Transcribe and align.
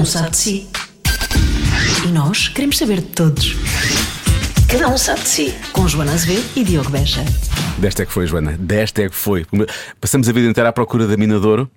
um 0.00 0.04
sabe 0.04 0.30
de 0.30 0.36
si. 0.36 0.66
E 2.06 2.08
nós 2.08 2.48
queremos 2.48 2.78
saber 2.78 2.96
de 3.00 3.08
todos. 3.08 3.54
Cada 4.68 4.88
um 4.88 4.96
sabe 4.96 5.20
de 5.20 5.28
si. 5.28 5.54
Com 5.72 5.86
Joana 5.86 6.12
Azevedo 6.12 6.44
e 6.56 6.64
Diogo 6.64 6.90
Beja. 6.90 7.22
Desta 7.78 8.02
é 8.02 8.06
que 8.06 8.12
foi, 8.12 8.26
Joana. 8.26 8.56
Desta 8.58 9.02
é 9.02 9.08
que 9.08 9.14
foi. 9.14 9.44
Passamos 10.00 10.28
a 10.28 10.32
vida 10.32 10.48
inteira 10.48 10.68
à 10.70 10.72
procura 10.72 11.06
da 11.06 11.16
Minadouro. 11.16 11.70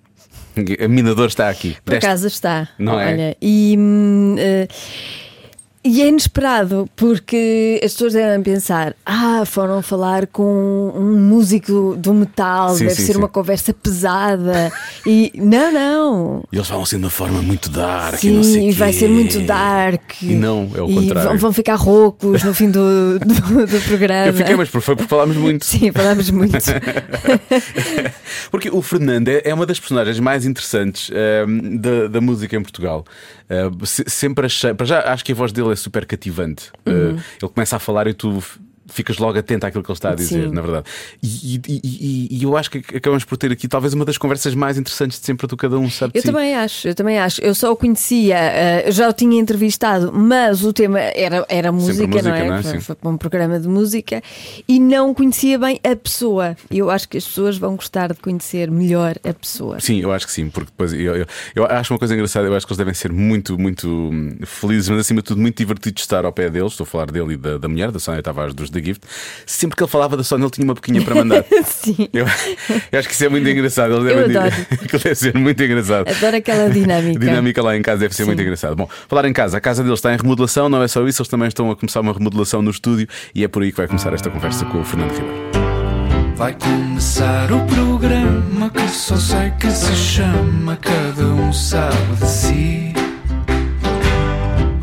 A 0.82 0.88
Minadouro 0.88 1.28
está 1.28 1.48
aqui. 1.50 1.76
Por 1.84 1.90
Desta- 1.92 2.06
acaso 2.06 2.26
está. 2.26 2.68
Não 2.78 2.98
é? 3.00 3.12
Olha, 3.12 3.36
e, 3.42 3.74
hum, 3.78 4.36
eh, 4.38 4.68
e 5.84 6.02
é 6.02 6.08
inesperado 6.08 6.88
porque 6.96 7.80
as 7.84 7.92
pessoas 7.92 8.14
devem 8.14 8.42
pensar: 8.42 8.94
ah, 9.04 9.44
foram 9.46 9.82
falar 9.82 10.26
com 10.26 10.92
um 10.96 11.18
músico 11.18 11.94
do 11.96 12.12
metal, 12.12 12.70
Sim, 12.74 12.84
deve 12.86 12.96
sim, 12.96 13.06
ser 13.06 13.12
sim. 13.12 13.18
uma 13.18 13.28
conversa 13.28 13.72
pesada. 13.72 14.72
e 15.06 15.30
não, 15.36 15.72
não. 15.72 16.44
E 16.52 16.56
eles 16.56 16.66
falam 16.66 16.82
assim 16.82 16.96
de 16.98 17.04
uma 17.04 17.10
forma 17.10 17.40
muito 17.42 17.70
dark 17.70 18.14
e 18.14 18.18
Sim, 18.28 18.30
não 18.32 18.42
sei 18.42 18.68
e 18.68 18.72
vai 18.72 18.92
quê. 18.92 18.98
ser 18.98 19.08
muito 19.08 19.40
dark. 19.40 20.22
E 20.22 20.34
não, 20.34 20.70
é 20.74 20.82
o 20.82 20.90
e 20.90 20.94
contrário. 20.94 21.30
Vão, 21.30 21.38
vão 21.38 21.52
ficar 21.52 21.76
roucos 21.76 22.42
no 22.42 22.54
fim 22.54 22.70
do, 22.70 23.18
do, 23.20 23.66
do 23.66 23.80
programa. 23.86 24.26
Eu 24.28 24.34
fiquei, 24.34 24.56
mas 24.56 24.68
foi 24.68 24.80
porque 24.80 25.08
falámos 25.08 25.36
muito. 25.36 25.64
Sim, 25.64 25.92
falámos 25.92 26.30
muito. 26.30 26.54
Porque 28.50 28.70
o 28.70 28.82
Fernando 28.82 29.28
é 29.28 29.44
é 29.44 29.52
uma 29.52 29.66
das 29.66 29.78
personagens 29.78 30.18
mais 30.18 30.46
interessantes 30.46 31.10
ehm, 31.12 31.76
da, 31.76 32.08
da 32.08 32.20
música 32.20 32.56
em 32.56 32.62
Portugal. 32.62 33.04
Eh, 33.48 33.70
se- 33.84 34.04
sempre 34.08 34.46
achei. 34.46 34.72
Para 34.74 34.86
já, 34.86 35.00
acho 35.12 35.24
que 35.24 35.32
a 35.32 35.34
voz 35.34 35.52
dele 35.52 35.72
é 35.72 35.76
super 35.76 36.06
cativante. 36.06 36.70
Eh, 36.86 36.90
Uhum. 36.90 37.10
ele 37.42 37.52
começa 37.52 37.76
a 37.76 37.78
falar 37.78 38.06
e 38.06 38.14
tu. 38.14 38.42
Ficas 38.86 39.18
logo 39.18 39.38
atento 39.38 39.66
àquilo 39.66 39.82
que 39.82 39.90
ele 39.90 39.96
está 39.96 40.10
a 40.10 40.14
dizer, 40.14 40.48
Sim. 40.48 40.54
na 40.54 40.60
verdade. 40.60 40.86
E, 41.22 41.56
e- 41.56 41.80
e- 41.82 42.28
e- 42.38 42.42
eu 42.42 42.56
acho 42.56 42.70
que 42.70 42.78
acabamos 42.96 43.24
por 43.24 43.36
ter 43.38 43.50
aqui 43.50 43.66
talvez 43.66 43.94
uma 43.94 44.04
das 44.04 44.18
conversas 44.18 44.54
mais 44.54 44.76
interessantes 44.76 45.18
de 45.18 45.24
sempre 45.26 45.46
do 45.46 45.56
Cada 45.56 45.78
Um 45.78 45.88
Sabe 45.90 46.12
Eu 46.14 46.20
Si. 46.22 46.26
também 46.26 46.54
acho, 46.54 46.88
eu 46.88 46.94
também 46.94 47.18
acho. 47.18 47.40
Eu 47.40 47.54
só 47.54 47.72
o 47.72 47.76
conhecia, 47.76 48.36
eh, 48.36 48.90
já 48.92 49.08
o 49.08 49.12
tinha 49.12 49.40
entrevistado, 49.40 50.12
mas 50.12 50.64
o 50.64 50.72
tema 50.72 50.98
era, 51.00 51.44
era 51.48 51.72
música, 51.72 52.06
música, 52.06 52.22
não 52.28 52.34
é? 52.36 52.48
não 52.48 52.56
é? 52.56 52.62
Foi, 52.62 52.80
foi 52.80 52.94
para 52.94 53.08
um 53.10 53.16
programa 53.16 53.58
de 53.58 53.68
música 53.68 54.22
e 54.68 54.78
não 54.78 55.14
conhecia 55.14 55.58
bem 55.58 55.80
a 55.82 55.96
pessoa. 55.96 56.56
Eu 56.70 56.90
acho 56.90 57.08
que 57.08 57.16
as 57.16 57.24
pessoas 57.24 57.56
vão 57.56 57.76
gostar 57.76 58.12
de 58.12 58.20
conhecer 58.20 58.70
melhor 58.70 59.14
a 59.24 59.32
pessoa. 59.32 59.80
Sim, 59.80 60.00
eu 60.00 60.12
acho 60.12 60.26
que 60.26 60.32
sim, 60.32 60.48
porque 60.50 60.70
depois 60.70 60.92
eu, 60.92 61.16
eu, 61.16 61.26
eu 61.54 61.64
acho 61.66 61.92
uma 61.92 61.98
coisa 61.98 62.14
engraçada, 62.14 62.46
eu 62.46 62.54
acho 62.54 62.66
que 62.66 62.72
eles 62.72 62.78
devem 62.78 62.94
ser 62.94 63.12
muito, 63.12 63.58
muito 63.58 63.88
hum, 63.88 64.36
felizes, 64.44 64.88
mas 64.88 65.00
acima 65.00 65.20
de 65.22 65.26
tudo 65.28 65.40
muito 65.40 65.56
divertidos 65.56 65.94
de 66.02 66.06
estar 66.06 66.24
ao 66.24 66.32
pé 66.32 66.50
deles. 66.50 66.72
Estou 66.72 66.84
a 66.84 66.86
falar 66.86 67.10
dele 67.10 67.34
e 67.34 67.36
da, 67.36 67.58
da 67.58 67.68
mulher, 67.68 67.90
da 67.90 67.98
Sónia 67.98 68.22
Tavares 68.22 68.52
dos 68.54 68.70
The 68.74 68.82
Gift. 68.84 69.02
Sempre 69.46 69.76
que 69.76 69.82
ele 69.82 69.90
falava 69.90 70.16
da 70.16 70.22
Sónia, 70.24 70.44
ele 70.44 70.50
tinha 70.50 70.64
uma 70.64 70.74
boquinha 70.74 71.02
para 71.02 71.14
mandar. 71.14 71.44
Sim, 71.66 72.08
Eu, 72.12 72.26
eu 72.92 72.98
acho 72.98 73.08
que 73.08 73.14
isso 73.14 73.24
é 73.24 73.28
muito 73.28 73.48
engraçado. 73.48 73.94
Eles 73.94 74.10
Eu 74.10 74.16
devem 74.28 74.36
adoro. 74.36 74.54
Aquilo 74.70 75.02
deve 75.02 75.14
ser 75.14 75.34
muito 75.34 75.62
engraçado. 75.62 76.08
adoro 76.08 76.36
aquela 76.36 76.68
dinâmica. 76.70 77.18
A 77.18 77.20
dinâmica 77.28 77.62
lá 77.62 77.76
em 77.76 77.82
casa 77.82 78.00
deve 78.00 78.14
ser 78.14 78.22
Sim. 78.22 78.28
muito 78.28 78.42
engraçada. 78.42 78.74
Bom, 78.74 78.88
falar 79.08 79.24
em 79.26 79.32
casa, 79.32 79.56
a 79.56 79.60
casa 79.60 79.82
deles 79.82 79.98
está 79.98 80.12
em 80.12 80.16
remodelação, 80.16 80.68
não 80.68 80.82
é 80.82 80.88
só 80.88 81.06
isso, 81.06 81.22
eles 81.22 81.28
também 81.28 81.48
estão 81.48 81.70
a 81.70 81.76
começar 81.76 82.00
uma 82.00 82.12
remodelação 82.12 82.60
no 82.62 82.70
estúdio 82.70 83.06
e 83.34 83.44
é 83.44 83.48
por 83.48 83.62
aí 83.62 83.70
que 83.70 83.76
vai 83.78 83.86
começar 83.86 84.12
esta 84.12 84.28
conversa 84.30 84.64
com 84.66 84.80
o 84.80 84.84
Fernando 84.84 85.12
Ribeiro. 85.12 85.34
Vai 86.36 86.52
começar 86.54 87.50
o 87.52 87.60
programa 87.66 88.68
que 88.70 88.88
só 88.88 89.16
sei 89.16 89.50
que 89.60 89.70
se 89.70 89.94
chama 89.94 90.76
Cada 90.76 91.26
um 91.26 91.52
sabe 91.52 92.16
de 92.20 92.28
si. 92.28 92.92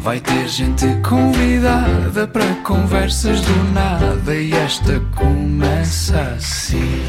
Vai 0.02 0.20
ter 0.20 0.48
gente 0.48 0.86
convidada 1.08 2.28
para 2.28 2.56
conversas 2.64 3.40
do 3.42 3.56
nada 3.74 4.36
e 4.36 4.52
esta 4.52 5.00
começa 5.16 6.20
assim. 6.38 7.02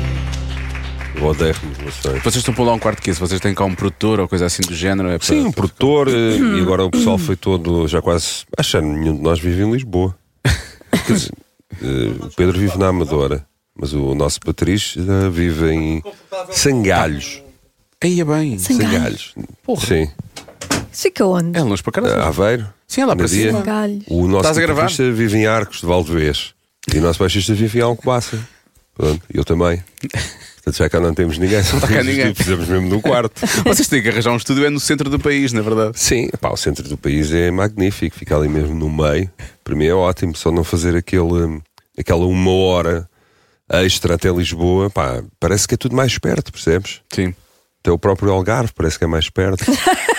Eu 1.14 1.24
odeio 1.26 1.54
remodelações. 1.54 2.22
Vocês 2.22 2.36
estão 2.36 2.52
por 2.54 2.64
lá 2.64 2.72
um 2.74 2.78
quarto 2.78 3.00
que 3.02 3.10
isso? 3.10 3.20
Vocês 3.20 3.40
têm 3.40 3.54
cá 3.54 3.64
um 3.64 3.74
produtor 3.74 4.20
ou 4.20 4.28
coisa 4.28 4.46
assim 4.46 4.62
do 4.62 4.74
género? 4.74 5.08
É 5.08 5.18
para- 5.18 5.26
Sim, 5.26 5.40
um 5.46 5.52
produtor, 5.52 6.08
eh, 6.08 6.36
e 6.58 6.60
agora 6.60 6.84
o 6.84 6.90
pessoal 6.90 7.16
foi 7.18 7.36
todo, 7.36 7.86
já 7.88 8.02
quase. 8.02 8.44
Achando 8.58 8.88
nenhum 8.88 9.16
de 9.16 9.22
nós 9.22 9.38
vive 9.40 9.62
em 9.62 9.70
Lisboa. 9.72 10.14
Quer 11.06 11.12
dizer, 11.12 11.32
eh, 11.82 12.24
o 12.26 12.30
Pedro 12.30 12.58
vive 12.58 12.76
na 12.78 12.88
Amadora, 12.88 13.46
mas 13.78 13.92
o 13.94 14.14
nosso 14.14 14.40
Patrício 14.40 15.00
eh, 15.02 15.30
vive 15.30 15.70
em 15.70 16.02
Sangalhos. 16.50 17.42
Aí 18.02 18.20
é 18.20 18.24
bem. 18.24 18.58
Sangalhos. 18.58 19.34
Sim, 19.86 20.08
Isso 20.92 21.02
fica 21.04 21.24
onde? 21.24 21.56
É 21.58 21.62
longe 21.62 21.82
para 21.82 21.92
caralho. 21.92 22.22
Aveiro. 22.22 22.66
Sim, 22.92 23.00
é 23.00 23.06
lá 23.06 23.16
para 23.16 23.26
cima. 23.26 23.62
O 24.06 24.28
nosso 24.28 24.40
Estás 24.40 24.58
a 24.58 24.60
gravar? 24.60 24.82
guitarrista 24.82 25.10
vive 25.12 25.38
em 25.38 25.46
Arcos 25.46 25.80
de 25.80 25.86
Valdevez 25.86 26.52
e 26.94 26.98
o 26.98 27.00
nosso 27.00 27.20
baixista 27.20 27.54
vive 27.54 27.78
em 27.78 27.80
Alcobaça. 27.80 28.38
Pronto, 28.94 29.22
eu 29.32 29.42
também. 29.46 29.82
Portanto, 30.56 30.76
já 30.76 30.90
cá 30.90 31.00
não 31.00 31.14
temos 31.14 31.38
ninguém, 31.38 31.60
está 31.60 31.88
cá 31.88 32.02
ninguém. 32.04 32.34
precisamos 32.34 32.68
mesmo 32.68 32.90
de 32.90 32.94
um 32.94 33.00
quarto. 33.00 33.40
Vocês 33.64 33.88
têm 33.88 34.02
que 34.02 34.10
arranjar 34.10 34.30
um 34.34 34.36
estúdio 34.36 34.66
é 34.66 34.68
no 34.68 34.78
centro 34.78 35.08
do 35.08 35.18
país, 35.18 35.54
na 35.54 35.62
verdade. 35.62 35.98
Sim, 35.98 36.28
pá, 36.38 36.50
o 36.50 36.56
centro 36.58 36.86
do 36.86 36.98
país 36.98 37.32
é 37.32 37.50
magnífico, 37.50 38.14
fica 38.14 38.36
ali 38.36 38.46
mesmo 38.46 38.74
no 38.74 38.90
meio. 38.90 39.30
Para 39.64 39.74
mim 39.74 39.86
é 39.86 39.94
ótimo, 39.94 40.36
só 40.36 40.52
não 40.52 40.62
fazer 40.62 40.94
aquele, 40.94 41.22
hum, 41.32 41.62
aquela 41.98 42.26
uma 42.26 42.52
hora 42.52 43.08
extra 43.70 44.16
até 44.16 44.30
Lisboa, 44.30 44.90
pá, 44.90 45.24
parece 45.40 45.66
que 45.66 45.72
é 45.72 45.78
tudo 45.78 45.96
mais 45.96 46.18
perto, 46.18 46.52
percebes? 46.52 47.00
Sim. 47.10 47.34
Até 47.80 47.90
o 47.90 47.98
próprio 47.98 48.30
Algarve 48.32 48.70
parece 48.76 48.98
que 48.98 49.04
é 49.04 49.08
mais 49.08 49.30
perto. 49.30 49.64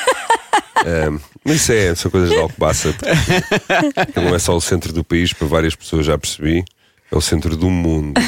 Mas 1.46 1.56
isso 1.58 1.72
é, 1.72 1.96
são 1.96 2.10
coisas 2.12 2.30
de 2.30 2.38
Alcobaça. 2.38 2.94
porque 2.94 4.20
Não 4.20 4.34
é 4.36 4.40
só 4.40 4.56
o 4.56 4.62
centro 4.62 4.92
do 4.94 5.04
país, 5.04 5.34
para 5.34 5.48
várias 5.48 5.76
pessoas 5.76 6.06
já 6.06 6.18
percebi. 6.18 6.64
É 7.12 7.16
o 7.16 7.22
centro 7.22 7.56
do 7.56 7.70
mundo. 7.70 8.20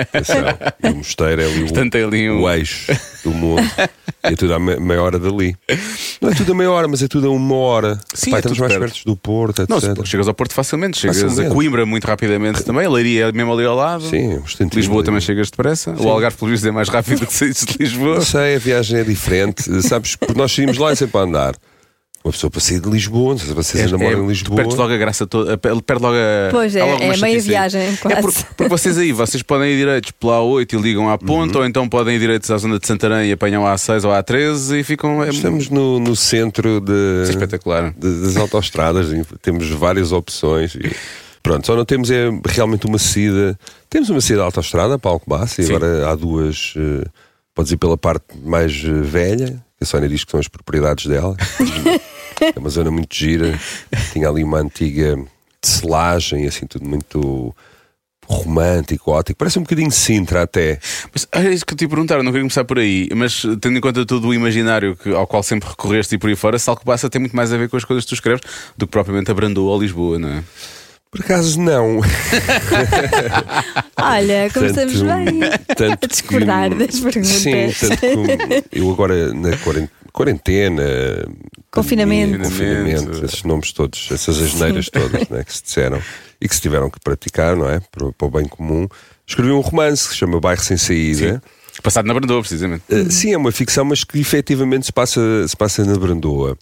Atenção. 0.00 0.38
E 0.82 0.88
o 0.88 0.96
mosteiro 0.96 1.40
é 1.40 1.44
ali 1.46 1.62
o, 1.62 1.66
é 1.68 2.02
ali 2.02 2.30
um- 2.30 2.42
o 2.42 2.50
eixo 2.50 2.92
do 3.22 3.30
mundo. 3.30 3.62
E 4.24 4.32
é 4.32 4.34
tudo 4.34 4.58
me- 4.58 4.76
meia 4.80 5.00
hora 5.02 5.20
dali. 5.20 5.54
Não 6.20 6.30
é 6.30 6.34
tudo 6.34 6.50
a 6.50 6.54
meia 6.56 6.68
hora, 6.70 6.88
mas 6.88 7.00
é 7.00 7.06
tudo 7.06 7.28
a 7.28 7.30
uma 7.30 7.54
hora. 7.54 7.96
Sim, 8.12 8.32
Pá, 8.32 8.38
é 8.38 8.40
estamos 8.40 8.58
mais 8.58 8.72
perto. 8.72 8.92
perto 8.92 9.04
do 9.04 9.16
Porto, 9.16 9.62
etc. 9.62 9.70
Não, 9.96 10.04
chegas 10.04 10.26
ao 10.26 10.34
Porto 10.34 10.52
facilmente, 10.52 10.98
chegas 10.98 11.20
Facilmente. 11.22 11.52
a 11.52 11.54
Coimbra 11.54 11.86
muito 11.86 12.08
rapidamente 12.08 12.64
também, 12.64 12.84
a 12.86 12.90
Leiria 12.90 13.26
é 13.28 13.32
mesmo 13.32 13.52
ali 13.52 13.64
ao 13.66 13.76
lado. 13.76 14.02
Sim, 14.04 14.38
um 14.38 14.40
instantinho 14.40 14.80
Lisboa 14.80 14.98
ali. 14.98 15.06
também 15.06 15.20
chegas 15.20 15.48
depressa. 15.50 15.94
O 15.96 16.08
Algarve, 16.08 16.36
pelo 16.36 16.50
visto, 16.50 16.66
é 16.66 16.72
mais 16.72 16.88
rápido 16.88 17.24
que 17.26 17.32
saíres 17.32 17.62
de 17.64 17.76
Lisboa. 17.78 18.16
Não 18.16 18.22
sei, 18.24 18.56
a 18.56 18.58
viagem 18.58 18.98
é 18.98 19.04
diferente. 19.04 19.62
Sabes, 19.82 20.16
porque 20.16 20.34
nós 20.36 20.50
saímos 20.50 20.76
lá 20.76 20.96
sempre 20.96 21.18
a 21.20 21.22
andar. 21.22 21.54
Uma 22.24 22.32
pessoa 22.32 22.50
para 22.50 22.60
sair 22.62 22.80
de 22.80 22.88
Lisboa, 22.88 23.32
não 23.32 23.38
sei 23.38 23.48
se 23.48 23.52
vocês 23.54 23.84
ainda 23.84 23.98
moram 23.98 24.24
em 24.24 24.28
Lisboa. 24.28 24.56
perdes 24.56 24.76
logo 24.78 24.90
a 24.94 24.96
graça 24.96 25.26
toda, 25.26 25.58
perde 25.58 26.02
logo 26.02 26.16
a. 26.16 26.48
Pois 26.50 26.74
é, 26.74 26.80
é 26.80 27.16
meia 27.18 27.38
viagem, 27.38 27.82
É 27.82 27.96
quase. 27.96 28.22
porque, 28.22 28.44
porque 28.56 28.68
vocês 28.70 28.96
aí, 28.96 29.12
vocês 29.12 29.42
podem 29.42 29.70
ir 29.72 29.76
direitos 29.76 30.10
pela 30.12 30.38
A8 30.38 30.72
e 30.72 30.76
ligam 30.80 31.10
à 31.10 31.18
ponta, 31.18 31.58
ou 31.58 31.66
então 31.66 31.86
podem 31.86 32.16
ir 32.16 32.18
direitos 32.18 32.50
à 32.50 32.56
zona 32.56 32.78
de 32.78 32.86
Santarém 32.86 33.28
e 33.28 33.32
apanham 33.32 33.66
a 33.66 33.74
A6 33.74 34.04
ou 34.06 34.10
a 34.14 34.22
A13 34.24 34.80
e 34.80 34.82
ficam. 34.82 35.22
É, 35.22 35.28
Estamos 35.28 35.68
no, 35.68 36.00
no 36.00 36.16
centro 36.16 36.80
de, 36.80 37.26
é 37.26 37.30
espetacular. 37.30 37.92
de- 37.92 38.22
das 38.22 38.36
autoestradas, 38.38 39.12
e 39.12 39.22
temos 39.42 39.68
várias 39.68 40.10
opções. 40.10 40.74
E, 40.76 40.96
pronto, 41.42 41.66
só 41.66 41.76
não 41.76 41.84
temos 41.84 42.10
é 42.10 42.30
realmente 42.46 42.86
uma 42.86 42.96
saída. 42.98 43.58
Temos 43.90 44.08
uma 44.08 44.22
saída 44.22 44.36
de 44.40 44.46
autoestrada 44.46 44.98
para 44.98 45.10
Alcobaça 45.10 45.60
e 45.60 45.64
Sim. 45.66 45.74
agora 45.74 46.08
há 46.10 46.14
duas. 46.14 46.72
eh, 46.78 47.04
podes 47.54 47.70
ir 47.70 47.76
pela 47.76 47.98
parte 47.98 48.24
mais 48.42 48.72
eh, 48.82 48.88
velha, 49.02 49.62
que 49.76 49.84
a 49.84 49.86
Sónia 49.86 50.08
diz 50.08 50.24
que 50.24 50.30
são 50.30 50.40
as 50.40 50.48
propriedades 50.48 51.04
dela. 51.06 51.36
é 52.40 52.58
uma 52.58 52.70
zona 52.70 52.90
muito 52.90 53.14
gira. 53.14 53.58
Tinha 54.12 54.28
ali 54.28 54.42
uma 54.44 54.58
antiga 54.58 55.18
selagem, 55.62 56.46
assim, 56.46 56.66
tudo 56.66 56.86
muito 56.86 57.54
romântico, 58.26 59.10
ótico. 59.10 59.38
Parece 59.38 59.58
um 59.58 59.62
bocadinho 59.62 59.90
Sintra 59.90 60.42
até. 60.44 60.78
Mas 61.12 61.28
é 61.32 61.52
isso 61.52 61.64
que 61.66 61.74
eu 61.74 61.76
te 61.76 61.82
ia 61.82 61.88
perguntar, 61.88 62.14
eu 62.16 62.22
não 62.22 62.32
queria 62.32 62.42
começar 62.44 62.64
por 62.64 62.78
aí, 62.78 63.08
mas 63.14 63.42
tendo 63.60 63.76
em 63.76 63.80
conta 63.82 64.06
todo 64.06 64.28
o 64.28 64.34
imaginário 64.34 64.96
que- 64.96 65.12
ao 65.12 65.26
qual 65.26 65.42
sempre 65.42 65.68
recorreste 65.68 66.14
e 66.14 66.18
por 66.18 66.30
aí 66.30 66.36
fora, 66.36 66.58
Salcobaça 66.58 67.10
tem 67.10 67.20
muito 67.20 67.36
mais 67.36 67.52
a 67.52 67.58
ver 67.58 67.68
com 67.68 67.76
as 67.76 67.84
coisas 67.84 68.04
que 68.04 68.08
tu 68.08 68.14
escreves 68.14 68.40
do 68.78 68.86
que 68.86 68.92
propriamente 68.92 69.30
a 69.30 69.34
Brandoa 69.34 69.72
ou 69.72 69.80
Lisboa, 69.80 70.18
não 70.18 70.28
é? 70.30 70.42
Por 71.10 71.20
acaso 71.20 71.60
não. 71.60 72.00
Olha, 74.00 74.50
começamos 74.52 75.00
Tanto- 75.00 75.24
bem 75.30 75.40
tanto 75.76 76.04
a 76.04 76.08
discordar 76.08 76.70
que- 76.70 76.76
das 76.86 77.00
perguntas. 77.00 77.28
Sim, 77.28 77.72
tanto 77.78 78.68
que 78.70 78.78
eu 78.78 78.90
agora 78.90 79.32
na 79.32 79.56
quarent- 79.58 79.90
quarentena, 80.12 80.82
Confinamento. 81.74 82.38
confinamento, 82.38 83.24
esses 83.24 83.42
nomes 83.42 83.72
todos, 83.72 84.08
essas 84.12 84.40
asneiras 84.40 84.88
todas 84.88 85.28
né, 85.28 85.42
que 85.42 85.52
se 85.52 85.62
disseram 85.64 86.00
e 86.40 86.48
que 86.48 86.54
se 86.54 86.60
tiveram 86.60 86.88
que 86.88 87.00
praticar, 87.00 87.56
não 87.56 87.68
é? 87.68 87.80
Para, 87.80 88.12
para 88.12 88.26
o 88.26 88.30
bem 88.30 88.46
comum. 88.46 88.86
Escrevi 89.26 89.50
um 89.50 89.60
romance 89.60 90.06
que 90.06 90.12
se 90.12 90.18
chama 90.18 90.38
Bairro 90.40 90.62
Sem 90.62 90.76
Saída. 90.76 91.42
Passado 91.82 92.06
na 92.06 92.14
Brandoa, 92.14 92.40
precisamente. 92.40 92.84
Uh, 92.88 93.10
sim, 93.10 93.32
é 93.32 93.36
uma 93.36 93.50
ficção, 93.50 93.84
mas 93.84 94.04
que 94.04 94.18
efetivamente 94.20 94.86
se 94.86 94.92
passa, 94.92 95.20
se 95.48 95.56
passa 95.56 95.84
na 95.84 95.98
Brandoa. 95.98 96.56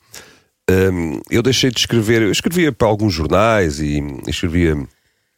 Um, 0.71 1.21
eu 1.31 1.43
deixei 1.43 1.71
de 1.71 1.79
escrever, 1.79 2.23
eu 2.23 2.33
escrevia 2.33 2.73
para 2.73 2.89
alguns 2.89 3.13
jornais 3.13 3.81
e 3.81 4.03
escrevia 4.27 4.77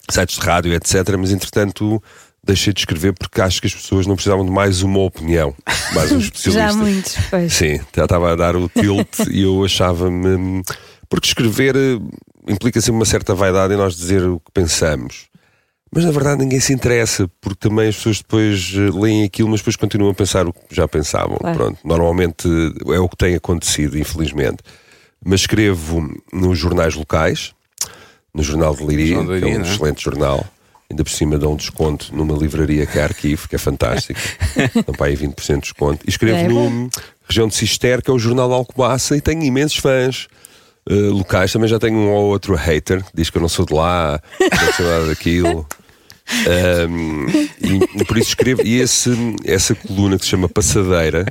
sites 0.08 0.38
de 0.38 0.46
rádio, 0.46 0.72
etc. 0.72 1.16
Mas 1.18 1.32
entretanto 1.32 2.00
deixei 2.44 2.72
de 2.72 2.80
escrever 2.80 3.12
porque 3.14 3.40
acho 3.40 3.60
que 3.60 3.66
as 3.66 3.74
pessoas 3.74 4.06
não 4.06 4.14
precisavam 4.14 4.44
de 4.44 4.50
mais 4.50 4.82
uma 4.82 5.00
opinião, 5.00 5.54
mais 5.94 6.12
um 6.12 6.18
especialista. 6.20 6.72
Já 6.72 6.76
muitos, 6.76 7.16
pois. 7.30 7.52
Sim, 7.52 7.80
já 7.94 8.04
estava 8.04 8.32
a 8.32 8.36
dar 8.36 8.56
o 8.56 8.68
tilt 8.68 9.18
e 9.30 9.42
eu 9.42 9.64
achava-me. 9.64 10.62
Porque 11.08 11.28
escrever 11.28 11.76
eh, 11.76 11.98
implica 12.48 12.80
sempre 12.80 12.96
uma 12.96 13.04
certa 13.04 13.34
vaidade 13.34 13.74
em 13.74 13.76
nós 13.76 13.96
dizer 13.96 14.22
o 14.24 14.38
que 14.40 14.50
pensamos. 14.52 15.28
Mas 15.94 16.04
na 16.04 16.10
verdade 16.10 16.42
ninguém 16.42 16.58
se 16.58 16.72
interessa, 16.72 17.30
porque 17.40 17.68
também 17.68 17.88
as 17.88 17.96
pessoas 17.96 18.18
depois 18.18 18.72
eh, 18.74 18.90
leem 18.98 19.24
aquilo, 19.24 19.48
mas 19.48 19.60
depois 19.60 19.76
continuam 19.76 20.10
a 20.10 20.14
pensar 20.14 20.46
o 20.46 20.52
que 20.52 20.74
já 20.74 20.86
pensavam. 20.88 21.38
Claro. 21.38 21.56
Pronto, 21.56 21.78
normalmente 21.84 22.48
eh, 22.48 22.94
é 22.94 23.00
o 23.00 23.08
que 23.08 23.16
tem 23.16 23.34
acontecido, 23.34 23.98
infelizmente. 23.98 24.58
mas 25.24 25.40
escrevo 25.40 26.12
nos 26.32 26.58
jornais 26.58 26.94
locais, 26.94 27.54
no 28.34 28.42
Jornal 28.42 28.74
de 28.74 28.84
Liria, 28.84 29.24
que 29.24 29.44
é 29.44 29.46
um 29.46 29.60
é? 29.60 29.62
excelente 29.62 30.02
jornal. 30.02 30.44
Ainda 30.94 31.02
por 31.02 31.10
cima 31.10 31.36
dão 31.36 31.54
um 31.54 31.56
desconto 31.56 32.14
numa 32.14 32.36
livraria 32.38 32.86
que 32.86 33.00
é 33.00 33.02
Arquivo, 33.02 33.48
que 33.48 33.56
é 33.56 33.58
fantástico. 33.58 34.20
Dão 34.86 34.94
para 34.94 35.06
aí 35.06 35.16
20% 35.16 35.54
de 35.54 35.60
desconto. 35.62 36.04
E 36.06 36.08
escrevo 36.08 36.38
É 36.38 36.46
no 36.46 36.88
Região 37.28 37.48
de 37.48 37.54
Cister, 37.56 38.00
que 38.00 38.08
é 38.08 38.14
o 38.14 38.18
jornal 38.18 38.52
Alcobaça, 38.52 39.16
e 39.16 39.20
tenho 39.20 39.42
imensos 39.42 39.78
fãs. 39.78 40.28
eh, 40.88 40.94
locais, 40.94 41.52
também 41.52 41.68
já 41.68 41.80
tenho 41.80 41.96
um 41.98 42.12
ou 42.12 42.26
outro 42.26 42.54
hater 42.54 43.02
que 43.02 43.10
diz 43.12 43.28
que 43.28 43.38
eu 43.38 43.42
não 43.42 43.48
sou 43.48 43.66
de 43.66 43.74
lá, 43.74 44.20
não 44.40 44.72
sou 44.72 44.86
nada 44.86 45.06
daquilo. 45.08 45.66
Um, 46.88 47.26
e, 47.60 48.00
e 48.00 48.04
por 48.06 48.16
isso 48.16 48.28
escrevo. 48.30 48.62
E 48.64 48.80
esse, 48.80 49.10
essa 49.44 49.74
coluna 49.74 50.16
que 50.16 50.24
se 50.24 50.30
chama 50.30 50.48
Passadeira, 50.48 51.26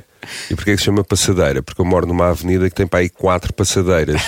e 0.48 0.54
porquê 0.54 0.70
que 0.70 0.78
se 0.78 0.84
chama 0.84 1.02
Passadeira? 1.02 1.64
Porque 1.64 1.80
eu 1.80 1.84
moro 1.84 2.06
numa 2.06 2.28
avenida 2.28 2.70
que 2.70 2.76
tem 2.76 2.86
para 2.86 3.00
aí 3.00 3.08
quatro 3.08 3.52
passadeiras. 3.52 4.22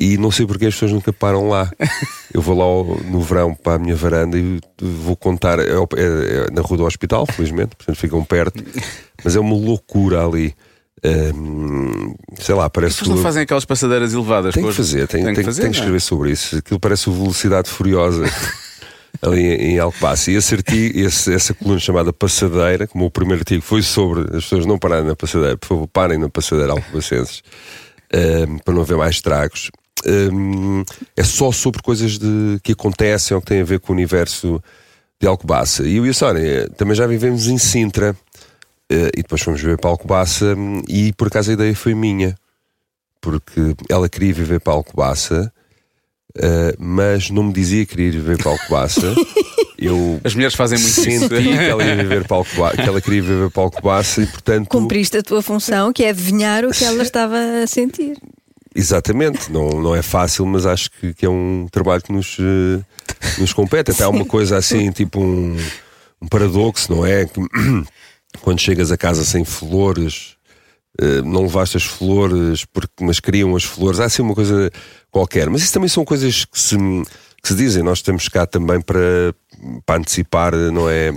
E 0.00 0.16
não 0.16 0.30
sei 0.30 0.46
porque 0.46 0.64
as 0.64 0.72
pessoas 0.74 0.92
nunca 0.92 1.12
param 1.12 1.46
lá. 1.48 1.70
Eu 2.32 2.40
vou 2.40 2.56
lá 2.56 2.64
ao- 2.64 2.84
no 3.04 3.20
verão 3.20 3.54
para 3.54 3.74
a 3.74 3.78
minha 3.78 3.94
varanda 3.94 4.38
e 4.38 4.58
vou 4.80 5.14
contar. 5.14 5.58
É, 5.58 5.64
é- 5.64 6.46
é 6.46 6.50
na 6.50 6.62
rua 6.62 6.78
do 6.78 6.84
hospital, 6.84 7.26
felizmente, 7.26 7.76
portanto 7.76 7.96
ficam 7.98 8.24
perto. 8.24 8.64
Mas 9.22 9.36
é 9.36 9.40
uma 9.40 9.54
loucura 9.54 10.24
ali. 10.24 10.54
Um, 11.04 12.14
sei 12.38 12.54
lá, 12.54 12.68
parece 12.68 12.96
Vocês 12.98 13.08
não 13.08 13.16
fazem 13.18 13.42
aquelas 13.42 13.64
passadeiras 13.64 14.12
elevadas 14.12 14.52
tem 14.54 14.62
que 14.62 14.72
fazer, 14.72 15.08
tem, 15.08 15.24
tem, 15.24 15.30
que 15.34 15.36
tem 15.36 15.44
fazer, 15.44 15.62
que 15.62 15.66
não 15.68 15.72
é? 15.72 15.76
escrever 15.78 16.00
sobre 16.00 16.30
isso. 16.30 16.56
Aquilo 16.58 16.78
parece 16.80 17.08
o 17.08 17.12
Velocidade 17.12 17.70
Furiosa 17.70 18.24
ali 19.22 19.40
em, 19.42 19.72
em 19.74 19.78
Alcobaça. 19.78 20.30
E 20.30 20.36
artigo, 20.36 20.98
esse- 20.98 21.32
essa 21.32 21.54
coluna 21.54 21.78
chamada 21.80 22.12
Passadeira, 22.12 22.86
como 22.86 23.06
o 23.06 23.10
primeiro 23.10 23.40
artigo 23.40 23.62
foi 23.62 23.82
sobre 23.82 24.20
as 24.36 24.44
pessoas 24.44 24.66
não 24.66 24.78
pararem 24.78 25.06
na 25.06 25.16
passadeira, 25.16 25.56
por 25.56 25.66
favor, 25.68 25.86
parem 25.88 26.18
na 26.18 26.28
passadeira 26.28 26.72
alcobacenses, 26.72 27.42
ehm, 28.12 28.58
para 28.58 28.74
não 28.74 28.82
haver 28.82 28.96
mais 28.98 29.14
estragos. 29.16 29.70
Ehm, 30.06 30.82
é 31.16 31.22
só 31.22 31.52
sobre 31.52 31.82
coisas 31.82 32.18
de, 32.18 32.58
que 32.62 32.72
acontecem 32.72 33.34
ou 33.34 33.40
que 33.40 33.48
têm 33.48 33.60
a 33.60 33.64
ver 33.64 33.80
com 33.80 33.92
o 33.92 33.96
universo 33.96 34.62
de 35.20 35.26
Alcobaça. 35.26 35.86
E 35.86 35.96
eu 35.96 36.06
e 36.06 36.10
a 36.10 36.14
Sónia 36.14 36.68
também 36.76 36.94
já 36.94 37.06
vivemos 37.06 37.46
em 37.48 37.58
Sintra. 37.58 38.16
eh, 38.90 39.10
e 39.16 39.22
depois 39.22 39.40
fomos 39.42 39.60
viver 39.60 39.78
para 39.78 39.90
Alcobaça 39.90 40.54
hum, 40.56 40.82
e 40.88 41.12
por 41.12 41.28
acaso 41.28 41.50
a 41.50 41.54
ideia 41.54 41.74
foi 41.76 41.94
minha 41.94 42.34
porque 43.20 43.74
ela 43.88 44.08
queria 44.08 44.32
viver 44.32 44.60
para 44.60 44.72
Alcobaça, 44.72 45.52
eh, 46.36 46.74
mas 46.78 47.30
não 47.30 47.42
me 47.44 47.52
dizia 47.52 47.84
que 47.84 47.94
queria 47.94 48.10
viver 48.10 48.38
para 48.38 48.50
Alcobaça. 48.52 49.14
Eu 49.78 50.20
As 50.22 50.34
mulheres 50.34 50.54
fazem 50.54 50.78
muito 50.78 50.92
senti 50.92 51.14
isso. 51.14 51.28
que 51.30 51.54
ela, 51.54 51.82
ia 51.82 51.96
viver 51.96 52.26
para 52.26 52.36
Alcobaça, 52.36 52.76
que 52.76 52.82
ela 52.82 53.00
queria 53.00 53.22
viver 53.22 53.50
para 53.50 53.62
Alcobaça 53.62 54.22
e, 54.22 54.26
portanto, 54.26 54.68
Cumpriste 54.68 55.16
a 55.16 55.22
tua 55.22 55.40
função, 55.40 55.90
que 55.90 56.04
é 56.04 56.10
adivinhar 56.10 56.66
o 56.66 56.70
que 56.70 56.84
ela 56.84 57.02
estava 57.02 57.36
a 57.62 57.66
sentir. 57.66 58.18
Exatamente, 58.74 59.50
não, 59.50 59.68
não 59.80 59.94
é 59.94 60.02
fácil, 60.02 60.46
mas 60.46 60.66
acho 60.66 60.90
que, 60.90 61.14
que 61.14 61.26
é 61.26 61.30
um 61.30 61.66
trabalho 61.70 62.02
que 62.02 62.12
nos, 62.12 62.36
eh, 62.38 62.82
nos 63.38 63.52
compete. 63.52 63.90
Até 63.90 64.04
há 64.04 64.08
uma 64.08 64.24
coisa 64.24 64.56
assim, 64.56 64.90
tipo 64.92 65.20
um, 65.20 65.56
um 66.20 66.28
paradoxo, 66.28 66.92
não 66.92 67.04
é? 67.04 67.26
Que, 67.26 67.40
quando 68.40 68.60
chegas 68.60 68.92
a 68.92 68.96
casa 68.96 69.24
sem 69.24 69.44
flores, 69.44 70.36
eh, 71.00 71.22
não 71.22 71.42
levaste 71.42 71.76
as 71.76 71.84
flores 71.84 72.64
porque 72.64 73.04
mas 73.04 73.20
queriam 73.20 73.54
as 73.56 73.64
flores, 73.64 74.00
há 74.00 74.04
assim 74.04 74.22
uma 74.22 74.34
coisa 74.34 74.70
qualquer. 75.10 75.48
Mas 75.48 75.62
isso 75.62 75.72
também 75.72 75.88
são 75.88 76.04
coisas 76.04 76.44
que 76.44 76.58
se, 76.58 76.76
que 77.42 77.48
se 77.48 77.54
dizem. 77.54 77.82
Nós 77.82 77.98
estamos 77.98 78.28
cá 78.28 78.46
também 78.46 78.80
para, 78.80 79.34
para 79.86 80.00
antecipar, 80.00 80.54
não 80.54 80.88
é? 80.88 81.10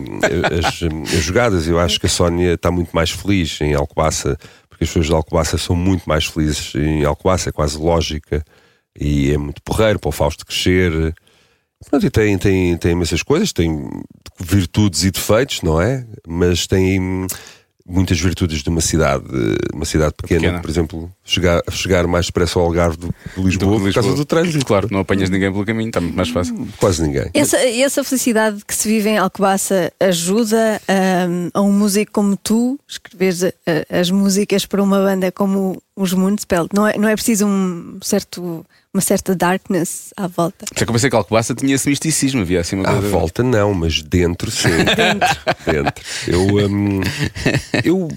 As, 0.57 0.81
as 1.13 1.23
jogadas. 1.23 1.67
Eu 1.67 1.79
acho 1.79 1.99
que 1.99 2.05
a 2.05 2.09
Sónia 2.09 2.53
está 2.53 2.71
muito 2.71 2.91
mais 2.95 3.11
feliz 3.11 3.59
em 3.61 3.73
Alcobaça, 3.73 4.37
porque 4.73 4.83
as 4.83 4.89
pessoas 4.89 5.05
de 5.05 5.13
Alcobaça 5.13 5.57
são 5.57 5.75
muito 5.75 6.03
mais 6.09 6.25
felizes 6.25 6.73
em 6.73 7.05
Alcobaça, 7.05 7.49
é 7.49 7.51
quase 7.51 7.77
lógica. 7.77 8.43
E 8.99 9.31
é 9.31 9.37
muito 9.37 9.61
porreiro 9.61 9.99
para 9.99 10.09
o 10.09 10.11
Fausto 10.11 10.45
crescer. 10.45 11.15
Pronto, 11.89 12.05
e 12.05 12.09
tem, 12.09 12.37
tem, 12.37 12.77
tem 12.77 12.91
imensas 12.91 13.21
coisas, 13.21 13.53
tem 13.53 13.89
virtudes 14.39 15.03
e 15.03 15.11
defeitos, 15.11 15.61
não 15.61 15.79
é? 15.79 16.05
Mas 16.27 16.65
tem 16.65 17.27
muitas 17.85 18.19
virtudes 18.19 18.63
de 18.63 18.69
uma 18.69 18.79
cidade, 18.79 19.25
uma 19.73 19.83
cidade 19.83 20.13
pequena, 20.15 20.39
Pequena. 20.39 20.61
por 20.61 20.69
exemplo, 20.69 21.11
chegar, 21.23 21.61
chegar 21.69 22.07
mais 22.07 22.27
depressa 22.27 22.57
ao 22.57 22.65
Algarve 22.65 22.95
do 22.97 23.07
que 23.35 23.41
Lisboa, 23.41 23.71
Do 23.73 23.77
que 23.79 23.83
por 23.89 23.93
causa 23.93 24.07
Lisboa. 24.09 24.15
do 24.15 24.25
trânsito. 24.25 24.65
Claro, 24.65 24.87
não 24.89 24.99
apanhas 25.01 25.29
ninguém 25.29 25.51
pelo 25.51 25.65
caminho, 25.65 25.89
está 25.89 25.99
muito 25.99 26.15
mais 26.15 26.29
fácil. 26.29 26.65
Quase 26.77 27.01
ninguém. 27.03 27.29
Essa, 27.33 27.57
essa 27.57 28.01
felicidade 28.03 28.63
que 28.65 28.73
se 28.73 28.87
vive 28.87 29.09
em 29.09 29.17
Alcobaça 29.17 29.91
ajuda 29.99 30.81
hum, 31.29 31.49
a 31.53 31.61
um 31.61 31.73
músico 31.73 32.11
como 32.13 32.37
tu 32.37 32.79
escreveres 32.87 33.43
a- 33.43 33.53
a- 33.67 33.99
as 33.99 34.09
músicas 34.09 34.65
para 34.65 34.81
uma 34.81 34.99
banda 34.99 35.29
como 35.29 35.81
os 35.95 36.11
Municipal. 36.13 36.67
Não 36.73 36.87
é, 36.87 36.97
não 36.97 37.07
é 37.07 37.15
preciso 37.15 37.45
um 37.45 37.99
certo, 38.01 38.65
uma 38.93 39.01
certa 39.01 39.35
darkness 39.35 40.11
à 40.17 40.25
volta. 40.27 40.65
Já 40.75 40.85
pensei 40.85 41.09
que 41.09 41.15
Alcobaça 41.15 41.53
tinha 41.53 41.75
esse 41.75 41.87
misticismo, 41.89 42.41
havia 42.41 42.61
assim 42.61 42.75
uma 42.77 42.89
À 42.89 42.93
coisa. 42.93 43.09
volta 43.09 43.43
não, 43.43 43.73
mas 43.73 44.01
dentro 44.01 44.49
sim. 44.49 44.69
dentro. 45.65 46.03
Eu, 46.27 46.41
hum, 46.69 47.01
eu 47.83 48.07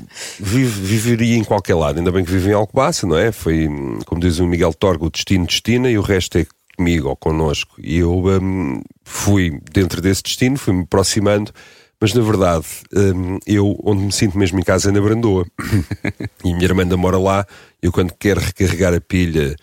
vivo- 0.40 0.82
viveria 0.84 1.36
em 1.36 1.44
qualquer 1.44 1.74
lado, 1.74 1.98
ainda 1.98 2.10
bem 2.12 2.24
que 2.24 2.30
vivo 2.30 2.48
em 2.48 2.52
Alcobaça, 2.54 3.06
não 3.06 3.16
é? 3.18 3.30
Foi, 3.32 3.68
hum, 3.68 3.98
como 4.06 4.20
diz 4.20 4.38
o 4.38 4.46
Miguel 4.46 4.72
Torga, 4.72 5.04
o 5.04 5.10
destino 5.10 5.46
destina 5.46 5.90
e 5.90 5.98
o 5.98 6.02
resto 6.02 6.38
é 6.38 6.46
comigo 6.76 7.08
ou 7.08 7.16
connosco. 7.16 7.74
E 7.82 7.98
eu 7.98 8.12
hum, 8.40 8.80
fui 9.04 9.60
dentro 9.72 10.00
desse 10.00 10.22
destino, 10.22 10.56
fui-me 10.58 10.82
aproximando, 10.82 11.52
mas 12.00 12.12
na 12.12 12.22
verdade, 12.22 12.66
hum, 12.94 13.38
eu 13.46 13.78
onde 13.84 14.02
me 14.02 14.12
sinto 14.12 14.38
mesmo 14.38 14.58
em 14.58 14.62
casa 14.62 14.90
é 14.90 14.92
na 14.92 15.00
Brandoa. 15.00 15.46
e 16.44 16.52
a 16.52 16.54
minha 16.54 16.64
irmã 16.64 16.82
ainda 16.82 16.96
mora 16.96 17.18
lá, 17.18 17.46
eu 17.82 17.92
quando 17.92 18.12
quero 18.18 18.40
recarregar 18.40 18.94
a 18.94 19.00
pilha 19.00 19.56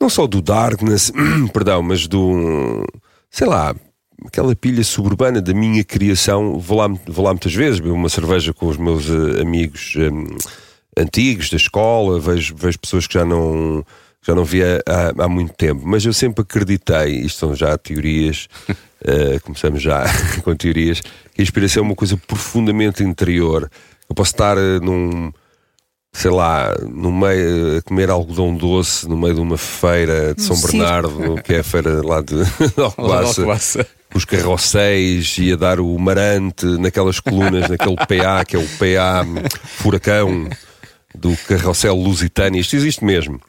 não 0.00 0.10
só 0.10 0.26
do 0.26 0.42
Darkness, 0.42 1.12
perdão, 1.52 1.82
mas 1.82 2.06
do, 2.06 2.84
sei 3.30 3.46
lá, 3.46 3.74
aquela 4.26 4.54
pilha 4.54 4.84
suburbana 4.84 5.40
da 5.40 5.54
minha 5.54 5.82
criação. 5.82 6.58
Vou 6.58 6.78
lá, 6.78 6.88
vou 7.06 7.24
lá 7.24 7.32
muitas 7.32 7.54
vezes, 7.54 7.80
bebo 7.80 7.94
uma 7.94 8.08
cerveja 8.08 8.52
com 8.52 8.66
os 8.66 8.76
meus 8.76 9.08
eh, 9.08 9.40
amigos 9.40 9.94
hum, 9.96 10.36
antigos 10.96 11.50
da 11.50 11.56
escola, 11.56 12.20
vejo, 12.20 12.54
vejo 12.56 12.78
pessoas 12.78 13.06
que 13.06 13.14
já 13.14 13.24
não, 13.24 13.84
já 14.22 14.34
não 14.34 14.44
via 14.44 14.82
há, 14.86 15.24
há 15.24 15.28
muito 15.28 15.54
tempo, 15.54 15.82
mas 15.86 16.04
eu 16.04 16.12
sempre 16.12 16.42
acreditei, 16.42 17.20
isto 17.20 17.38
são 17.38 17.54
já 17.54 17.76
teorias, 17.78 18.48
eh, 19.04 19.38
começamos 19.40 19.82
já 19.82 20.04
com 20.44 20.54
teorias, 20.54 21.02
que 21.34 21.40
a 21.40 21.42
inspiração 21.42 21.82
é 21.82 21.86
uma 21.86 21.94
coisa 21.94 22.16
profundamente 22.16 23.02
interior. 23.02 23.70
Eu 24.08 24.14
posso 24.14 24.32
estar 24.32 24.56
eh, 24.56 24.78
num 24.80 25.32
sei 26.14 26.30
lá, 26.30 26.72
no 26.88 27.12
meio 27.12 27.78
a 27.78 27.82
comer 27.82 28.08
algodão 28.08 28.54
doce 28.54 29.06
no 29.08 29.16
meio 29.16 29.34
de 29.34 29.40
uma 29.40 29.58
feira 29.58 30.32
de 30.32 30.42
São 30.42 30.54
circo. 30.54 30.78
Bernardo, 30.78 31.34
que 31.42 31.54
é 31.54 31.58
a 31.58 31.64
feira 31.64 32.06
lá 32.06 32.20
de, 32.20 32.36
de 32.72 32.80
Alcobaça, 32.80 33.86
os 34.14 34.24
carrosséis 34.24 35.36
e 35.38 35.52
a 35.52 35.56
dar 35.56 35.80
o 35.80 35.98
marante 35.98 36.64
naquelas 36.78 37.18
colunas, 37.18 37.68
naquele 37.68 37.96
PA, 37.96 38.44
que 38.44 38.54
é 38.54 38.58
o 38.60 38.62
PA 38.62 39.26
furacão 39.64 40.48
do 41.12 41.36
carrossel 41.48 41.96
Lusitânia. 41.96 42.60
Isto 42.60 42.76
existe 42.76 43.04
mesmo. 43.04 43.40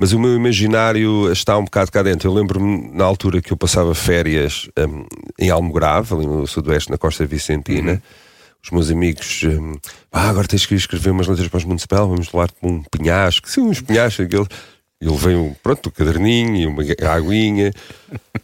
Mas 0.00 0.12
o 0.12 0.18
meu 0.20 0.36
imaginário 0.36 1.30
está 1.32 1.58
um 1.58 1.64
bocado 1.64 1.90
cá 1.90 2.04
dentro. 2.04 2.28
Eu 2.28 2.32
lembro-me 2.32 2.88
na 2.92 3.04
altura 3.04 3.42
que 3.42 3.52
eu 3.52 3.56
passava 3.56 3.92
férias 3.96 4.70
hum, 4.78 5.04
em 5.36 5.50
Almograve, 5.50 6.14
ali 6.14 6.24
no 6.24 6.46
sudoeste, 6.46 6.88
na 6.88 6.96
Costa 6.96 7.26
Vicentina. 7.26 8.00
Os 8.62 8.70
meus 8.70 8.92
amigos, 8.92 9.42
hum, 9.42 9.74
ah, 10.12 10.28
agora 10.28 10.46
tens 10.46 10.64
que 10.64 10.74
ir 10.74 10.76
escrever 10.76 11.10
umas 11.10 11.26
letras 11.26 11.48
para 11.48 11.58
os 11.58 11.64
municipal, 11.64 12.08
vamos 12.08 12.32
levar 12.32 12.48
com 12.52 12.68
um 12.68 12.82
penhasco, 12.84 13.50
sim, 13.50 13.62
uns 13.62 13.80
penhascos, 13.80 14.24
aquele. 14.24 14.46
Ele 15.00 15.16
veio, 15.16 15.56
pronto, 15.62 15.86
o 15.88 15.92
caderninho 15.92 16.56
e 16.56 16.66
uma 16.66 16.82
aguinha. 17.12 17.72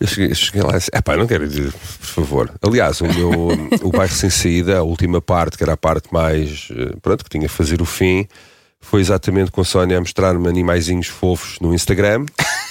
Eu 0.01 0.07
cheguei, 0.09 0.31
eu 0.33 0.35
cheguei 0.35 0.63
lá 0.63 0.75
e 0.75 0.79
disse: 0.79 0.91
Epá, 0.93 1.17
não 1.17 1.27
quero 1.27 1.45
ir, 1.45 1.73
por 1.73 2.07
favor. 2.07 2.53
Aliás, 2.63 3.01
o 3.01 3.07
meu 3.07 3.49
o 3.81 3.91
bairro 3.91 4.13
sem 4.13 4.31
saída, 4.31 4.79
a 4.79 4.83
última 4.83 5.21
parte, 5.21 5.57
que 5.57 5.63
era 5.63 5.75
a 5.75 5.77
parte 5.77 6.13
mais, 6.13 6.69
eh, 6.73 6.97
pronto, 7.01 7.23
que 7.23 7.31
tinha 7.31 7.47
que 7.47 7.55
fazer 7.55 7.81
o 7.81 7.85
fim, 7.85 8.27
foi 8.85 9.01
exatamente 9.01 9.51
com 9.51 9.61
a 9.61 9.65
Sónia 9.65 9.97
a 9.99 10.01
mostrar-me 10.01 10.49
animaizinhos 10.49 11.07
fofos 11.09 11.59
no 11.61 11.75
Instagram. 11.75 12.25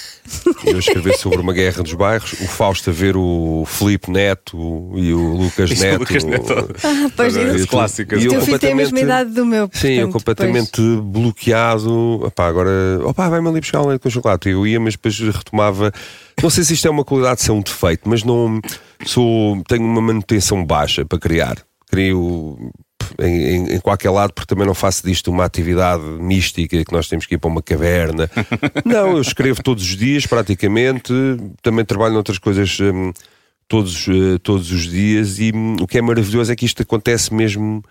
Eu 0.66 0.78
a 0.78 0.80
escrever 0.80 1.18
sobre 1.18 1.40
uma 1.40 1.52
guerra 1.52 1.84
dos 1.84 1.94
bairros, 1.94 2.32
o 2.40 2.48
Fausto 2.48 2.90
a 2.90 2.94
ver 2.94 3.18
o 3.18 3.66
Filipe 3.68 4.10
Neto 4.10 4.58
e 4.96 5.14
o 5.14 5.20
Lucas 5.36 5.70
o 5.72 5.82
Neto. 5.84 6.00
Lucas 6.00 6.24
Neto. 6.24 6.54
Ah, 6.82 7.10
pois 7.14 7.36
Esse 7.36 7.44
é. 7.44 8.16
O 8.16 8.20
E 8.20 8.26
eu 8.26 8.32
teu 8.32 8.42
filho 8.42 8.58
tem 8.58 8.72
a 8.72 8.76
mesma 8.76 8.98
completamente- 8.98 9.04
idade 9.04 9.32
do 9.32 9.46
meu. 9.46 9.70
Sim, 9.74 9.88
eu 9.96 10.10
portanto, 10.10 10.14
completamente 10.14 10.82
bloqueado. 11.04 12.26
Opá, 12.26 12.48
agora, 12.48 12.70
opá, 13.04 13.28
vai-me 13.28 13.50
ali 13.50 13.60
buscar 13.60 13.82
um 13.82 13.88
leite 13.88 14.02
com 14.02 14.10
chocolate. 14.10 14.48
Eu 14.50 14.66
ia, 14.66 14.80
mas 14.80 14.94
depois 14.94 15.20
retomava. 15.20 15.92
Não 16.42 16.50
sei 16.50 16.64
se 16.64 16.74
isto 16.74 16.88
é 16.88 16.90
uma 16.92 17.04
qualidade, 17.04 17.42
se 17.42 17.50
é 17.50 17.54
um 17.54 17.62
defeito, 17.62 18.08
mas 18.08 18.24
não 18.24 18.62
sou, 19.06 19.62
tenho 19.68 19.84
uma 19.84 20.02
manutenção 20.02 20.64
baixa 20.66 21.04
para 21.06 21.20
criar. 21.20 21.58
Crio 21.92 22.72
em, 23.20 23.76
em- 23.76 23.80
qualquer 23.80 24.10
lado, 24.10 24.34
porque 24.34 24.48
também 24.48 24.66
não 24.68 24.74
faço 24.74 25.06
disto 25.06 25.30
uma 25.32 25.46
atividade 25.46 26.04
mística 26.04 26.84
que 26.84 26.92
nós 26.94 27.08
temos 27.08 27.26
que 27.26 27.36
ir 27.36 27.38
para 27.38 27.50
uma 27.50 27.62
caverna. 27.62 28.30
não, 28.86 29.12
eu 29.18 29.22
escrevo 29.22 29.62
todos 29.64 29.84
os 29.84 29.96
dias, 29.98 30.26
praticamente. 30.26 31.14
Também 31.62 31.84
trabalho 31.86 32.14
noutras 32.14 32.38
coisas. 32.38 32.78
hum, 32.80 33.12
Todos, 33.66 34.06
eh, 34.10 34.38
todos 34.44 34.72
os 34.72 34.84
dias, 34.84 35.40
e 35.40 35.52
hum, 35.56 35.78
o 35.82 35.88
que 35.88 35.98
é 35.98 36.02
maravilhoso 36.02 36.52
é 36.52 36.56
que 36.56 36.66
isto 36.66 36.82
acontece 36.84 37.34
mesmo 37.34 37.82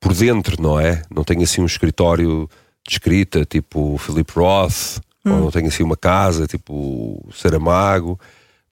por 0.00 0.14
dentro, 0.14 0.60
não 0.60 0.80
é? 0.80 1.02
Não 1.14 1.22
tenho 1.22 1.42
assim 1.42 1.60
um 1.60 1.66
escritório 1.66 2.48
de 2.88 2.94
escrita 2.94 3.44
tipo 3.44 3.94
o 3.94 3.98
Philip 3.98 4.32
Roth 4.34 4.98
ou 5.24 5.32
não 5.38 5.50
tenho 5.52 5.68
assim 5.68 5.84
uma 5.84 5.96
casa, 5.96 6.46
tipo 6.48 7.24
Saramago, 7.32 8.18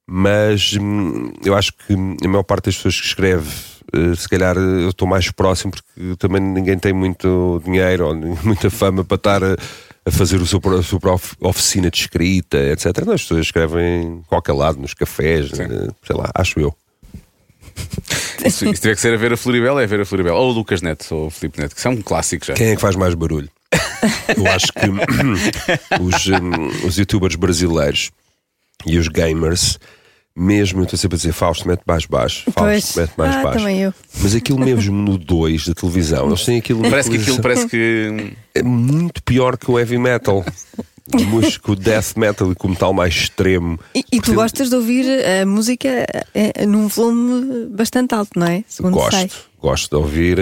mas 0.07 0.73
hum, 0.81 1.31
eu 1.45 1.55
acho 1.55 1.73
que 1.75 1.93
a 1.93 2.29
maior 2.29 2.43
parte 2.43 2.65
das 2.65 2.77
pessoas 2.77 2.99
que 3.01 3.07
escreve, 3.07 3.49
se 4.16 4.28
calhar 4.28 4.56
eh, 4.56 4.85
eu 4.85 4.90
estou 4.90 5.06
mais 5.06 5.30
próximo 5.30 5.73
porque 5.73 6.16
também 6.16 6.40
ninguém 6.40 6.78
tem 6.78 6.92
muito 6.92 7.61
dinheiro 7.64 8.09
ou 8.09 8.14
muita 8.44 8.70
fama 8.70 9.04
para 9.04 9.16
estar 9.16 9.44
a, 9.44 9.56
a 10.04 10.11
fazer 10.11 10.40
o 10.40 10.47
seu, 10.47 10.61
a 10.78 10.82
sua 10.82 11.00
própria 11.00 11.30
oficina 11.40 11.90
de 11.90 11.99
escrita, 11.99 12.59
etc. 12.59 13.04
Não, 13.04 13.14
as 13.14 13.23
pessoas 13.23 13.47
escrevem 13.47 14.02
em 14.02 14.23
qualquer 14.23 14.52
lado, 14.52 14.80
nos 14.80 14.94
cafés, 14.94 15.50
eh, 15.59 15.88
sei 16.06 16.16
lá, 16.16 16.30
acho 16.35 16.61
eu. 16.61 16.75
Se, 18.40 18.50
se 18.50 18.73
tiver 18.73 18.94
que 18.94 19.00
ser 19.00 19.12
a 19.12 19.18
ver 19.18 19.35
a 19.35 19.37
Floribela, 19.37 19.82
é 19.82 19.87
ver 19.87 20.00
a 20.00 20.04
Floribela. 20.04 20.38
Ou 20.38 20.50
o 20.50 20.52
Lucas 20.52 20.80
Neto, 20.80 21.14
ou 21.14 21.26
o 21.26 21.30
Filipe 21.30 21.61
Neto, 21.61 21.75
que 21.75 21.80
são 21.80 21.92
um 21.92 22.00
clássico 22.00 22.47
já. 22.47 22.54
Quem 22.54 22.68
é 22.68 22.75
que 22.75 22.80
faz 22.80 22.97
mais 22.97 23.14
barulho? 23.14 23.50
Eu 24.35 24.47
acho 24.47 24.68
que 24.73 24.88
os, 26.00 26.26
hum, 26.26 26.87
os 26.87 26.97
youtubers 26.97 27.35
brasileiros 27.35 28.11
e 28.87 28.99
os 28.99 29.09
gamers, 29.09 29.78
mesmo, 30.40 30.80
eu 30.80 30.85
estou 30.85 30.99
sempre 30.99 31.16
a 31.16 31.18
dizer 31.18 31.32
Fausto, 31.32 31.68
mete 31.68 31.82
mais 31.87 32.06
baixo, 32.06 32.44
Fausto, 32.52 32.54
Pois. 32.54 32.97
mete 32.97 33.12
mais 33.16 33.37
Ah, 33.37 33.42
baixo. 33.42 33.59
também 33.59 33.80
eu. 33.80 33.94
Mas 34.23 34.35
aquilo 34.35 34.59
mesmo 34.59 34.97
no 34.97 35.18
2 35.18 35.66
da 35.68 35.75
televisão, 35.75 36.26
eles 36.28 36.44
têm 36.44 36.59
aquilo. 36.59 36.82
Parece 36.88 37.11
que 37.11 37.16
aquilo 37.16 37.40
parece 37.40 37.66
que. 37.68 38.32
é 38.54 38.62
muito 38.62 39.23
pior 39.23 39.56
que 39.56 39.70
o 39.70 39.78
heavy 39.78 39.99
metal. 39.99 40.44
O 41.66 41.75
death 41.75 42.16
metal 42.16 42.52
e 42.52 42.54
com 42.54 42.68
metal 42.68 42.92
mais 42.92 43.12
extremo. 43.14 43.78
E, 43.94 44.04
e 44.12 44.20
tu 44.20 44.32
gostas 44.32 44.68
de 44.70 44.76
ouvir 44.76 45.04
a 45.25 45.44
música 45.44 45.88
eh, 46.35 46.64
num 46.66 46.87
volume 46.87 47.66
bastante 47.66 48.14
alto, 48.14 48.30
não 48.38 48.47
é? 48.47 48.62
Segundo 48.68 48.94
sei. 49.11 49.23
Gosto, 49.23 49.37
gosto 49.61 49.90
de 49.90 49.97
ouvir. 49.97 50.38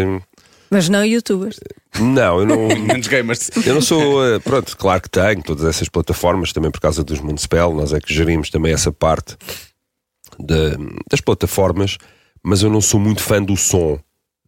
Mas 0.71 0.89
não 0.91 1.03
youtubers. 1.03 1.59
Não, 1.99 2.41
eu 2.41 2.47
não. 2.47 2.69
Menos 2.85 3.07
gamers. 3.07 3.51
Eu 3.65 3.75
não 3.75 3.81
sou. 3.81 4.23
eh, 4.23 4.39
Pronto, 4.41 4.77
claro 4.77 5.01
que 5.01 5.09
tenho 5.09 5.43
todas 5.43 5.65
essas 5.65 5.89
plataformas, 5.89 6.53
também 6.53 6.71
por 6.71 6.81
causa 6.81 7.03
dos 7.03 7.19
Municipal, 7.21 7.73
nós 7.75 7.95
é 7.95 8.01
que 8.01 8.13
gerimos 8.13 8.51
também 8.51 8.73
essa 8.75 8.93
parte 8.93 9.37
da- 10.39 10.77
das 11.11 11.21
plataformas, 11.21 11.99
mas 12.43 12.63
eu 12.63 12.71
não 12.71 12.81
sou 12.81 12.99
muito 13.01 13.23
fã 13.23 13.43
do 13.43 13.57
som. 13.57 13.99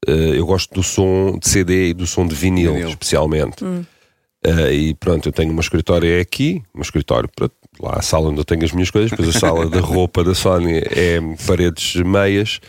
Eh, 0.06 0.38
eu 0.38 0.46
gosto 0.46 0.72
do 0.74 0.82
som 0.82 1.38
de 1.38 1.48
CD 1.48 1.90
e 1.90 1.94
do 1.94 2.06
som 2.06 2.26
de 2.26 2.34
vinil, 2.34 2.72
Vinil. 2.72 2.88
especialmente. 2.88 3.64
Eh, 4.42 4.72
e 4.74 4.94
pronto, 4.94 5.28
eu 5.28 5.32
tenho 5.32 5.50
uma 5.52 5.60
escritório 5.60 6.08
é 6.08 6.20
aqui, 6.20 6.62
um 6.74 6.80
escritório, 6.80 7.28
pronto, 7.36 7.54
lá 7.78 7.96
a 7.98 8.02
sala 8.02 8.28
onde 8.30 8.40
eu 8.40 8.44
tenho 8.44 8.64
as 8.64 8.72
minhas 8.72 8.90
coisas, 8.90 9.10
depois 9.10 9.28
a 9.34 9.38
sala 9.38 9.68
da 9.68 9.80
roupa 9.80 10.24
da 10.24 10.34
Sony 10.34 10.78
é 10.78 11.20
paredes 11.46 11.96
meias. 11.96 12.60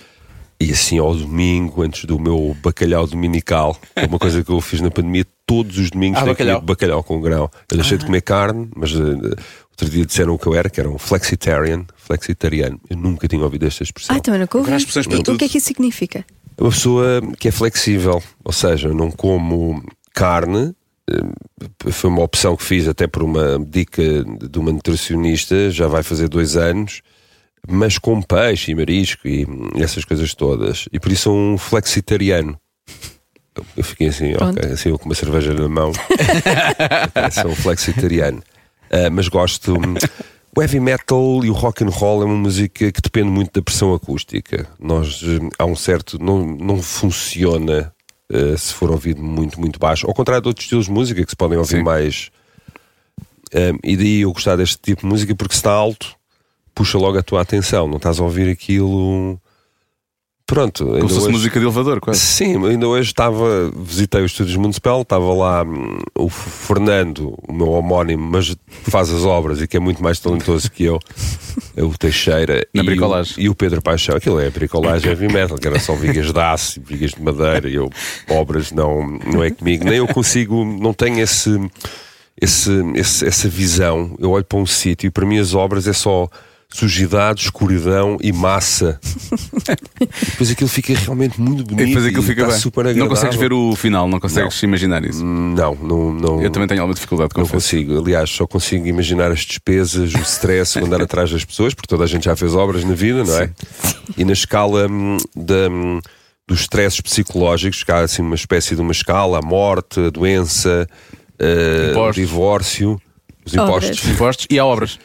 E 0.60 0.70
assim 0.72 1.00
ao 1.00 1.16
domingo, 1.16 1.82
antes 1.82 2.06
do 2.06 2.20
meu 2.20 2.56
bacalhau 2.62 3.08
dominical, 3.08 3.74
que 3.96 4.04
é 4.04 4.06
uma 4.06 4.20
coisa 4.20 4.44
que 4.44 4.52
eu 4.52 4.62
fiz 4.62 4.80
na 4.80 4.92
pandemia, 4.92 5.26
todos 5.44 5.80
os 5.80 5.90
domingos 5.90 6.20
Ah, 6.20 6.22
tenho 6.22 6.34
bacalhau. 6.36 6.62
bacalhau 6.62 7.04
com 7.04 7.20
grão. 7.20 7.50
Eu 7.72 7.78
deixei 7.78 7.98
de 7.98 8.06
comer 8.06 8.22
carne, 8.22 8.70
mas 8.76 8.92
eh, 8.92 9.36
outro 9.72 9.90
dia 9.90 10.06
disseram 10.06 10.34
o 10.34 10.40
que 10.40 10.48
eu 10.48 10.54
era, 10.56 10.70
que 10.70 10.80
era 10.80 10.90
um 10.90 10.98
flexitarian, 10.98 11.86
flexitariano. 11.98 12.80
Eu 12.90 12.98
nunca 12.98 13.28
tinha 13.28 13.44
ouvido 13.44 13.66
esta 13.66 13.84
expressão. 13.84 14.16
Ah, 14.16 14.20
também 14.20 14.40
nunca 14.42 14.58
ouvi. 14.58 14.68
Agora 14.68 14.76
há 14.76 14.80
expressões 14.80 15.08
para 15.08 15.18
E 15.18 15.36
O 15.36 15.38
que 15.38 15.46
é 15.46 15.50
que 15.50 15.58
isso 15.58 15.68
significa? 15.68 16.26
É 16.58 16.62
Uma 16.62 16.70
pessoa 16.72 17.22
que 17.40 17.48
é 17.48 17.52
flexível, 17.52 18.22
ou 18.44 18.52
seja, 18.54 18.90
não 18.94 19.10
como 19.10 19.84
carne. 20.14 20.74
eh, 21.10 21.92
Foi 21.92 22.10
uma 22.10 22.22
opção 22.24 22.56
que 22.56 22.64
fiz 22.64 22.88
até 22.88 23.08
por 23.08 23.24
uma 23.24 23.58
dica 23.68 24.02
de 24.24 24.60
uma 24.60 24.72
nutricionista, 24.72 25.72
já 25.72 25.88
vai 25.88 26.04
fazer 26.04 26.28
dois 26.30 26.56
anos, 26.58 27.02
mas 27.68 27.98
com 27.98 28.22
peixe 28.22 28.72
e 28.72 28.76
marisco 28.76 29.28
e 29.28 29.48
essas 29.78 30.04
coisas 30.06 30.34
todas. 30.36 30.88
E 30.92 31.00
por 31.00 31.12
isso 31.12 31.24
sou 31.24 31.36
um 31.38 31.58
flexitariano. 31.58 32.58
Eu 33.76 33.84
fiquei 33.84 34.08
assim, 34.08 34.32
Pronto. 34.34 34.58
ok, 34.60 34.72
assim 34.72 34.90
eu 34.90 34.98
com 34.98 35.06
uma 35.06 35.16
cerveja 35.16 35.54
na 35.54 35.68
mão. 35.68 35.92
Sou 37.42 37.52
um 37.52 37.56
flexitariano. 37.56 38.42
Ah, 38.92 39.10
mas 39.10 39.28
gosto. 39.28 39.74
O 40.54 40.62
heavy 40.62 40.82
metal 40.82 41.46
e 41.46 41.50
o 41.50 41.54
rock 41.54 41.82
and 41.82 41.88
roll 41.88 42.24
é 42.24 42.26
uma 42.26 42.36
música 42.36 42.92
que 42.92 43.02
depende 43.02 43.30
muito 43.30 43.54
da 43.54 43.62
pressão 43.62 43.94
acústica. 43.94 44.68
Nós 44.78 45.22
eh, 45.24 45.50
há 45.58 45.66
um 45.66 45.78
certo 45.78 46.20
não 46.22 46.46
não 46.46 46.82
funciona 46.82 47.94
eh, 48.30 48.58
se 48.58 48.74
for 48.74 48.92
ouvido 48.92 49.24
muito 49.24 49.58
muito 49.62 49.80
baixo. 49.80 50.06
Ao 50.06 50.14
contrário 50.14 50.42
de 50.42 50.50
outros 50.50 50.66
estilos 50.66 50.88
de 50.88 50.92
música 50.92 51.24
que 51.24 51.30
se 51.30 51.38
podem 51.38 51.58
ouvir 51.58 51.78
Sim. 51.78 51.84
mais. 51.84 52.32
Um, 53.54 53.78
e 53.82 53.96
daí 53.96 54.22
eu 54.22 54.34
gostar 54.34 54.58
deste 54.58 54.78
tipo 54.78 55.02
de 55.02 55.08
música 55.08 55.34
porque 55.36 55.54
se 55.54 55.60
está 55.60 55.72
alto 55.72 56.18
puxa 56.76 56.98
logo 56.98 57.18
a 57.18 57.24
tua 57.24 57.42
atenção. 57.42 57.88
Não 57.88 57.98
estás 57.98 58.20
a 58.20 58.24
ouvir 58.24 58.50
aquilo. 58.50 59.40
Pronto, 60.54 60.86
Como 60.86 61.08
se 61.08 61.16
fosse 61.16 61.20
hoje- 61.28 61.32
música 61.32 61.60
de 61.62 61.66
elevador, 61.66 62.02
quase. 62.02 62.20
Sim, 62.20 62.68
ainda 62.68 62.86
hoje 62.86 63.08
estava, 63.10 63.72
visitei 63.74 64.22
os 64.22 64.32
estúdios 64.32 64.58
Municipal, 64.58 65.02
estava 65.02 65.34
lá 65.34 65.64
hum, 65.64 65.98
o 66.14 66.28
Fernando, 66.28 67.34
o 67.48 67.54
meu 67.54 67.70
homónimo, 67.70 68.22
mas 68.22 68.54
faz 68.84 69.10
as 69.10 69.24
obras 69.24 69.62
e 69.62 69.68
que 69.68 69.78
é 69.78 69.80
muito 69.80 70.04
mais 70.04 70.20
talentoso 70.20 70.70
que 70.70 70.84
eu, 70.84 71.00
é 71.78 71.82
o 71.82 71.90
Teixeira 71.98 72.68
Na 72.74 72.84
e, 72.84 72.86
bricolagem. 72.86 73.34
O, 73.38 73.42
e 73.42 73.50
o 73.50 73.56
Pedro 73.56 73.82
Paixão. 73.82 74.16
Aquilo 74.18 74.42
é 74.42 74.50
bricolagem 74.50 75.10
heavy 75.10 75.32
metal, 75.32 75.58
que 75.58 75.66
era 75.68 75.80
só 75.80 75.96
vigas 75.96 76.34
de 76.34 76.40
aço 76.40 76.80
e 76.80 76.84
vigas 76.84 77.12
de 77.12 77.22
madeira 77.22 77.70
e 77.70 77.76
eu, 77.76 77.90
obras 78.30 78.74
não, 78.74 79.08
não 79.26 79.42
é 79.42 79.52
comigo, 79.52 79.86
nem 79.86 80.00
eu 80.00 80.08
consigo, 80.08 80.66
não 80.66 80.94
tenho 80.94 81.20
esse, 81.22 81.58
esse, 82.42 82.72
esse- 82.96 83.26
essa 83.26 83.48
visão. 83.48 84.16
Eu 84.20 84.32
olho 84.32 84.44
para 84.44 84.60
um 84.60 84.66
sítio 84.66 85.08
e 85.08 85.10
para 85.10 85.26
mim 85.26 85.38
as 85.40 85.54
obras 85.54 85.88
é 85.88 85.94
só 85.94 86.28
sujidade, 86.74 87.42
escuridão 87.42 88.18
e 88.22 88.32
massa. 88.32 89.00
E 90.02 90.26
depois 90.32 90.52
aquilo 90.52 90.70
fica 90.70 90.94
realmente 90.94 91.40
muito 91.40 91.64
bonito. 91.64 91.82
E 91.82 91.86
depois 91.88 92.06
aquilo 92.06 92.24
e 92.24 92.26
fica 92.26 92.42
está 92.42 92.54
bem. 92.54 92.62
super 92.62 92.84
não 92.84 92.92
agradável. 92.92 93.16
consegues 93.16 93.38
ver 93.38 93.54
o 93.54 93.76
final, 93.76 94.08
não 94.08 94.20
consegues 94.20 94.64
imaginar 94.64 95.04
isso. 95.06 95.24
Não, 95.24 95.76
não, 95.76 96.14
não. 96.14 96.42
Eu 96.42 96.50
também 96.50 96.68
tenho 96.68 96.82
alguma 96.82 96.96
dificuldade 96.96 97.34
com 97.34 97.42
não 97.42 97.48
consigo. 97.48 98.00
Aliás, 98.00 98.30
só 98.30 98.48
consigo 98.48 98.88
imaginar 98.88 99.32
as 99.32 99.40
despesas, 99.40 100.14
o 100.14 100.20
stress, 100.20 100.80
o 100.80 100.86
andar 100.86 101.02
atrás 101.02 101.30
das 101.30 101.46
pessoas, 101.46 101.74
porque 101.74 101.88
toda 101.88 102.04
a 102.04 102.08
gente 102.08 102.26
já 102.26 102.36
fez 102.36 102.56
obras 102.56 102.84
na 102.84 102.94
vida, 102.94 103.24
não 103.24 103.38
é? 103.38 103.50
E 104.18 104.26
na 104.26 104.34
escala 104.34 104.88
hum, 104.90 105.18
da, 105.36 105.70
hum, 105.70 106.00
dos 106.48 106.62
stresses 106.62 107.02
psicológicos, 107.02 107.84
que 107.84 107.92
há 107.92 108.00
assim 108.00 108.22
uma 108.22 108.36
espécie 108.36 108.76
de 108.76 108.82
uma 108.82 108.92
escala, 108.92 109.40
a 109.40 109.42
morte, 109.42 110.00
a 110.00 110.10
doença, 110.10 110.88
eh, 111.40 111.94
o 111.96 112.12
divórcio, 112.12 113.02
os 113.46 113.54
Obras. 113.56 113.84
impostos. 113.86 114.10
Impostos 114.12 114.48
e 114.50 114.60
há 114.60 114.66
obras. 114.66 115.00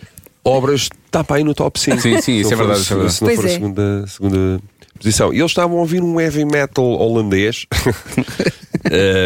Obras 0.46 0.88
está 1.04 1.24
para 1.24 1.36
aí 1.36 1.44
no 1.44 1.54
top 1.54 1.78
5. 1.78 2.00
Sim, 2.00 2.20
sim, 2.20 2.36
isso 2.36 2.52
é 2.52 2.56
verdade, 2.56 2.80
isso 2.80 2.92
é 2.92 2.96
verdade. 2.96 3.14
Se 3.14 3.22
não 3.22 3.28
Pois 3.28 3.40
for 3.40 3.46
a 3.46 3.48
é. 3.48 3.52
segunda, 3.52 4.06
segunda 4.06 4.60
posição. 4.96 5.34
E 5.34 5.38
eles 5.38 5.50
estavam 5.50 5.76
a 5.76 5.80
ouvir 5.80 6.00
um 6.00 6.20
heavy 6.20 6.44
metal 6.44 6.84
holandês. 6.84 7.66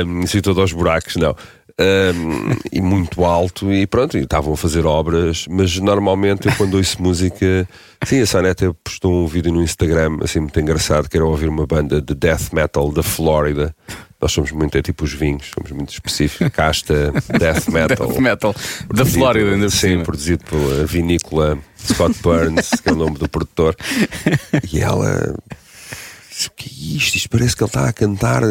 um, 0.06 0.40
todo 0.40 0.62
aos 0.62 0.72
buracos, 0.72 1.16
não. 1.16 1.36
Um, 1.80 2.56
e 2.70 2.82
muito 2.82 3.24
alto, 3.24 3.72
e 3.72 3.86
pronto, 3.86 4.18
e 4.18 4.22
estavam 4.22 4.52
a 4.52 4.56
fazer 4.56 4.84
obras, 4.84 5.46
mas 5.48 5.78
normalmente 5.78 6.46
eu 6.46 6.54
quando 6.56 6.74
ouço 6.74 7.02
música. 7.02 7.66
Sim, 8.04 8.22
a 8.22 8.50
até 8.50 8.70
postou 8.84 9.24
um 9.24 9.26
vídeo 9.26 9.50
no 9.50 9.62
Instagram, 9.62 10.18
assim, 10.22 10.40
muito 10.40 10.60
engraçado, 10.60 11.08
que 11.08 11.16
era 11.16 11.24
ouvir 11.24 11.48
uma 11.48 11.66
banda 11.66 12.02
de 12.02 12.14
death 12.14 12.52
metal 12.52 12.92
da 12.92 13.02
Flórida. 13.02 13.74
Nós 14.20 14.30
somos 14.32 14.52
muito, 14.52 14.76
é 14.76 14.82
tipo 14.82 15.04
os 15.04 15.14
vinhos, 15.14 15.50
somos 15.54 15.70
muito 15.72 15.90
específicos. 15.90 16.48
Casta, 16.52 17.12
death 17.38 17.68
metal. 17.68 18.08
Death 18.12 18.20
metal. 18.20 18.54
Da 18.92 19.06
Flórida, 19.06 19.52
ainda 19.52 19.66
por 19.66 19.72
Sim, 19.72 19.78
cima. 19.78 20.04
produzido 20.04 20.44
pela 20.44 20.84
vinícola 20.84 21.58
Scott 21.78 22.14
Burns, 22.22 22.68
que 22.82 22.90
é 22.90 22.92
o 22.92 22.96
nome 22.96 23.16
do 23.16 23.28
produtor. 23.28 23.74
E 24.70 24.80
ela 24.80 25.34
disse, 26.28 26.48
o 26.48 26.50
que 26.54 26.68
é 26.68 26.96
isto? 26.96 27.16
Isto 27.16 27.30
parece 27.30 27.56
que 27.56 27.62
ele 27.62 27.68
está 27.68 27.88
a 27.88 27.92
cantar 27.92 28.42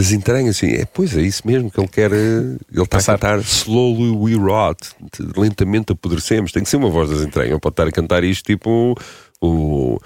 das 0.00 0.12
entranhas. 0.12 0.56
Assim, 0.56 0.68
é, 0.72 0.84
pois 0.84 1.16
é 1.16 1.22
isso 1.22 1.42
mesmo 1.46 1.70
que 1.70 1.78
ele 1.80 1.88
quer. 1.88 2.12
eh, 2.12 2.16
Ele 2.16 2.82
está 2.82 2.96
Passar. 2.98 3.14
a 3.14 3.18
cantar 3.18 3.38
Slowly 3.40 4.10
We 4.10 4.34
Rot, 4.34 4.78
lentamente 5.36 5.92
apodrecemos. 5.92 6.52
Tem 6.52 6.62
que 6.62 6.68
ser 6.68 6.76
uma 6.76 6.90
voz 6.90 7.10
das 7.10 7.20
entranhas. 7.22 7.52
Não 7.52 7.60
pode 7.60 7.74
estar 7.74 7.86
a 7.86 7.92
cantar 7.92 8.24
isto 8.24 8.44
tipo 8.46 8.94
o. 9.40 9.98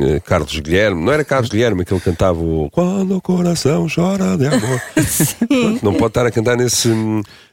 eh, 0.00 0.20
Carlos 0.20 0.58
Guilherme, 0.60 1.02
não 1.02 1.12
era 1.12 1.24
Carlos 1.24 1.48
Guilherme 1.48 1.84
que 1.84 1.92
ele 1.94 2.00
cantava 2.00 2.38
o 2.40 2.68
Quando 2.70 3.16
o 3.16 3.20
coração 3.22 3.86
chora 3.92 4.36
de 4.36 4.46
amor. 4.46 4.82
Não 5.82 5.94
pode 5.94 6.08
estar 6.10 6.26
a 6.26 6.30
cantar 6.30 6.56
nesse, 6.56 6.88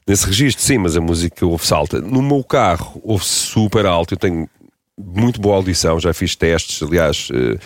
nesse 0.05 0.25
registro, 0.25 0.61
sim, 0.63 0.77
mas 0.77 0.97
a 0.97 1.01
música 1.01 1.45
ouve-se 1.45 1.73
alta. 1.73 2.01
No 2.01 2.21
meu 2.21 2.43
carro 2.43 2.99
ouve-se 3.03 3.29
super 3.31 3.85
alto. 3.85 4.15
Eu 4.15 4.17
tenho 4.17 4.49
muito 4.97 5.39
boa 5.39 5.55
audição, 5.55 5.99
já 5.99 6.13
fiz 6.13 6.35
testes, 6.35 6.81
aliás, 6.83 7.29
eh, 7.33 7.57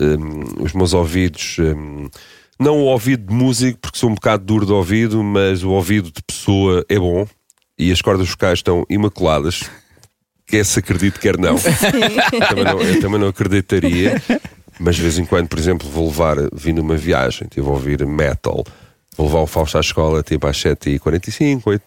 eh, 0.00 0.16
os 0.62 0.72
meus 0.72 0.92
ouvidos. 0.92 1.56
eh, 1.60 2.08
não 2.58 2.78
o 2.78 2.84
ouvido 2.84 3.26
de 3.26 3.34
músico, 3.34 3.78
porque 3.80 3.98
sou 3.98 4.10
um 4.10 4.14
bocado 4.14 4.44
duro 4.44 4.66
de 4.66 4.72
ouvido, 4.72 5.22
mas 5.22 5.62
o 5.62 5.70
ouvido 5.70 6.10
de 6.10 6.22
pessoa 6.22 6.84
é 6.88 6.98
bom 6.98 7.26
e 7.78 7.92
as 7.92 8.00
cordas 8.00 8.28
vocais 8.28 8.58
estão 8.58 8.84
imaculadas. 8.88 9.64
Quer 10.46 10.64
se 10.64 10.78
acredite, 10.78 11.18
quer 11.18 11.36
não. 11.36 11.56
também 12.48 12.64
não. 12.64 12.80
Eu 12.80 13.00
também 13.00 13.20
não 13.20 13.28
acreditaria, 13.28 14.22
mas 14.78 14.96
de 14.96 15.02
vez 15.02 15.18
em 15.18 15.24
quando, 15.24 15.48
por 15.48 15.58
exemplo, 15.58 15.88
vou 15.88 16.06
levar, 16.06 16.36
vim 16.52 16.72
numa 16.72 16.96
viagem, 16.96 17.46
estive 17.48 17.66
a 17.66 17.72
ouvir 17.72 18.06
metal, 18.06 18.64
vou 19.16 19.26
levar 19.26 19.40
o 19.40 19.46
Fausto 19.46 19.76
à 19.76 19.80
escola 19.80 20.22
tipo 20.22 20.46
às 20.46 20.56
7h45, 20.56 21.62
8, 21.66 21.82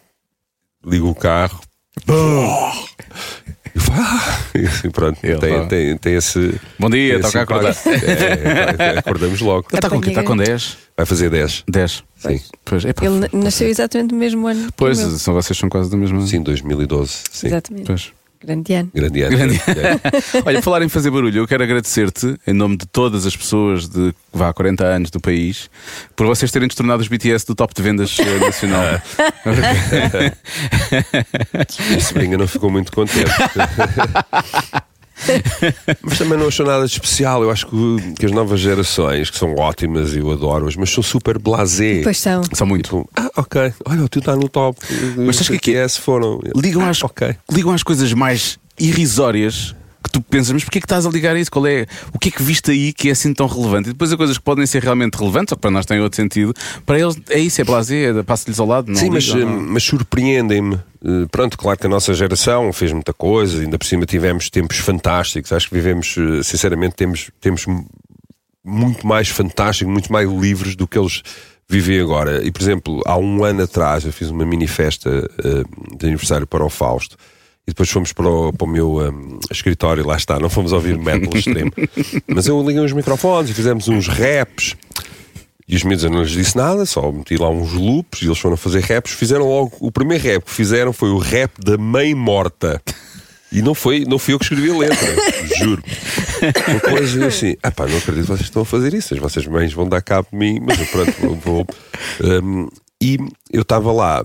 ligo 0.84 1.08
o 1.08 1.14
carro, 1.14 1.60
E 3.74 3.78
foi, 3.78 3.94
ah, 3.96 4.38
e 4.54 4.66
assim, 4.66 4.90
pronto, 4.90 5.18
Ele 5.22 5.38
tem, 5.38 5.52
tá. 5.60 5.66
tem, 5.66 5.96
tem 5.96 6.14
esse. 6.16 6.60
Bom 6.78 6.90
dia, 6.90 7.14
tem 7.14 7.22
toca 7.22 7.38
a 7.38 7.42
acordar. 7.42 7.76
É, 7.86 8.94
é, 8.94 8.98
acordamos 8.98 9.40
logo. 9.40 9.66
Ele 9.70 9.78
está 9.78 9.88
com 9.88 9.96
o 9.96 10.00
quê? 10.00 10.08
Está 10.10 10.22
com 10.24 10.36
10? 10.36 10.76
Vai 10.96 11.06
fazer 11.06 11.30
10. 11.30 11.64
10. 11.68 12.04
Sim, 12.16 12.40
Pois, 12.64 12.84
epá, 12.84 13.04
Ele 13.06 13.20
na- 13.20 13.28
nasceu 13.32 13.68
exatamente 13.68 14.12
no 14.12 14.18
mesmo 14.18 14.46
ano. 14.46 14.68
pois 14.76 14.98
são, 14.98 15.34
vocês 15.34 15.56
são 15.58 15.68
quase 15.68 15.90
da 15.90 15.96
mesma. 15.96 16.20
sim 16.26 16.42
2012. 16.42 17.12
Sim. 17.30 17.46
Exatamente. 17.46 17.86
Pois. 17.86 18.12
Grande 18.42 18.72
ano. 18.72 18.90
Grande 18.94 19.22
ano. 19.22 19.36
Grande 19.36 19.56
É. 19.56 20.00
Olha, 20.46 20.62
falar 20.62 20.80
em 20.82 20.88
fazer 20.88 21.10
barulho, 21.10 21.40
eu 21.42 21.46
quero 21.46 21.62
agradecer-te, 21.62 22.36
em 22.46 22.54
nome 22.54 22.78
de 22.78 22.86
todas 22.86 23.26
as 23.26 23.36
pessoas 23.36 23.86
de 23.86 24.14
vá, 24.32 24.50
40 24.50 24.82
anos 24.82 25.10
do 25.10 25.20
país, 25.20 25.68
por 26.16 26.26
vocês 26.26 26.50
terem 26.50 26.66
destornado 26.66 27.02
os 27.02 27.08
BTS 27.08 27.46
do 27.46 27.54
top 27.54 27.74
de 27.74 27.82
vendas 27.82 28.16
eh, 28.18 28.38
nacional. 28.38 28.82
A 31.54 32.00
sobrinha 32.00 32.38
não 32.38 32.48
ficou 32.48 32.70
muito 32.70 32.90
contente. 32.90 33.30
mas 36.02 36.18
também 36.18 36.38
não 36.38 36.48
achou 36.48 36.66
nada 36.66 36.84
de 36.86 36.92
especial. 36.92 37.42
Eu 37.42 37.50
acho 37.50 37.66
que, 37.66 38.12
que 38.18 38.26
as 38.26 38.32
novas 38.32 38.60
gerações, 38.60 39.30
que 39.30 39.38
são 39.38 39.54
ótimas 39.56 40.14
e 40.14 40.18
eu 40.18 40.30
adoro-as, 40.30 40.76
mas 40.76 40.90
são 40.90 41.02
super 41.02 41.38
blasé. 41.38 42.00
Pois 42.02 42.18
são. 42.18 42.42
São 42.52 42.66
muito. 42.66 42.84
Tipo, 42.84 43.08
ah, 43.16 43.30
ok, 43.36 43.72
olha, 43.86 44.02
o 44.04 44.08
teu 44.08 44.20
está 44.20 44.34
no 44.36 44.48
top. 44.48 44.78
Mas 45.16 45.36
sabes 45.36 45.50
Os 45.50 45.58
que 45.58 45.74
é 45.76 45.82
BTS 45.84 46.00
foram. 46.00 46.40
Ligam 46.56 46.82
Ah, 46.82 46.90
às, 46.90 47.02
ok. 47.02 47.34
ligam 47.50 47.72
às 47.72 47.82
coisas 47.82 48.12
mais 48.12 48.58
irrisórias 48.78 49.74
que 50.02 50.10
tu 50.10 50.22
pensas, 50.22 50.52
mas 50.52 50.64
porquê 50.64 50.78
é 50.78 50.80
que 50.80 50.86
estás 50.86 51.06
a 51.06 51.10
ligar 51.10 51.36
a 51.36 51.38
isso? 51.38 51.50
Qual 51.50 51.66
é, 51.66 51.86
o 52.12 52.18
que 52.18 52.28
é 52.28 52.32
que 52.32 52.42
viste 52.42 52.70
aí 52.70 52.92
que 52.92 53.08
é 53.08 53.12
assim 53.12 53.32
tão 53.34 53.46
relevante? 53.46 53.90
E 53.90 53.92
depois 53.92 54.12
há 54.12 54.16
coisas 54.16 54.38
que 54.38 54.44
podem 54.44 54.66
ser 54.66 54.82
realmente 54.82 55.14
relevantes, 55.14 55.52
ou 55.52 55.56
que 55.56 55.60
para 55.60 55.70
nós 55.70 55.84
têm 55.84 56.00
outro 56.00 56.16
sentido. 56.16 56.54
Para 56.86 56.98
eles 56.98 57.16
é 57.28 57.38
isso, 57.38 57.60
é 57.60 57.64
blasé, 57.64 58.18
é 58.18 58.22
passa-lhes 58.22 58.58
ao 58.58 58.66
lado. 58.66 58.88
Não 58.88 58.96
Sim, 58.96 59.10
mas, 59.10 59.24
ligam, 59.24 59.50
eh, 59.50 59.62
mas 59.68 59.82
surpreendem-me. 59.82 60.74
Eh, 60.76 61.26
Pronto, 61.30 61.58
claro 61.58 61.78
que 61.78 61.86
a 61.86 61.90
nossa 61.90 62.14
geração 62.14 62.72
fez 62.72 62.92
muita 62.92 63.12
coisa, 63.12 63.60
ainda 63.60 63.78
por 63.78 63.86
cima 63.86 64.06
tivemos 64.06 64.48
tempos 64.48 64.78
fantásticos. 64.78 65.52
Acho 65.52 65.68
que 65.68 65.74
vivemos, 65.74 66.16
eh, 66.18 66.42
sinceramente, 66.42 66.94
temos, 66.96 67.30
temos 67.40 67.66
muito 68.64 69.06
mais 69.06 69.28
fantástico, 69.28 69.90
muito 69.90 70.12
mais 70.12 70.30
livres 70.30 70.74
do 70.74 70.88
que 70.88 70.98
eles 70.98 71.22
vivem 71.68 72.00
agora. 72.00 72.44
E, 72.44 72.50
por 72.50 72.62
exemplo, 72.62 73.00
há 73.06 73.16
um 73.16 73.44
ano 73.44 73.62
atrás 73.62 74.04
eu 74.04 74.12
fiz 74.12 74.28
uma 74.28 74.44
mini 74.44 74.66
festa 74.66 75.30
de 75.96 76.06
aniversário 76.06 76.46
para 76.46 76.64
o 76.64 76.68
Fausto. 76.68 77.16
E 77.70 77.72
depois 77.72 77.88
fomos 77.88 78.12
para 78.12 78.28
o, 78.28 78.52
para 78.52 78.64
o 78.64 78.68
meu 78.68 79.00
eh, 79.00 79.12
escritório, 79.48 80.04
lá 80.04 80.16
está, 80.16 80.40
não 80.40 80.50
fomos 80.50 80.72
ouvir 80.72 80.98
metal 80.98 81.32
extremo. 81.32 81.70
Mas 82.26 82.48
eu 82.48 82.60
liguei 82.60 82.84
os 82.84 82.92
microfones 82.92 83.48
e 83.48 83.54
fizemos 83.54 83.86
uns 83.86 84.08
raps. 84.08 84.74
E 85.68 85.76
os 85.76 85.84
miúdos 85.84 86.02
eu 86.02 86.10
não 86.10 86.22
lhes 86.22 86.32
disse 86.32 86.56
nada, 86.56 86.84
só 86.84 87.12
meti 87.12 87.36
lá 87.36 87.48
uns 87.48 87.72
loops 87.72 88.22
e 88.22 88.26
eles 88.26 88.40
foram 88.40 88.56
fazer 88.56 88.80
raps. 88.80 89.12
Fizeram 89.12 89.46
logo. 89.46 89.70
O 89.78 89.92
primeiro 89.92 90.24
rap 90.24 90.42
que 90.42 90.50
fizeram 90.50 90.92
foi 90.92 91.10
o 91.10 91.18
rap 91.18 91.52
da 91.64 91.78
mãe 91.78 92.12
morta. 92.12 92.82
E 93.52 93.62
não 93.62 93.72
foi, 93.72 94.04
não 94.04 94.18
fui 94.18 94.34
eu 94.34 94.38
que 94.40 94.46
escrevi 94.46 94.68
a 94.68 94.76
letra, 94.76 95.14
juro. 95.58 95.82
Depois 96.72 97.14
eu 97.14 97.28
assim, 97.28 97.56
ah 97.62 97.70
pá, 97.70 97.86
não 97.86 97.98
acredito 97.98 98.22
que 98.22 98.32
vocês 98.32 98.48
estão 98.48 98.62
a 98.62 98.64
fazer 98.64 98.94
isso, 98.94 99.14
as 99.14 99.20
vossas 99.20 99.46
mães 99.46 99.72
vão 99.72 99.88
dar 99.88 100.02
cabo 100.02 100.26
de 100.32 100.36
mim, 100.36 100.58
mas 100.60 100.78
eu 100.78 100.86
pronto, 100.86 101.12
vou. 101.20 101.36
vou. 101.36 101.66
Um, 102.42 102.68
e 103.00 103.18
eu 103.52 103.62
estava 103.62 103.92
lá, 103.92 104.22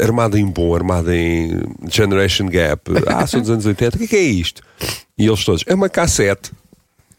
armado 0.00 0.36
em 0.36 0.46
bom, 0.46 0.74
armado 0.74 1.12
em 1.12 1.60
Generation 1.88 2.46
Gap, 2.46 2.90
ah, 3.06 3.26
sou 3.26 3.40
dos 3.40 3.50
anos 3.50 3.66
80, 3.66 3.96
o 3.96 3.98
que 3.98 4.04
é, 4.04 4.08
que 4.08 4.16
é 4.16 4.22
isto? 4.22 4.62
E 5.16 5.26
eles 5.26 5.44
todos, 5.44 5.64
é 5.66 5.74
uma 5.74 5.88
cassete. 5.88 6.52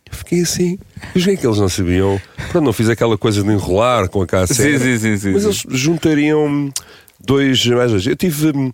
Eu 0.09 0.17
fiquei 0.17 0.41
assim, 0.41 0.77
mas 1.15 1.25
é 1.27 1.35
que 1.35 1.47
eles 1.47 1.57
não 1.57 1.69
sabiam? 1.69 2.21
Pronto, 2.51 2.65
não 2.65 2.73
fiz 2.73 2.89
aquela 2.89 3.17
coisa 3.17 3.41
de 3.41 3.49
enrolar 3.49 4.09
com 4.09 4.21
a 4.21 4.27
cassete. 4.27 4.77
Sim, 4.77 4.79
sim, 4.79 4.97
sim, 4.97 5.17
sim, 5.17 5.31
Mas 5.31 5.43
eles 5.43 5.63
juntariam 5.69 6.69
dois. 7.19 7.65
Eu 8.05 8.15
tive. 8.15 8.73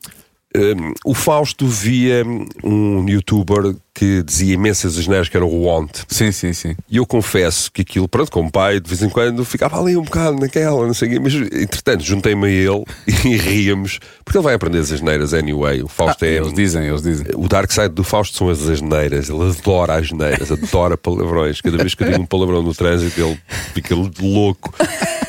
Hum, 0.56 0.94
o 1.06 1.14
Fausto 1.14 1.68
via 1.68 2.24
um 2.64 3.08
youtuber 3.08 3.76
que 3.94 4.22
dizia 4.22 4.54
imensas 4.54 4.96
asneiras 4.96 5.28
que 5.28 5.36
era 5.36 5.46
o 5.46 5.64
Want. 5.64 6.04
Sim, 6.08 6.32
sim, 6.32 6.54
sim. 6.54 6.76
E 6.88 6.98
eu 6.98 7.06
confesso 7.06 7.72
que 7.72 7.82
aquilo, 7.82 8.08
pronto, 8.08 8.32
como 8.32 8.52
pai, 8.52 8.80
de 8.80 8.88
vez 8.88 9.02
em 9.02 9.10
quando 9.10 9.44
ficava 9.44 9.80
ali 9.80 9.98
um 9.98 10.04
bocado 10.04 10.40
naquela, 10.40 10.86
não 10.86 10.94
sei 10.94 11.08
o 11.08 11.12
quê, 11.14 11.20
mas 11.20 11.34
entretanto 11.34 12.04
juntei-me 12.04 12.46
a 12.46 12.50
ele 12.50 12.84
e 13.26 13.36
ríamos, 13.38 14.00
porque 14.24 14.38
ele 14.38 14.44
vai 14.44 14.54
aprender 14.54 14.78
as 14.78 14.92
asneiras 14.92 15.34
anyway. 15.34 15.82
O 15.82 15.88
Fausto 15.88 16.26
Ah, 16.26 16.28
é. 16.28 16.38
eles 16.38 16.54
dizem, 16.54 16.86
eles 16.86 17.02
dizem. 17.02 17.26
O 17.36 17.48
dark 17.48 17.72
side 17.72 17.90
do 17.90 18.04
Fausto 18.04 18.38
são 18.38 18.50
as 18.50 18.68
asneiras. 18.70 19.30
Ele 19.30 19.42
adora 19.50 19.96
as 19.96 20.06
asneiras, 20.06 20.52
adora 20.52 20.96
palavrões. 20.96 21.60
Cada 21.60 21.78
vez 21.78 21.96
que 21.96 22.04
eu 22.04 22.12
digo 22.12 22.22
um 22.22 22.26
palavrão 22.26 22.62
no 22.62 22.76
trânsito, 22.76 23.20
ele 23.20 23.40
fica 23.74 23.96
louco 24.22 24.72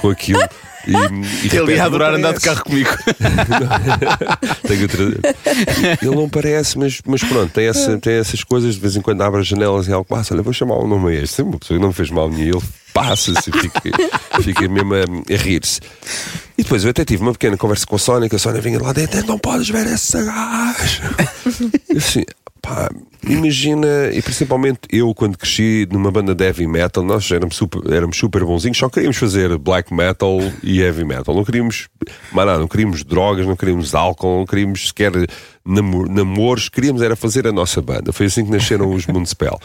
com 0.03 0.11
aquilo. 0.11 0.41
E, 0.87 0.93
e 1.47 1.57
Ele 1.57 1.75
ia 1.75 1.85
adorar 1.85 2.13
"Não 2.13 2.19
andar 2.19 2.33
de 2.35 2.41
parece." 2.41 2.47
carro 2.47 2.65
comigo. 2.65 2.91
Tenho 4.67 4.83
outra- 4.83 5.05
Ele 6.03 6.15
não 6.17 6.29
parece, 6.29 6.79
mas, 6.79 7.01
mas 7.07 7.23
pronto, 7.25 7.53
tem, 7.53 7.67
essa, 7.67 7.99
tem 7.99 8.15
essas 8.15 8.43
coisas. 8.45 8.75
De 8.75 8.81
vez 8.81 8.97
em 8.97 9.01
quando 9.01 9.23
abre 9.23 9.41
as 9.41 9.47
janelas 9.47 9.87
e 9.89 9.93
algo 9.93 10.05
passa. 10.07 10.35
Olha, 10.35 10.43
vou 10.43 10.53
chamar 10.53 10.77
o 10.77 10.87
nome 10.87 11.11
a 11.17 11.23
este. 11.23 11.37
Sempre 11.37 11.53
uma 11.55 11.59
pessoa 11.59 11.77
que 11.79 11.83
não 11.83 11.89
me 11.89 11.95
fez 11.95 12.11
mal 12.11 12.29
nenhum. 12.31 12.59
Ele 12.59 12.63
passa-se 12.95 13.51
e 13.51 13.53
fica, 13.53 13.81
fica 14.43 14.69
mesmo 14.69 14.95
a, 14.95 14.99
a 15.35 15.37
rir-se. 15.37 15.81
E 16.57 16.63
depois 16.63 16.83
eu 16.85 16.91
até 16.91 17.05
tive 17.05 17.23
uma 17.23 17.33
pequena 17.33 17.57
conversa 17.57 17.87
com 17.87 17.97
a 17.97 17.99
Sónia, 17.99 18.29
que 18.29 18.37
a 18.37 18.39
Sónia 18.39 18.61
vinha 18.61 18.81
lá 18.81 18.93
dentro, 18.93 19.25
não 19.27 19.39
podes 19.39 19.69
ver 19.69 19.87
esse 19.87 20.21
gajo. 20.25 21.03
Eu 21.89 21.99
assim, 21.99 22.25
pá, 22.61 22.91
imagina, 23.27 24.11
e 24.13 24.23
principalmente 24.23 24.81
eu 24.91 25.15
quando 25.15 25.37
cresci 25.37 25.87
numa 25.91 26.11
banda 26.11 26.35
de 26.35 26.45
heavy 26.45 26.67
metal, 26.67 27.03
nós 27.03 27.31
éramos 27.31 27.57
super, 27.57 27.93
éramos 27.93 28.17
super 28.17 28.45
bonzinhos, 28.45 28.79
só 28.79 28.89
queríamos 28.89 29.17
fazer 29.17 29.57
black 29.59 29.93
metal 29.93 30.39
e 30.63 30.81
heavy 30.81 31.05
metal. 31.05 31.35
Não 31.35 31.45
queríamos, 31.45 31.89
mas 32.33 32.47
nada, 32.47 32.59
não 32.59 32.69
queríamos 32.69 33.05
drogas, 33.05 33.47
não 33.47 33.57
queríamos 33.57 33.95
álcool, 33.95 34.39
não 34.39 34.47
queríamos 34.47 34.89
sequer 34.89 35.13
namor, 35.69 36.09
namoros, 36.09 36.69
queríamos 36.69 37.03
era 37.03 37.15
fazer 37.15 37.47
a 37.47 37.53
nossa 37.53 37.83
banda. 37.83 38.13
Foi 38.13 38.27
assim 38.27 38.45
que 38.45 38.51
nasceram 38.51 38.91
os 38.93 39.07
Municipal. 39.07 39.59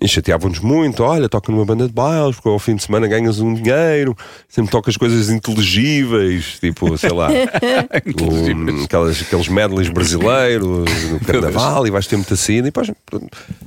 E 0.00 0.06
chateavam-nos 0.06 0.60
muito, 0.60 1.02
olha, 1.02 1.28
toca 1.28 1.50
numa 1.50 1.64
banda 1.64 1.86
de 1.86 1.92
bailes, 1.92 2.36
porque 2.36 2.48
ao 2.48 2.58
fim 2.58 2.76
de 2.76 2.82
semana 2.82 3.06
ganhas 3.06 3.40
um 3.40 3.54
dinheiro, 3.54 4.16
sempre 4.48 4.70
tocas 4.70 4.96
coisas 4.96 5.30
inteligíveis, 5.30 6.58
tipo, 6.60 6.96
sei 6.98 7.10
lá, 7.10 7.28
um, 8.20 8.84
aquelas, 8.84 9.22
aqueles 9.22 9.48
medleys 9.48 9.88
brasileiros 9.88 10.84
no 11.10 11.20
carnaval 11.24 11.86
e 11.86 11.90
vais 11.90 12.06
ter 12.06 12.16
muita 12.16 12.36
cena 12.36 12.58
e, 12.58 12.62
depois, 12.62 12.91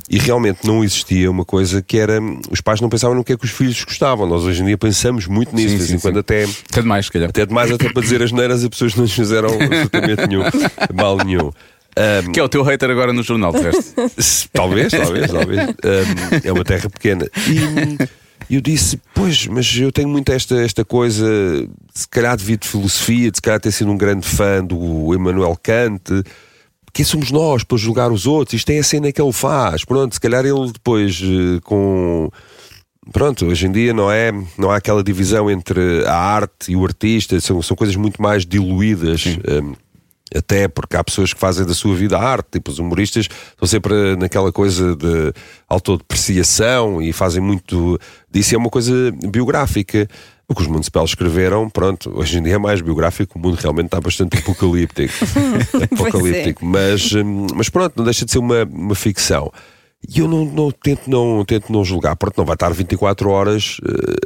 e 0.10 0.18
realmente 0.18 0.60
não 0.66 0.84
existia 0.84 1.30
uma 1.30 1.46
coisa 1.46 1.82
que 1.82 1.98
era 1.98 2.20
os 2.52 2.62
pais 2.62 2.82
não 2.82 2.90
pensavam 2.90 3.16
no 3.16 3.24
que 3.24 3.34
é 3.34 3.38
que 3.38 3.46
os 3.46 3.52
filhos 3.52 3.84
gostavam 3.84 4.28
nós 4.28 4.44
hoje 4.44 4.62
em 4.62 4.66
dia 4.66 4.78
pensamos 4.78 5.28
muito 5.28 5.56
nisso 5.56 5.70
Sim, 5.70 5.74
de 5.74 5.80
vez 5.80 5.92
em 5.92 6.00
quando 6.00 6.20
até 6.20 6.44
Até 6.44 6.82
demais, 6.82 7.06
se 7.06 7.12
calhar. 7.12 7.30
até 7.30 7.46
demais 7.46 7.72
até 7.72 7.90
para 7.92 8.02
dizer 8.02 8.22
as 8.24 8.32
neiras 8.32 8.64
a 8.64 8.70
pessoas 8.70 8.96
não 8.96 9.04
lhes 9.04 9.14
fizeram 9.14 9.50
absolutamente 9.50 10.28
nenhum 10.28 10.44
mal 10.94 11.18
nenhum 11.18 11.52
Um, 11.98 12.32
Que 12.34 12.42
é 12.42 12.44
o 12.44 12.50
teu 12.50 12.62
hater 12.62 12.90
agora 12.90 13.14
no 13.14 13.24
jornal, 13.24 13.54
Talvez, 13.54 14.92
talvez, 14.92 15.32
talvez. 15.32 15.62
Um, 15.62 16.42
é 16.44 16.52
uma 16.52 16.66
terra 16.66 16.90
pequena. 16.90 17.26
E 18.50 18.56
eu 18.56 18.60
disse, 18.62 19.00
pois, 19.14 19.48
mas 19.48 19.74
eu 19.78 19.92
tenho 19.94 20.10
muito 20.10 20.30
esta, 20.32 20.56
esta 20.62 20.84
coisa, 20.84 21.26
se 21.94 22.06
calhar 22.10 22.36
devido 22.36 22.64
de 22.64 22.68
filosofia, 22.68 23.32
de 23.32 23.38
se 23.38 23.42
calhar 23.42 23.62
ter 23.62 23.72
sido 23.72 23.90
um 23.90 23.98
grande 23.98 24.28
fã 24.28 24.62
do 24.64 25.16
Emmanuel 25.16 25.58
Kant. 25.64 26.04
Quem 26.96 27.04
somos 27.04 27.30
nós 27.30 27.62
para 27.62 27.78
julgar 27.78 28.10
os 28.10 28.26
outros? 28.26 28.54
Isto 28.54 28.70
é 28.70 28.80
a 28.80 28.84
cena 28.84 29.12
que 29.12 29.22
ele 29.22 29.34
faz. 29.34 29.84
Pronto, 29.84 30.14
se 30.14 30.20
calhar 30.22 30.46
ele 30.46 30.72
depois 30.72 31.22
eh, 31.22 31.60
com. 31.62 32.32
Pronto, 33.12 33.48
hoje 33.48 33.68
em 33.68 33.72
dia 33.74 33.94
não 33.94 34.10
é 34.10 34.32
não 34.58 34.72
há 34.72 34.78
aquela 34.78 35.04
divisão 35.04 35.52
entre 35.52 36.06
a 36.06 36.16
arte 36.16 36.72
e 36.72 36.76
o 36.76 36.86
artista, 36.86 37.38
são, 37.42 37.62
são 37.62 37.76
coisas 37.76 37.98
muito 37.98 38.22
mais 38.22 38.46
diluídas. 38.46 39.26
Um, 39.26 39.74
até 40.34 40.70
porque 40.70 40.96
há 40.96 41.04
pessoas 41.04 41.34
que 41.34 41.40
fazem 41.40 41.66
da 41.66 41.74
sua 41.74 41.94
vida 41.94 42.18
arte, 42.18 42.48
tipo 42.54 42.72
os 42.72 42.80
humoristas 42.80 43.28
estão 43.50 43.68
sempre 43.68 44.16
naquela 44.16 44.52
coisa 44.52 44.96
de 44.96 45.34
autodepreciação 45.68 47.02
e 47.02 47.12
fazem 47.12 47.42
muito 47.42 48.00
disso, 48.32 48.56
é 48.56 48.58
uma 48.58 48.70
coisa 48.70 49.12
biográfica. 49.30 50.08
O 50.48 50.54
que 50.54 50.62
os 50.62 50.68
Municipal 50.68 51.04
escreveram, 51.06 51.70
pronto, 51.70 52.12
hoje 52.16 52.38
em 52.38 52.44
dia 52.44 52.56
é 52.56 52.58
mais 52.58 52.80
biográfico, 52.80 53.38
o 53.38 53.42
mundo 53.42 53.56
realmente 53.56 53.88
está 53.88 54.00
bastante 54.00 54.38
apocalíptico. 54.38 55.14
apocalíptico. 55.92 56.64
Mas, 56.66 57.12
hum, 57.14 57.48
mas 57.56 57.68
pronto, 57.70 57.94
não 57.98 58.06
deixa 58.06 58.26
de 58.26 58.32
ser 58.32 58.38
uma, 58.40 58.64
uma 58.64 58.94
ficção. 58.96 59.52
E 60.08 60.20
eu 60.20 60.28
não, 60.28 60.46
não- 60.46 60.70
tento, 60.72 61.10
não, 61.10 61.44
tento 61.44 61.74
não 61.74 61.84
julgar, 61.84 62.16
pronto, 62.16 62.38
não 62.38 62.46
vai 62.46 62.54
estar 62.54 62.70
24 62.72 63.28
horas 63.32 63.78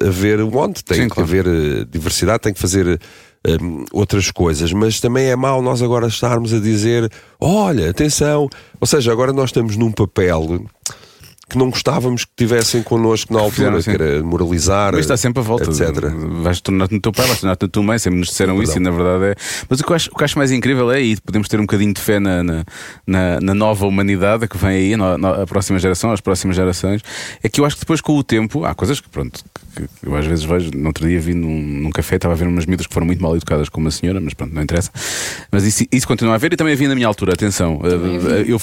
eh, 0.01 0.07
a 0.07 0.09
ver 0.09 0.41
onde, 0.41 0.83
tem 0.83 0.97
Sim, 0.97 1.03
que 1.07 1.15
claro. 1.15 1.29
haver 1.29 1.47
eh, 1.47 1.85
diversidade, 1.89 2.39
tem 2.41 2.53
que 2.53 2.59
fazer 2.59 2.99
hum, 3.61 3.85
outras 3.93 4.29
coisas, 4.29 4.73
mas 4.73 4.99
também 4.99 5.27
é 5.29 5.37
mau 5.37 5.61
nós 5.61 5.81
agora 5.81 6.07
estarmos 6.07 6.53
a 6.53 6.59
dizer: 6.59 7.09
olha, 7.39 7.89
atenção, 7.89 8.49
ou 8.81 8.85
seja, 8.87 9.09
agora 9.13 9.31
nós 9.31 9.51
estamos 9.51 9.77
num 9.77 9.91
papel 9.91 10.65
que 11.49 11.57
não 11.57 11.69
gostávamos 11.69 12.25
que 12.25 12.31
tivessem 12.37 12.83
connosco 12.83 13.33
na 13.33 13.39
altura, 13.39 13.81
Fizeram, 13.81 13.97
que 13.97 14.03
era 14.03 14.23
moralizar, 14.23 14.91
Mas 14.93 15.01
está 15.01 15.17
sempre 15.17 15.39
a 15.41 15.43
volta. 15.43 15.69
etc. 15.69 15.89
Vais 16.43 16.61
tornar-te 16.61 16.93
no 16.93 17.01
teu 17.01 17.11
pai, 17.11 17.25
vais 17.27 17.39
tornar-te 17.39 17.61
na 17.63 17.67
tua 17.67 17.83
mãe, 17.83 17.97
sempre 17.99 18.19
nos 18.19 18.29
disseram 18.29 18.61
isso 18.61 18.77
e 18.77 18.79
na 18.79 18.91
verdade 18.91 19.25
é. 19.31 19.35
Mas 19.69 19.79
o 19.79 19.83
que 19.83 19.91
eu 19.91 19.95
acho, 19.95 20.09
o 20.13 20.15
que 20.15 20.23
acho 20.23 20.37
mais 20.37 20.51
incrível 20.51 20.91
é, 20.91 21.01
e 21.01 21.17
podemos 21.19 21.47
ter 21.47 21.57
um 21.59 21.63
bocadinho 21.63 21.93
de 21.93 21.99
fé 22.01 22.19
na, 22.19 22.43
na, 22.43 22.63
na- 23.07 23.39
na 23.41 23.53
nova 23.53 23.85
humanidade 23.85 24.47
que 24.47 24.57
vem 24.57 24.69
aí, 24.69 24.95
na, 24.97 25.17
na- 25.17 25.43
a 25.43 25.47
próxima 25.47 25.79
geração, 25.79 26.11
as 26.11 26.21
próximas 26.21 26.55
gerações, 26.55 27.01
é 27.43 27.49
que 27.49 27.59
eu 27.59 27.65
acho 27.65 27.75
que 27.75 27.81
depois 27.81 27.99
com 28.01 28.15
o 28.15 28.23
tempo, 28.23 28.63
há 28.65 28.73
coisas 28.75 28.99
que, 28.99 29.09
pronto, 29.09 29.43
que, 29.75 29.81
que 29.83 30.07
eu 30.07 30.15
às 30.15 30.25
vezes 30.25 30.43
vejo. 30.45 30.69
No 30.75 30.87
outro 30.87 31.07
dia 31.07 31.19
vi 31.19 31.33
num, 31.33 31.61
num 31.61 31.89
café, 31.91 32.15
estava 32.17 32.33
a 32.33 32.37
ver 32.37 32.47
umas 32.47 32.65
miúdas 32.65 32.85
que 32.87 32.93
foram 32.93 33.07
muito 33.07 33.21
mal 33.21 33.35
educadas 33.35 33.69
com 33.69 33.81
uma 33.81 33.91
senhora, 33.91 34.19
mas 34.19 34.33
pronto, 34.33 34.53
não 34.53 34.61
interessa. 34.61 34.91
Mas 35.51 35.63
isso, 35.65 35.85
isso 35.91 36.07
continua 36.07 36.35
a 36.35 36.37
ver 36.37 36.53
e 36.53 36.55
também 36.57 36.73
havia 36.73 36.87
na 36.87 36.95
minha 36.95 37.07
altura, 37.07 37.33
atenção. 37.33 37.81
eh, 37.83 38.45
eu, 38.47 38.59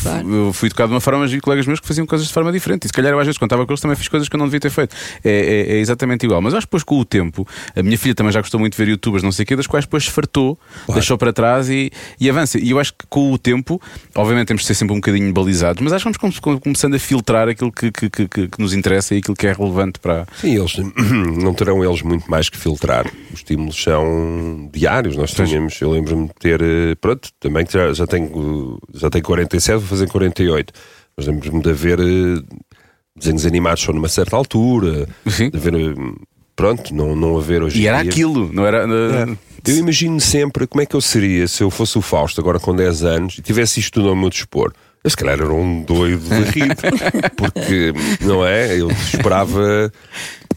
eu 0.47 0.53
fui 0.53 0.67
educado 0.69 0.89
de 0.91 0.95
uma 0.95 1.01
forma, 1.01 1.21
mas 1.21 1.31
vi 1.33 1.41
colegas 1.41 1.67
meus 1.67 1.81
que 1.81 1.87
faziam 1.87 2.07
coisas 2.07 2.27
de 2.27 2.33
forma 2.33 2.53
diferente. 2.53 2.76
E 2.85 2.89
se 2.89 2.93
calhar 2.93 3.13
eu 3.13 3.19
às 3.19 3.27
vezes 3.27 3.41
estava 3.41 3.65
com 3.67 3.73
eles 3.73 3.81
também 3.81 3.97
fiz 3.97 4.09
coisas 4.09 4.29
que 4.29 4.37
eu 4.37 4.39
não 4.39 4.47
devia 4.47 4.61
ter 4.61 4.71
feito. 4.71 4.95
É, 5.25 5.31
é- 5.31 5.73
é 5.77 5.79
exatamente 5.79 6.25
igual. 6.27 6.41
Mas 6.43 6.53
eu 6.53 6.59
acho 6.59 6.67
que 6.67 6.71
depois 6.71 6.83
com 6.83 6.99
o 7.01 7.05
tempo, 7.05 7.47
a 7.75 7.83
minha 7.83 7.97
filha 7.99 8.15
também 8.15 8.33
já 8.33 8.41
gostou 8.41 8.59
muito 8.61 8.73
de 8.77 8.85
ver 8.85 8.91
youtubers, 8.91 9.23
não 9.23 9.33
sei 9.33 9.45
o 9.45 9.47
quê, 9.47 9.57
das 9.57 9.67
quais 9.67 9.85
depois 9.85 10.05
se 10.05 10.11
fartou, 10.11 10.59
deixou 10.95 11.17
para 11.19 11.33
trás 11.33 11.69
e, 11.71 11.91
e 12.21 12.29
avança. 12.29 12.59
E 12.59 12.71
eu 12.71 12.79
acho 12.79 12.93
que 12.93 13.07
com 13.09 13.33
o 13.33 13.39
tempo, 13.39 13.81
obviamente 14.15 14.49
temos 14.49 14.63
de 14.63 14.67
ser 14.67 14.75
sempre 14.75 14.93
um 14.95 14.99
bocadinho 14.99 15.33
balizados, 15.33 15.81
mas 15.83 15.93
acho 15.93 16.05
que 16.11 16.21
vamos 16.21 16.39
com- 16.39 16.59
começando 16.59 16.95
a 16.95 16.99
filtrar 16.99 17.49
aquilo 17.49 17.71
que, 17.73 17.91
que, 17.91 18.09
que- 18.11 18.29
que- 18.29 18.51
nos 18.59 18.73
interessa 18.75 19.15
e 19.15 19.19
aquilo 19.19 19.37
que 19.37 19.47
é 19.47 19.53
relevante 19.53 19.99
para. 20.01 20.27
Sim, 20.41 20.57
eles 20.59 20.77
não 21.43 21.55
terão 21.55 21.85
eles 21.85 22.03
muito 22.03 22.31
mais 22.31 22.49
que 22.49 22.57
filtrar. 22.59 23.07
Os 23.33 23.41
estímulos 23.41 23.81
são 23.83 24.69
diários. 24.73 25.17
Nós 25.17 25.33
tínhamos, 25.33 25.81
eu 25.81 25.91
lembro-me 25.91 26.27
de 26.29 26.35
ter, 26.35 26.61
eh, 26.63 26.95
pronto, 27.01 27.29
também 27.41 27.65
já, 27.69 27.93
já 27.93 28.07
tenho 28.07 28.79
já 28.95 29.11
tenho 29.11 29.25
47, 29.25 29.79
vou 29.79 29.87
fazer 29.89 30.09
48. 30.09 30.73
Mas 31.17 31.27
lembro-me 31.27 31.63
de 31.63 31.71
haver 31.71 31.99
eh, 32.01 32.43
desenhos 33.17 33.47
animados 33.47 33.83
só 33.83 33.93
numa 33.93 34.09
certa 34.09 34.37
altura, 34.37 35.09
Sim. 35.27 35.51
de 35.51 35.57
haver, 35.57 35.75
pronto, 36.55 36.95
não, 36.95 37.15
não 37.17 37.37
haver 37.39 37.63
hoje 37.63 37.81
E 37.81 37.87
era 37.87 38.03
dia. 38.03 38.11
aquilo, 38.11 38.53
não 38.53 38.67
era. 38.67 38.85
É. 38.85 39.37
Eu 39.71 39.77
imagino 39.79 40.21
sempre 40.21 40.67
como 40.67 40.83
é 40.83 40.87
que 40.87 40.95
eu 40.95 41.01
seria 41.01 41.49
se 41.49 41.63
eu 41.63 41.71
fosse 41.71 41.99
o 41.99 42.03
Fausto 42.03 42.41
agora 42.41 42.61
com 42.61 42.75
10 42.75 43.03
anos 43.03 43.39
e 43.39 43.43
tivesse 43.43 43.81
isto 43.81 43.95
tudo 43.95 44.09
ao 44.11 44.17
meu 44.17 44.31
dispor. 44.31 44.73
Eu 45.03 45.11
se 45.11 45.17
calhar 45.17 45.35
era 45.41 45.53
um 45.53 45.83
doido 45.83 46.21
de 46.29 46.51
rir, 46.51 46.77
porque, 47.37 47.93
não 48.21 48.45
é? 48.45 48.81
Eu 48.81 48.91
esperava 48.91 49.93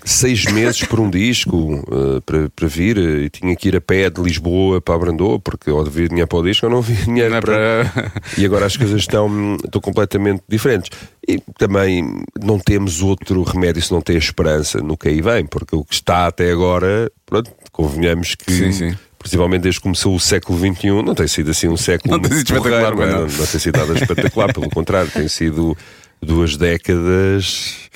seis 0.10 0.46
meses 0.46 0.82
por 0.84 1.00
um 1.00 1.10
disco 1.10 1.84
eh, 1.92 2.22
para, 2.26 2.50
para 2.50 2.68
vir 2.68 2.98
eh, 2.98 3.24
e 3.26 3.30
tinha 3.30 3.56
que 3.56 3.68
ir 3.68 3.76
a 3.76 3.82
pé 3.82 4.10
de 4.10 4.22
Lisboa 4.22 4.82
para 4.82 4.98
Brandoa, 4.98 5.40
porque 5.40 5.70
ou 5.70 5.84
devia 5.84 6.08
dinheiro 6.08 6.28
para 6.28 6.40
o 6.40 6.44
disco 6.44 6.66
ou 6.66 6.72
não 6.72 6.80
havia 6.80 6.96
dinheiro 7.06 7.30
Não 7.30 7.38
é 7.38 7.42
para... 7.42 7.86
para- 7.94 8.12
E 8.38 8.46
agora 8.46 8.66
as 8.66 8.76
coisas 8.76 9.00
estão, 9.02 9.56
estão 9.64 9.80
completamente 9.82 10.42
diferentes. 10.50 10.90
E 11.28 11.40
também 11.58 12.24
não 12.42 12.58
temos 12.58 13.02
outro 13.02 13.44
remédio 13.44 13.82
se 13.82 13.92
não 13.92 14.02
ter 14.02 14.16
esperança 14.18 14.80
no 14.80 14.98
que 14.98 15.10
aí 15.10 15.22
vem, 15.22 15.46
porque 15.46 15.76
o 15.76 15.84
que 15.86 15.94
está 15.94 16.26
até 16.28 16.52
agora, 16.52 17.12
pronto, 17.26 17.52
convenhamos 17.72 18.34
que, 18.34 18.52
Sim, 18.52 18.72
sim. 18.72 18.98
principalmente 19.20 19.62
desde 19.62 19.80
que 19.80 19.84
começou 19.84 20.16
o 20.16 20.20
século 20.20 20.58
XXI, 20.58 20.88
não 21.04 21.14
tem 21.14 21.28
sido 21.28 21.52
assim 21.52 21.68
um 21.68 21.78
século 21.78 22.14
Não 22.16 22.20
tem 22.22 22.32
sido 22.36 22.48
espetacular, 22.48 22.92
porreiro, 22.94 23.12
não 23.12 23.18
é? 23.26 23.28
não, 23.30 23.38
não 23.38 23.46
tem 23.46 23.60
sido 23.60 23.78
nada 23.78 23.94
espetacular, 23.94 24.54
pelo 24.54 24.70
contrário, 24.72 25.12
tem 25.12 25.28
sido 25.28 25.78
duas 26.22 26.58
décadas 26.58 27.90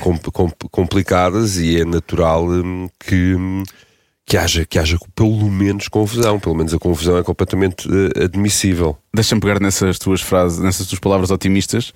com- 0.00 0.18
com- 0.18 0.50
complicadas 0.70 1.58
e 1.58 1.80
é 1.80 1.84
natural 1.84 2.46
hum, 2.48 2.88
que. 2.98 3.34
hum, 3.34 3.62
que 4.26 4.38
haja, 4.38 4.64
que 4.64 4.78
haja 4.78 4.96
pelo 5.14 5.50
menos 5.50 5.86
confusão, 5.86 6.40
pelo 6.40 6.54
menos 6.54 6.72
a 6.72 6.78
confusão 6.78 7.18
é 7.18 7.22
completamente 7.22 7.86
eh, 7.86 8.24
admissível. 8.24 8.96
Deixa-me 9.14 9.40
pegar 9.40 9.60
nessas 9.60 9.98
tuas 9.98 10.20
frases, 10.20 10.58
nessas 10.58 10.86
tuas 10.88 10.98
palavras 10.98 11.30
otimistas, 11.30 11.92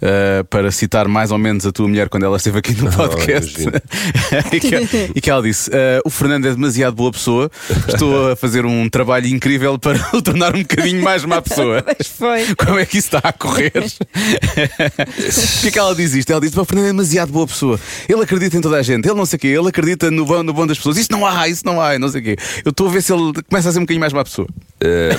eh, 0.00 0.42
para 0.48 0.70
citar 0.70 1.06
mais 1.06 1.30
ou 1.30 1.36
menos 1.38 1.66
a 1.66 1.72
tua 1.72 1.86
mulher 1.86 2.08
quando 2.08 2.24
ela 2.24 2.36
esteve 2.38 2.58
aqui 2.58 2.72
no 2.74 2.90
podcast. 2.96 3.60
imagino. 3.60 3.82
e, 4.52 4.60
que, 4.60 5.10
e 5.14 5.20
que 5.20 5.30
ela 5.30 5.42
disse: 5.42 5.70
eh, 5.72 6.00
O 6.04 6.08
Fernando 6.10 6.46
é 6.46 6.50
demasiado 6.50 6.94
boa 6.94 7.12
pessoa, 7.12 7.50
estou 7.86 8.30
a 8.32 8.36
fazer 8.36 8.64
um 8.64 8.88
trabalho 8.88 9.26
incrível 9.26 9.78
para 9.78 9.98
o 10.16 10.22
tornar 10.22 10.54
um 10.56 10.62
bocadinho 10.62 11.02
mais 11.02 11.24
má 11.24 11.42
pessoa. 11.42 11.84
Mas 11.86 12.06
foi. 12.06 12.54
Como 12.54 12.78
é 12.78 12.86
que 12.86 12.98
isso 12.98 13.08
está 13.14 13.20
a 13.28 13.32
correr? 13.32 13.72
Porquê 13.72 15.70
que 15.70 15.78
ela 15.78 15.94
diz 15.94 16.14
isto? 16.14 16.30
Ela 16.30 16.40
diz: 16.40 16.54
"Pá, 16.54 16.62
O 16.62 16.64
Fernando 16.64 16.86
é 16.86 16.88
demasiado 16.90 17.30
boa 17.32 17.46
pessoa. 17.46 17.78
Ele 18.08 18.22
acredita 18.22 18.56
em 18.56 18.60
toda 18.60 18.76
a 18.76 18.82
gente. 18.82 19.06
Ele 19.06 19.14
não 19.14 19.26
sei 19.26 19.36
o 19.36 19.40
quê. 19.40 19.48
Ele 19.48 19.68
acredita 19.68 20.10
no 20.10 20.24
bom, 20.24 20.42
no 20.42 20.52
bom 20.52 20.66
das 20.66 20.78
pessoas. 20.78 20.96
Isso 20.96 21.12
não 21.12 21.26
há, 21.26 21.48
isso 21.48 21.62
não 21.64 21.80
há, 21.80 21.98
não 21.98 22.08
sei 22.08 22.20
o 22.20 22.24
quê. 22.24 22.36
Eu 22.64 22.70
estou 22.70 22.88
a 22.88 22.90
ver 22.90 23.02
se 23.02 23.12
ele 23.12 23.32
começa 23.48 23.68
a 23.68 23.72
ser 23.72 23.78
um 23.78 23.82
bocadinho 23.82 24.00
mais 24.00 24.12
má 24.12 24.24
pessoa. 24.24 24.48
Eh, 24.80 25.16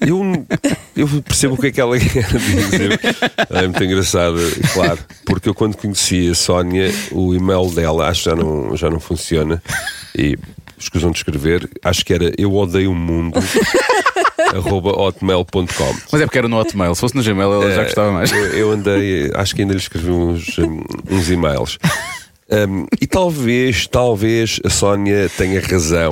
eu, 0.00 0.46
eu 0.96 1.08
percebo 1.22 1.54
o 1.54 1.58
que 1.58 1.68
é 1.68 1.72
que 1.72 1.80
ela 1.80 1.98
quer 2.00 2.24
dizer. 2.26 3.00
É 3.50 3.62
muito 3.62 3.84
engraçado, 3.84 4.38
claro, 4.72 4.98
porque 5.26 5.48
eu 5.48 5.54
quando 5.54 5.76
conheci 5.76 6.30
a 6.30 6.34
Sónia, 6.34 6.92
o 7.10 7.34
e-mail 7.34 7.70
dela 7.70 8.08
acho 8.08 8.24
que 8.24 8.30
já 8.30 8.36
não, 8.36 8.76
já 8.76 8.90
não 8.90 9.00
funciona. 9.00 9.62
E 10.16 10.38
escusam 10.78 11.10
de 11.10 11.18
escrever, 11.18 11.68
acho 11.84 12.04
que 12.04 12.14
era 12.14 12.32
eu 12.38 12.54
odeio 12.54 12.92
o 12.92 12.94
mundo. 12.94 13.38
arroba 14.54 14.90
hotmail.com 14.90 15.94
Mas 16.10 16.20
é 16.20 16.24
porque 16.24 16.38
era 16.38 16.48
no 16.48 16.58
Hotmail. 16.58 16.94
Se 16.94 17.00
fosse 17.00 17.16
no 17.16 17.22
Gmail, 17.22 17.52
ela 17.52 17.74
já 17.74 17.82
gostava 17.82 18.12
mais. 18.12 18.32
eu, 18.32 18.46
eu 18.46 18.70
andei, 18.70 19.30
acho 19.34 19.54
que 19.54 19.62
ainda 19.62 19.74
lhe 19.74 19.80
escrevi 19.80 20.10
uns, 20.10 20.56
uns 21.10 21.30
e-mails. 21.30 21.78
Um, 22.50 22.86
e 23.00 23.06
talvez, 23.06 23.86
talvez 23.86 24.58
a 24.64 24.70
Sónia 24.70 25.30
tenha 25.36 25.60
razão 25.60 26.10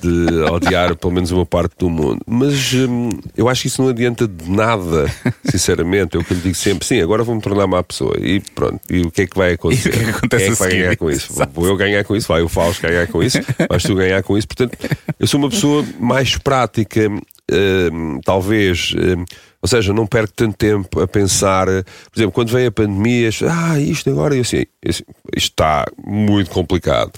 de 0.00 0.42
odiar 0.50 0.96
pelo 0.96 1.12
menos 1.12 1.30
uma 1.30 1.46
parte 1.46 1.74
do 1.78 1.88
mundo. 1.88 2.20
Mas 2.26 2.72
hum, 2.74 3.10
eu 3.36 3.48
acho 3.48 3.62
que 3.62 3.68
isso 3.68 3.82
não 3.82 3.88
adianta 3.90 4.26
de 4.26 4.50
nada, 4.50 5.06
sinceramente. 5.44 6.16
É 6.16 6.20
o 6.20 6.24
que 6.24 6.32
eu 6.32 6.36
lhe 6.36 6.42
digo 6.42 6.54
sempre: 6.56 6.86
sim, 6.86 7.00
agora 7.00 7.22
vou-me 7.22 7.40
tornar 7.40 7.66
má 7.66 7.82
pessoa. 7.82 8.16
E 8.18 8.40
pronto, 8.54 8.80
e 8.90 9.02
o 9.02 9.10
que 9.10 9.22
é 9.22 9.26
que 9.26 9.36
vai 9.36 9.52
acontecer? 9.52 9.94
E 9.96 9.98
o 9.98 9.98
que 9.98 9.98
é 9.98 10.04
que 10.04 10.10
acontece 10.10 10.44
Quem 10.44 10.52
é 10.52 10.56
que 10.56 10.58
vai 10.58 10.70
seguir? 10.70 10.82
ganhar 10.82 10.96
com 10.96 11.10
isso? 11.10 11.32
Exato. 11.32 11.52
Vou 11.54 11.66
eu 11.66 11.76
ganhar 11.76 12.04
com 12.04 12.16
isso? 12.16 12.28
Vai 12.28 12.42
o 12.42 12.48
Fausto 12.48 12.82
ganhar 12.82 13.06
com 13.06 13.22
isso? 13.22 13.38
Vais 13.68 13.82
tu 13.82 13.94
ganhar 13.94 14.22
com 14.22 14.36
isso? 14.36 14.46
Portanto, 14.48 14.76
eu 15.18 15.26
sou 15.26 15.38
uma 15.38 15.48
pessoa 15.50 15.84
mais 15.98 16.36
prática, 16.36 17.08
hum, 17.50 18.20
talvez. 18.24 18.94
hum, 18.96 19.24
ou 19.62 19.68
seja, 19.68 19.92
não 19.92 20.06
perco 20.06 20.32
tanto 20.32 20.56
tempo 20.56 21.00
a 21.00 21.08
pensar, 21.08 21.66
por 21.66 22.16
exemplo, 22.16 22.30
quando 22.30 22.52
vem 22.52 22.66
a 22.66 22.70
pandemia, 22.70 23.30
ah, 23.50 23.80
isto 23.80 24.08
agora, 24.10 24.36
e 24.36 24.40
assim, 24.40 24.64
isto 24.84 25.04
está 25.34 25.84
muito 26.06 26.50
complicado. 26.50 27.10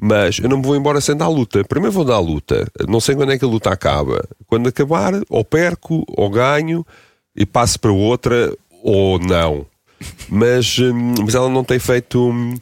Mas 0.00 0.38
eu 0.38 0.48
não 0.48 0.58
me 0.58 0.64
vou 0.64 0.76
embora 0.76 1.00
sem 1.00 1.16
dar 1.16 1.24
a 1.24 1.28
luta. 1.28 1.64
Primeiro 1.64 1.92
vou 1.92 2.04
dar 2.04 2.14
a 2.14 2.20
luta. 2.20 2.66
Não 2.86 3.00
sei 3.00 3.16
quando 3.16 3.32
é 3.32 3.38
que 3.38 3.44
a 3.44 3.48
luta 3.48 3.70
acaba. 3.70 4.22
Quando 4.46 4.68
acabar, 4.68 5.12
ou 5.28 5.44
perco, 5.44 6.04
ou 6.08 6.30
ganho, 6.30 6.86
e 7.34 7.44
passo 7.44 7.80
para 7.80 7.90
outra, 7.90 8.52
ou 8.82 9.18
não. 9.18 9.66
Mas, 10.28 10.78
hum, 10.78 11.14
mas 11.24 11.34
ela 11.34 11.48
não 11.48 11.64
tem 11.64 11.80
feito 11.80 12.30
hum, 12.30 12.54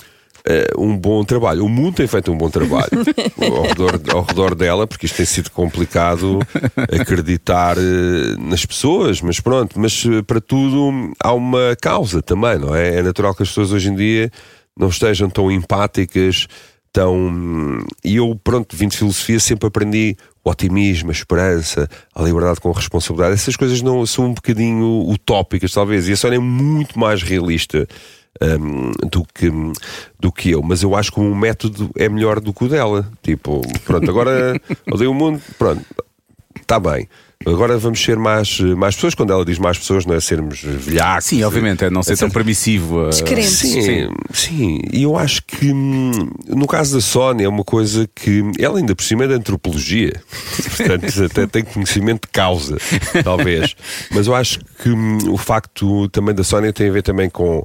eh, 0.46 0.70
um 0.78 0.96
bom 0.96 1.24
trabalho. 1.24 1.64
O 1.64 1.68
mundo 1.68 1.96
tem 1.96 2.06
feito 2.06 2.32
um 2.32 2.38
bom 2.38 2.48
trabalho 2.48 2.88
ao, 3.42 3.62
redor, 3.64 4.00
ao 4.14 4.22
redor 4.22 4.54
dela, 4.54 4.86
porque 4.86 5.04
isto 5.04 5.16
tem 5.16 5.26
sido 5.26 5.50
complicado 5.50 6.38
acreditar 6.98 7.76
eh, 7.76 8.36
nas 8.38 8.64
pessoas, 8.64 9.20
mas 9.20 9.40
pronto. 9.40 9.78
Mas 9.78 10.04
eh, 10.06 10.22
para 10.22 10.40
tudo 10.40 10.88
hum, 10.88 11.12
há 11.22 11.34
uma 11.34 11.76
causa 11.78 12.22
também, 12.22 12.58
não 12.58 12.74
é? 12.74 12.96
É 12.96 13.02
natural 13.02 13.34
que 13.34 13.42
as 13.42 13.48
pessoas 13.50 13.72
hoje 13.72 13.90
em 13.90 13.94
dia 13.94 14.30
não 14.78 14.88
estejam 14.88 15.28
tão 15.28 15.50
empáticas, 15.50 16.46
tão. 16.96 17.84
E 18.02 18.16
eu, 18.16 18.40
pronto, 18.42 18.74
vim 18.74 18.88
de 18.88 18.96
filosofia, 18.96 19.38
sempre 19.38 19.68
aprendi 19.68 20.16
o 20.42 20.48
otimismo, 20.48 21.10
a 21.10 21.12
esperança, 21.12 21.86
a 22.14 22.22
liberdade 22.22 22.58
com 22.58 22.72
responsabilidade. 22.72 23.34
Essas 23.34 23.54
coisas 23.54 23.82
não 23.82 24.06
são 24.06 24.26
um 24.26 24.32
bocadinho 24.32 25.06
utópicas, 25.10 25.72
talvez. 25.72 26.08
E 26.08 26.12
a 26.12 26.16
Sónia 26.16 26.36
é 26.36 26.40
muito 26.40 26.98
mais 26.98 27.22
realista. 27.22 27.86
hum, 28.40 28.92
do, 29.10 29.24
que, 29.34 29.50
do 30.18 30.32
que 30.32 30.50
eu, 30.50 30.62
mas 30.62 30.82
eu 30.82 30.94
acho 30.94 31.12
que 31.12 31.20
o 31.20 31.34
método 31.34 31.90
é 31.96 32.08
melhor 32.08 32.40
do 32.40 32.54
que 32.54 32.64
o 32.64 32.68
dela. 32.68 33.06
Tipo, 33.22 33.60
pronto, 33.84 34.08
agora 34.08 34.58
odeio 34.90 35.10
o 35.10 35.14
mundo, 35.14 35.42
pronto, 35.58 35.84
está 36.58 36.80
bem. 36.80 37.06
Agora 37.44 37.78
vamos 37.78 38.02
ser 38.02 38.18
mais, 38.18 38.58
mais 38.60 38.94
pessoas. 38.94 39.14
Quando 39.14 39.32
ela 39.32 39.44
diz 39.44 39.58
mais 39.58 39.78
pessoas, 39.78 40.04
não 40.06 40.14
é 40.14 40.20
sermos 40.20 40.60
velhacos. 40.62 41.26
Sim, 41.26 41.44
obviamente, 41.44 41.84
é 41.84 41.90
não 41.90 42.02
ser 42.02 42.16
tão 42.16 42.30
permissivo. 42.30 43.06
a- 43.06 43.10
Descrente. 43.10 43.48
Sim, 43.50 44.08
sim, 44.32 44.80
e 44.92 45.02
eu 45.02 45.16
acho 45.16 45.42
que 45.46 45.70
hum, 45.72 46.10
no 46.48 46.66
caso 46.66 46.94
da 46.96 47.00
Sónia 47.00 47.44
é 47.44 47.48
uma 47.48 47.62
coisa 47.62 48.08
que 48.14 48.42
ela 48.58 48.78
ainda 48.78 48.94
por 48.96 49.04
cima 49.04 49.24
é 49.24 49.28
da 49.28 49.34
antropologia, 49.34 50.20
portanto 50.76 51.24
até 51.24 51.46
tem 51.46 51.62
conhecimento 51.62 52.22
de 52.26 52.32
causa, 52.32 52.78
talvez. 53.22 53.76
Mas 54.10 54.26
eu 54.26 54.34
acho 54.34 54.58
que 54.82 54.88
hum, 54.88 55.18
o 55.30 55.36
facto 55.36 56.08
também 56.08 56.34
da 56.34 56.42
Sónia 56.42 56.72
tem 56.72 56.88
a 56.88 56.92
ver 56.92 57.02
também 57.02 57.30
com, 57.30 57.62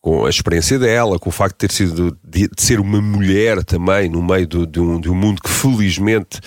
com 0.00 0.26
a 0.26 0.30
experiência 0.30 0.78
dela, 0.78 1.18
com 1.18 1.30
o 1.30 1.32
facto 1.32 1.54
de 1.58 1.66
ter 1.66 1.72
sido 1.74 2.16
de, 2.22 2.46
de 2.48 2.62
ser 2.62 2.78
uma 2.78 3.00
mulher 3.00 3.64
também 3.64 4.08
no 4.08 4.22
meio 4.22 4.46
do- 4.46 4.66
de, 4.66 4.78
um, 4.78 5.00
de 5.00 5.08
um 5.10 5.14
mundo 5.14 5.42
que 5.42 5.50
felizmente 5.50 6.38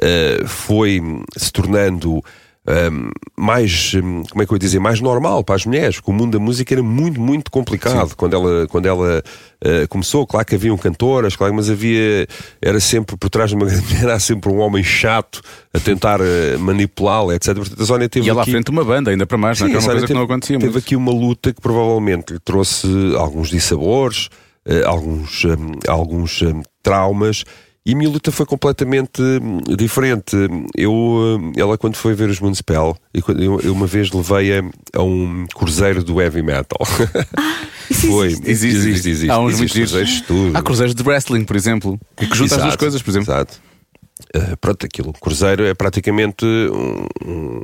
eh, 0.00 0.42
foi 0.46 1.00
se 1.36 1.52
tornando 1.52 2.16
hum, 2.66 3.10
mais, 3.36 3.92
hum, 3.94 4.22
como 4.30 4.42
é 4.42 4.46
que 4.46 4.52
eu 4.52 4.56
ia 4.56 4.60
dizer, 4.60 4.78
mais 4.78 5.00
normal 5.00 5.42
para 5.42 5.56
as 5.56 5.66
mulheres, 5.66 5.96
porque 5.96 6.10
o 6.12 6.14
mundo 6.14 6.38
da 6.38 6.38
música 6.38 6.72
era 6.72 6.82
muito, 6.82 7.20
muito 7.20 7.50
complicado 7.50 8.14
quando 8.16 8.34
ela, 8.34 8.66
quando 8.68 8.86
ela 8.86 9.18
uh, 9.64 9.88
começou. 9.88 10.24
Claro 10.26 10.46
que 10.46 10.54
haviam 10.54 10.78
cantoras, 10.78 11.34
claro, 11.34 11.52
mas 11.54 11.68
havia, 11.68 12.26
era 12.60 12.78
sempre 12.78 13.16
por 13.16 13.28
trás 13.28 13.50
de 13.50 13.56
uma 13.56 13.66
grande 13.66 13.82
mulher, 13.92 14.10
há 14.10 14.18
sempre 14.20 14.50
um 14.50 14.58
homem 14.60 14.82
chato 14.84 15.40
a 15.74 15.80
tentar 15.80 16.20
uh, 16.20 16.24
manipulá-la, 16.60 17.34
etc. 17.34 17.54
Portanto, 17.56 17.82
a 17.82 17.86
Sónia 17.86 18.08
teve 18.08 18.26
E 18.26 18.30
ela 18.30 18.40
à 18.40 18.42
aqui- 18.42 18.52
frente 18.52 18.66
de 18.66 18.70
uma 18.70 18.84
banda, 18.84 19.10
ainda 19.10 19.26
para 19.26 19.36
mais, 19.38 19.58
não 19.60 19.66
é? 19.66 19.70
Sim, 19.70 19.76
Que 19.76 19.84
era 19.84 19.84
a 19.84 19.88
uma 19.88 19.92
coisa 19.92 20.06
que 20.06 20.12
teve, 20.12 20.18
não 20.18 20.24
acontecia 20.24 20.58
teve 20.58 20.72
muito. 20.72 20.84
aqui 20.84 20.94
uma 20.96 21.12
luta 21.12 21.52
que 21.52 21.60
provavelmente 21.60 22.32
lhe 22.34 22.38
trouxe 22.38 22.86
alguns 23.18 23.50
dissabores, 23.50 24.28
eh, 24.64 24.84
alguns, 24.86 25.44
hum, 25.44 25.72
alguns 25.88 26.40
hum, 26.42 26.62
traumas. 26.82 27.44
E 27.84 27.94
a 27.94 27.96
minha 27.96 28.08
luta 28.08 28.30
foi 28.30 28.46
completamente 28.46 29.20
hum, 29.20 29.58
diferente. 29.76 30.36
Eu, 30.76 30.92
hum, 30.92 31.52
ela, 31.56 31.76
quando 31.76 31.96
foi 31.96 32.14
ver 32.14 32.28
os 32.30 32.38
Moonspell, 32.38 32.96
e 33.12 33.20
quando- 33.20 33.42
eu, 33.42 33.60
eu 33.60 33.72
uma 33.72 33.86
vez 33.88 34.10
levei-a 34.12 34.62
a 34.94 35.02
um 35.02 35.46
cruzeiro 35.52 36.04
do 36.04 36.20
heavy 36.20 36.42
metal. 36.42 36.78
foi, 38.08 38.28
existe? 38.28 38.50
Existe, 38.50 38.76
existe. 38.88 39.08
existe. 39.10 39.30
Há 39.30 39.38
uns 39.40 39.54
Existe 39.54 39.60
muito 39.60 39.74
giros. 39.74 39.90
cruzeiros 39.90 40.14
de 40.14 40.22
tudo. 40.22 40.56
Há 40.56 40.62
cruzeiros 40.62 40.94
de 40.94 41.02
wrestling, 41.02 41.44
por 41.44 41.56
exemplo, 41.56 42.00
e 42.20 42.26
que 42.26 42.36
junta 42.36 42.54
as 42.56 42.62
duas 42.62 42.76
coisas, 42.76 43.02
por 43.02 43.10
exemplo. 43.10 43.32
Exato. 43.32 43.60
Eh, 44.32 44.56
pronto, 44.60 44.86
aquilo. 44.86 45.12
Cruzeiro 45.14 45.64
é 45.64 45.74
praticamente 45.74 46.44
um, 46.44 47.06
um- 47.26 47.62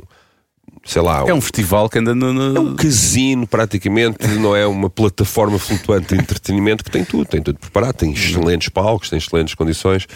sei 0.85 1.01
lá, 1.01 1.23
É 1.27 1.33
um 1.33 1.41
festival 1.41 1.89
que 1.89 1.99
anda 1.99 2.13
no. 2.15 2.31
no- 2.33 2.57
É 2.57 2.59
um 2.59 2.75
casino, 2.75 3.45
praticamente, 3.47 4.27
não 4.39 4.55
é 4.55 4.65
uma 4.67 4.89
plataforma 4.89 5.57
flutuante 5.59 6.13
de 6.15 6.21
entretenimento 6.21 6.83
que 6.83 6.91
tem 6.91 7.03
tudo, 7.03 7.25
tem 7.25 7.41
tudo 7.41 7.59
preparado, 7.59 7.93
tem 7.95 8.11
excelentes 8.13 8.69
palcos, 8.69 9.09
tem 9.09 9.17
excelentes 9.19 9.53
condições. 9.55 10.07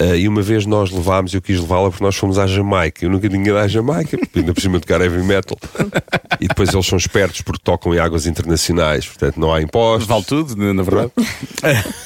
Ah, 0.00 0.16
e 0.16 0.26
uma 0.26 0.40
vez 0.40 0.64
nós 0.64 0.90
levámos, 0.90 1.34
eu 1.34 1.42
quis 1.42 1.60
levá-la 1.60 1.90
porque 1.90 2.02
nós 2.02 2.16
fomos 2.16 2.38
à 2.38 2.46
Jamaica. 2.46 3.04
Eu 3.04 3.10
nunca 3.10 3.28
tinha 3.28 3.42
ido 3.42 3.58
à 3.58 3.68
Jamaica, 3.68 4.16
porque 4.16 4.38
ainda 4.38 4.54
por 4.54 4.60
cima 4.62 4.78
de 4.80 4.86
tocar 4.86 5.02
heavy 5.02 5.22
metal. 5.22 5.58
E 6.40 6.48
depois 6.48 6.72
eles 6.72 6.86
são 6.86 6.96
espertos 6.96 7.42
porque 7.42 7.60
tocam 7.62 7.94
em 7.94 7.98
águas 7.98 8.26
internacionais, 8.26 9.04
portanto 9.06 9.38
não 9.38 9.52
há 9.52 9.60
impostos. 9.60 10.06
Vale 10.08 10.24
tudo, 10.24 10.56
na 10.72 10.82
verdade. 10.82 11.10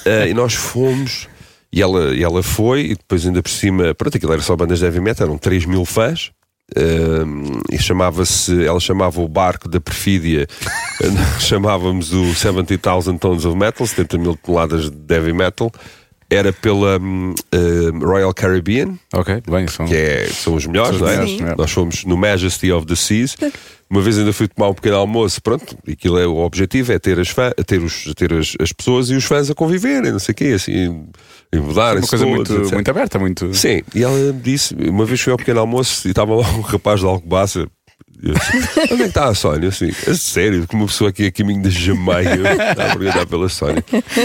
Ah, 0.04 0.26
e 0.26 0.34
nós 0.34 0.54
fomos, 0.54 1.28
e 1.72 1.80
ela, 1.80 2.14
e 2.14 2.24
ela 2.24 2.42
foi, 2.42 2.80
e 2.86 2.88
depois 2.96 3.24
ainda 3.24 3.40
por 3.42 3.50
cima, 3.50 3.94
pronto, 3.94 4.16
aquilo 4.16 4.32
era 4.32 4.42
só 4.42 4.56
bandas 4.56 4.80
de 4.80 4.84
heavy 4.84 5.00
metal, 5.00 5.26
eram 5.28 5.38
3 5.38 5.64
mil 5.64 5.84
fãs. 5.84 6.32
E 7.70 7.78
chamava-se, 7.78 8.64
ela 8.64 8.80
chamava 8.80 9.20
o 9.20 9.28
barco 9.28 9.68
da 9.68 9.80
perfídia, 9.80 10.46
chamávamos 11.38 12.12
o 12.12 12.34
70,000 12.34 13.18
tons 13.18 13.44
of 13.44 13.56
metal, 13.56 13.86
70 13.86 14.18
mil 14.18 14.36
toneladas 14.36 14.90
de 14.90 15.14
heavy 15.14 15.32
metal. 15.32 15.70
Era 16.28 16.52
pela 16.52 16.98
hum, 16.98 17.34
ah, 17.52 18.04
Royal 18.04 18.34
Caribbean, 18.34 18.98
ok, 19.14 19.42
bem, 19.48 19.68
são. 19.68 19.86
que 19.86 19.94
é, 19.94 20.26
são 20.26 20.54
os 20.54 20.66
melhores, 20.66 20.98
São 20.98 21.06
não 21.06 21.12
os 21.12 21.18
é? 21.18 21.22
melhores, 21.22 21.52
é. 21.52 21.54
Nós 21.56 21.70
fomos 21.70 22.04
no 22.04 22.16
Majesty 22.16 22.72
of 22.72 22.86
the 22.86 22.96
Seas. 22.96 23.36
Uma 23.88 24.02
vez 24.02 24.18
ainda 24.18 24.32
fui 24.32 24.48
tomar 24.48 24.70
um 24.70 24.74
pequeno 24.74 24.96
almoço, 24.96 25.40
pronto, 25.40 25.78
e 25.86 25.92
aquilo 25.92 26.18
é 26.18 26.26
o 26.26 26.38
objetivo, 26.38 26.92
é 26.92 26.98
ter 26.98 27.20
as, 27.20 27.28
fã, 27.28 27.52
ter 27.64 27.80
os, 27.80 28.12
ter 28.16 28.32
as, 28.32 28.54
as 28.60 28.72
pessoas 28.72 29.10
e 29.10 29.14
os 29.14 29.24
fãs 29.24 29.48
a 29.48 29.54
conviverem, 29.54 30.10
não 30.10 30.18
sei 30.18 30.32
o 30.32 30.34
quê, 30.34 30.44
assim, 30.56 30.72
e 30.72 31.56
É 31.56 31.60
mudarem 31.60 32.02
uma 32.02 32.08
coisa 32.08 32.26
muito, 32.26 32.52
muito 32.74 32.90
aberta, 32.90 33.16
muito. 33.16 33.54
Sim, 33.54 33.82
e 33.94 34.02
ela 34.02 34.32
disse, 34.32 34.74
uma 34.74 35.04
vez 35.04 35.20
fui 35.20 35.30
ao 35.30 35.38
pequeno 35.38 35.60
almoço 35.60 36.08
e 36.08 36.10
estava 36.10 36.34
lá 36.34 36.48
um 36.48 36.62
rapaz 36.62 36.98
de 36.98 37.06
Alcobaça. 37.06 37.68
Eu 38.22 38.34
onde 38.84 38.92
é 38.94 38.96
que 38.96 39.02
está 39.04 39.28
a 39.28 39.34
Sónia? 39.34 39.68
Assim, 39.68 39.90
a 40.06 40.14
sério, 40.14 40.66
como 40.66 40.82
uma 40.82 40.88
pessoa 40.88 41.10
aqui 41.10 41.26
a 41.26 41.32
caminho 41.32 41.62
da 41.62 41.70
Jamaica 41.70 42.30
está 42.70 42.92
a 42.92 42.96
perguntar 42.96 43.26
pela 43.26 43.48
Sónia, 43.48 43.84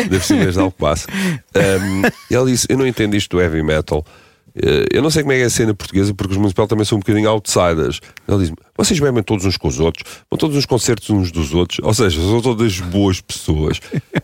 deve 0.09 0.25
ser 0.25 0.35
mesmo 0.35 0.53
de 0.53 0.59
Alcobaça. 0.59 1.07
Um, 1.55 2.01
e 2.29 2.35
ela 2.35 2.45
disse: 2.45 2.67
Eu 2.69 2.77
não 2.77 2.87
entendo 2.87 3.15
isto 3.15 3.35
do 3.35 3.41
heavy 3.41 3.61
metal. 3.63 4.05
Eh, 4.55 4.87
Eu 4.91 5.01
não 5.01 5.09
sei 5.09 5.23
como 5.23 5.33
é 5.33 5.39
é 5.39 5.43
a 5.45 5.49
cena 5.49 5.73
portuguesa, 5.73 6.13
porque 6.13 6.31
os 6.31 6.37
municipal 6.37 6.67
também 6.67 6.85
são 6.85 6.97
um 6.97 6.99
bocadinho 6.99 7.29
outsiders. 7.29 7.99
Ela 8.27 8.39
diz 8.39 8.51
vocês 8.77 8.99
bebem 8.99 9.21
todos 9.21 9.45
uns 9.45 9.57
com 9.57 9.67
os 9.67 9.79
outros, 9.79 10.03
vão 10.29 10.37
todos 10.37 10.55
nos 10.55 10.65
concertos 10.65 11.09
uns 11.11 11.31
dos 11.31 11.53
outros, 11.53 11.79
ou 11.83 11.93
seja, 11.93 12.19
são 12.19 12.41
todas 12.41 12.79
boas 12.79 13.21
pessoas. 13.21 13.79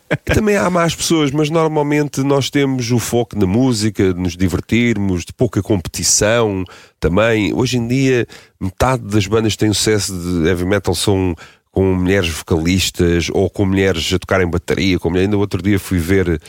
E 0.09 0.33
também 0.33 0.55
há 0.55 0.67
más 0.69 0.95
pessoas, 0.95 1.29
mas 1.31 1.49
normalmente 1.49 2.23
nós 2.23 2.49
temos 2.49 2.89
o 2.91 2.97
foco 2.97 3.37
na 3.37 3.45
música, 3.45 4.13
de 4.13 4.19
nos 4.19 4.35
divertirmos, 4.35 5.25
de 5.25 5.33
pouca 5.33 5.61
competição 5.61 6.63
também. 6.99 7.53
Hoje 7.53 7.77
em 7.77 7.87
dia, 7.87 8.25
metade 8.59 9.03
das 9.03 9.27
bandas 9.27 9.53
que 9.53 9.59
têm 9.59 9.73
sucesso 9.73 10.11
de 10.11 10.47
heavy 10.47 10.65
metal 10.65 10.95
são 10.95 11.35
com 11.71 11.93
mulheres 11.93 12.29
vocalistas 12.29 13.29
ou 13.31 13.51
com 13.51 13.63
mulheres 13.63 14.11
a 14.11 14.17
tocarem 14.17 14.49
bateria. 14.49 14.97
Com 14.97 15.11
mulher. 15.11 15.25
Ainda 15.25 15.37
outro 15.37 15.61
dia 15.61 15.77
fui 15.77 15.99
ver 15.99 16.41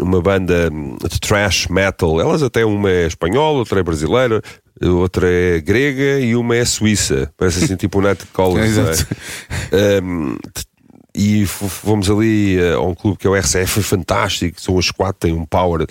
uma 0.00 0.20
banda 0.20 0.70
de 0.70 1.20
thrash 1.20 1.68
metal. 1.68 2.20
Elas 2.20 2.42
até 2.42 2.64
uma 2.64 2.90
é 2.90 3.06
espanhola, 3.06 3.58
outra 3.58 3.80
é 3.80 3.82
brasileira, 3.82 4.42
outra 4.82 5.26
é 5.28 5.60
grega 5.60 6.20
e 6.20 6.36
uma 6.36 6.56
é 6.56 6.64
suíça. 6.64 7.32
Parece 7.36 7.64
assim 7.64 7.76
tipo 7.76 8.00
o 8.00 8.02
College. 8.32 8.80
É. 9.72 10.02
Um, 10.02 10.36
e 11.18 11.46
fomos 11.46 12.10
ali 12.10 12.58
uh, 12.60 12.76
a 12.76 12.82
um 12.82 12.94
clube 12.94 13.16
que 13.16 13.26
é 13.26 13.30
o 13.30 13.34
RCF, 13.34 13.66
foi 13.66 13.82
fantástico. 13.82 14.60
São 14.60 14.78
as 14.78 14.90
quatro, 14.90 15.20
têm 15.20 15.32
um 15.32 15.46
power 15.46 15.86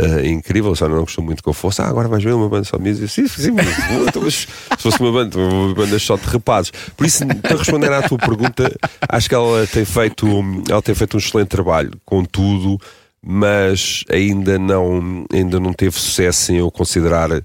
uh, 0.00 0.26
incrível. 0.26 0.74
Só 0.74 0.88
não 0.88 1.00
gostou 1.00 1.24
muito 1.24 1.42
que 1.42 1.48
eu 1.48 1.52
fosse. 1.52 1.82
Ah, 1.82 1.86
agora 1.88 2.08
vais 2.08 2.22
ver 2.22 2.32
uma 2.34 2.48
banda 2.48 2.64
só 2.64 2.76
de 2.76 2.82
música. 2.88 3.08
Sim, 3.08 3.26
sim, 3.28 3.50
mas, 3.52 3.66
então, 4.08 4.22
mas 4.22 4.34
se 4.34 4.46
fosse 4.78 5.00
uma 5.00 5.12
banda, 5.12 5.38
uma 5.38 5.74
banda 5.74 5.98
só 5.98 6.16
de 6.16 6.24
rapazes. 6.24 6.72
Por 6.96 7.06
isso, 7.06 7.26
para 7.42 7.56
responder 7.56 7.92
à 7.92 8.02
tua 8.02 8.18
pergunta, 8.18 8.70
acho 9.08 9.28
que 9.28 9.34
ela 9.34 9.66
tem 9.66 9.84
feito, 9.84 10.26
ela 10.68 10.82
tem 10.82 10.94
feito 10.94 11.14
um 11.14 11.18
excelente 11.18 11.48
trabalho, 11.48 11.92
contudo, 12.04 12.78
mas 13.22 14.04
ainda 14.10 14.58
não, 14.58 15.24
ainda 15.32 15.58
não 15.58 15.72
teve 15.72 15.98
sucesso 15.98 16.52
em 16.52 16.56
eu 16.58 16.70
considerar. 16.70 17.30
uh, 17.32 17.42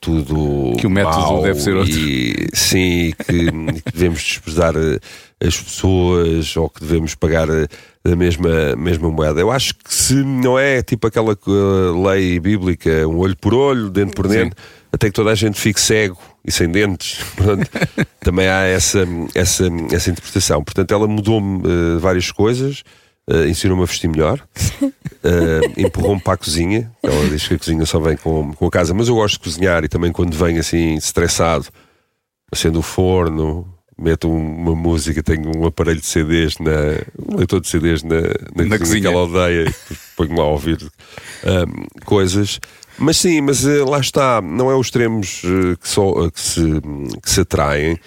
tudo 0.00 0.74
Que 0.78 0.86
o 0.86 0.90
método 0.90 1.42
deve 1.42 1.60
ser 1.60 1.76
outro. 1.76 1.92
e 1.92 2.48
sim, 2.52 3.12
que, 3.26 3.50
que 3.82 3.92
devemos 3.92 4.20
desprezar 4.22 4.74
eh, 4.76 4.98
as 5.44 5.60
pessoas 5.60 6.56
ou 6.56 6.68
que 6.68 6.80
devemos 6.80 7.14
pagar 7.14 7.48
eh, 7.50 7.66
a 8.04 8.16
mesma, 8.16 8.74
mesma 8.76 9.10
moeda. 9.10 9.40
Eu 9.40 9.50
acho 9.50 9.74
que 9.74 9.92
se 9.92 10.14
não 10.14 10.58
é 10.58 10.82
tipo 10.82 11.06
aquela 11.06 11.32
eh, 11.32 12.10
lei 12.10 12.40
bíblica, 12.40 13.06
um 13.06 13.18
olho 13.18 13.36
por 13.36 13.52
olho, 13.52 13.90
dente 13.90 14.14
por 14.14 14.26
dente, 14.28 14.54
até 14.90 15.08
que 15.08 15.12
toda 15.12 15.30
a 15.30 15.34
gente 15.34 15.60
fique 15.60 15.80
cego 15.80 16.18
e 16.44 16.50
sem 16.50 16.68
dentes, 16.70 17.18
pronto, 17.36 17.68
também 18.20 18.48
há 18.48 18.62
essa, 18.62 19.06
essa, 19.34 19.66
essa 19.92 20.10
interpretação. 20.10 20.64
Portanto, 20.64 20.92
ela 20.94 21.06
mudou-me 21.06 21.62
eh, 21.66 21.98
várias 21.98 22.30
coisas. 22.30 22.82
eh, 23.28 23.48
ensinou-me 23.48 23.82
a 23.82 23.86
vestir 23.86 24.08
melhor, 24.08 24.40
eh, 25.22 25.60
empurrou-me 25.76 26.20
para 26.20 26.34
a 26.34 26.36
cozinha. 26.38 26.90
Ela 27.02 27.28
diz 27.28 27.46
que 27.46 27.54
a 27.54 27.58
cozinha 27.58 27.84
só 27.84 27.98
vem 28.00 28.16
com, 28.16 28.54
com 28.54 28.66
a 28.66 28.70
casa, 28.70 28.94
mas 28.94 29.08
eu 29.08 29.16
gosto 29.16 29.34
de 29.34 29.40
cozinhar 29.40 29.84
e 29.84 29.88
também 29.88 30.12
quando 30.12 30.34
venho 30.34 30.60
assim 30.60 30.94
estressado, 30.94 31.66
acendo 32.50 32.78
o 32.78 32.82
forno, 32.82 33.66
meto 33.98 34.28
um- 34.28 34.56
uma 34.62 34.74
música, 34.74 35.22
tenho 35.22 35.50
um 35.56 35.66
aparelho 35.66 36.00
de 36.00 36.06
CDs, 36.06 36.58
na, 36.58 36.70
um 37.32 37.36
leitor 37.36 37.60
de 37.60 37.68
CDs 37.68 38.02
na, 38.02 38.20
na, 38.20 38.64
Na 38.64 38.78
cozinha, 38.78 38.78
cozinha. 38.78 39.00
que 39.02 39.06
ela 39.08 39.22
odeia, 39.24 39.62
e 39.62 39.64
depois 39.64 39.98
ponho 40.16 40.36
lá 40.36 40.42
a 40.44 40.48
ouvir 40.48 40.78
ahm, 41.44 41.86
coisas. 42.04 42.60
Mas 42.98 43.18
sim, 43.18 43.40
mas 43.42 43.66
eh, 43.66 43.84
lá 43.84 43.98
está, 44.00 44.40
não 44.40 44.70
é 44.70 44.74
os 44.74 44.86
extremos 44.86 45.42
eh, 45.44 45.76
que, 45.80 45.88
só, 45.88 46.24
eh, 46.24 46.30
que, 46.30 46.40
se, 46.40 46.60
que 47.22 47.30
se 47.30 47.40
atraem. 47.40 47.98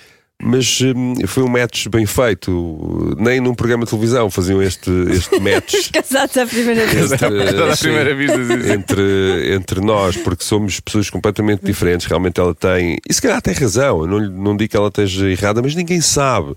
Mas 0.41 0.80
hum, 0.82 1.15
foi 1.28 1.43
um 1.43 1.49
match 1.49 1.88
bem 1.88 2.06
feito. 2.06 3.15
Nem 3.17 3.41
num 3.41 3.54
programa 3.54 3.84
de 3.84 3.89
televisão 3.89 4.30
faziam 4.30 4.62
este, 4.62 4.89
este 5.10 5.38
match. 5.41 5.91
Casados 5.91 6.38
à 6.38 6.45
primeira 6.45 6.86
vez. 6.86 7.12
entre, 7.12 7.71
À 7.71 7.78
primeira 7.78 8.15
vista, 8.15 8.73
entre, 8.73 9.54
entre 9.54 9.82
nós, 9.82 10.15
porque 10.15 10.43
somos 10.43 10.80
pessoas 10.80 11.10
completamente 11.10 11.65
diferentes. 11.65 12.08
Realmente 12.08 12.39
ela 12.39 12.56
tem, 12.56 12.97
e 13.08 13.13
se 13.13 13.21
calhar 13.21 13.41
tem 13.41 13.54
razão, 13.54 14.02
eu 14.02 14.08
não, 14.08 14.19
não 14.30 14.58
digo 14.58 14.71
que 14.71 14.78
ela 14.78 14.88
esteja 14.88 15.30
errada, 15.30 15.62
mas 15.62 15.75
ninguém 15.75 15.99
sabe. 15.99 16.56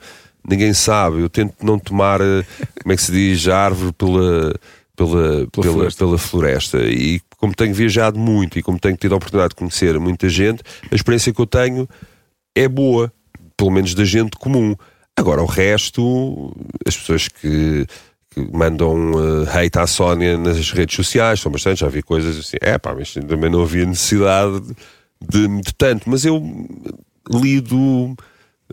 Ninguém 0.49 0.73
sabe. 0.73 1.21
Eu 1.21 1.29
tento 1.29 1.55
não 1.61 1.77
tomar, 1.79 2.21
eh, 2.21 2.45
como 2.83 2.92
é 2.92 2.97
que 2.97 3.03
se 3.03 3.11
diz, 3.11 3.49
a 3.49 3.59
árvore 3.59 3.92
pela, 3.92 4.55
pela, 4.97 5.47
pela, 5.49 5.73
floresta. 5.73 6.05
pela 6.05 6.18
floresta. 6.18 6.79
E 6.83 7.21
como 7.37 7.53
tenho 7.53 7.75
viajado 7.75 8.16
muito 8.16 8.59
e 8.61 8.62
como 8.62 8.79
tenho 8.79 8.97
tido 8.97 9.12
a 9.12 9.16
oportunidade 9.16 9.51
de 9.51 9.57
conhecer 9.57 9.99
muita 9.99 10.29
gente, 10.29 10.62
a 10.90 10.95
experiência 10.95 11.33
que 11.33 11.40
eu 11.40 11.47
tenho 11.47 11.88
é 12.55 12.68
boa, 12.68 13.12
pelo 13.62 13.70
menos 13.70 13.94
da 13.94 14.05
gente 14.05 14.37
comum. 14.38 14.75
Agora, 15.16 15.40
o 15.40 15.46
resto, 15.46 16.53
as 16.85 16.96
pessoas 16.96 17.29
que, 17.29 17.87
que 18.31 18.40
mandam 18.53 19.12
eh, 19.46 19.64
hate 19.66 19.79
à 19.79 19.87
Sónia 19.87 20.37
nas 20.37 20.72
redes 20.72 20.96
sociais, 20.96 21.38
são 21.38 21.53
bastante, 21.53 21.79
já 21.81 21.88
vi 21.88 22.03
coisas 22.03 22.37
assim, 22.37 22.57
é 22.61 22.77
pá, 22.77 22.92
mas 22.92 23.14
também 23.14 23.48
não 23.48 23.62
havia 23.62 23.87
necessidade 23.87 24.61
de, 25.20 25.46
de 25.61 25.72
tanto, 25.79 26.11
mas 26.11 26.25
eu 26.25 26.42
lido 27.31 28.16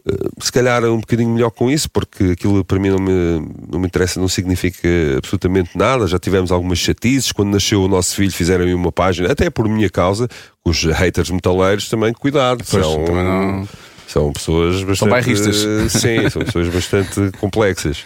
eh, 0.07 0.29
se 0.41 0.51
calhar 0.51 0.83
um 0.85 1.01
bocadinho 1.01 1.29
melhor 1.29 1.51
com 1.51 1.69
isso, 1.69 1.87
porque 1.91 2.31
aquilo 2.31 2.65
para 2.65 2.79
mim 2.79 2.89
não 2.89 2.97
me, 2.99 3.47
não 3.71 3.79
me 3.79 3.85
interessa, 3.85 4.19
não 4.19 4.27
significa 4.27 4.87
absolutamente 5.19 5.77
nada. 5.77 6.07
Já 6.07 6.17
tivemos 6.17 6.51
algumas 6.51 6.79
chatices. 6.79 7.31
Quando 7.31 7.51
nasceu 7.51 7.83
o 7.83 7.87
nosso 7.87 8.15
filho, 8.15 8.31
fizeram 8.31 8.65
uma 8.75 8.91
página, 8.91 9.31
até 9.31 9.51
por 9.51 9.69
minha 9.69 9.89
causa, 9.89 10.27
os 10.65 10.83
haters 10.83 11.29
metaleiros 11.29 11.89
também, 11.89 12.11
cuidado. 12.11 12.63
Pois, 12.67 12.83
são, 12.83 13.05
também 13.05 13.23
não- 13.23 13.67
são 14.11 14.31
pessoas 14.33 14.83
bastante. 14.83 15.09
bairristas. 15.09 15.57
Sim, 15.93 16.29
são 16.29 16.41
pessoas 16.43 16.67
bastante 16.69 17.31
complexas. 17.39 18.03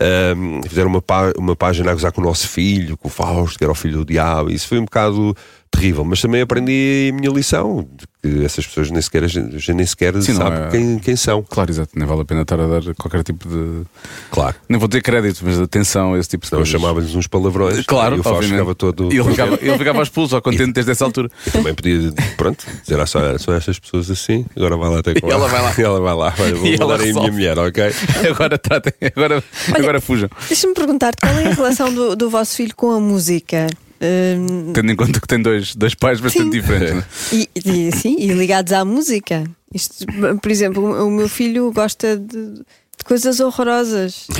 Ahm, 0.00 0.60
fizeram 0.68 0.88
uma, 0.90 1.00
pá- 1.00 1.32
uma 1.38 1.54
página 1.54 1.90
a 1.90 1.94
gozar 1.94 2.10
com 2.12 2.20
o 2.20 2.24
nosso 2.24 2.48
filho, 2.48 2.96
com 2.96 3.06
o 3.08 3.10
Fausto, 3.10 3.56
que 3.56 3.64
era 3.64 3.70
o 3.72 3.76
filho 3.76 3.98
do 3.98 4.04
diabo. 4.04 4.50
Isso 4.50 4.66
foi 4.66 4.78
um 4.78 4.84
bocado 4.84 5.36
terrível. 5.74 6.04
Mas 6.04 6.20
também 6.20 6.40
aprendi 6.42 7.10
a 7.12 7.14
minha 7.14 7.30
lição 7.30 7.86
de 7.96 8.06
que 8.38 8.44
essas 8.44 8.66
pessoas 8.66 8.90
nem 8.90 9.02
sequer, 9.02 9.28
já 9.28 9.74
nem 9.74 9.84
sequer 9.84 10.14
Sim, 10.22 10.32
não 10.32 10.38
sabem 10.40 10.62
é- 10.64 10.70
quem, 10.70 10.98
quem 10.98 11.16
são. 11.16 11.42
Claro, 11.42 11.70
exato. 11.70 11.90
Nem 11.94 12.06
vale 12.06 12.22
a 12.22 12.24
pena 12.24 12.42
estar 12.42 12.58
a 12.58 12.66
dar 12.66 12.94
qualquer 12.94 13.22
tipo 13.22 13.46
de. 13.48 13.82
Claro. 14.30 14.54
Nem 14.68 14.78
vou 14.78 14.88
ter 14.88 15.02
crédito, 15.02 15.40
mas 15.44 15.60
atenção 15.60 16.14
a 16.14 16.18
esse 16.18 16.28
tipo 16.30 16.42
de 16.42 16.48
Então 16.48 16.58
eu 16.60 16.64
coisas. 16.64 16.80
chamava-lhes 16.80 17.14
uns 17.14 17.26
palavrões. 17.26 17.84
Claro, 17.84 18.16
e 18.16 18.20
o 18.20 18.22
Fausto 18.22 18.36
obviamente. 18.38 18.58
ficava 18.60 18.74
todo. 18.74 19.12
E 19.12 19.18
ele 19.18 19.30
ficava, 19.30 19.58
ele 19.60 19.78
ficava 19.78 20.02
expulso, 20.02 20.34
ao 20.36 20.42
contente 20.42 20.72
desde 20.72 20.92
essa 20.92 21.04
altura. 21.04 21.28
Eu 21.46 21.52
também 21.52 21.74
podia, 21.74 22.12
pronto, 22.36 22.64
dizer 22.82 22.98
ah, 23.00 23.06
só, 23.06 23.36
são 23.38 23.54
estas 23.54 23.78
pessoas 23.78 24.10
assim, 24.10 24.46
agora 24.56 24.76
vai 24.76 24.88
lá 24.90 24.98
até 25.00 25.14
com 25.20 25.26
E 25.28 25.30
ela 25.30 25.46
vai 25.48 25.60
lá. 25.62 25.74
ela 25.76 26.00
vai 26.00 26.14
lá, 26.14 26.34
olha, 26.38 26.54
vou 26.56 26.66
E 26.66 26.74
ela 26.74 26.86
mandar 26.86 27.04
aí 27.04 27.10
a 27.10 27.14
minha 27.14 27.32
mulher, 27.32 27.58
ok? 27.58 27.84
Agora 28.30 28.58
tratem, 28.58 28.92
agora, 29.14 29.44
agora 29.74 30.00
fujam. 30.00 30.30
Deixa-me 30.48 30.72
perguntar-te 30.74 31.18
qual 31.20 31.34
é 31.38 31.46
a 31.46 31.50
relação 31.54 31.92
do, 31.92 32.16
do 32.16 32.30
vosso 32.30 32.56
filho 32.56 32.74
com 32.74 32.90
a 32.90 32.98
música? 33.00 33.66
Hum, 34.00 34.72
Tendo 34.72 34.92
em 34.92 34.96
conta 34.96 35.20
que 35.20 35.26
tem 35.26 35.40
dois, 35.40 35.74
dois 35.74 35.94
pais 35.94 36.20
bastante 36.20 36.44
Sim. 36.44 36.50
diferentes. 36.50 36.94
né? 36.94 37.04
e, 37.32 37.48
e, 37.88 37.92
sim, 37.92 38.16
e 38.18 38.28
ligados 38.32 38.72
à 38.72 38.84
música. 38.84 39.44
Isto, 39.72 40.04
por 40.42 40.50
exemplo, 40.50 41.06
o 41.06 41.10
meu 41.10 41.28
filho 41.28 41.72
gosta 41.72 42.16
de, 42.16 42.54
de 42.54 43.04
coisas 43.04 43.40
horrorosas. 43.40 44.26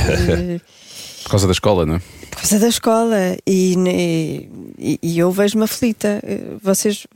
Por 1.24 1.30
causa 1.30 1.46
da 1.46 1.52
escola, 1.52 1.86
não 1.86 1.94
é? 1.94 1.98
Por 2.30 2.36
causa 2.40 2.58
da 2.58 2.68
escola 2.68 3.16
e, 3.46 3.74
e, 4.78 4.98
e 5.02 5.18
eu 5.18 5.30
vejo-me 5.32 5.64
aflita. 5.64 6.20
Eh, 6.22 6.56
Vocês, 6.62 7.06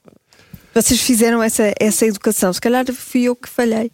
vocês 0.83 1.01
fizeram 1.01 1.43
essa, 1.43 1.73
essa 1.81 2.07
educação. 2.07 2.53
Se 2.53 2.61
calhar 2.61 2.85
fui 2.93 3.23
eu 3.25 3.35
que 3.37 3.49
falhei. 3.49 3.91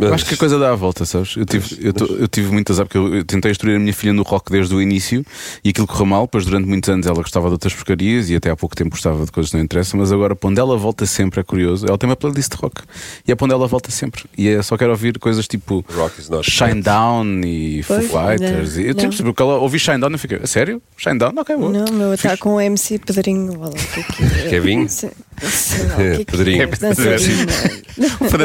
Eu 0.00 0.12
acho 0.12 0.26
que 0.26 0.34
a 0.34 0.36
coisa 0.36 0.58
dá 0.58 0.70
a 0.72 0.74
volta, 0.74 1.04
sabes? 1.04 1.36
Eu 1.36 1.46
tive, 1.46 1.78
eu, 1.80 1.92
tô- 1.92 2.06
eu 2.06 2.26
tive 2.28 2.50
muitas 2.52 2.76
porque 2.78 2.96
eu, 2.98 3.14
eu 3.16 3.24
tentei 3.24 3.50
instruir 3.52 3.76
a 3.76 3.78
minha 3.78 3.92
filha 3.94 4.12
no 4.12 4.22
rock 4.22 4.50
desde 4.50 4.74
o 4.74 4.82
início 4.82 5.24
e 5.64 5.68
aquilo 5.70 5.86
correu 5.86 6.06
mal, 6.06 6.26
pois 6.26 6.44
durante 6.44 6.66
muitos 6.66 6.90
anos 6.90 7.06
ela 7.06 7.14
gostava 7.16 7.46
de 7.46 7.52
outras 7.52 7.72
porcarias 7.72 8.28
e 8.30 8.36
até 8.36 8.50
há 8.50 8.56
pouco 8.56 8.74
tempo 8.74 8.90
gostava 8.90 9.24
de 9.24 9.30
coisas 9.30 9.50
que 9.50 9.56
não 9.56 9.64
interessam, 9.64 10.00
mas 10.00 10.10
agora 10.12 10.34
para 10.34 10.50
onde 10.50 10.60
ela 10.60 10.76
volta 10.76 11.06
sempre 11.06 11.40
é 11.40 11.42
curioso. 11.42 11.86
Ela 11.86 11.96
tem 11.96 12.08
uma 12.08 12.16
playlist 12.16 12.50
de 12.50 12.56
rock 12.56 12.82
e 13.26 13.30
é 13.32 13.34
para 13.34 13.44
onde 13.44 13.54
ela 13.54 13.66
volta 13.68 13.90
sempre. 13.90 14.24
E 14.36 14.48
é 14.48 14.60
só 14.62 14.76
quero 14.76 14.90
ouvir 14.90 15.18
coisas 15.18 15.46
tipo 15.46 15.84
Rock 15.94 16.20
is 16.20 16.28
not 16.28 16.50
Shine. 16.50 16.82
Down 16.82 17.40
e 17.44 17.82
Foo 17.84 17.96
Pois, 17.98 18.10
Fighters. 18.10 18.74
não, 18.76 18.82
E 18.82 18.88
eu 18.88 18.94
não. 18.94 19.08
tipo, 19.10 19.22
porque 19.24 19.42
ela 19.42 19.58
ouvi 19.58 19.78
Shine 19.78 19.98
Down 19.98 20.10
e 20.10 20.14
eu 20.14 20.18
fiquei, 20.18 20.46
sério? 20.46 20.82
Shine 20.96 21.18
Down? 21.18 21.32
Ok, 21.36 21.56
boa. 21.56 21.70
Não, 21.70 21.84
o 21.84 21.92
meu 21.92 22.14
está 22.14 22.36
com 22.36 22.54
o 22.54 22.60
MC 22.60 22.98
Pedrinho. 22.98 23.58
olha 23.60 23.72
que 23.72 24.00
é 24.00 24.02
que 24.60 25.00
é? 25.40 26.12
O 26.12 26.24
que 26.24 26.32
é 26.62 26.62
é? 26.62 26.66
Pedrinho. 26.66 27.48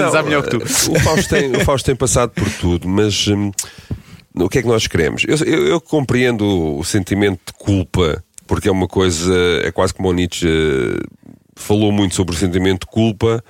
Não, 0.02 0.24
melhor 0.24 0.44
que 0.44 0.50
tu. 0.58 0.58
O 0.92 1.00
Fausto, 1.00 1.30
tem, 1.30 1.52
o 1.56 1.60
Fausto 1.66 1.86
tem 1.86 1.96
passado 1.96 2.32
por 2.32 2.50
tudo, 2.54 2.88
mas 2.88 3.28
hum, 3.28 3.52
o 4.36 4.50
que 4.50 4.60
é 4.60 4.62
que 4.62 4.68
nós 4.68 4.88
queremos? 4.88 5.24
Eu, 5.28 5.36
eu- 5.46 5.68
eu 5.68 5.82
compreendo 5.82 6.78
o 6.78 6.84
sentimento 6.84 7.40
de 7.48 7.54
culpa, 7.54 8.24
porque 8.46 8.68
é 8.70 8.72
uma 8.72 8.88
coisa, 8.88 9.34
é 9.64 9.72
quase 9.72 9.94
como 9.94 10.10
o 10.10 10.14
Nietzsche 10.14 10.48
eh, 10.48 11.00
falou 11.56 11.92
muito 11.92 12.16
sobre 12.16 12.36
o 12.36 12.38
sentimento 12.38 12.82
de 12.82 12.88
culpa, 12.92 13.44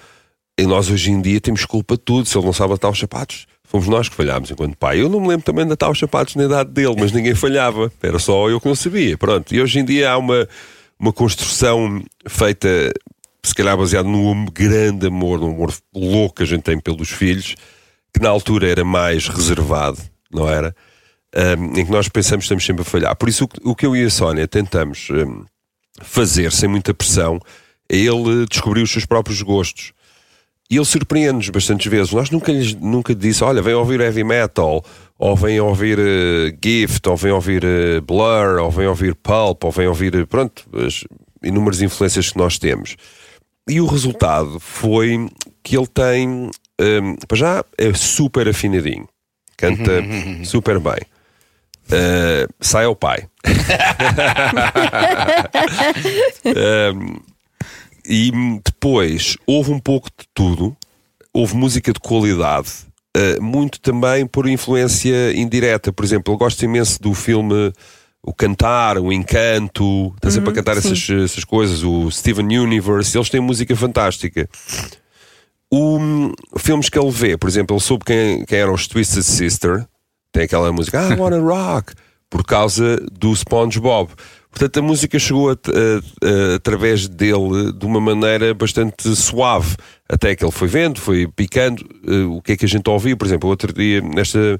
e 0.57 0.63
nós 0.65 0.89
hoje 0.89 1.11
em 1.11 1.21
dia 1.21 1.39
temos 1.39 1.65
culpa 1.65 1.95
de 1.95 2.01
tudo. 2.03 2.27
Se 2.27 2.37
ele 2.37 2.45
não 2.45 2.53
sabe 2.53 2.73
atar 2.73 2.89
os 2.89 2.97
sapatos, 2.99 3.45
fomos 3.63 3.87
nós 3.87 4.09
que 4.09 4.15
falhámos 4.15 4.49
enquanto 4.49 4.75
pai. 4.77 4.99
Eu 5.01 5.07
não 5.09 5.19
me 5.19 5.27
lembro 5.27 5.43
também 5.45 5.65
de 5.65 5.73
atar 5.73 5.91
os 5.91 5.99
sapatos 5.99 6.35
na 6.35 6.45
idade 6.45 6.71
dele, 6.71 6.95
mas 6.97 7.11
ninguém 7.11 7.35
falhava, 7.35 7.91
era 8.01 8.17
só 8.17 8.49
eu 8.49 8.59
que 8.59 8.67
não 8.67 8.75
sabia. 8.75 9.17
Pronto, 9.17 9.53
e 9.53 9.61
hoje 9.61 9.77
em 9.79 9.85
dia 9.85 10.09
há 10.11 10.17
uma, 10.17 10.47
uma 10.99 11.13
construção 11.13 12.01
feita 12.27 12.91
se 13.47 13.55
calhar 13.55 13.77
baseado 13.77 14.07
num 14.07 14.45
grande 14.45 15.07
amor, 15.07 15.39
num 15.39 15.51
amor 15.51 15.73
louco 15.93 16.35
que 16.35 16.43
a 16.43 16.45
gente 16.45 16.63
tem 16.63 16.79
pelos 16.79 17.09
filhos, 17.09 17.55
que 18.13 18.21
na 18.21 18.29
altura 18.29 18.69
era 18.69 18.83
mais 18.83 19.27
reservado, 19.27 19.99
não 20.31 20.49
era? 20.49 20.75
Ahm, 21.35 21.77
em 21.77 21.85
que 21.85 21.91
nós 21.91 22.07
pensamos 22.07 22.43
que 22.43 22.45
estamos 22.45 22.65
sempre 22.65 22.81
a 22.81 22.85
falhar. 22.85 23.15
Por 23.15 23.29
isso, 23.29 23.45
o 23.63 23.71
o 23.71 23.75
que 23.75 23.85
eu 23.85 23.95
e 23.95 24.03
a 24.03 24.09
Sónia 24.09 24.47
tentamos 24.47 25.09
ahm, 25.11 25.45
fazer 26.01 26.51
sem 26.51 26.69
muita 26.69 26.93
pressão 26.93 27.39
é 27.89 27.97
ele 27.97 28.45
descobrir 28.49 28.81
os 28.81 28.91
seus 28.91 29.05
próprios 29.05 29.41
gostos. 29.41 29.93
E 30.69 30.75
ele 30.75 30.85
surpreende-nos 30.85 31.49
bastantes 31.49 31.89
vezes. 31.89 32.11
Nós 32.11 32.29
nunca 32.29 32.51
lhes 32.51 32.73
nunca 32.73 33.15
disse, 33.15 33.43
olha, 33.43 33.61
vem 33.61 33.73
ouvir 33.73 34.01
heavy 34.01 34.23
metal, 34.23 34.83
ou 35.17 35.35
vem 35.35 35.59
ouvir 35.61 35.97
eh, 35.97 36.57
Gift, 36.61 37.07
ou 37.07 37.15
vem 37.15 37.31
ouvir 37.31 37.63
eh, 37.63 38.01
Blur, 38.01 38.59
ou 38.61 38.69
vem 38.69 38.87
ouvir 38.87 39.15
Pulp, 39.15 39.63
ou 39.63 39.71
vem 39.71 39.87
ouvir, 39.87 40.13
eh, 40.13 40.25
pronto, 40.25 40.65
as 40.85 41.05
inúmeras 41.41 41.81
influências 41.81 42.31
que 42.31 42.37
nós 42.37 42.59
temos. 42.59 42.97
E 43.69 43.81
o 43.81 43.85
resultado 43.85 44.59
foi 44.59 45.29
que 45.61 45.77
ele 45.77 45.87
tem, 45.87 46.49
hum, 46.79 47.15
para 47.27 47.37
já, 47.37 47.65
é 47.77 47.93
super 47.93 48.47
afinadinho, 48.47 49.07
canta 49.57 50.03
super 50.45 50.79
bem. 50.79 51.01
Uh, 51.87 52.53
sai 52.59 52.85
ao 52.85 52.95
pai. 52.95 53.27
Um, 56.45 57.19
e 58.07 58.31
depois 58.63 59.37
houve 59.45 59.71
um 59.71 59.79
pouco 59.79 60.09
de 60.17 60.25
tudo, 60.33 60.75
houve 61.33 61.55
música 61.55 61.91
de 61.91 61.99
qualidade, 61.99 62.69
uh, 63.15 63.41
muito 63.41 63.81
também 63.81 64.25
por 64.25 64.47
influência 64.47 65.33
indireta. 65.35 65.91
Por 65.91 66.05
exemplo, 66.05 66.33
eu 66.33 66.37
gosto 66.37 66.63
imenso 66.63 67.01
do 67.01 67.13
filme 67.13 67.73
O 68.23 68.33
Cantar, 68.33 68.97
o 68.97 69.11
Encanto, 69.13 70.11
está 70.15 70.29
sempre 70.31 70.49
a 70.49 70.53
cantar 70.53 70.75
essas, 70.77 71.09
essas 71.09 71.43
coisas, 71.45 71.83
o 71.83 72.09
Steven 72.11 72.59
Universe, 72.59 73.17
eles 73.17 73.29
têm 73.29 73.39
música 73.39 73.73
fantástica. 73.75 74.49
O, 75.71 75.99
filmes 76.57 76.89
que 76.89 76.97
ele 76.97 77.11
vê, 77.11 77.37
por 77.37 77.49
exemplo, 77.49 77.75
ele 77.75 77.83
soube 77.83 78.05
quem, 78.05 78.45
quem 78.45 78.59
eram 78.59 78.73
os 78.73 78.87
Twisted 78.87 79.23
Sister, 79.23 79.85
tem 80.31 80.43
aquela 80.43 80.71
música 80.71 81.13
I 81.13 81.19
Wanna 81.19 81.39
Rock, 81.39 81.93
por 82.29 82.43
causa 82.45 82.97
do 83.11 83.33
SpongeBob. 83.33 84.11
Portanto, 84.49 84.77
a 84.77 84.81
música 84.81 85.19
chegou 85.19 85.51
a- 85.51 85.53
a- 85.53 86.27
a- 86.51 86.55
através 86.55 87.07
dele 87.07 87.71
de 87.73 87.85
uma 87.85 87.99
maneira 88.01 88.53
bastante 88.53 89.15
suave, 89.15 89.75
até 90.09 90.35
que 90.35 90.43
ele 90.43 90.51
foi 90.51 90.67
vendo, 90.67 90.99
foi 90.99 91.27
picando 91.27 91.85
eh, 92.07 92.23
o 92.25 92.41
que 92.41 92.53
é 92.53 92.57
que 92.57 92.65
a 92.65 92.67
gente 92.67 92.89
ouvia. 92.89 93.15
Por 93.15 93.27
exemplo, 93.27 93.49
outro 93.49 93.71
dia, 93.71 94.01
nesta, 94.01 94.57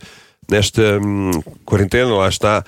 nesta 0.50 0.82
hum, 1.04 1.32
quarentena, 1.66 2.14
lá 2.16 2.28
está, 2.30 2.64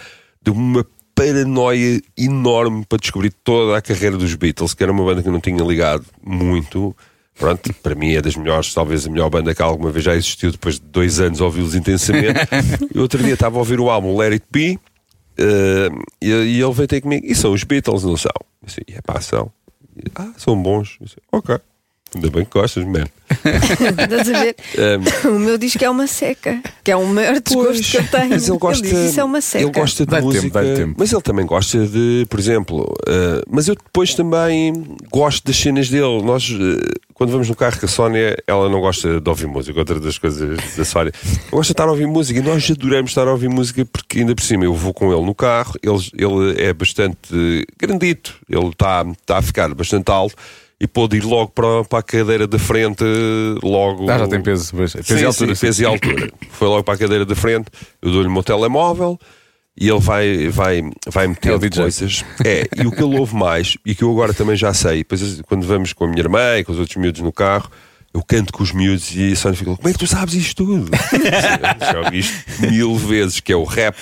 uma 0.50 0.86
paranoia 1.14 2.02
enorme 2.18 2.86
para 2.86 2.98
descobrir 2.98 3.32
toda 3.44 3.78
a 3.78 3.82
carreira 3.82 4.18
dos 4.18 4.34
Beatles, 4.36 4.74
que 4.74 4.84
era 4.84 4.92
uma 4.92 5.04
banda 5.04 5.22
que 5.22 5.28
eu 5.28 5.34
não 5.34 5.42
tinha 5.42 5.64
ligado 5.64 6.06
muito. 6.26 6.96
Pronto, 7.38 7.74
para 7.82 7.96
mim 7.96 8.14
é 8.14 8.22
das 8.22 8.36
melhores, 8.36 8.74
talvez 8.74 9.08
a 9.08 9.10
melhor 9.10 9.30
banda 9.30 9.56
que 9.56 9.62
alguma 9.62 9.92
vez 9.92 10.04
já 10.04 10.14
existiu, 10.14 10.52
depois 10.52 10.76
de 10.76 10.86
dois 10.86 11.20
anos 11.20 11.40
ouvi-los 11.40 11.76
intensamente. 11.76 12.40
e 12.94 13.00
outro 13.00 13.22
dia 13.24 13.34
estava 13.34 13.58
a 13.58 13.60
ouvir 13.60 13.80
o 13.80 13.90
álbum 13.90 14.18
Let 14.18 14.34
It 14.34 14.46
Be 14.52 14.80
eh, 15.38 15.90
e, 16.22 16.30
e 16.30 16.62
ele 16.62 16.74
veio 16.74 16.88
ter 16.88 17.00
comigo, 17.00 17.26
e 17.26 17.34
são 17.34 17.54
os 17.54 17.64
Beatles, 17.64 18.04
não 18.04 18.18
são? 18.18 18.32
Eu 18.62 18.68
disse, 18.68 18.82
é 18.90 19.02
pá, 19.02 19.22
são. 19.22 19.52
E, 19.96 20.04
ah, 20.16 20.34
são 20.38 20.62
bons. 20.62 20.98
Eu 21.00 21.06
disse, 21.06 21.18
ok, 21.32 21.58
ainda 22.16 22.30
bem 22.30 22.46
que 22.46 22.52
gostas, 22.52 22.84
man. 22.86 23.06
Estás 23.40 24.30
a 24.30 24.40
ver? 24.44 24.56
Um, 25.26 25.36
O 25.36 25.40
meu 25.40 25.58
diz 25.58 25.76
que 25.76 25.86
é 25.86 25.90
uma 25.90 26.08
seca, 26.08 26.62
que 26.84 26.92
é 26.92 26.96
o 26.96 27.06
maior 27.06 27.40
desgosto 27.40 27.84
que 27.84 27.98
eu 27.98 28.08
tenho. 28.08 28.30
Mas 28.30 28.50
ele 28.50 28.58
gosta, 28.58 28.88
diz, 28.88 28.98
isso 28.98 29.20
é 29.20 29.24
uma 29.24 29.42
seca. 29.42 29.64
Ele 29.64 29.72
gosta 29.72 30.06
de 30.06 30.12
tempo, 30.12 30.26
música, 30.26 30.50
dá-lhe 30.50 30.76
tempo. 30.76 30.96
mas 30.98 31.14
ele 31.14 31.22
também 31.22 31.46
gosta 31.46 31.86
de, 31.86 32.26
por 32.30 32.40
exemplo, 32.40 32.94
eh, 33.08 33.42
mas 33.50 33.68
eu 33.68 33.76
depois 33.76 34.16
também 34.16 34.98
gosto 35.12 35.46
das 35.46 35.56
cenas 35.56 35.90
dele. 35.90 36.22
Nós, 36.24 36.50
eh, 36.52 37.00
quando 37.14 37.32
vamos 37.32 37.48
no 37.48 37.56
carro 37.56 37.80
com 37.80 37.86
a 37.86 37.90
Sónia, 37.90 38.36
ela 38.48 38.68
não 38.70 38.80
gosta 38.82 39.22
de 39.22 39.30
ouvir 39.30 39.48
música, 39.48 39.78
outra 39.78 40.00
das 40.00 40.18
coisas 40.18 40.58
da 40.76 40.86
Sónia. 40.86 41.14
Gosta 41.52 41.68
de 41.68 41.74
estar 41.74 41.88
a 41.88 41.92
ouvir 41.92 42.08
música 42.08 42.40
e 42.40 42.42
nós 42.44 42.70
adoramos 42.72 43.12
estar 43.12 43.28
a 43.28 43.32
ouvir 43.32 43.50
música 43.50 43.86
porque 43.86 44.20
ainda 44.20 44.34
por 44.34 44.44
cima 44.44 44.64
eu 44.66 44.74
vou 44.74 44.94
com 44.94 45.14
ele 45.14 45.26
no 45.26 45.36
carro, 45.36 45.76
ele, 45.84 46.00
ele 46.18 46.62
é 46.64 46.74
bastante 46.74 47.66
grandito, 47.78 48.36
ele 48.50 48.70
está 48.70 49.06
está 49.22 49.38
a 49.38 49.42
ficar 49.42 49.74
bastante 49.76 50.10
alto. 50.12 50.36
E 50.82 50.88
pôde 50.88 51.18
ir 51.18 51.24
logo 51.26 51.52
para, 51.52 51.84
para 51.84 52.00
a 52.00 52.04
cadeira 52.04 52.48
da 52.48 52.58
frente, 52.58 53.04
logo. 53.62 54.10
Ah, 54.10 54.18
já 54.20 54.28
tem 54.30 54.42
peso. 54.42 54.72
pois. 54.76 54.94
Peso 54.94 55.08
Sim, 55.18 55.20
e 55.22 55.26
altura. 55.26 55.56
sim, 55.56 55.62
peso 55.66 55.82
e 55.82 55.86
altura. 55.86 56.32
Foi 56.52 56.68
logo 56.70 56.84
para 56.84 56.94
a 56.94 56.98
cadeira 56.98 57.26
da 57.26 57.36
frente, 57.36 57.68
eu 58.02 58.12
dou-lhe 58.12 58.28
o 58.30 58.32
meu 58.32 58.42
telemóvel 58.44 59.20
e 59.78 59.90
ele 59.90 60.00
vai, 60.00 60.48
vai, 60.48 60.82
vai 61.08 61.26
É 61.26 61.28
metendo 61.28 61.60
DJ. 61.60 61.82
coisas. 61.84 62.26
É, 62.46 62.66
e 62.82 62.88
o 62.88 62.92
que 62.92 63.04
ele 63.04 63.18
ouve 63.20 63.36
mais, 63.36 63.78
e 63.86 63.94
que 63.94 64.04
eu 64.04 64.12
agora 64.12 64.34
também 64.34 64.56
já 64.56 64.74
sei, 64.74 65.00
depois 65.00 65.42
quando 65.42 65.66
vamos 65.66 65.92
com 65.92 66.06
a 66.06 66.08
minha 66.08 66.22
irmã 66.22 66.58
e 66.58 66.64
com 66.64 66.72
os 66.72 66.80
outros 66.80 66.96
miúdos 66.96 67.20
no 67.22 67.32
carro, 67.34 67.70
eu 68.14 68.24
canto 68.24 68.54
com 68.54 68.64
os 68.64 68.72
miúdos 68.72 69.14
e 69.16 69.34
a 69.34 69.36
Sónia 69.36 69.58
fica, 69.58 69.76
como 69.76 69.88
é 69.90 69.92
que 69.92 70.00
tu 70.00 70.08
sabes 70.08 70.34
isto 70.34 70.64
tudo? 70.66 70.90
já 71.92 72.00
ouvi 72.06 72.20
isto 72.20 72.62
mil 72.62 72.96
vezes, 72.96 73.40
que 73.42 73.52
é 73.52 73.56
o 73.56 73.64
rap. 73.66 73.96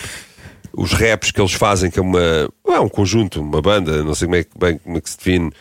Os 0.73 0.91
raps 0.93 1.31
que 1.31 1.41
eles 1.41 1.53
fazem, 1.53 1.89
que 1.89 1.97
é 1.97 2.01
uma. 2.03 2.47
É 2.67 2.79
um 2.79 2.87
conjunto, 2.87 3.41
uma 3.41 3.61
banda, 3.63 4.03
não 4.03 4.13
sei 4.13 4.27
como 4.27 4.35
é, 4.35 4.43
que- 4.43 4.59
bem, 4.59 4.77
como 4.77 4.97
é 4.97 5.01
que 5.01 5.09
se 5.09 5.17
define, 5.17 5.51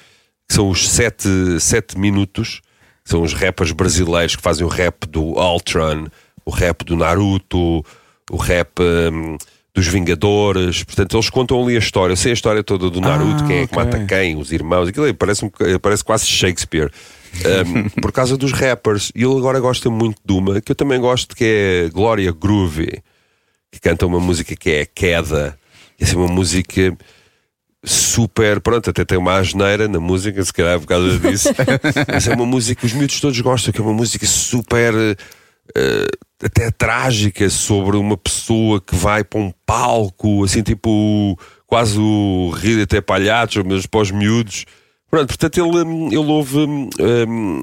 que 0.49 0.55
são 0.55 0.69
os 0.71 0.89
sete, 0.89 1.29
sete 1.61 1.99
minutos, 1.99 2.61
são 3.05 3.23
os 3.23 3.33
rappers 3.35 3.73
brasileiros 3.73 4.37
que 4.37 4.43
fazem 4.43 4.65
o 4.65 4.69
rap 4.69 5.07
do 5.07 5.23
Ultron, 5.39 6.07
o 6.45 6.51
rap 6.51 6.85
do 6.85 6.97
Naruto, 6.97 7.85
o 8.31 8.37
rap 8.37 8.81
hum, 8.81 9.37
dos 9.75 9.87
Vingadores. 9.87 10.83
Portanto, 10.85 11.17
eles 11.17 11.31
contam 11.31 11.63
ali 11.63 11.77
a 11.77 11.79
história. 11.79 12.13
Eu 12.13 12.17
sei 12.17 12.31
a 12.33 12.35
história 12.35 12.63
toda 12.63 12.89
do 12.91 13.01
Naruto, 13.01 13.45
Ah, 13.45 13.47
quem 13.47 13.57
é 13.59 13.67
que 13.67 13.75
ok. 13.77 13.85
mata 13.85 14.07
quem, 14.07 14.37
os 14.37 14.53
irmãos, 14.53 14.89
aquilo 14.89 15.05
aí 15.07 15.13
parece, 15.13 15.45
um 15.45 15.49
boca- 15.49 15.79
parece 15.81 16.05
quase 16.05 16.27
Shakespeare. 16.27 16.91
hum, 17.35 17.89
por 18.01 18.13
causa 18.13 18.37
dos 18.37 18.53
rappers. 18.53 19.11
E 19.15 19.23
ele 19.25 19.37
agora 19.37 19.61
gosta 19.61 19.91
muito 19.91 20.21
de 20.25 20.33
uma 20.33 20.61
que 20.61 20.73
eu 20.73 20.77
também 20.77 21.01
gosto, 21.01 21.35
que 21.37 21.45
é 21.45 21.89
Gloria 21.93 22.33
Groovy, 22.33 23.03
que 23.71 23.81
canta 23.81 24.07
uma 24.07 24.19
música 24.21 24.55
que 24.57 24.71
é 24.71 24.81
a 24.83 24.87
Queda. 24.87 25.59
E 26.01 26.05
assim, 26.05 26.17
uma 26.17 26.29
música 26.29 26.97
super. 27.87 28.61
Pronto, 28.61 28.91
até 28.91 29.05
tem 29.05 29.17
uma 29.17 29.37
asneira 29.39 29.87
na 29.89 30.01
música, 30.01 30.45
se 30.45 30.53
calhar 30.53 30.79
por 30.81 30.87
causa 30.87 31.19
disso. 31.19 31.49
Mas 32.13 32.27
é 32.29 32.35
uma 32.35 32.45
música 32.47 32.81
que 32.81 32.87
os 32.87 32.93
miúdos 32.93 33.21
todos 33.21 33.41
gostam, 33.41 33.73
que 33.73 33.81
é 33.81 33.85
uma 33.85 33.95
música 33.95 34.27
super. 34.27 34.93
eh, 35.75 36.07
até 36.45 36.71
trágica 36.71 37.49
sobre 37.49 37.97
uma 37.97 38.17
pessoa 38.17 38.79
que 38.81 38.95
vai 38.95 39.25
para 39.25 39.41
um 39.41 39.51
palco, 39.65 40.45
assim, 40.45 40.63
tipo, 40.63 41.39
quase 41.67 41.99
o 41.99 42.51
rir 42.55 42.83
até 42.83 43.01
palhaços, 43.01 43.63
mas 43.65 43.87
para 43.87 44.01
os 44.01 44.11
miúdos. 44.11 44.67
Pronto, 45.11 45.29
portanto, 45.29 45.59
ele, 45.59 45.79
ele 46.09 46.17
ouve 46.17 46.59
hum, 46.59 47.63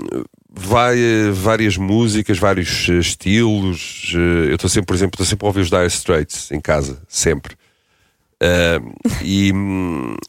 vai- 0.52 1.30
várias 1.34 1.78
músicas, 1.78 2.40
vários 2.40 2.88
estilos. 2.90 4.12
Eh, 4.16 4.50
Eu 4.52 4.56
estou 4.56 4.70
sempre, 4.70 4.88
por 4.88 4.96
exemplo, 4.96 5.14
estou 5.16 5.26
sempre 5.26 5.46
a 5.46 5.50
ouvir 5.50 5.62
os 5.62 5.70
Dire 5.70 5.86
Straits 5.88 6.52
em 6.52 6.60
casa, 6.60 7.02
sempre. 7.08 7.56
Ahm, 8.42 8.92
e 9.24 9.52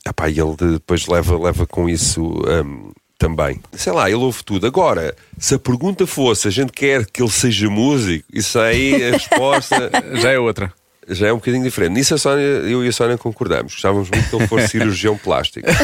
epá, 0.07 0.29
ele 0.29 0.57
depois 0.75 1.07
leva, 1.07 1.39
leva 1.39 1.67
com 1.67 1.89
isso 1.89 2.23
hum, 2.23 2.93
também. 3.19 3.61
Sei 3.73 3.93
lá, 3.93 4.09
ele 4.09 4.17
ouve 4.19 4.45
tudo. 4.45 4.67
Agora, 4.67 5.15
se 5.39 5.55
a 5.55 5.59
pergunta 5.59 6.07
fosse 6.07 6.49
a 6.49 6.51
gente 6.51 6.73
quer 6.73 7.07
que 7.07 7.23
ele 7.23 7.31
seja 7.31 7.69
músico, 7.71 8.25
isso 8.33 8.59
aí 8.59 8.95
a 9.09 9.11
resposta 9.13 9.91
Já 10.21 10.31
é 10.31 10.39
outra. 10.39 10.73
já 11.09 11.29
é 11.29 11.33
um 11.33 11.37
bocadinho 11.37 11.63
diferente. 11.65 11.93
Nisso 11.93 12.15
a 12.15 12.19
Sónia, 12.19 12.43
eu 12.43 12.85
e 12.85 12.89
a 12.89 12.93
Sónia 12.93 13.19
concordamos. 13.19 13.73
Gostávamos 13.75 14.09
muito 14.11 14.29
que 14.29 14.37
ele 14.37 14.47
fosse 14.47 14.69
cirurgião 14.69 15.17
plástico. 15.19 15.67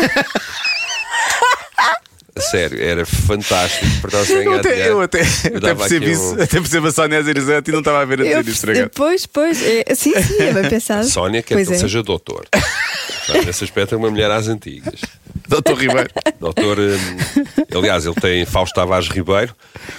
Sério, 2.38 2.80
era 2.82 3.04
fantástico. 3.06 3.86
Portanto, 4.00 4.30
Eu 4.30 4.54
até, 4.54 4.88
eu 4.90 5.00
até, 5.00 5.20
até 5.20 5.60
dava 5.60 5.76
percebo 5.80 6.04
aqui 6.04 6.14
isso. 6.14 6.22
um- 6.30 6.42
Até 6.42 6.46
percebo 6.60 6.86
a 6.86 6.92
Sónia 6.92 7.18
a 7.18 7.22
dizer. 7.22 7.56
A 7.56 7.62
ti 7.62 7.72
não 7.72 7.80
estava 7.80 8.00
a 8.00 8.04
ver 8.04 8.20
a 8.20 8.24
Eu 8.24 8.42
dizer 8.42 8.76
isso. 8.76 8.90
Pois, 8.94 9.26
pois, 9.26 9.62
é, 9.62 9.84
sim, 9.94 10.12
sim, 10.22 10.36
é 10.42 10.52
bem 10.52 10.68
pensado. 10.70 11.06
Sónia 11.06 11.42
quer 11.42 11.54
Pois 11.54 11.66
que 11.68 11.72
ele 11.74 11.78
é. 11.78 11.80
seja 11.82 12.02
doutor. 12.02 12.46
Sabe, 13.26 13.44
Nesse 13.46 13.64
aspecto 13.64 13.94
é 13.94 13.98
uma 13.98 14.10
mulher 14.10 14.30
às 14.30 14.48
antigas. 14.48 15.00
Doutor 15.48 15.76
Ribeiro. 15.76 16.08
Doutor, 16.40 16.78
hum, 16.78 17.44
aliás, 17.76 18.06
ele 18.06 18.14
tem 18.14 18.44
Fausto 18.46 18.74
Tavares 18.74 19.08
Ribeiro, 19.08 19.54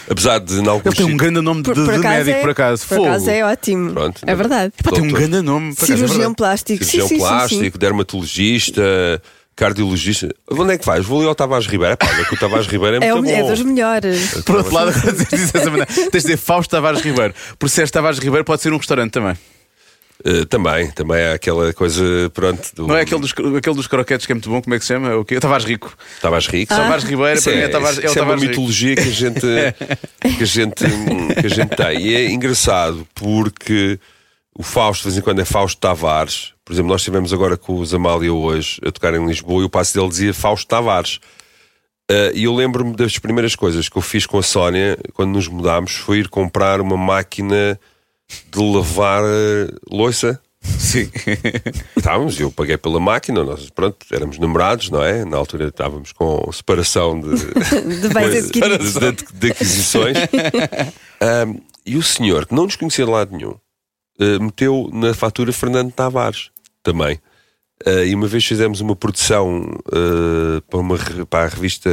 apesar 0.10 0.40
de 0.40 0.54
em 0.56 0.68
alguns 0.68 0.86
Ele 0.86 0.96
tem 0.96 1.06
um 1.14 1.18
grande 1.18 1.42
nome 1.42 1.62
de, 1.62 1.70
Por, 1.74 1.76
por 1.86 1.94
de 1.94 2.00
médico, 2.00 2.38
é, 2.38 2.42
por 2.42 2.50
acaso. 2.50 2.88
Por 2.88 2.96
Fogo. 2.96 3.08
acaso 3.08 3.30
é 3.30 3.44
ótimo. 3.46 3.92
Pronto, 3.92 4.22
é 4.26 4.36
verdade. 4.36 4.74
Pá, 4.84 4.92
tem 4.92 5.00
um 5.04 5.08
Doutor. 5.08 5.20
grande 5.20 5.42
nome. 5.46 5.72
acaso, 5.74 5.84
é 5.84 5.96
Cirurgião 5.96 6.18
verdade. 6.18 6.36
plástico. 6.36 6.84
cirurgião 6.86 7.08
sim, 7.08 7.16
sim, 7.16 7.20
plástico, 7.22 7.64
sim, 7.64 7.72
sim. 7.72 7.78
dermatologista, 7.80 9.22
cardiologista. 9.56 10.34
Onde 10.50 10.74
é 10.74 10.78
que 10.78 10.86
vais? 10.86 11.06
Vou 11.06 11.20
ali 11.20 11.28
ao 11.28 11.36
Tavares 11.36 11.68
Ribeiro. 11.68 11.94
É 11.94 11.96
pá, 11.96 12.08
olha 12.14 12.26
que 12.26 12.34
o 12.34 12.38
Tavares 12.38 12.68
Ribeiro 12.68 13.04
é, 13.04 13.08
É, 13.08 13.14
muito 13.14 13.30
é 13.30 13.42
bom. 13.42 13.50
dos 13.50 13.62
melhores. 13.62 14.34
Por 14.46 14.56
outro 14.58 14.74
lado, 14.74 14.92
maneira, 15.72 15.86
tens 15.86 16.12
de 16.12 16.20
dizer 16.20 16.38
Fausto 16.38 16.72
Tavares 16.72 17.02
Ribeiro. 17.02 17.34
Por 17.60 17.70
ser 17.70 17.90
Tavares 17.90 18.20
Ribeiro, 18.20 18.44
pode 18.46 18.62
ser 18.62 18.74
um 18.74 18.78
restaurante 18.78 19.12
também. 19.12 19.36
Eh, 20.24 20.46
também, 20.46 20.90
também 20.92 21.18
é 21.18 21.34
aquela 21.34 21.74
coisa, 21.74 22.04
pronto, 22.34 22.76
do 22.76 22.86
Não 22.88 22.96
é 22.96 23.02
aquele 23.02 23.20
dos, 23.22 23.34
aquele 23.58 23.76
dos 23.76 23.88
croquetes 23.88 24.26
que 24.28 24.32
é 24.32 24.36
muito 24.36 24.50
bom, 24.50 24.62
como 24.62 24.76
é 24.76 24.78
que 24.78 24.86
se 24.86 24.94
chama? 24.94 25.16
O 25.16 25.26
quê? 25.26 25.40
Tavares 25.40 25.66
Rico. 25.66 25.92
Tavares 26.22 26.46
Rico. 26.46 26.76
Tavares 26.76 27.04
Ribeiro, 27.04 27.40
Isso 27.40 27.50
para 27.50 27.58
mim, 27.58 27.64
é 27.64 27.68
Tavares, 27.68 27.98
é 27.98 28.08
o 28.08 28.20
é 28.20 28.22
uma 28.22 28.36
Rico. 28.36 28.48
mitologia 28.48 28.96
que 28.96 29.02
a 29.02 29.12
gente 29.12 29.40
que 30.38 30.44
a 30.44 30.46
gente 30.46 30.84
que 31.40 31.46
a 31.48 31.50
gente 31.50 31.76
tem 31.76 32.02
e 32.02 32.14
é 32.14 32.30
engraçado 32.30 33.08
porque 33.16 34.00
o 34.56 34.62
Fausto 34.62 35.04
de 35.04 35.10
vez 35.10 35.18
em 35.18 35.22
quando 35.22 35.40
é 35.42 35.46
Fausto 35.46 35.80
Tavares 35.82 36.54
por 36.66 36.74
exemplo 36.74 36.90
nós 36.92 37.02
estivemos 37.02 37.34
agora 37.34 37.58
com 37.58 37.80
os 37.80 37.94
Amália 37.94 38.34
hoje 38.34 38.80
a 38.86 38.92
tocar 38.92 39.14
em 39.14 39.26
Lisboa 39.26 39.62
e 39.64 39.66
o 39.66 39.70
passo 39.70 39.94
dele 39.94 40.10
dizia 40.10 40.34
Fausto 40.34 40.68
Tavares 40.68 41.20
Uh, 42.10 42.28
e 42.34 42.44
eu 42.44 42.54
lembro-me 42.54 42.94
das 42.94 43.18
primeiras 43.20 43.56
coisas 43.56 43.88
que 43.88 43.98
eu 43.98 44.02
fiz 44.02 44.26
com 44.26 44.38
a 44.38 44.44
Sónia 44.44 44.98
quando 45.14 45.32
nos 45.32 45.48
mudámos 45.48 45.94
foi 45.94 46.18
ir 46.18 46.28
comprar 46.28 46.82
uma 46.82 46.98
máquina 46.98 47.80
de 48.52 48.60
lavar 48.60 49.24
uh, 49.24 49.74
louça 49.90 50.38
Sim. 50.62 51.10
Estávamos, 51.96 52.38
eu 52.38 52.52
paguei 52.52 52.76
pela 52.78 53.00
máquina, 53.00 53.44
nós 53.46 53.70
pronto, 53.70 53.98
éramos 54.12 54.38
namorados, 54.38 54.90
não 54.90 55.02
é? 55.02 55.24
Na 55.24 55.38
altura 55.38 55.70
estávamos 55.70 56.12
com 56.12 56.52
separação 56.52 57.18
de, 57.20 57.30
De 58.02 58.10
bens 58.14 58.52
de, 58.52 58.60
de- 58.60 59.34
de 59.34 59.52
aquisições. 59.52 60.18
Ahm, 61.22 61.62
e 61.86 61.96
o 61.96 62.04
senhor, 62.04 62.46
que 62.46 62.54
não 62.54 62.66
nos 62.66 62.76
conhecia 62.76 63.06
de 63.06 63.12
lado 63.12 63.36
nenhum, 63.36 63.56
ah, 64.22 64.40
meteu 64.40 64.90
na 64.94 65.14
fatura 65.14 65.52
Fernando 65.52 65.92
Tavares 65.92 66.52
também. 66.84 67.20
Ah, 67.86 68.04
e 68.04 68.14
uma 68.14 68.28
vez 68.28 68.46
fizemos 68.46 68.80
uma 68.80 68.96
produção 68.96 69.78
ah, 69.92 70.62
para, 70.70 70.80
uma, 70.80 70.98
para 71.30 71.46
a 71.46 71.48
revista 71.48 71.90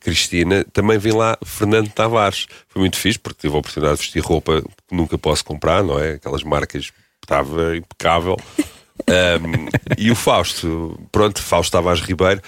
Cristina, 0.00 0.64
também 0.72 0.98
vem 0.98 1.12
lá 1.12 1.36
Fernando 1.44 1.90
Tavares. 1.90 2.46
Foi 2.68 2.80
muito 2.80 2.96
fixe, 2.96 3.18
porque 3.18 3.42
tive 3.42 3.54
a 3.54 3.58
oportunidade 3.58 3.96
de 3.96 4.02
vestir 4.02 4.22
roupa 4.22 4.62
que 4.86 4.96
nunca 4.96 5.18
posso 5.18 5.44
comprar, 5.44 5.84
não 5.84 5.98
é? 6.00 6.12
Aquelas 6.12 6.42
marcas, 6.42 6.90
estava 7.22 7.76
impecável. 7.76 8.36
Um, 9.08 9.68
e 9.96 10.10
o 10.10 10.14
Fausto, 10.14 10.98
pronto, 11.12 11.40
Fausto 11.40 11.72
Tavares 11.72 12.02
Ribeiro, 12.02 12.42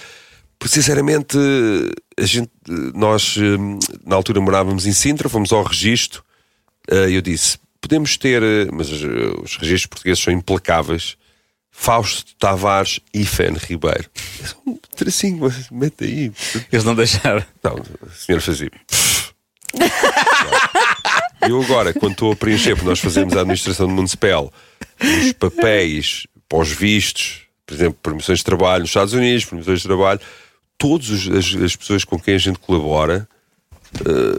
porque 0.59 0.75
sinceramente 0.75 1.37
a 2.19 2.25
gente, 2.25 2.51
nós 2.93 3.35
hum, 3.37 3.79
na 4.05 4.15
altura 4.15 4.41
morávamos 4.41 4.85
em 4.85 4.91
Sintra, 4.91 5.29
fomos 5.29 5.51
ao 5.51 5.63
registro 5.63 6.23
uh, 6.91 7.07
e 7.07 7.15
eu 7.15 7.21
disse: 7.21 7.57
podemos 7.81 8.15
ter, 8.15 8.41
uh, 8.41 8.69
mas 8.71 8.89
os, 8.89 9.03
uh, 9.03 9.41
os 9.43 9.57
registros 9.57 9.87
portugueses 9.87 10.23
são 10.23 10.33
implacáveis. 10.33 11.17
Fausto 11.73 12.35
Tavares 12.35 12.99
e 13.13 13.25
Fen 13.25 13.53
Ribeiro. 13.53 14.05
É 14.43 14.45
só 14.45 14.57
um 14.67 14.77
tracinho, 14.95 15.39
mas 15.39 15.69
mete 15.69 16.03
aí. 16.03 16.31
Eles 16.71 16.83
não 16.83 16.93
deixaram. 16.93 17.43
Não, 17.63 17.75
a 18.05 18.09
senhora 18.13 18.41
fazia. 18.41 18.71
Eu 21.47 21.61
agora, 21.63 21.93
quando 21.93 22.11
estou 22.11 22.31
a 22.31 22.35
preencher, 22.35 22.75
porque 22.75 22.87
nós 22.87 22.99
fazemos 22.99 23.35
a 23.35 23.39
administração 23.41 23.87
do 23.87 23.93
municipal, 23.93 24.53
os 25.01 25.33
papéis 25.33 26.27
para 26.47 26.59
os 26.59 26.71
vistos, 26.71 27.41
por 27.65 27.73
exemplo, 27.73 27.97
permissões 28.03 28.39
de 28.39 28.45
trabalho 28.45 28.81
nos 28.81 28.89
Estados 28.89 29.13
Unidos, 29.13 29.45
permissões 29.45 29.79
de 29.79 29.87
trabalho, 29.87 30.19
todas 30.77 31.09
as, 31.09 31.55
as 31.55 31.75
pessoas 31.75 32.03
com 32.03 32.19
quem 32.19 32.35
a 32.35 32.37
gente 32.37 32.59
colabora, 32.59 33.27
eh, 33.29 33.30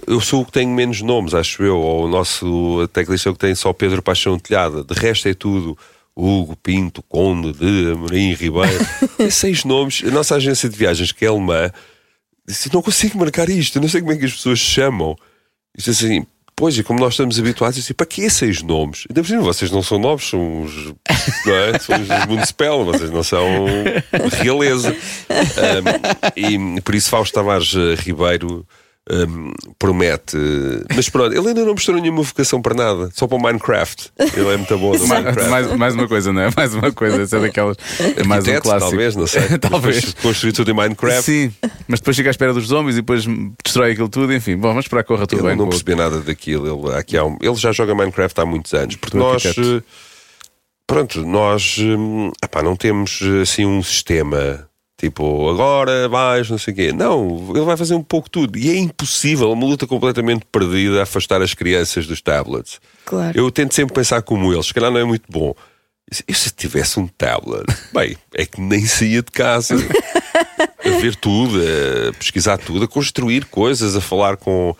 eu 0.07 0.20
sou 0.20 0.42
o 0.42 0.46
que 0.46 0.53
tenho 0.53 0.70
menos 0.70 1.03
nomes, 1.03 1.34
acho 1.34 1.62
eu, 1.62 1.78
ou 1.78 2.07
o 2.07 2.09
nosso 2.09 2.88
teclista 2.92 3.28
é 3.28 3.30
o 3.30 3.34
que 3.34 3.40
tem 3.40 3.55
só 3.55 3.72
Pedro 3.72 4.03
Paixão 4.03 4.38
Telhada, 4.38 4.82
de 4.82 4.94
resto 4.94 5.28
é 5.28 5.34
tudo 5.34 5.76
Hugo 6.16 6.57
Pinto, 6.57 7.03
Conde 7.03 7.53
de 7.53 7.92
Amorim 7.92 8.34
Ribeiro, 8.34 8.86
seis 9.30 9.64
nomes. 9.64 10.03
A 10.07 10.11
nossa 10.11 10.36
agência 10.36 10.68
de 10.68 10.76
viagens, 10.76 11.12
que 11.12 11.24
é 11.24 11.28
alemã, 11.28 11.70
disse: 12.46 12.72
Não 12.72 12.82
consigo 12.82 13.18
marcar 13.18 13.48
isto, 13.48 13.76
eu 13.76 13.82
não 13.82 13.88
sei 13.88 14.00
como 14.00 14.12
é 14.12 14.16
que 14.16 14.24
as 14.24 14.32
pessoas 14.32 14.59
chamam. 14.59 15.16
Disse 15.76 15.90
assim: 15.90 16.26
Pois, 16.55 16.76
e 16.76 16.82
como 16.82 17.00
nós 17.00 17.14
estamos 17.14 17.38
habituados, 17.38 17.78
eu 17.78 17.80
disse: 17.80 17.94
Para 17.94 18.07
que 18.07 18.28
seis 18.28 18.62
nomes? 18.62 19.05
Ainda 19.09 19.22
por 19.22 19.28
cima, 19.28 19.42
vocês 19.42 19.70
não 19.70 19.82
são 19.82 19.98
novos, 19.98 20.28
são 20.28 20.62
os, 20.62 20.86
não 21.46 21.55
é? 21.55 21.78
são 21.78 22.00
os 22.00 22.26
municipal, 22.26 22.84
vocês 22.84 23.11
não 23.11 23.22
são 23.22 23.66
realeza. 24.42 24.94
Um, 25.32 26.76
e 26.76 26.80
por 26.82 26.94
isso, 26.94 27.09
Fausto 27.09 27.34
Tavares 27.34 27.74
eh, 27.74 27.94
Ribeiro. 27.98 28.66
Um, 29.11 29.53
promete, 29.80 30.36
mas 30.94 31.09
pronto, 31.09 31.34
ele 31.36 31.48
ainda 31.48 31.64
não 31.64 31.72
mostrou 31.72 32.00
nenhuma 32.00 32.22
vocação 32.22 32.62
para 32.62 32.72
nada, 32.74 33.11
só 33.12 33.26
para 33.26 33.36
o 33.36 33.42
Minecraft. 33.42 34.12
Ele 34.18 34.48
é 34.55 34.57
muito 34.57 34.78
bom 34.78 34.92
no 34.96 35.07
Mais, 35.09 35.24
Minecraft. 35.24 35.50
mais, 35.50 35.76
mais 35.76 35.94
uma 35.94 36.07
coisa, 36.07 36.32
não 36.32 36.40
é? 36.42 36.50
Mais 36.57 36.72
uma 36.74 36.92
coisa. 36.92 37.22
Essa 37.22 37.36
é 37.38 37.40
daquelas. 37.40 37.76
É 38.16 38.22
mais 38.22 38.46
um 38.46 38.61
clássico. 38.61 38.90
talvez, 38.90 39.16
não 39.16 39.26
sei. 39.26 39.42
talvez. 39.59 40.14
Construir 40.14 40.53
tudo 40.53 40.70
em 40.70 40.74
Minecraft. 40.74 41.22
Sim, 41.22 41.53
mas 41.88 41.98
depois 41.98 42.16
chega 42.16 42.30
à 42.30 42.32
espera 42.32 42.53
dos 42.55 42.66
zombies 42.68 42.96
e 42.96 43.00
depois 43.00 43.24
destrói 43.64 43.92
aquilo 43.92 44.09
tudo. 44.09 44.32
Enfim, 44.32 44.57
bom, 44.57 44.68
vamos 44.68 44.84
esperar 44.84 45.03
que 45.03 45.09
corra 45.09 45.26
tudo 45.26 45.40
Ele 45.40 45.48
bem. 45.48 45.57
não 45.57 45.64
com 45.64 45.68
o- 45.68 45.70
percebeu 45.70 45.96
nada 45.96 46.20
daquilo. 46.20 46.86
Ele, 46.88 46.96
aqui 46.96 47.16
há 47.18 47.24
um- 47.24 47.36
ele 47.40 47.57
já 47.57 47.72
joga 47.72 47.94
Minecraft 47.96 48.40
há 48.40 48.46
muitos 48.46 48.72
anos. 48.72 48.94
Porque 48.96 49.16
Do 49.16 49.22
nós. 49.24 49.44
arquiteto. 49.44 49.84
eh, 49.84 50.12
Pronto, 50.86 51.24
nós. 51.26 51.76
hum, 51.80 52.30
epá, 52.42 52.62
não 52.62 52.76
temos 52.76 53.20
eh, 53.22 53.42
assim 53.42 53.64
um 53.64 53.82
sistema. 53.82 54.68
Tipo, 55.03 55.50
agora 55.50 56.09
vais, 56.09 56.48
não 56.48 56.59
sei 56.59 56.72
o 56.72 56.76
quê. 56.76 56.92
Não, 56.92 57.50
ele 57.50 57.64
vai 57.64 57.76
fazer 57.76 57.96
um 57.96 58.05
pouco 58.05 58.30
tudo. 58.30 58.57
E 58.57 58.70
é 58.70 58.76
impossível, 58.76 59.50
é 59.50 59.53
uma 59.53 59.66
luta 59.66 59.84
completamente 59.84 60.44
perdida 60.44 61.03
afastar 61.03 61.42
as 61.42 61.55
crianças 61.55 62.07
dos 62.07 62.20
tablets. 62.22 62.80
Claro. 63.05 63.36
Eu 63.36 63.50
tento 63.50 63.74
sempre 63.74 63.92
pensar 63.92 64.22
como 64.22 64.53
eles, 64.53 64.66
se 64.66 64.72
calhar 64.72 64.92
não 64.92 65.00
é 65.00 65.05
muito 65.05 65.24
bom. 65.28 65.57
Eu 66.28 66.34
se 66.36 66.50
tivesse 66.50 67.00
um 67.00 67.09
tablet, 67.09 67.66
bem, 67.92 68.16
é 68.32 68.46
que 68.46 68.61
nem 68.61 68.86
saía 68.86 69.22
de 69.22 69.32
casa 69.32 69.74
a 69.74 71.00
ver 71.00 71.16
tudo, 71.16 71.59
a 72.09 72.12
pesquisar 72.12 72.59
tudo, 72.59 72.84
a 72.84 72.88
construir 72.88 73.46
coisas, 73.46 73.96
a 73.96 74.00
falar 74.00 74.36
com. 74.36 74.72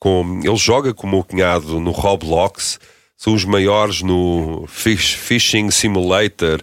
com 0.00 0.40
ele 0.42 0.56
joga 0.56 0.94
com 0.94 1.06
o 1.06 1.10
meu 1.10 1.22
cunhado 1.22 1.78
no 1.78 1.90
Roblox, 1.90 2.80
são 3.18 3.34
os 3.34 3.44
maiores 3.44 4.00
no 4.00 4.64
Fish, 4.66 5.12
Fishing 5.12 5.70
Simulator, 5.70 6.62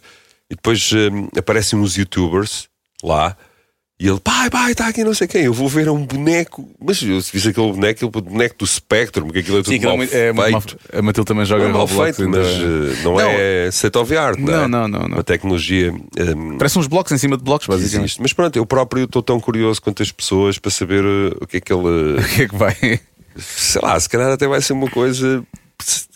e 0.50 0.56
depois 0.56 0.92
hum, 0.92 1.30
aparecem 1.38 1.78
uns 1.78 1.98
youtubers 1.98 2.68
lá. 3.08 3.36
E 3.98 4.10
ele, 4.10 4.20
pai, 4.20 4.50
pai, 4.50 4.74
está 4.74 4.90
aqui 4.90 5.06
não 5.06 5.14
sei 5.14 5.26
quem, 5.26 5.44
eu 5.44 5.54
vou 5.54 5.70
ver 5.70 5.88
um 5.90 6.06
boneco. 6.06 6.70
Mas 6.86 7.02
eu 7.02 7.22
se 7.22 7.32
visse 7.32 7.48
aquele 7.48 7.72
boneco, 7.72 8.06
aquele 8.06 8.26
boneco 8.26 8.56
do 8.60 8.68
Spectrum, 8.68 9.30
que 9.30 9.40
aquilo 9.40 9.60
é 9.60 9.64
tudo 9.64 9.70
Sim, 9.70 9.76
aquilo 9.76 10.04
é 10.12 10.34
mal 10.34 10.48
é 10.48 10.52
feito. 10.52 10.78
A 10.92 11.02
Matilde 11.02 11.26
também 11.26 11.46
joga 11.46 11.64
é 11.64 11.68
mal 11.70 11.86
Roblox. 11.86 12.18
feito, 12.18 12.30
mas 12.30 12.46
eh, 12.46 13.04
não, 13.04 13.18
é 13.18 13.68
state 13.70 13.98
of 13.98 14.18
art, 14.18 14.38
não, 14.38 14.54
é? 14.54 14.68
Não, 14.68 14.88
não, 14.90 15.08
não. 15.08 15.08
Uma 15.16 15.24
tecnologia 15.24 15.94
hum, 15.94 16.58
Parece 16.58 16.78
uns 16.78 16.88
blocos 16.88 17.14
em 17.14 17.18
cima 17.18 17.38
de 17.38 17.44
blocos, 17.44 17.68
basicamente. 17.68 18.02
existe. 18.02 18.22
Mas 18.22 18.34
pronto, 18.34 18.58
eu 18.58 18.66
próprio 18.66 19.06
estou 19.06 19.24
tão 19.24 19.40
curioso 19.40 19.82
quanto 19.82 20.04
as 20.04 20.12
pessoas 20.12 20.60
para 20.60 20.72
saber 20.72 21.02
eh, 21.06 21.38
o 21.40 21.48
que 21.48 21.58
é 21.58 21.62
que 21.62 21.72
ele. 21.72 22.20
O 22.20 22.28
que 22.36 22.42
é 22.42 22.48
que 22.50 22.56
vai? 22.56 23.00
sei 23.38 23.82
lá, 23.82 23.98
se 23.98 24.10
calhar 24.10 24.30
até 24.30 24.46
vai 24.46 24.62
ser 24.62 24.74
uma 24.74 24.90
coisa. 24.90 25.42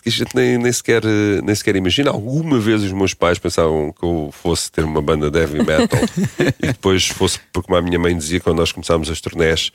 Que 0.02 0.08
a 0.08 0.12
gente 0.12 0.34
nem, 0.34 0.58
nem, 0.58 0.72
sequer, 0.72 1.02
eh, 1.04 1.40
nem 1.42 1.54
sequer 1.54 1.76
imagina. 1.76 2.10
Alguma 2.10 2.58
vez 2.58 2.82
os 2.82 2.92
meus 2.92 3.14
pais 3.14 3.38
pensavam 3.38 3.92
que 3.92 4.02
eu 4.02 4.30
fosse 4.32 4.70
ter 4.70 4.84
uma 4.84 5.02
banda 5.02 5.30
de 5.30 5.38
heavy 5.38 5.58
metal 5.58 6.00
e 6.62 6.68
depois 6.68 7.06
fosse, 7.08 7.38
porque 7.52 7.66
como 7.66 7.78
a 7.78 7.82
minha 7.82 7.98
mãe 7.98 8.16
dizia 8.16 8.40
quando 8.40 8.58
nós 8.58 8.72
começámos 8.72 9.10
as 9.10 9.20
turnés 9.20 9.72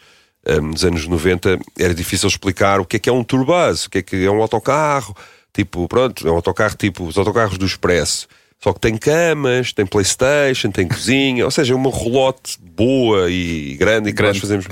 um, 0.48 0.68
nos 0.68 0.84
anos 0.84 1.08
90, 1.08 1.60
era 1.78 1.94
difícil 1.94 2.28
explicar 2.28 2.80
o 2.80 2.86
que 2.86 2.98
é 2.98 3.00
que 3.00 3.10
é 3.10 3.14
um 3.14 3.24
turbus, 3.24 3.86
o 3.86 3.90
que 3.90 4.00
é 4.00 4.02
que 4.02 4.26
é 4.26 4.32
um 4.32 4.42
autocarro. 4.42 5.16
Tipo, 5.54 5.88
pronto, 5.88 6.28
é 6.28 6.32
um 6.32 6.36
autocarro 6.36 6.76
tipo 6.76 7.06
os 7.06 7.18
autocarros 7.18 7.58
do 7.58 7.66
Expresso. 7.66 8.28
Só 8.62 8.74
que 8.74 8.80
tem 8.80 8.98
camas, 8.98 9.74
tem 9.74 9.86
Playstation, 9.86 10.72
tem 10.72 10.88
cozinha, 10.88 11.46
ou 11.46 11.52
seja, 11.52 11.74
é 11.74 11.76
uma 11.76 11.90
rolote 11.90 12.58
boa 12.60 13.30
e 13.30 13.76
grande 13.76 14.10
e 14.10 14.14
que 14.14 14.22
nós 14.22 14.38
fazemos. 14.38 14.66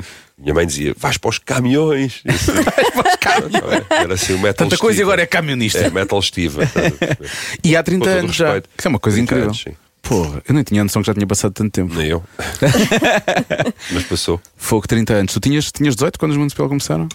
Minha 0.43 0.53
mãe 0.53 0.67
dizia: 0.67 0.93
vais 0.97 1.17
para 1.17 1.29
os 1.29 1.39
caminhões. 1.39 2.21
Vais 2.27 2.89
para 2.91 3.09
os 3.09 3.15
caminhões. 3.15 3.83
era 3.89 4.13
assim 4.13 4.33
o 4.33 4.39
metal 4.39 4.67
Tanta 4.67 4.77
coisa 4.77 4.99
e 4.99 5.03
agora 5.03 5.21
é 5.21 5.25
camionista. 5.25 5.79
É 5.79 5.89
metal 5.89 6.19
estiva. 6.19 6.61
E 7.63 7.75
há 7.75 7.81
30 7.81 7.99
Com 8.05 8.11
todo 8.11 8.19
anos 8.19 8.35
já. 8.35 8.45
respeito. 8.53 8.69
Que 8.77 8.87
é 8.87 8.89
uma 8.89 8.99
coisa 8.99 9.15
30 9.17 9.23
incrível. 9.33 9.47
anos. 9.49 9.65
Porra, 10.01 10.43
eu 10.45 10.53
nem 10.53 10.63
tinha 10.63 10.83
noção 10.83 11.01
que 11.01 11.07
já 11.07 11.13
tinha 11.13 11.25
passado 11.25 11.53
tanto 11.53 11.71
tempo. 11.71 11.93
Nem 11.95 12.07
eu. 12.09 12.23
Mas 13.91 14.03
passou. 14.03 14.41
Fogo 14.57 14.85
30 14.85 15.13
anos. 15.13 15.33
Tu 15.33 15.39
tinhas, 15.39 15.71
tinhas 15.71 15.95
18 15.95 16.19
quando 16.19 16.31
os 16.33 16.37
Municipal 16.37 16.67
começaram? 16.67 17.07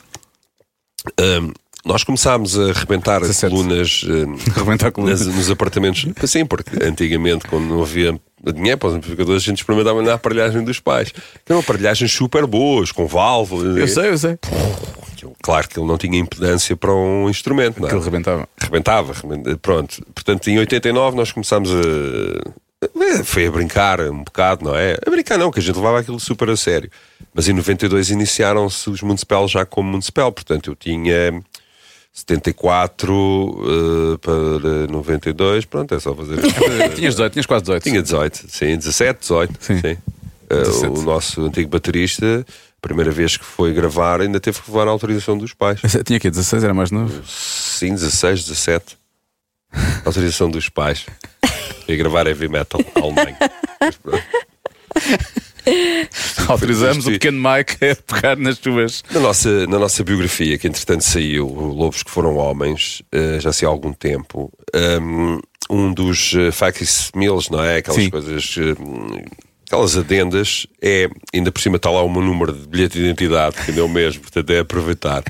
Ahm, 1.20 1.52
nós 1.88 2.04
começámos 2.04 2.58
a 2.58 2.70
arrebentar 2.70 3.20
17. 3.20 3.52
colunas 3.54 4.04
ahm, 4.06 4.36
Arrebentar 4.56 4.92
colunas. 4.92 5.26
nas- 5.26 5.34
nos 5.34 5.50
apartamentos. 5.50 6.06
Sim, 6.26 6.44
porque 6.46 6.82
antigamente, 6.84 7.46
quando 7.46 7.64
não 7.66 7.82
havia 7.82 8.18
dinheiro 8.54 8.78
para 8.78 8.90
os 8.90 8.94
amplificadores, 8.94 9.42
a 9.42 9.46
gente 9.46 9.58
experimentava 9.58 10.00
na 10.02 10.14
aparelhagem 10.14 10.62
dos 10.62 10.78
pais. 10.78 11.10
Que 11.10 11.50
eram 11.50 11.60
aparelhagens 11.60 12.12
super 12.12 12.46
boas, 12.46 12.92
com 12.92 13.06
válvulas. 13.06 13.76
Eu 13.76 13.88
sei, 13.88 14.10
eu 14.10 14.18
sei. 14.18 14.38
Claro 15.42 15.68
que 15.68 15.78
ele 15.78 15.86
não 15.86 15.98
tinha 15.98 16.18
impedância 16.18 16.76
para 16.76 16.92
um 16.94 17.28
instrumento, 17.28 17.80
não 17.80 17.88
é? 17.88 17.92
Ele 17.92 18.00
rebentava. 18.04 18.48
Rebentava. 18.60 19.12
Pronto. 19.60 20.04
Portanto, 20.14 20.48
em 20.48 20.58
89 20.58 21.16
nós 21.16 21.32
começámos 21.32 21.70
a. 21.70 22.84
eh, 22.84 23.24
Foi 23.24 23.46
a 23.46 23.50
brincar 23.50 24.00
um 24.00 24.22
bocado, 24.22 24.64
não 24.64 24.76
é? 24.76 24.96
A 25.06 25.10
brincar 25.10 25.36
não, 25.38 25.50
que 25.50 25.58
a 25.58 25.62
gente 25.62 25.74
levava 25.76 25.98
aquilo 26.00 26.20
super 26.20 26.48
a 26.50 26.56
sério. 26.56 26.90
Mas 27.34 27.48
em 27.48 27.52
92 27.52 28.10
iniciaram-se 28.10 28.88
os 28.90 29.02
Municipal 29.02 29.48
já 29.48 29.64
como 29.66 29.90
Municipal. 29.90 30.30
Portanto, 30.30 30.70
eu 30.70 30.76
tinha 30.76 31.42
74 32.18 33.14
eh, 33.14 34.18
para 34.18 34.92
92. 34.92 35.64
Pronto, 35.66 35.94
é 35.94 36.00
só 36.00 36.14
fazer. 36.14 36.36
Tinhas 36.94 37.14
18, 37.14 37.32
tinhas 37.32 37.46
quase 37.46 37.62
18. 37.64 37.82
Tinha 37.82 38.02
18, 38.02 38.46
sim, 38.48 38.76
17, 38.76 39.20
18. 39.20 39.52
Sim. 39.60 39.80
Sim. 39.80 39.96
17. 40.50 40.86
o 40.86 41.02
nosso 41.02 41.44
antigo 41.44 41.68
baterista, 41.68 42.44
primeira 42.80 43.10
vez 43.10 43.36
que 43.36 43.44
foi 43.44 43.72
gravar, 43.72 44.20
ainda 44.20 44.40
teve 44.40 44.60
que 44.60 44.70
levar 44.70 44.88
a 44.88 44.90
autorização 44.90 45.36
dos 45.36 45.52
pais. 45.52 45.80
Tinha 46.04 46.16
aqui 46.16 46.30
16, 46.30 46.64
era 46.64 46.74
mais 46.74 46.90
novo. 46.90 47.22
Sim, 47.26 47.90
16, 47.94 48.44
17. 48.46 48.98
Autorização 50.04 50.50
dos 50.50 50.68
pais. 50.68 51.06
E 51.88 51.96
gravar 51.96 52.26
heavy 52.26 52.48
metal 52.48 52.82
alemão. 52.96 53.34
Mas 53.80 53.96
pronto. 53.96 54.22
Autorizamos 56.48 57.06
o 57.06 57.10
pequeno 57.10 57.38
Mike 57.38 57.84
a 57.84 57.96
pegar 57.96 58.36
nas 58.36 58.58
tuas. 58.58 59.02
Na 59.10 59.20
nossa, 59.20 59.66
na 59.66 59.78
nossa 59.78 60.02
biografia, 60.02 60.58
que 60.58 60.66
entretanto 60.66 61.04
saiu, 61.04 61.46
Lobos 61.46 62.02
que 62.02 62.10
Foram 62.10 62.36
Homens, 62.36 63.02
eh, 63.12 63.38
já 63.40 63.52
sei 63.52 63.66
há 63.66 63.70
algum 63.70 63.92
tempo, 63.92 64.52
um, 65.00 65.40
um 65.70 65.92
dos 65.92 66.32
uh, 66.32 66.50
facsimils, 66.52 67.50
não 67.50 67.62
é? 67.62 67.78
Aquelas 67.78 68.02
Sim. 68.02 68.10
coisas, 68.10 68.54
eh, 68.58 69.24
aquelas 69.68 69.96
adendas, 69.98 70.66
é, 70.80 71.08
ainda 71.34 71.52
por 71.52 71.60
cima 71.60 71.76
está 71.76 71.90
lá 71.90 72.02
o 72.02 72.08
meu 72.08 72.22
número 72.22 72.52
de 72.54 72.66
bilhete 72.66 72.98
de 72.98 73.04
identidade, 73.04 73.54
que 73.56 73.70
ainda 73.70 73.82
é 73.82 73.84
o 73.84 73.88
mesmo, 73.88 74.22
portanto 74.22 74.50
é 74.50 74.60
aproveitar. 74.60 75.22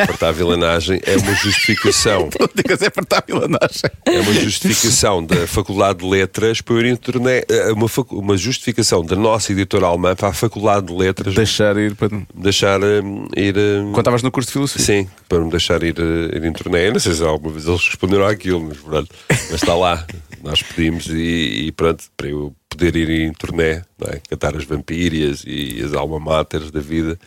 Apertar 0.00 0.28
a 0.28 0.32
vilanagem 0.32 1.00
é 1.04 1.16
uma 1.16 1.34
justificação. 1.34 2.30
Digas 2.54 2.80
é 2.82 2.86
apertar 2.86 3.18
a 3.18 3.24
vilanagem. 3.26 3.90
É 4.06 4.20
uma 4.20 4.32
justificação 4.32 5.24
da 5.24 5.44
Faculdade 5.46 5.98
de 5.98 6.06
Letras 6.06 6.60
para 6.60 6.74
eu 6.76 6.86
ir 6.86 6.96
turnê. 6.98 7.44
É 7.48 7.72
uma, 7.72 7.88
uma 8.10 8.36
justificação 8.36 9.04
da 9.04 9.16
nossa 9.16 9.50
editora 9.52 9.86
alemã 9.86 10.14
para 10.14 10.28
a 10.28 10.32
Faculdade 10.32 10.86
de 10.86 10.92
Letras 10.92 11.34
Deixar 11.34 11.76
ir 11.76 11.96
para. 11.96 12.08
deixar 12.32 12.80
hum, 12.82 13.26
ir. 13.36 13.56
hum, 13.58 13.90
Quando 13.92 13.98
estavas 13.98 14.22
no 14.22 14.30
curso 14.30 14.48
de 14.48 14.52
filosofia. 14.52 14.84
Sim, 14.84 15.08
para 15.28 15.40
me 15.40 15.50
deixar 15.50 15.82
ir, 15.82 15.96
eh, 15.98 16.36
ir 16.36 16.44
em. 16.44 16.52
Eu 16.86 16.92
não 16.92 17.00
sei 17.00 17.12
se 17.12 17.24
alguma 17.24 17.52
vez 17.52 17.66
eles 17.66 17.84
responderam 17.88 18.26
àquilo, 18.26 18.60
mas 18.60 18.78
pronto. 18.78 19.08
Mas 19.28 19.54
está 19.54 19.74
lá. 19.74 20.06
Nós 20.44 20.62
pedimos 20.62 21.06
e, 21.08 21.66
e 21.66 21.72
pronto, 21.72 22.04
para 22.16 22.28
eu 22.28 22.54
poder 22.70 22.96
ir 22.96 23.10
em 23.10 23.32
turnê, 23.32 23.82
não 23.98 24.08
é? 24.08 24.20
cantar 24.28 24.56
as 24.56 24.64
vampírias 24.64 25.44
e 25.46 25.82
as 25.84 25.92
alma 25.92 26.18
maters 26.18 26.70
da 26.70 26.80
vida. 26.80 27.18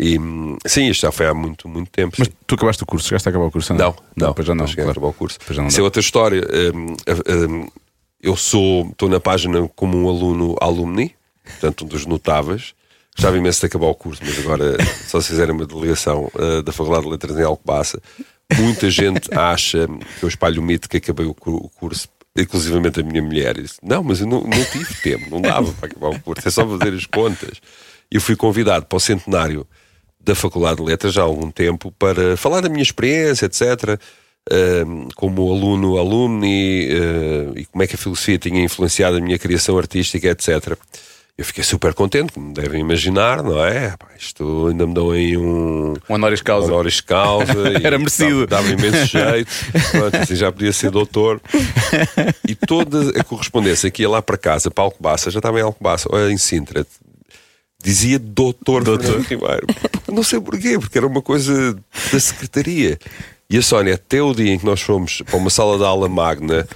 E 0.00 0.16
sim, 0.66 0.88
isto 0.88 1.02
já 1.02 1.12
foi 1.12 1.26
há 1.26 1.34
muito, 1.34 1.68
muito 1.68 1.90
tempo. 1.90 2.16
Mas 2.18 2.28
sim. 2.28 2.34
tu 2.46 2.54
acabaste 2.54 2.82
o 2.82 2.86
curso, 2.86 3.08
chegaste 3.08 3.28
a 3.28 3.30
acabar 3.30 3.46
o 3.46 3.50
curso? 3.50 3.74
Não, 3.74 3.94
não, 4.16 4.28
Depois 4.28 4.46
já 4.46 4.54
não. 4.54 4.66
cheguei 4.66 4.84
a 4.84 4.86
claro. 4.86 4.98
acabar 4.98 5.08
o 5.08 5.12
curso. 5.12 5.38
Não 5.56 5.66
Isso 5.66 5.80
é 5.80 5.82
outra 5.82 6.00
história. 6.00 6.42
Hum, 6.74 6.96
hum, 7.48 7.68
eu 8.22 8.36
sou, 8.36 8.88
estou 8.88 9.08
na 9.08 9.18
página 9.20 9.68
como 9.74 9.98
um 9.98 10.08
aluno 10.08 10.56
alumni, 10.60 11.14
portanto, 11.44 11.84
um 11.84 11.88
dos 11.88 12.06
notáveis. 12.06 12.74
Gostava 13.16 13.36
imenso 13.36 13.58
de 13.58 13.66
acabar 13.66 13.86
o 13.86 13.94
curso, 13.94 14.22
mas 14.24 14.38
agora 14.38 14.76
só 15.08 15.20
se 15.20 15.28
fizerem 15.28 15.52
uma 15.52 15.66
delegação 15.66 16.30
uh, 16.34 16.62
da 16.62 16.70
Faculdade 16.70 17.04
de 17.04 17.10
Letras 17.10 17.36
em 17.36 17.42
Alcobaça. 17.42 18.00
Muita 18.56 18.88
gente 18.88 19.34
acha 19.36 19.88
que 20.18 20.24
eu 20.24 20.28
espalho 20.28 20.62
o 20.62 20.64
mito 20.64 20.88
que 20.88 20.98
acabei 20.98 21.26
o 21.26 21.34
curso, 21.34 22.08
inclusivamente 22.40 23.00
a 23.00 23.02
minha 23.02 23.22
mulher. 23.22 23.60
Disse, 23.60 23.78
não, 23.82 24.02
mas 24.02 24.20
eu 24.20 24.26
não, 24.26 24.42
não 24.42 24.64
tive 24.64 24.94
tempo, 25.02 25.30
não 25.30 25.40
dava 25.40 25.72
para 25.72 25.88
acabar 25.88 26.08
o 26.08 26.20
curso, 26.20 26.46
é 26.46 26.50
só 26.50 26.66
fazer 26.66 26.94
as 26.94 27.06
contas. 27.06 27.60
Eu 28.10 28.20
fui 28.20 28.36
convidado 28.36 28.86
para 28.86 28.96
o 28.96 29.00
centenário 29.00 29.66
da 30.20 30.34
Faculdade 30.34 30.76
de 30.76 30.82
Letras 30.82 31.14
já 31.14 31.22
há 31.22 31.24
algum 31.24 31.50
tempo 31.50 31.92
para 31.98 32.36
falar 32.36 32.60
da 32.60 32.68
minha 32.68 32.82
experiência, 32.82 33.46
etc. 33.46 33.98
ehm, 34.50 35.08
como 35.14 35.52
aluno, 35.52 35.96
alumni, 35.98 36.88
eh, 36.90 37.52
e 37.56 37.64
como 37.66 37.82
é 37.82 37.86
que 37.86 37.94
a 37.94 37.98
filosofia 37.98 38.38
tinha 38.38 38.62
influenciado 38.62 39.16
a 39.16 39.20
minha 39.20 39.38
criação 39.38 39.78
artística, 39.78 40.28
etc. 40.28 40.78
Eu 41.38 41.44
fiquei 41.44 41.62
super 41.62 41.94
contente, 41.94 42.32
como 42.32 42.52
devem 42.52 42.80
imaginar, 42.80 43.44
não 43.44 43.64
é? 43.64 43.96
Pá, 43.96 44.08
isto 44.18 44.66
ainda 44.66 44.84
me 44.84 44.92
dão 44.92 45.12
aí 45.12 45.36
um. 45.36 45.94
Um 46.10 46.14
honoris 46.14 46.42
causa. 46.42 46.66
Honoris 46.66 47.00
causa. 47.00 47.52
Era 47.80 47.96
merecido. 47.96 48.44
Dava 48.44 48.68
imenso 48.68 49.06
jeito. 49.06 49.48
Pronto, 49.92 50.16
assim 50.16 50.34
já 50.34 50.50
podia 50.50 50.72
ser 50.72 50.90
doutor. 50.90 51.40
E 52.44 52.56
toda 52.56 53.20
a 53.20 53.22
correspondência 53.22 53.88
que 53.88 54.02
ia 54.02 54.08
lá 54.08 54.20
para 54.20 54.36
casa, 54.36 54.68
para 54.68 54.82
Alcobaça, 54.82 55.30
já 55.30 55.38
estava 55.38 55.60
em 55.60 55.62
Alcobaça, 55.62 56.08
ou 56.10 56.28
em 56.28 56.36
Sintra, 56.36 56.84
dizia 57.80 58.18
doutor, 58.18 58.82
doutor. 58.82 59.20
Ribeiro. 59.20 59.68
Não 60.08 60.24
sei 60.24 60.40
porquê, 60.40 60.76
porque 60.76 60.98
era 60.98 61.06
uma 61.06 61.22
coisa 61.22 61.78
da 62.12 62.18
secretaria. 62.18 62.98
E 63.48 63.56
a 63.56 63.62
Sónia, 63.62 63.94
até 63.94 64.20
o 64.20 64.34
dia 64.34 64.52
em 64.52 64.58
que 64.58 64.66
nós 64.66 64.80
fomos 64.80 65.22
para 65.22 65.36
uma 65.36 65.50
sala 65.50 65.78
de 65.78 65.84
aula 65.84 66.08
magna, 66.08 66.66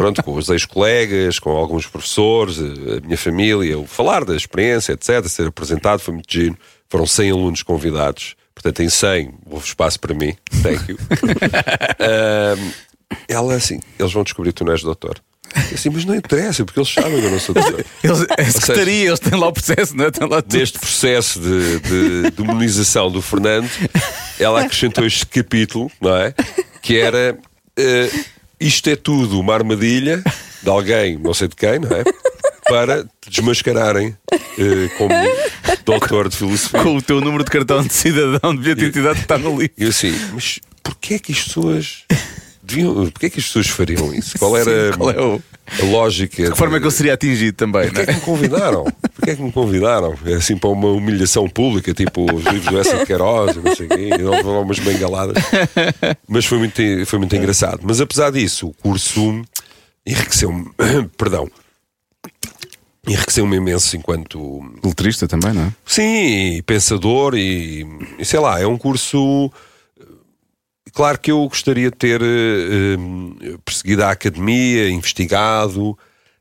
pronto, 0.00 0.22
com 0.22 0.34
os 0.34 0.48
ex-colegas, 0.48 1.38
com 1.38 1.50
alguns 1.50 1.86
professores, 1.86 2.58
a 2.58 2.96
a 2.96 3.00
minha 3.02 3.18
família, 3.18 3.78
o 3.78 3.86
falar 3.86 4.24
da 4.24 4.34
experiência, 4.34 4.94
etc., 4.94 5.26
ser 5.28 5.48
apresentado, 5.48 6.00
foi 6.00 6.14
muito 6.14 6.32
giro. 6.32 6.56
Foram 6.88 7.04
100 7.04 7.30
alunos 7.30 7.62
convidados, 7.62 8.34
portanto, 8.54 8.80
em 8.80 8.88
100 8.88 9.34
houve 9.44 9.66
espaço 9.66 10.00
para 10.00 10.14
mim. 10.14 10.34
Thank 10.62 10.90
you. 10.90 10.98
Ahm, 12.00 12.70
ela 13.28 13.54
assim, 13.54 13.78
eles 13.98 14.10
vão 14.10 14.24
descobrir 14.24 14.52
que 14.52 14.56
tu 14.56 14.64
não 14.64 14.72
és 14.72 14.82
doutor. 14.82 15.20
Assim, 15.54 15.90
mas 15.90 16.06
não 16.06 16.14
interessa, 16.14 16.64
porque 16.64 16.80
eles 16.80 16.90
sabem 16.90 17.20
que 17.20 17.26
eu 17.26 17.30
não 17.30 17.38
sou 17.38 17.54
doutor. 17.54 17.84
Eles, 18.02 18.26
a 18.38 18.44
secretaria, 18.44 19.08
eles 19.08 19.20
têm 19.20 19.38
lá 19.38 19.48
o 19.48 19.52
processo, 19.52 19.96
não 19.96 20.06
é? 20.06 20.10
Têm 20.10 20.28
lá 20.28 20.40
tudo. 20.40 20.56
Deste 20.56 20.78
processo 20.78 21.40
de, 21.40 21.80
de 21.80 22.30
demonização 22.30 23.10
do 23.10 23.20
Fernando, 23.20 23.68
ela 24.38 24.62
acrescentou 24.62 25.04
este 25.04 25.26
capítulo, 25.26 25.90
não 26.00 26.16
é? 26.16 26.32
Que 26.80 26.98
era 26.98 27.36
eh, 27.76 28.10
isto 28.60 28.88
é 28.90 28.96
tudo 28.96 29.40
uma 29.40 29.54
armadilha 29.54 30.22
de 30.62 30.68
alguém, 30.68 31.18
não 31.18 31.32
sei 31.32 31.48
de 31.48 31.56
quem, 31.56 31.78
não 31.78 31.90
é? 31.96 32.04
Para 32.68 33.04
te 33.04 33.30
desmascararem 33.30 34.16
eh, 34.32 34.88
como 34.96 35.14
doutor 35.84 36.28
de 36.28 36.36
filosofia. 36.36 36.82
Com 36.82 36.96
o 36.96 37.02
teu 37.02 37.20
número 37.20 37.42
de 37.42 37.50
cartão 37.50 37.82
de 37.82 37.92
cidadão 37.92 38.54
de 38.54 38.70
identidade 38.70 39.16
que 39.16 39.22
está 39.22 39.38
no 39.38 39.58
livro. 39.58 39.72
E 39.76 39.84
eu 39.84 39.88
assim, 39.88 40.12
mas 40.32 40.60
porquê 40.82 41.14
é 41.14 41.18
que 41.18 41.32
as 41.32 41.42
pessoas 41.42 42.04
deviam, 42.70 42.94
porquê 43.10 43.26
é 43.26 43.30
que 43.30 43.38
as 43.40 43.46
pessoas 43.46 43.66
fariam 43.68 44.12
isso? 44.14 44.38
Qual 44.38 44.56
era 44.58 44.92
Sim, 44.92 44.98
qual 44.98 45.10
é 45.10 45.20
o- 45.20 45.42
a 45.80 45.84
lógica? 45.84 46.42
De 46.44 46.50
que 46.50 46.56
forma 46.56 46.76
é 46.78 46.80
que 46.80 46.86
eu 46.86 46.90
seria 46.90 47.14
atingido 47.14 47.56
também, 47.56 47.86
não 47.86 47.92
Porquê 47.94 48.00
é 48.02 48.06
que 48.06 48.14
me 48.14 48.20
convidaram? 48.20 48.84
Porquê 48.84 49.30
é 49.30 49.36
que 49.36 49.42
me 49.42 49.52
convidaram? 49.52 50.14
É 50.26 50.34
assim 50.34 50.56
para 50.56 50.70
uma 50.70 50.88
humilhação 50.88 51.48
pública, 51.48 51.92
tipo 51.94 52.24
os 52.32 52.44
livros 52.44 52.64
do 52.72 52.78
Essa 52.78 52.98
de 52.98 53.06
Queiroz, 53.06 53.56
não 53.56 53.74
sei 53.76 53.86
o 53.86 53.88
quê, 53.88 54.10
e 54.14 54.18
não 54.18 54.62
umas 54.62 54.78
bengaladas. 54.78 55.42
Mas 56.28 56.44
foi 56.46 56.58
muito, 56.58 56.82
foi 57.06 57.18
muito 57.18 57.36
engraçado. 57.36 57.80
Mas 57.82 58.00
apesar 58.00 58.30
disso, 58.32 58.68
o 58.68 58.74
curso 58.74 59.42
enriqueceu-me, 60.06 60.70
perdão, 61.16 61.48
enriqueceu-me 63.06 63.56
imenso 63.56 63.96
enquanto 63.96 64.60
Letrista 64.84 65.26
também, 65.26 65.52
não 65.52 65.62
é? 65.64 65.72
Sim, 65.86 66.62
pensador 66.66 67.34
e, 67.36 67.86
e 68.18 68.24
sei 68.24 68.40
lá, 68.40 68.60
é 68.60 68.66
um 68.66 68.76
curso. 68.78 69.50
Claro 70.92 71.18
que 71.18 71.30
eu 71.30 71.46
gostaria 71.48 71.90
de 71.90 71.96
ter 71.96 72.20
eh, 72.22 72.24
eh, 72.24 73.56
perseguido 73.64 74.04
a 74.04 74.10
academia, 74.10 74.88
investigado, 74.90 75.96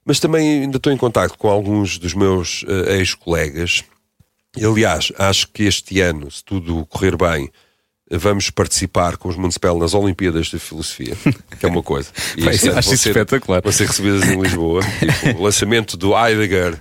mas 0.05 0.19
também 0.19 0.61
ainda 0.63 0.77
estou 0.77 0.91
em 0.91 0.97
contato 0.97 1.37
com 1.37 1.47
alguns 1.49 1.97
dos 1.97 2.13
meus 2.13 2.65
eh, 2.67 2.97
ex-colegas. 2.97 3.83
Aliás, 4.63 5.11
acho 5.17 5.47
que 5.49 5.63
este 5.63 6.01
ano, 6.01 6.29
se 6.31 6.43
tudo 6.43 6.85
correr 6.87 7.15
bem, 7.15 7.49
vamos 8.11 8.49
participar 8.49 9.15
com 9.17 9.29
os 9.29 9.35
Municipal 9.35 9.77
nas 9.77 9.93
Olimpíadas 9.93 10.47
de 10.47 10.57
Filosofia, 10.57 11.15
que 11.59 11.65
é 11.65 11.69
uma 11.69 11.83
coisa. 11.83 12.09
E 12.35 12.41
ano 12.41 12.49
acho 12.79 12.93
isso 12.93 13.03
ser- 13.03 13.09
espetacular. 13.09 13.61
Vão 13.61 13.71
ser 13.71 13.85
recebidas 13.87 14.27
em 14.27 14.41
Lisboa. 14.41 14.81
Tipo, 14.83 15.37
o 15.39 15.43
lançamento 15.43 15.95
do 15.95 16.17
Heidegger, 16.17 16.79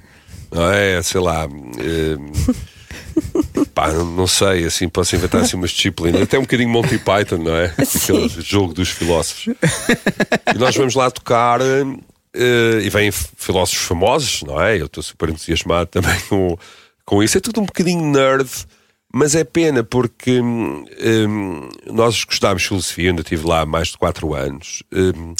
não 0.50 0.70
é? 0.72 1.02
Sei 1.02 1.20
lá. 1.20 1.44
eh, 1.44 2.54
pá, 3.74 3.92
não 3.92 4.26
sei, 4.26 4.64
assim, 4.64 4.88
posso 4.88 5.14
inventar 5.16 5.42
assim 5.42 5.56
umas 5.56 5.70
disciplinas. 5.70 6.22
Até 6.22 6.38
um 6.38 6.42
bocadinho 6.42 6.68
Monty 6.68 6.98
Python, 6.98 7.38
não 7.38 7.54
é? 7.54 7.66
Aquele 7.78 8.28
jogo 8.40 8.74
dos 8.74 8.88
filósofos. 8.90 9.48
E 10.54 10.58
nós 10.58 10.76
vamos 10.76 10.94
lá 10.94 11.10
tocar. 11.10 11.60
eh, 11.60 12.80
e 12.82 12.90
vêm 12.90 13.10
filósofos 13.10 13.84
famosos, 13.86 14.42
não 14.42 14.60
é? 14.60 14.80
Eu 14.80 14.86
estou 14.86 15.02
super 15.02 15.28
entusiasmado 15.28 15.86
também 15.90 16.18
com, 16.28 16.56
com 17.04 17.22
isso. 17.22 17.38
É 17.38 17.40
tudo 17.40 17.60
um 17.60 17.66
bocadinho 17.66 18.04
nerd, 18.04 18.48
mas 19.12 19.34
é 19.34 19.44
pena 19.44 19.82
porque 19.82 20.40
hum, 20.40 20.84
hum, 21.00 21.68
nós 21.86 22.24
gostámos 22.24 22.62
de 22.62 22.68
filosofia, 22.68 23.10
ainda 23.10 23.22
estive 23.22 23.46
lá 23.46 23.60
há 23.62 23.66
mais 23.66 23.88
de 23.88 23.98
4 23.98 24.34
anos. 24.34 24.82
hum, 24.92 25.34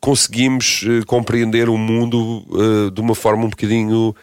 conseguimos 0.00 0.84
eh, 0.86 1.02
compreender 1.06 1.70
o 1.70 1.78
mundo 1.78 2.44
eh, 2.52 2.90
de 2.90 3.00
uma 3.00 3.14
forma 3.14 3.46
um 3.46 3.48
bocadinho 3.48 4.14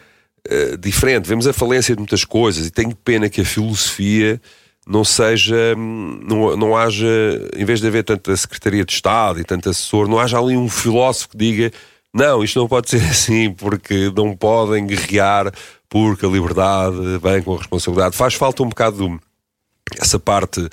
eh, 0.48 0.76
diferente. 0.76 1.28
Vemos 1.28 1.46
a 1.46 1.52
falência 1.52 1.94
de 1.94 2.00
muitas 2.00 2.24
coisas 2.24 2.66
e 2.66 2.70
tenho 2.70 2.94
pena 2.96 3.28
que 3.28 3.40
a 3.40 3.44
filosofia 3.44 4.40
não 4.86 5.04
seja, 5.04 5.74
hum, 5.76 6.20
não, 6.22 6.56
não 6.56 6.76
haja, 6.76 7.06
em 7.56 7.64
vez 7.64 7.80
de 7.80 7.86
haver 7.86 8.02
tanta 8.02 8.36
Secretaria 8.36 8.84
de 8.84 8.92
Estado 8.92 9.40
e 9.40 9.44
tanto 9.44 9.70
assessor, 9.70 10.08
não 10.08 10.18
haja 10.18 10.38
ali 10.38 10.56
um 10.56 10.68
filósofo 10.68 11.30
que 11.30 11.36
diga 11.36 11.72
não, 12.12 12.44
isto 12.44 12.58
não 12.58 12.68
pode 12.68 12.90
ser 12.90 13.02
assim 13.02 13.52
porque 13.52 14.12
não 14.14 14.36
podem 14.36 14.86
guerrear 14.86 15.52
porque 15.88 16.26
a 16.26 16.28
liberdade 16.28 16.96
vem 17.22 17.42
com 17.42 17.54
a 17.54 17.58
responsabilidade. 17.58 18.16
Faz 18.16 18.34
falta 18.34 18.62
um 18.62 18.68
bocado 18.68 19.20
essa 19.98 20.18
parte 20.18 20.68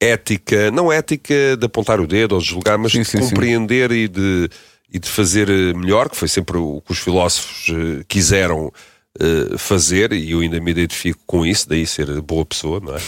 ética, 0.00 0.70
não 0.70 0.92
ética 0.92 1.56
de 1.56 1.66
apontar 1.66 2.00
o 2.00 2.06
dedo 2.06 2.34
ou 2.34 2.40
de 2.40 2.46
julgar, 2.46 2.78
mas 2.78 2.92
Sim, 2.92 3.00
de 3.00 3.04
sim, 3.04 3.22
sim. 3.22 3.28
compreender 3.28 3.90
e 3.92 4.08
de, 4.08 4.48
e 4.92 4.98
de 4.98 5.08
fazer 5.08 5.48
melhor, 5.74 6.08
que 6.08 6.16
foi 6.16 6.28
sempre 6.28 6.56
o 6.58 6.82
que 6.84 6.92
os 6.92 6.98
filósofos 6.98 7.68
eh, 7.70 8.04
quiseram 8.08 8.72
eh, 9.20 9.56
fazer, 9.58 10.12
e 10.12 10.30
eu 10.32 10.40
ainda 10.40 10.60
me 10.60 10.70
identifico 10.70 11.20
com 11.26 11.44
isso, 11.44 11.68
daí 11.68 11.86
ser 11.86 12.20
boa 12.22 12.44
pessoa, 12.44 12.80
não 12.80 12.94
é? 12.94 13.00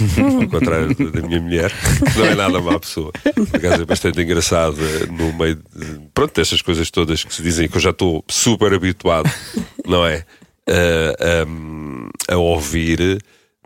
Ao 0.42 0.48
contrário 0.48 0.94
da 1.10 1.20
minha 1.22 1.40
mulher, 1.40 1.72
que 2.12 2.18
não 2.18 2.26
é 2.26 2.34
nada 2.34 2.60
má 2.60 2.78
pessoa. 2.78 3.12
Por 3.12 3.56
acaso 3.56 3.82
é 3.82 3.84
bastante 3.84 4.20
engraçado 4.20 4.76
eh, 4.80 5.06
no 5.06 5.32
meio 5.32 5.56
de, 5.56 6.00
pronto, 6.14 6.34
destas 6.34 6.62
coisas 6.62 6.90
todas 6.90 7.22
que 7.24 7.34
se 7.34 7.42
dizem 7.42 7.68
que 7.68 7.76
eu 7.76 7.80
já 7.80 7.90
estou 7.90 8.24
super 8.28 8.72
habituado, 8.74 9.30
não 9.86 10.04
é? 10.06 10.24
A- 10.68 11.44
a, 12.28 12.34
a 12.34 12.36
ouvir 12.36 13.18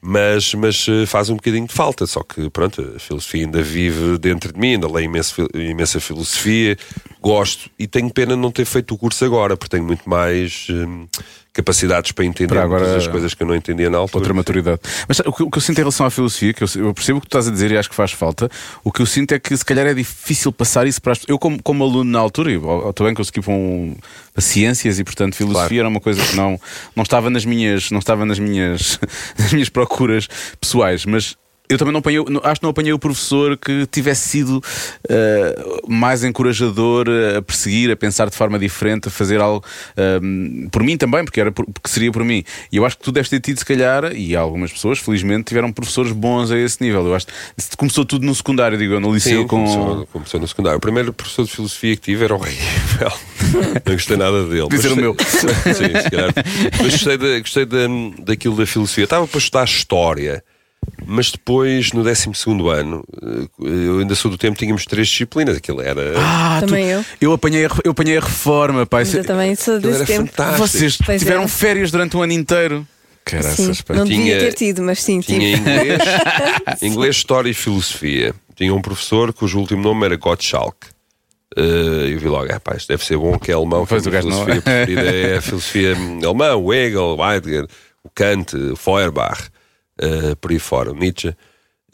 mas, 0.05 0.53
mas 0.55 0.84
eh, 0.88 1.07
faz 1.07 1.30
um 1.30 1.36
bocadinho 1.36 1.64
de 1.66 1.72
falta. 1.72 2.07
Só 2.09 2.24
que, 2.24 2.51
pronto, 2.51 2.95
a 2.97 2.99
filosofia 2.99 3.45
ainda 3.45 3.62
vive 3.62 4.18
dentro 4.18 4.53
de 4.53 4.59
mim, 4.59 4.72
ainda 4.72 4.90
leio 4.90 5.05
imenso, 5.05 5.47
imensa 5.55 6.01
filosofia, 6.01 6.76
gosto 7.20 7.70
e 7.78 7.86
tenho 7.86 8.11
pena 8.11 8.34
de 8.34 8.40
não 8.40 8.51
ter 8.51 8.64
feito 8.64 8.95
o 8.95 8.99
curso 8.99 9.24
agora, 9.24 9.57
porque 9.57 9.76
tenho 9.76 9.86
muito 9.86 10.09
mais 10.11 10.66
hum, 10.70 11.07
capacidades 11.53 12.12
para 12.12 12.24
entender 12.24 12.48
Para 12.55 12.62
agora- 12.64 12.82
muitas 12.84 13.05
das 13.05 13.12
coisas 13.12 13.34
que 13.34 13.42
eu 13.42 13.46
não 13.46 13.55
entendia 13.55 13.90
na 13.90 13.98
altura. 13.98 14.18
Outra 14.22 14.34
maturidade. 14.34 14.80
Mas 15.07 15.20
o 15.20 15.32
que, 15.32 15.42
eu 15.59 15.61
sinto 15.61 15.78
em 15.78 15.82
relação 15.82 16.07
à 16.07 16.11
filosofia, 16.11 16.53
que 16.55 16.64
eu, 16.64 16.94
percebo 16.94 17.18
o 17.18 17.20
que 17.20 17.26
tu 17.26 17.30
estás 17.30 17.48
a 17.48 17.50
dizer 17.50 17.70
e 17.70 17.76
acho 17.76 17.90
que 17.90 17.94
faz 17.94 18.12
falta, 18.12 18.48
o 18.82 18.90
que 18.90 19.00
eu 19.03 19.07
sinto 19.07 19.32
é 19.32 19.38
que 19.38 19.55
se 19.57 19.64
calhar 19.64 19.86
é 19.86 19.94
difícil 19.94 20.50
passar 20.53 20.86
isso 20.86 21.00
para 21.03 21.12
as 21.12 21.20
Eu, 21.28 21.38
como, 21.38 21.62
como 21.62 21.84
aluno 21.84 22.11
na 22.11 22.18
altura, 22.18 22.50
e 22.50 22.55
eu- 22.55 22.86
eu 22.86 22.92
também 22.92 23.12
consegui 23.14 23.40
para, 23.42 23.53
um, 23.53 23.94
para 24.32 24.42
ciências 24.42 24.98
e, 24.98 25.05
portanto, 25.05 25.34
filosofia 25.36 25.68
Claro. 25.68 25.78
era 25.80 25.88
uma 25.88 26.00
coisa 26.00 26.22
que 26.24 26.34
não, 26.36 26.59
não 26.96 27.03
estava 27.03 27.28
nas 27.28 27.44
minhas, 27.44 27.90
não 27.90 27.98
estava 27.98 28.24
nas 28.24 28.38
minhas, 28.38 28.98
nas 29.38 29.53
minhas 29.53 29.68
procuras 29.68 30.28
pessoais, 30.61 31.05
mas. 31.05 31.36
Eu 31.73 31.79
também 31.79 31.93
não 31.93 32.01
apanhei, 32.01 32.20
acho 32.43 32.61
que 32.61 32.62
não 32.64 32.70
apanhei 32.70 32.93
o 32.93 32.99
professor 32.99 33.57
que 33.57 33.87
tivesse 33.87 34.29
sido 34.29 34.62
eh, 35.09 35.81
mais 35.89 36.23
encorajador 36.23 37.07
a 37.39 37.43
perseguir, 37.43 37.91
a 37.91 37.97
pensar 37.97 38.29
de 38.29 38.37
forma 38.37 38.59
diferente, 38.59 39.09
a 39.09 39.11
fazer 39.11 39.41
algo 39.41 39.64
ehm, 39.97 40.68
por 40.70 40.83
mim 40.83 40.97
também, 40.97 41.25
porque, 41.25 41.41
era 41.41 41.51
por- 41.51 41.64
porque 41.66 41.89
seria 41.89 42.12
por 42.12 42.23
mim. 42.25 42.45
E 42.70 42.77
eu 42.77 42.85
acho 42.85 42.99
que 42.99 43.05
tu 43.05 43.11
deves 43.12 43.31
ter 43.31 43.41
tido, 43.41 43.59
se 43.59 43.64
calhar, 43.64 44.12
e 44.14 44.37
algumas 44.37 44.70
pessoas, 44.70 44.99
felizmente, 44.99 45.45
tiveram 45.45 45.73
professores 45.73 46.12
bons 46.12 46.51
a 46.51 46.59
esse 46.59 46.83
nível. 46.83 47.07
Eu 47.07 47.14
acho 47.14 47.27
começou 47.77 48.05
tudo 48.05 48.27
no 48.27 48.35
secundário, 48.35 48.77
digo 48.77 48.95
eu, 48.95 49.01
no 49.01 49.12
liceu 49.14 49.43
Sim, 49.43 49.47
com. 49.47 49.64
começou, 49.64 50.07
começou 50.12 50.41
no 50.41 50.47
secundário. 50.49 50.77
O 50.79 50.81
primeiro 50.81 51.12
professor 51.12 51.45
de 51.45 51.51
filosofia 51.53 51.97
que 51.97 52.03
tive 52.03 52.25
era 52.25 52.35
horrível. 52.35 53.12
não 53.87 53.95
gostei 53.95 54.16
nada 54.16 54.45
dele. 54.47 54.68
Dizer 54.68 54.93
o 54.93 54.97
meu. 54.97 55.16
Sim, 55.18 56.03
se 56.03 56.11
calhar. 56.11 56.33
Mas 56.83 56.93
gostei, 56.93 57.16
da, 57.16 57.39
gostei 57.41 57.64
da, 57.64 57.79
daquilo 58.20 58.57
da 58.57 58.66
filosofia. 58.66 59.05
Estava 59.05 59.27
para 59.27 59.39
estudar 59.39 59.64
História. 59.64 60.45
Mas 61.05 61.30
depois, 61.30 61.93
no 61.93 62.03
12 62.03 62.30
ano, 62.74 63.05
eh, 63.22 63.47
eu 63.66 63.99
ainda 63.99 64.14
sou 64.14 64.30
do 64.30 64.39
tempo, 64.39 64.59
tínhamos 64.59 64.85
três 64.87 65.09
disciplinas. 65.09 65.57
Aquilo 65.57 65.80
era. 65.83 66.14
Ah, 66.16 66.59
tu- 66.61 66.66
Também 66.66 66.87
eu. 66.87 67.05
Eu 67.20 67.33
apanhei, 67.33 67.66
a, 67.66 67.70
eu 67.85 67.91
apanhei 67.93 68.16
a 68.16 68.20
reforma, 68.20 68.87
pai. 68.87 69.03
Mas 69.05 69.14
eu 69.14 69.24
também 69.24 69.55
sou 69.55 69.78
desse 69.80 69.97
era 69.97 70.07
tempo. 70.07 70.28
fantástico. 70.30 70.59
Vocês 70.68 70.99
Pois 71.05 71.20
tiveram 71.20 71.43
é. 71.45 71.49
férias 71.49 71.91
durante 71.91 72.16
um 72.16 72.22
ano 72.22 72.33
inteiro. 72.33 72.78
Sim, 72.78 73.37
Caraças, 73.37 73.80
pá. 73.83 73.95
não 73.95 74.05
devia 74.05 74.24
Tinha- 74.24 74.39
ter 74.41 74.53
tido, 74.55 74.83
mas 74.83 75.03
sim, 75.03 75.20
Tinha 75.20 75.39
tive. 75.57 75.61
inglês, 75.61 76.01
inglês, 76.83 77.16
história 77.16 77.49
e 77.51 77.55
filosofia. 77.55 78.35
Tinha 78.57 78.74
um 78.74 78.83
professor 78.83 79.33
cujo 79.33 79.59
último 79.61 79.80
nome 79.83 80.05
era 80.07 80.16
Gottschalk. 80.16 80.76
Eh, 81.57 81.61
eu 82.12 82.18
vi 82.18 82.26
logo, 82.28 82.53
ah, 82.53 82.59
pá, 82.59 82.74
isto 82.76 82.89
deve 82.89 83.05
ser 83.05 83.16
bom, 83.16 83.39
que 83.39 83.51
é 83.51 83.55
alemão. 83.55 83.83
que 83.85 83.91
Pois, 83.91 84.07
a 84.07 84.11
minha 84.11 84.20
o 84.20 84.24
gajo 84.24 84.28
não- 84.37 84.45
filosofia 84.45 84.62
preferida 84.62 85.16
é 85.16 85.37
a 85.37 85.41
filosofia 85.43 85.97
alemã, 86.24 86.55
o 86.57 86.72
Hegel, 86.74 87.16
o 87.16 87.30
Heidegger, 87.33 87.66
o 88.03 88.11
Kant, 88.11 88.57
o 88.57 88.74
Feuerbach, 88.76 89.51
eh, 90.03 90.34
por 90.34 90.50
aí 90.50 90.59
fora, 90.59 90.90
o 90.90 90.94
Nietzsche. 90.96 91.34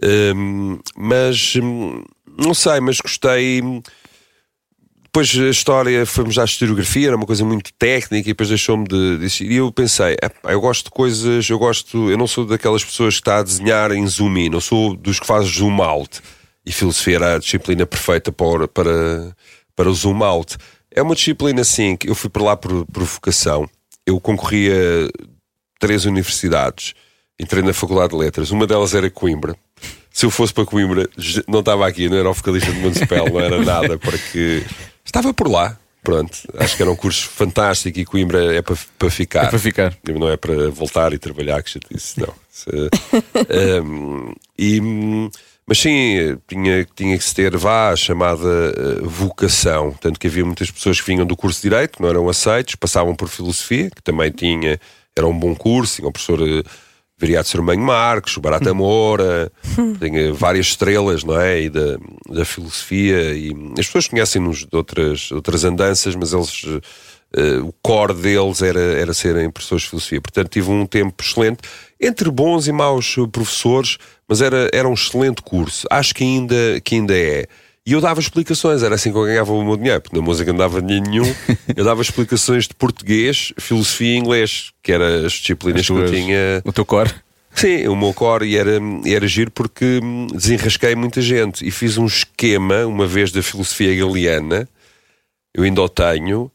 Ehm, 0.03 0.79
mas 0.97 1.57
hum, 1.57 2.03
não 2.39 2.55
sei, 2.55 2.81
mas 2.81 3.01
gostei. 3.01 3.61
Depois 5.05 5.37
a 5.39 5.51
história, 5.51 6.07
fomos 6.07 6.39
à 6.39 6.45
historiografia, 6.45 7.09
era 7.09 7.17
uma 7.17 7.27
coisa 7.27 7.45
muito 7.45 7.73
técnica 7.75 8.29
e 8.29 8.33
depois 8.33 8.49
deixou-me 8.49 8.87
de, 8.87 9.19
de. 9.19 9.45
E 9.45 9.57
eu 9.57 9.71
pensei, 9.73 10.17
"Epá, 10.23 10.53
eu 10.53 10.61
gosto 10.61 10.85
de 10.85 10.91
coisas, 10.91 11.49
eu 11.51 11.59
gosto, 11.59 12.11
eu 12.11 12.17
não 12.17 12.27
sou 12.27 12.47
daquelas 12.47 12.85
pessoas 12.85 13.15
que 13.15 13.21
está 13.21 13.39
a 13.39 13.43
desenhar 13.43 13.91
em 13.93 14.07
zoom 14.07 14.37
in, 14.39 14.53
eu 14.53 14.61
sou 14.61 14.97
dos 14.97 15.21
que 15.21 15.27
faz 15.27 15.47
zoom 15.47 15.83
out. 15.83 16.21
E 16.65 16.73
filosofia 16.73 17.17
era 17.17 17.35
a 17.37 17.39
disciplina 17.39 17.87
perfeita 17.87 18.31
para, 18.31 18.69
para, 18.69 19.37
para 19.75 19.91
o 19.91 19.95
zoom 19.95 20.23
out. 20.23 20.57
É 20.91 21.03
uma 21.03 21.15
disciplina 21.15 21.63
assim 21.63 21.97
que 21.97 22.09
eu 22.09 22.15
fui 22.15 22.31
para 22.31 22.43
lá 22.43 22.57
por, 22.57 22.87
por 22.87 23.05
vocação. 23.05 23.69
Eu 24.07 24.21
concorria 24.21 24.75
a 25.07 25.29
três 25.81 26.05
universidades, 26.05 26.95
entrei 27.39 27.63
na 27.63 27.73
Faculdade 27.73 28.11
de 28.11 28.17
Letras, 28.17 28.51
uma 28.51 28.67
delas 28.67 28.95
era 28.95 29.09
Coimbra. 29.11 29.57
Se 30.11 30.27
eu 30.27 30.31
fosse 30.31 30.53
para 30.53 30.65
Coimbra, 30.67 31.09
não 31.47 31.61
estava 31.61 31.87
aqui, 31.87 32.09
não 32.09 32.17
era 32.17 32.29
o 32.29 32.35
vocalista 32.35 32.73
de 32.73 32.79
Municipal, 32.81 33.29
não 33.31 33.41
era 33.41 33.63
nada, 33.65 33.99
porque 33.99 34.65
estava 35.05 35.33
por 35.33 35.49
lá. 35.49 35.79
Pronto, 36.03 36.39
acho 36.57 36.77
que 36.77 36.83
era 36.83 36.91
um 36.91 36.97
curso 36.97 37.29
fantástico 37.29 37.99
e 37.99 38.05
Coimbra 38.05 38.55
é 38.55 38.63
para, 38.63 38.77
para 38.99 39.11
ficar. 39.11 39.45
É 39.45 39.51
para 39.51 39.59
ficar. 39.59 39.97
Não 40.09 40.29
é 40.29 40.37
para 40.37 40.71
voltar 40.71 41.13
e 41.13 41.19
trabalhar, 41.19 41.63
que 41.63 41.71
chatice, 41.71 42.21
não. 42.21 42.33
Se- 42.51 42.71
um, 43.85 44.33
e, 44.59 44.81
mas 45.67 45.79
sim, 45.81 46.39
tinha, 46.49 46.87
tinha 46.97 47.19
que 47.19 47.25
se 47.25 47.35
ter, 47.35 47.55
vá, 47.57 47.91
a 47.91 47.97
chamada 47.97 48.49
eh, 48.49 49.01
vocação. 49.03 49.93
Tanto 50.01 50.19
que 50.19 50.27
havia 50.27 50.45
muitas 50.45 50.71
pessoas 50.71 51.01
que 51.01 51.07
vinham 51.07 51.27
do 51.27 51.37
curso 51.37 51.61
de 51.61 51.69
Direito, 51.69 52.01
não 52.01 52.09
eram 52.09 52.29
aceitos, 52.29 52.75
passavam 52.77 53.15
por 53.15 53.29
Filosofia, 53.29 53.91
que 53.95 54.03
também 54.03 54.31
tinha, 54.31 54.81
era 55.15 55.27
um 55.27 55.39
bom 55.39 55.55
curso, 55.55 55.97
tinha 55.97 56.09
o 56.09 56.13
professor 56.13 56.41
eh, 56.41 56.63
Viriato 57.19 57.49
Sermanho 57.49 57.81
Marques, 57.83 58.37
o 58.37 58.41
Barata 58.41 58.73
Moura, 58.73 59.51
tinha 60.01 60.33
várias 60.33 60.67
estrelas, 60.67 61.25
não 61.25 61.39
é? 61.41 61.63
E 61.63 61.69
da, 61.69 61.99
da 62.29 62.45
filosofia. 62.45 63.35
E 63.35 63.53
as 63.79 63.87
pessoas 63.87 64.07
conhecem-nos 64.07 64.59
de 64.65 64.77
outras, 64.77 65.33
outras 65.33 65.65
andanças, 65.65 66.15
mas 66.15 66.33
eles. 66.33 66.65
eh, 67.37 67.59
o 67.59 67.73
core 67.83 68.15
deles 68.15 68.63
era, 68.63 68.81
era 68.81 69.13
serem 69.13 69.51
professores 69.51 69.83
de 69.83 69.91
filosofia. 69.91 70.21
Portanto, 70.21 70.49
tive 70.49 70.71
um 70.71 70.87
tempo 70.87 71.23
excelente, 71.23 71.59
entre 72.01 72.31
bons 72.31 72.69
e 72.69 72.73
maus 72.73 73.17
eh, 73.19 73.27
professores, 73.31 73.99
mas 74.29 74.41
era, 74.41 74.71
era 74.73 74.89
um 74.89 74.95
excelente 74.95 75.43
curso. 75.43 75.87
Acho 75.91 76.15
que 76.15 76.25
ainda, 76.25 76.81
que 76.85 76.95
ainda 76.95 77.17
é. 77.17 77.47
E 77.89 77.93
eu 77.93 78.03
dava 78.03 78.21
explicações, 78.21 78.83
era 78.83 78.97
assim 78.97 79.11
que 79.11 79.17
eu 79.17 79.25
ganhava 79.25 79.51
o 79.51 79.65
meu 79.65 79.75
dinheiro, 79.75 80.03
porque 80.03 80.15
na 80.15 80.21
música 80.23 80.53
não 80.53 80.59
dava 80.59 80.83
dinheiro 80.83 81.09
nenhum. 81.09 81.35
Eu 81.75 81.87
dava 81.87 82.03
explicações 82.03 82.69
de 82.69 82.75
português, 82.75 83.51
filosofia 83.59 84.13
e 84.15 84.19
inglês, 84.19 84.73
que 84.83 84.93
eram 84.93 85.25
as 85.25 85.33
disciplinas 85.33 85.81
As 85.81 85.87
que 85.87 85.93
eu 85.95 85.97
tuas- 85.97 86.11
tinha. 86.11 86.61
O 86.67 86.71
teu 86.73 86.85
core. 86.85 87.11
Sim, 87.55 87.89
o 87.89 87.97
meu 87.97 88.13
core 88.13 88.45
e 88.47 88.59
era, 88.59 88.73
era 89.07 89.27
giro 89.27 89.51
porque 89.51 90.01
hum, 90.03 90.27
desenrasquei 90.27 90.95
muita 90.95 91.23
gente 91.23 91.67
e 91.67 91.71
fiz 91.71 91.97
um 91.97 92.05
esquema, 92.05 92.85
uma 92.85 93.07
vez 93.07 93.33
da 93.33 93.43
filosofia 93.43 93.97
galiana, 93.97 94.69
eu 95.55 95.63
ainda 95.65 95.81
o 95.81 95.89
tenho, 95.89 96.53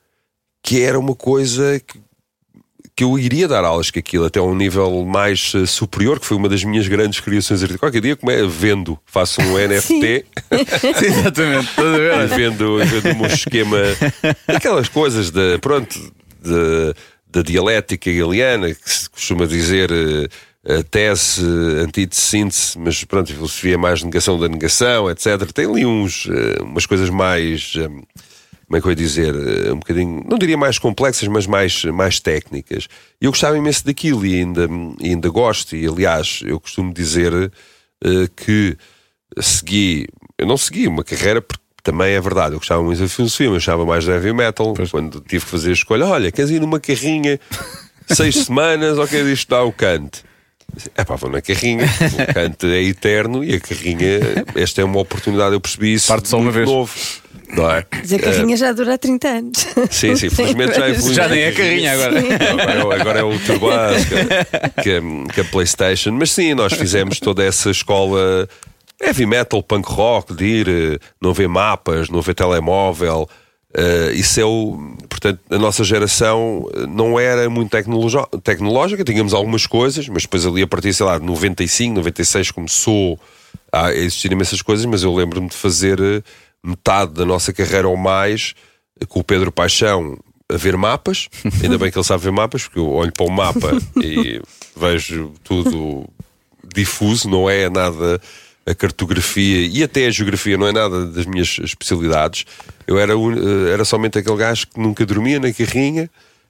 que 0.61 0.81
era 0.83 0.99
uma 0.99 1.15
coisa 1.15 1.79
que, 1.79 1.99
que 2.95 3.03
eu 3.03 3.17
iria 3.17 3.47
dar 3.47 3.63
aulas 3.63 3.89
que 3.89 3.99
aquilo 3.99 4.25
até 4.25 4.39
a 4.39 4.43
um 4.43 4.55
nível 4.55 5.03
mais 5.03 5.53
eh, 5.55 5.65
superior, 5.65 6.19
que 6.19 6.25
foi 6.25 6.37
uma 6.37 6.47
das 6.47 6.63
minhas 6.63 6.87
grandes 6.87 7.19
criações 7.19 7.61
artísticas. 7.61 7.79
Qualquer 7.79 8.01
dia 8.01 8.15
como 8.15 8.31
é, 8.31 8.45
vendo, 8.45 8.99
faço 9.05 9.41
um 9.41 9.57
NFT 9.57 10.25
Sim, 10.99 11.05
exatamente. 11.05 11.69
E 11.79 12.35
vendo, 12.35 12.77
meu 13.17 13.25
esquema, 13.27 13.77
aquelas 14.47 14.87
coisas 14.89 15.31
da, 15.31 15.57
pronto, 15.59 15.99
da, 16.41 16.93
da 17.31 17.41
dialética 17.41 18.11
galiana, 18.13 18.73
que 18.73 18.89
se 18.89 19.09
costuma 19.09 19.47
dizer, 19.47 19.89
eh, 19.91 20.79
a 20.79 20.83
tese, 20.83 21.41
antítese, 21.83 22.21
síntese, 22.21 22.79
mas 22.79 23.03
pronto, 23.03 23.31
a 23.31 23.35
filosofia 23.35 23.73
é 23.73 23.77
mais 23.77 24.01
negação 24.03 24.39
da 24.39 24.47
negação, 24.47 25.09
etc. 25.09 25.51
Tem 25.51 25.65
ali 25.65 25.85
uns, 25.85 26.27
eh, 26.29 26.61
umas 26.61 26.85
coisas 26.85 27.09
mais. 27.09 27.73
eh, 27.75 27.89
Como 28.73 28.79
é 28.79 28.81
que 28.81 28.87
eu 28.87 28.91
ia 28.91 28.95
dizer? 28.95 29.35
Eh, 29.35 29.71
Um 29.71 29.75
bocadinho, 29.77 30.25
não 30.27 30.35
diria 30.35 30.57
mais 30.57 30.79
complexas, 30.79 31.27
mas 31.27 31.45
mais, 31.45 31.83
mais 31.85 32.19
técnicas. 32.19 32.87
E 33.21 33.25
eu 33.25 33.31
gostava 33.31 33.55
imenso 33.55 33.85
daquilo 33.85 34.25
e 34.25 34.39
ainda, 34.39 34.67
e 34.99 35.09
ainda 35.09 35.29
gosto. 35.29 35.75
E 35.75 35.85
aliás, 35.87 36.39
eu 36.43 36.59
costumo 36.59 36.91
dizer 36.91 37.51
eh, 38.03 38.27
que 38.35 38.75
segui, 39.39 40.07
eu 40.39 40.47
não 40.47 40.57
segui 40.57 40.87
uma 40.87 41.03
carreira 41.03 41.39
porque 41.39 41.61
também 41.83 42.13
é 42.13 42.19
verdade, 42.21 42.55
eu 42.55 42.59
gostava 42.59 42.81
muito 42.81 42.99
da 42.99 43.07
filosofia, 43.07 43.47
mas 43.49 43.57
gostava 43.57 43.85
mais 43.85 44.05
de 44.05 44.09
heavy 44.09 44.33
metal. 44.33 44.73
Quando 44.89 45.19
tive 45.19 45.45
que 45.45 45.51
fazer 45.51 45.69
a 45.69 45.73
escolha, 45.73 46.07
olha, 46.07 46.31
queres 46.31 46.49
ir 46.49 46.59
numa 46.59 46.79
carrinha 46.79 47.39
seis 48.07 48.37
semanas 48.45 48.97
ou 48.97 49.07
queres 49.07 49.27
estudar 49.39 49.63
o 49.65 49.71
Kant? 49.71 50.23
É 50.95 51.03
pá, 51.03 51.15
vou 51.15 51.29
na 51.29 51.41
carrinha, 51.41 51.85
o 52.29 52.33
Kant 52.33 52.65
é 52.65 52.81
eterno 52.83 53.43
e 53.43 53.55
a 53.55 53.59
carrinha, 53.59 54.19
esta 54.55 54.81
é 54.81 54.83
uma 54.83 54.99
oportunidade, 54.99 55.53
eu 55.53 55.61
percebi 55.61 55.93
isso 55.93 56.07
Parte 56.07 56.27
só 56.27 56.37
uma 56.39 56.51
vez. 56.51 56.67
novo. 56.67 56.91
Não 57.55 57.69
é? 57.69 57.85
Dizer 58.01 58.19
que 58.19 58.27
a 58.27 58.33
carrinha 58.33 58.57
já 58.57 58.71
dura 58.71 58.97
30 58.97 59.27
anos. 59.27 59.67
Sim, 59.91 60.15
sim, 60.15 60.29
felizmente 60.31 60.75
já 60.75 60.89
evoluiu. 60.89 61.13
Já 61.13 61.27
nem 61.27 61.43
é 61.43 61.51
carrinha 61.51 61.91
agora. 61.93 62.19
Agora, 62.79 63.01
agora 63.01 63.19
é 63.19 63.23
o 63.23 63.39
Turbans, 63.39 64.05
que, 64.05 64.81
que, 64.81 65.33
que 65.33 65.41
a 65.41 65.43
PlayStation. 65.43 66.11
Mas 66.13 66.31
sim, 66.31 66.55
nós 66.55 66.73
fizemos 66.73 67.19
toda 67.19 67.43
essa 67.43 67.69
escola 67.69 68.47
heavy 68.99 69.27
metal, 69.27 69.61
punk 69.61 69.87
rock, 69.87 70.33
de 70.33 70.45
ir, 70.45 70.67
eh, 70.67 70.97
não 71.21 71.31
ver 71.33 71.47
mapas, 71.47 72.09
não 72.09 72.21
ver 72.21 72.33
telemóvel. 72.33 73.29
Eh, 73.73 74.11
isso 74.13 74.39
é 74.39 74.45
o. 74.45 74.95
Portanto, 75.09 75.39
a 75.49 75.57
nossa 75.57 75.83
geração 75.83 76.69
eh, 76.73 76.85
não 76.87 77.19
era 77.19 77.49
muito 77.49 77.71
tecnológica, 78.43 79.03
tínhamos 79.03 79.33
algumas 79.33 79.65
coisas, 79.65 80.07
mas 80.07 80.23
depois 80.23 80.45
ali 80.45 80.61
a 80.61 80.67
partir, 80.67 80.93
sei 80.93 81.05
lá, 81.05 81.17
de 81.17 81.25
95, 81.25 81.95
96 81.95 82.51
começou 82.51 83.19
a 83.71 83.91
existir 83.93 84.31
imensas 84.31 84.61
coisas, 84.61 84.85
mas 84.85 85.01
eu 85.01 85.13
lembro-me 85.13 85.49
de 85.49 85.55
fazer 85.55 85.99
eh, 85.99 86.21
metade 86.63 87.13
da 87.13 87.25
nossa 87.25 87.51
carreira 87.51 87.87
ou 87.87 87.97
mais 87.97 88.53
com 89.09 89.19
o 89.19 89.23
Pedro 89.23 89.51
Paixão 89.51 90.17
a 90.47 90.55
ver 90.55 90.77
mapas. 90.77 91.27
Ainda 91.63 91.77
bem 91.79 91.91
que 91.91 91.97
ele 91.97 92.05
sabe 92.05 92.23
ver 92.23 92.31
mapas, 92.31 92.63
porque 92.63 92.79
eu 92.79 92.89
olho 92.91 93.11
para 93.11 93.25
o 93.25 93.31
mapa 93.31 93.71
e 94.03 94.39
vejo 94.77 95.31
tudo 95.43 96.07
difuso, 96.75 97.27
não 97.27 97.49
é 97.49 97.69
nada 97.69 98.21
a 98.65 98.73
cartografia 98.73 99.67
e 99.67 99.83
até 99.83 100.07
a 100.07 100.11
geografia 100.11 100.57
não 100.57 100.67
é 100.67 100.71
nada 100.71 101.05
das 101.07 101.25
minhas 101.25 101.59
especialidades. 101.61 102.45
Eu 102.87 102.97
era, 102.97 103.13
eh, 103.13 103.73
era 103.73 103.83
somente 103.83 104.17
aquele 104.17 104.37
gajo 104.37 104.67
que 104.67 104.79
nunca 104.79 105.05
dormia 105.05 105.39
na 105.39 105.51
carrinha 105.51 106.09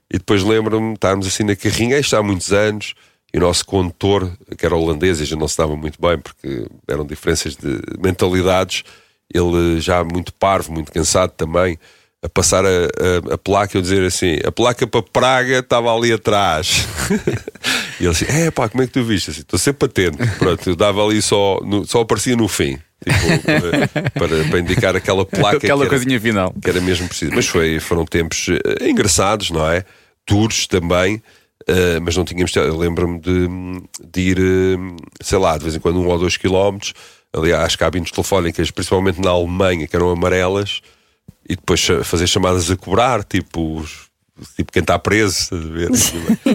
e 0.10 0.18
depois 0.18 0.44
lembro-me 0.44 0.90
de 0.90 0.96
estarmos 0.96 1.26
assim 1.26 1.44
na 1.44 1.56
carrinha, 1.56 1.98
isto 1.98 2.16
há 2.16 2.22
muitos 2.22 2.54
anos, 2.54 2.94
e 3.34 3.38
o 3.38 3.42
nosso 3.42 3.66
condutor, 3.66 4.32
que 4.56 4.64
era 4.64 4.76
holandês 4.76 5.20
e 5.20 5.26
já 5.26 5.36
não 5.36 5.48
se 5.48 5.58
dava 5.58 5.76
muito 5.76 6.00
bem 6.00 6.20
porque 6.20 6.68
eram 6.88 7.04
diferenças 7.04 7.56
de 7.56 7.82
mentalidades, 8.00 8.84
ele 9.34 9.82
já 9.82 10.04
muito 10.04 10.32
parvo, 10.34 10.72
muito 10.72 10.92
cansado 10.92 11.32
também, 11.32 11.80
a 12.22 12.30
passar 12.30 12.64
a, 12.64 12.70
a, 12.70 13.34
a 13.34 13.38
placa 13.40 13.76
eu 13.76 13.82
dizer 13.82 14.06
assim: 14.06 14.38
a 14.46 14.52
placa 14.52 14.86
para 14.86 15.02
Praga 15.02 15.60
estava 15.60 15.94
ali 15.94 16.14
atrás. 16.14 16.88
e 18.00 18.04
ele 18.04 18.10
assim: 18.12 18.26
é 18.28 18.52
pá, 18.52 18.68
como 18.70 18.84
é 18.84 18.88
que 18.88 18.94
tu 18.94 19.04
viste? 19.04 19.30
Assim, 19.32 19.42
Estou 19.42 19.60
sempre 19.60 19.86
atento. 19.88 20.18
Pronto, 20.40 20.70
eu 20.70 20.76
dava 20.76 21.04
ali 21.06 21.22
só, 21.22 21.60
no- 21.64 21.86
só 21.86 22.02
aparecia 22.02 22.36
no 22.36 22.48
fim. 22.48 22.78
Tipo, 23.04 23.44
para, 23.44 24.10
para, 24.12 24.44
para 24.50 24.60
indicar 24.60 24.96
aquela 24.96 25.26
placa 25.26 25.58
Aquela 25.58 25.80
que 25.82 25.88
era- 25.88 25.90
coisinha 25.90 26.22
final. 26.22 26.54
que 26.62 26.70
era 26.70 26.80
mesmo 26.80 27.08
preciso. 27.08 27.32
Mas 27.36 27.48
foi, 27.48 27.80
foram 27.80 28.06
tempos 28.06 28.48
eh, 28.50 28.90
engraçados, 28.90 29.52
não 29.52 29.70
é? 29.70 29.84
Duros 30.26 30.68
também, 30.68 31.22
eh, 31.68 32.00
mas 32.02 32.16
não 32.16 32.24
tínhamos. 32.24 32.56
Eu 32.56 32.78
lembro-me 32.78 33.20
de, 33.20 33.48
de 34.10 34.22
ir, 34.22 34.38
eh, 34.40 34.78
sei 35.22 35.38
lá, 35.38 35.58
de 35.58 35.64
vez 35.64 35.76
em 35.76 35.80
quando, 35.80 36.00
um 36.00 36.08
ou 36.08 36.18
dois 36.18 36.38
quilómetros, 36.38 36.94
ali 37.36 37.52
às 37.52 37.76
cabines 37.76 38.10
telefónicas, 38.12 38.72
principalmente 38.72 39.20
na 39.20 39.32
Alemanha, 39.32 39.86
que 39.86 39.96
eram 39.96 40.10
amarelas, 40.10 40.80
e 41.50 41.56
depois 41.58 41.86
fazer 42.06 42.26
chamadas 42.28 42.72
a 42.72 42.78
cobrar, 42.78 43.22
tipo. 43.26 43.80
os- 43.80 44.03
Tipo 44.56 44.72
quem 44.72 44.82
está 44.82 44.98
preso, 44.98 45.38
estás 45.38 45.64
a 45.64 45.68
ver? 45.70 45.90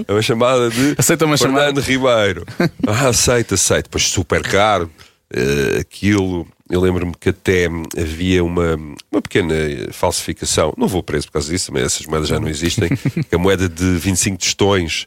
É 0.09 0.13
uma 0.13 0.23
chamada 0.23 0.69
de 0.69 0.95
Aceita 0.99 1.25
uma 1.25 1.39
Fernando 1.39 1.81
Ribeiro. 1.81 2.45
Ah, 2.87 3.09
aceita, 3.09 3.55
aceita. 3.55 3.85
Depois 3.85 4.05
super 4.05 4.43
caro. 4.43 4.91
eh, 5.33 5.79
aquilo, 5.81 6.47
eu 6.69 6.81
lembro-me 6.81 7.15
que 7.19 7.29
até 7.29 7.69
havia 7.97 8.43
uma, 8.43 8.75
uma 9.13 9.23
pequena 9.23 9.55
falsificação. 9.93 10.75
Não 10.77 10.89
vou 10.89 11.03
preso 11.03 11.27
por 11.27 11.35
causa 11.35 11.51
disso, 11.53 11.73
mas 11.73 11.85
essas 11.85 12.07
moedas 12.07 12.29
já 12.29 12.41
não 12.41 12.49
existem. 12.49 12.89
que 12.89 13.35
a 13.35 13.39
moeda 13.39 13.69
de 13.69 13.97
25 13.99 14.39
tostões 14.39 15.07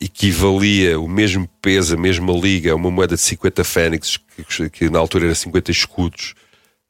equivalia 0.00 0.98
o 0.98 1.08
mesmo 1.08 1.48
peso, 1.60 1.94
a 1.94 1.98
mesma 1.98 2.32
liga, 2.32 2.72
a 2.72 2.76
uma 2.76 2.90
moeda 2.90 3.16
de 3.16 3.20
50 3.20 3.64
fênixes, 3.64 4.18
que, 4.48 4.70
que 4.70 4.90
na 4.90 4.98
altura 4.98 5.26
era 5.26 5.34
50 5.34 5.70
escudos 5.70 6.34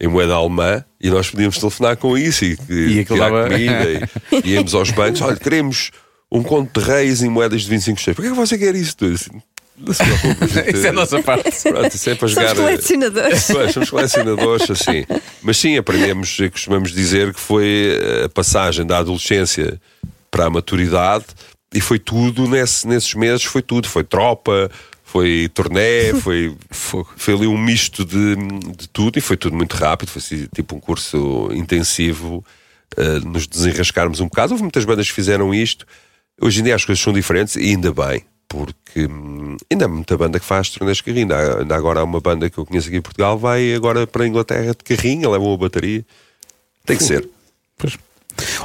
em 0.01 0.09
moeda 0.09 0.35
alemã, 0.35 0.85
e 1.01 1.11
nós 1.11 1.29
podíamos 1.31 1.59
telefonar 1.59 1.97
com 1.97 2.17
isso 2.17 2.45
e, 2.45 2.57
E 2.71 3.01
aquilo 3.01 3.19
tirar 3.19 3.31
dava- 3.31 3.49
comida 3.51 4.09
e, 4.33 4.47
e 4.49 4.51
íamos 4.55 4.75
aos 4.75 4.91
bancos. 4.91 5.21
Olha, 5.21 5.37
queremos 5.37 5.91
um 6.33 6.43
conto 6.43 6.81
de 6.81 6.87
reis 6.87 7.23
em 7.23 7.29
moedas 7.29 7.63
de 7.63 7.69
25 7.69 7.97
tostões. 7.97 8.15
Porquê 8.17 8.31
que 8.31 8.37
você 8.37 8.57
quer 8.57 8.75
isso? 8.75 8.97
tudo? 8.97 9.15
Assim, 9.15 9.31
Não 9.79 9.93
se 9.95 10.03
preocupe, 10.05 10.47
gente. 10.53 10.77
Isso 10.77 10.87
é 10.87 10.89
a 10.89 10.93
nossa 10.93 11.23
parte. 11.23 11.63
Pronto, 11.63 11.95
isso 11.97 12.11
é 12.11 12.15
para 12.15 12.29
Somos 12.29 12.49
jogar. 12.51 12.57
colecionadores. 12.57 13.47
Pois, 13.53 13.73
somos 13.73 13.91
colecionadores, 13.91 14.71
assim. 14.71 15.05
Mas 15.43 15.57
sim, 15.59 15.77
aprendemos, 15.77 16.37
costumamos 16.53 16.93
dizer 16.93 17.35
que 17.35 17.41
foi 17.41 17.99
a 18.25 18.29
passagem 18.29 18.87
da 18.87 18.99
adolescência 18.99 19.81
para 20.31 20.47
a 20.47 20.51
maturidade 20.51 21.25
e 21.75 21.81
foi 21.81 21.99
tudo 21.99 22.47
nesse- 22.49 22.87
nesses 22.87 23.13
meses, 23.15 23.45
foi 23.45 23.63
tudo. 23.63 23.89
Foi 23.89 24.05
tropa, 24.05 24.71
foi 25.11 25.51
turnê, 25.53 26.15
foi, 26.23 26.57
foi, 26.71 27.05
foi 27.17 27.35
ali 27.35 27.47
um 27.47 27.59
misto 27.59 28.05
de, 28.05 28.37
de 28.77 28.89
tudo 28.89 29.19
e 29.19 29.21
foi 29.21 29.37
tudo 29.37 29.57
muito 29.57 29.75
rápido. 29.77 30.09
Foi 30.09 30.21
assim, 30.21 30.47
tipo 30.55 30.77
um 30.77 30.81
curso 30.81 31.51
intensivo, 31.53 32.45
eh, 32.97 33.19
nos 33.21 33.47
desenrascarmos 33.47 34.21
um 34.21 34.27
bocado. 34.27 34.53
Houve 34.53 34.63
muitas 34.63 34.85
bandas 34.85 35.09
que 35.09 35.15
fizeram 35.15 35.53
isto. 35.53 35.85
Hoje 36.41 36.61
em 36.61 36.65
dia 36.65 36.77
as 36.77 36.85
coisas 36.85 37.03
são 37.03 37.13
diferentes 37.13 37.57
e 37.57 37.71
ainda 37.71 37.93
bem, 37.93 38.25
porque 38.49 39.07
hum, 39.07 39.57
ainda 39.71 39.87
há 39.87 39.89
muita 39.89 40.17
banda 40.17 40.39
que 40.39 40.47
faz 40.47 40.71
turnês 40.71 40.99
de 40.99 41.03
carrinho. 41.03 41.35
Ainda, 41.35 41.59
ainda 41.59 41.77
agora 41.77 42.01
há 42.01 42.05
uma 42.05 42.21
banda 42.21 42.49
que 42.49 42.59
eu 42.59 42.65
conheço 42.65 42.87
aqui 42.87 42.97
em 42.97 43.03
Portugal, 43.03 43.37
vai 43.37 43.75
agora 43.75 44.07
para 44.07 44.25
a 44.25 44.29
Inglaterra 44.29 44.75
de 44.75 44.85
carrinho, 44.85 45.31
levam 45.31 45.53
a 45.53 45.57
bateria. 45.57 46.07
Tem 46.87 46.97
que 46.97 47.03
ser. 47.03 47.29
Pois. 47.77 47.99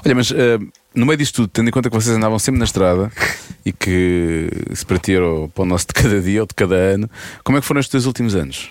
Olha, 0.05 0.13
mas 0.13 0.31
eh, 0.31 0.59
no 0.93 1.05
meio 1.07 1.17
disto 1.17 1.35
tudo, 1.35 1.47
tendo 1.47 1.69
em 1.69 1.71
conta 1.71 1.89
que 1.89 1.95
vocês 1.95 2.15
andavam 2.15 2.37
sempre 2.37 2.59
na 2.59 2.65
estrada 2.65 3.11
e 3.65 3.73
que 3.73 4.49
se 4.73 4.85
para 4.85 4.99
ti 4.99 5.13
era 5.13 5.27
o 5.27 5.49
para 5.49 5.63
o 5.63 5.65
nosso 5.65 5.87
de 5.87 5.93
cada 5.93 6.21
dia 6.21 6.41
ou 6.41 6.47
de 6.47 6.53
cada 6.53 6.75
ano, 6.75 7.09
como 7.43 7.57
é 7.57 7.61
que 7.61 7.67
foram 7.67 7.79
estes 7.79 7.91
dois 7.91 8.05
últimos 8.05 8.35
anos? 8.35 8.69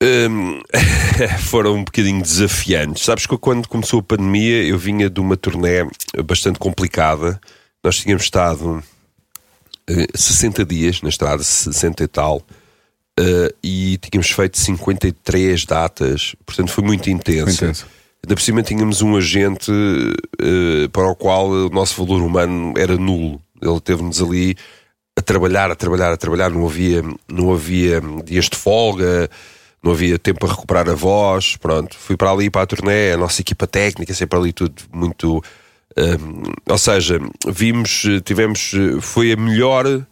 Hum, 0.00 0.62
foram 1.50 1.74
um 1.74 1.84
bocadinho 1.84 2.22
desafiantes. 2.22 3.04
Sabes 3.04 3.26
que 3.26 3.36
quando 3.36 3.68
começou 3.68 3.98
a 3.98 4.02
pandemia 4.02 4.62
eu 4.62 4.78
vinha 4.78 5.10
de 5.10 5.18
uma 5.18 5.36
turnê 5.36 5.84
bastante 6.24 6.58
complicada. 6.58 7.40
Nós 7.82 7.98
tínhamos 7.98 8.24
estado 8.24 8.82
eh, 9.88 10.06
60 10.14 10.64
dias 10.64 11.02
na 11.02 11.08
estrada, 11.08 11.42
60 11.42 12.04
e 12.04 12.06
tal, 12.06 12.42
eh, 13.18 13.54
e 13.62 13.98
tínhamos 13.98 14.30
feito 14.30 14.58
53 14.58 15.64
datas, 15.64 16.36
portanto 16.46 16.70
foi 16.70 16.84
muito 16.84 17.10
intenso. 17.10 17.44
Foi 17.44 17.68
intenso. 17.68 17.97
Ainda 18.24 18.34
por 18.34 18.42
cima 18.42 18.62
tínhamos 18.62 19.00
um 19.00 19.16
agente 19.16 19.70
eh, 20.40 20.88
para 20.92 21.08
o 21.08 21.14
qual 21.14 21.48
o 21.48 21.68
nosso 21.70 22.04
valor 22.04 22.22
humano 22.22 22.74
era 22.76 22.96
nulo. 22.96 23.40
Ele 23.60 23.80
teve-nos 23.80 24.20
ali 24.20 24.56
a 25.16 25.22
trabalhar, 25.22 25.70
a 25.70 25.74
trabalhar, 25.74 26.12
a 26.12 26.16
trabalhar, 26.16 26.50
não 26.50 26.66
havia, 26.66 27.02
não 27.28 27.52
havia 27.52 28.00
dias 28.24 28.48
de 28.48 28.56
folga, 28.56 29.28
não 29.82 29.92
havia 29.92 30.18
tempo 30.18 30.40
para 30.40 30.50
recuperar 30.50 30.88
a 30.88 30.94
voz. 30.94 31.56
Pronto, 31.56 31.96
fui 31.96 32.16
para 32.16 32.30
ali 32.30 32.50
para 32.50 32.62
a 32.62 32.66
turnê, 32.66 33.12
a 33.12 33.16
nossa 33.16 33.40
equipa 33.40 33.66
técnica, 33.66 34.12
sempre 34.14 34.38
ali 34.38 34.52
tudo 34.52 34.82
muito. 34.92 35.42
hum, 35.96 36.42
ou 36.68 36.78
seja, 36.78 37.20
vimos, 37.46 38.04
tivemos, 38.24 38.72
foi 39.00 39.32
a 39.32 39.36
melhor, 39.36 40.06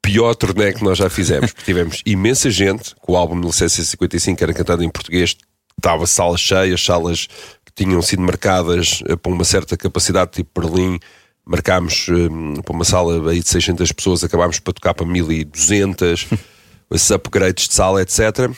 pior 0.00 0.34
turnê 0.34 0.72
que 0.72 0.84
nós 0.84 0.98
já 0.98 1.10
fizemos, 1.10 1.52
tivemos 1.64 2.02
imensa 2.06 2.50
gente, 2.50 2.94
com 3.00 3.12
o 3.12 3.16
álbum 3.16 3.34
1955 3.34 4.36
que 4.36 4.44
era 4.44 4.54
cantado 4.54 4.84
em 4.84 4.88
português, 4.88 5.36
estava 5.76 6.06
salas 6.06 6.40
cheias, 6.40 6.84
salas 6.84 7.26
que 7.64 7.84
tinham 7.84 8.00
sido 8.02 8.22
marcadas 8.22 9.02
eh, 9.06 9.16
para 9.16 9.32
uma 9.32 9.44
certa 9.44 9.76
capacidade, 9.76 10.32
tipo 10.32 10.60
Berlim. 10.60 10.98
Marcámos 11.44 12.08
eh, 12.08 12.62
para 12.62 12.74
uma 12.74 12.84
sala 12.84 13.30
aí 13.30 13.40
de 13.40 13.48
600 13.48 13.92
pessoas, 13.92 14.24
acabámos 14.24 14.58
para 14.58 14.72
tocar 14.72 14.94
para 14.94 15.06
1200, 15.06 16.26
esses 16.90 17.10
upgrades 17.10 17.68
de 17.68 17.74
sala, 17.74 18.02
etc. 18.02 18.50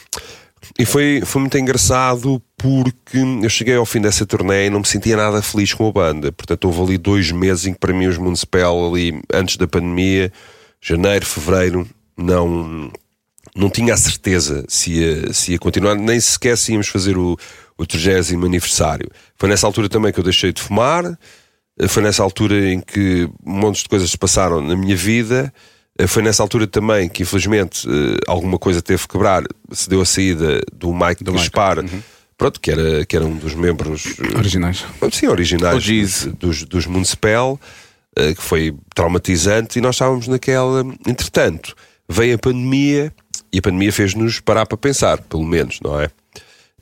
E 0.79 0.85
foi, 0.85 1.23
foi 1.25 1.41
muito 1.41 1.59
engraçado 1.59 2.43
porque 2.57 3.19
eu 3.43 3.49
cheguei 3.49 3.77
ao 3.77 3.87
fim 3.87 4.01
dessa 4.01 4.27
turnê 4.27 4.66
e 4.66 4.71
não 4.71 4.81
me 4.81 4.87
sentia 4.87 5.16
nada 5.16 5.41
feliz 5.41 5.73
com 5.73 5.89
a 5.89 5.93
banda. 5.93 6.33
Portanto, 6.33 6.64
houve 6.64 6.83
ali 6.83 6.99
dois 6.99 7.31
meses 7.31 7.66
em 7.66 7.73
que 7.73 7.79
para 7.79 7.93
mim 7.93 8.07
os 8.07 8.19
Municipal, 8.19 8.89
ali 8.89 9.21
antes 9.33 9.57
da 9.57 9.69
pandemia, 9.69 10.33
janeiro, 10.81 11.25
fevereiro, 11.25 11.89
não, 12.16 12.91
não 13.59 13.69
tinha 13.69 13.95
a 13.95 13.97
certeza 13.97 14.65
se 14.69 14.93
ia, 14.93 15.33
se 15.33 15.53
ia 15.53 15.59
continuar, 15.59 15.95
nem 15.97 16.19
sequer 16.21 16.57
se 16.57 16.73
íamos 16.73 16.89
fazer 16.89 17.17
o, 17.19 17.37
o 17.77 17.85
30 17.87 18.35
aniversário. 18.47 19.09
Foi 19.37 19.49
nessa 19.49 19.67
altura 19.67 19.89
também 19.89 20.13
que 20.13 20.21
eu 20.21 20.25
deixei 20.25 20.53
de 20.53 20.63
fumar, 20.63 21.19
foi 21.89 22.03
nessa 22.03 22.23
altura 22.23 22.71
em 22.73 22.81
que 22.81 23.29
um 23.45 23.53
monte 23.53 23.83
de 23.83 23.89
coisas 23.89 24.11
se 24.11 24.19
passaram 24.19 24.61
na 24.61 24.77
minha 24.77 24.97
vida 24.97 25.53
Eh, 25.99 26.07
Foi 26.07 26.23
nessa 26.23 26.43
altura 26.45 26.67
também 26.67 27.09
que, 27.09 27.23
infelizmente, 27.25 27.87
eh, 27.89 28.19
alguma 28.29 28.57
coisa 28.57 28.81
teve 28.81 29.03
que 29.03 29.09
quebrar. 29.09 29.43
Se 29.73 29.89
deu 29.91 30.01
a 30.01 30.05
saída 30.07 30.61
do 30.73 30.95
Mike 30.95 31.25
Do 31.25 31.33
Gaspar, 31.33 31.79
pronto, 32.37 32.61
que 32.61 32.71
era, 32.71 33.05
que 33.05 33.17
era 33.17 33.25
um 33.27 33.37
dos 33.37 33.55
membros 33.55 34.15
eh, 34.21 34.39
Originais. 34.39 34.85
Sim, 35.11 35.27
originais 35.27 35.75
OGs. 35.77 36.27
dos, 36.39 36.63
dos, 36.65 36.87
Municipal, 36.87 37.59
eh, 38.17 38.33
que 38.33 38.41
foi 38.43 38.73
traumatizante, 38.95 39.79
e 39.79 39.83
nós 39.83 39.97
estávamos 39.97 40.29
naquela. 40.29 40.85
Entretanto, 41.05 41.75
veio 42.09 42.37
a 42.37 42.39
pandemia 42.39 43.13
e 43.53 43.59
a 43.59 43.62
pandemia 43.62 43.92
fez-nos 43.92 44.40
parar 44.40 44.66
para 44.66 44.76
pensar, 44.78 45.18
pelo 45.22 45.44
menos, 45.44 45.78
não 45.82 46.01
é? 46.01 46.11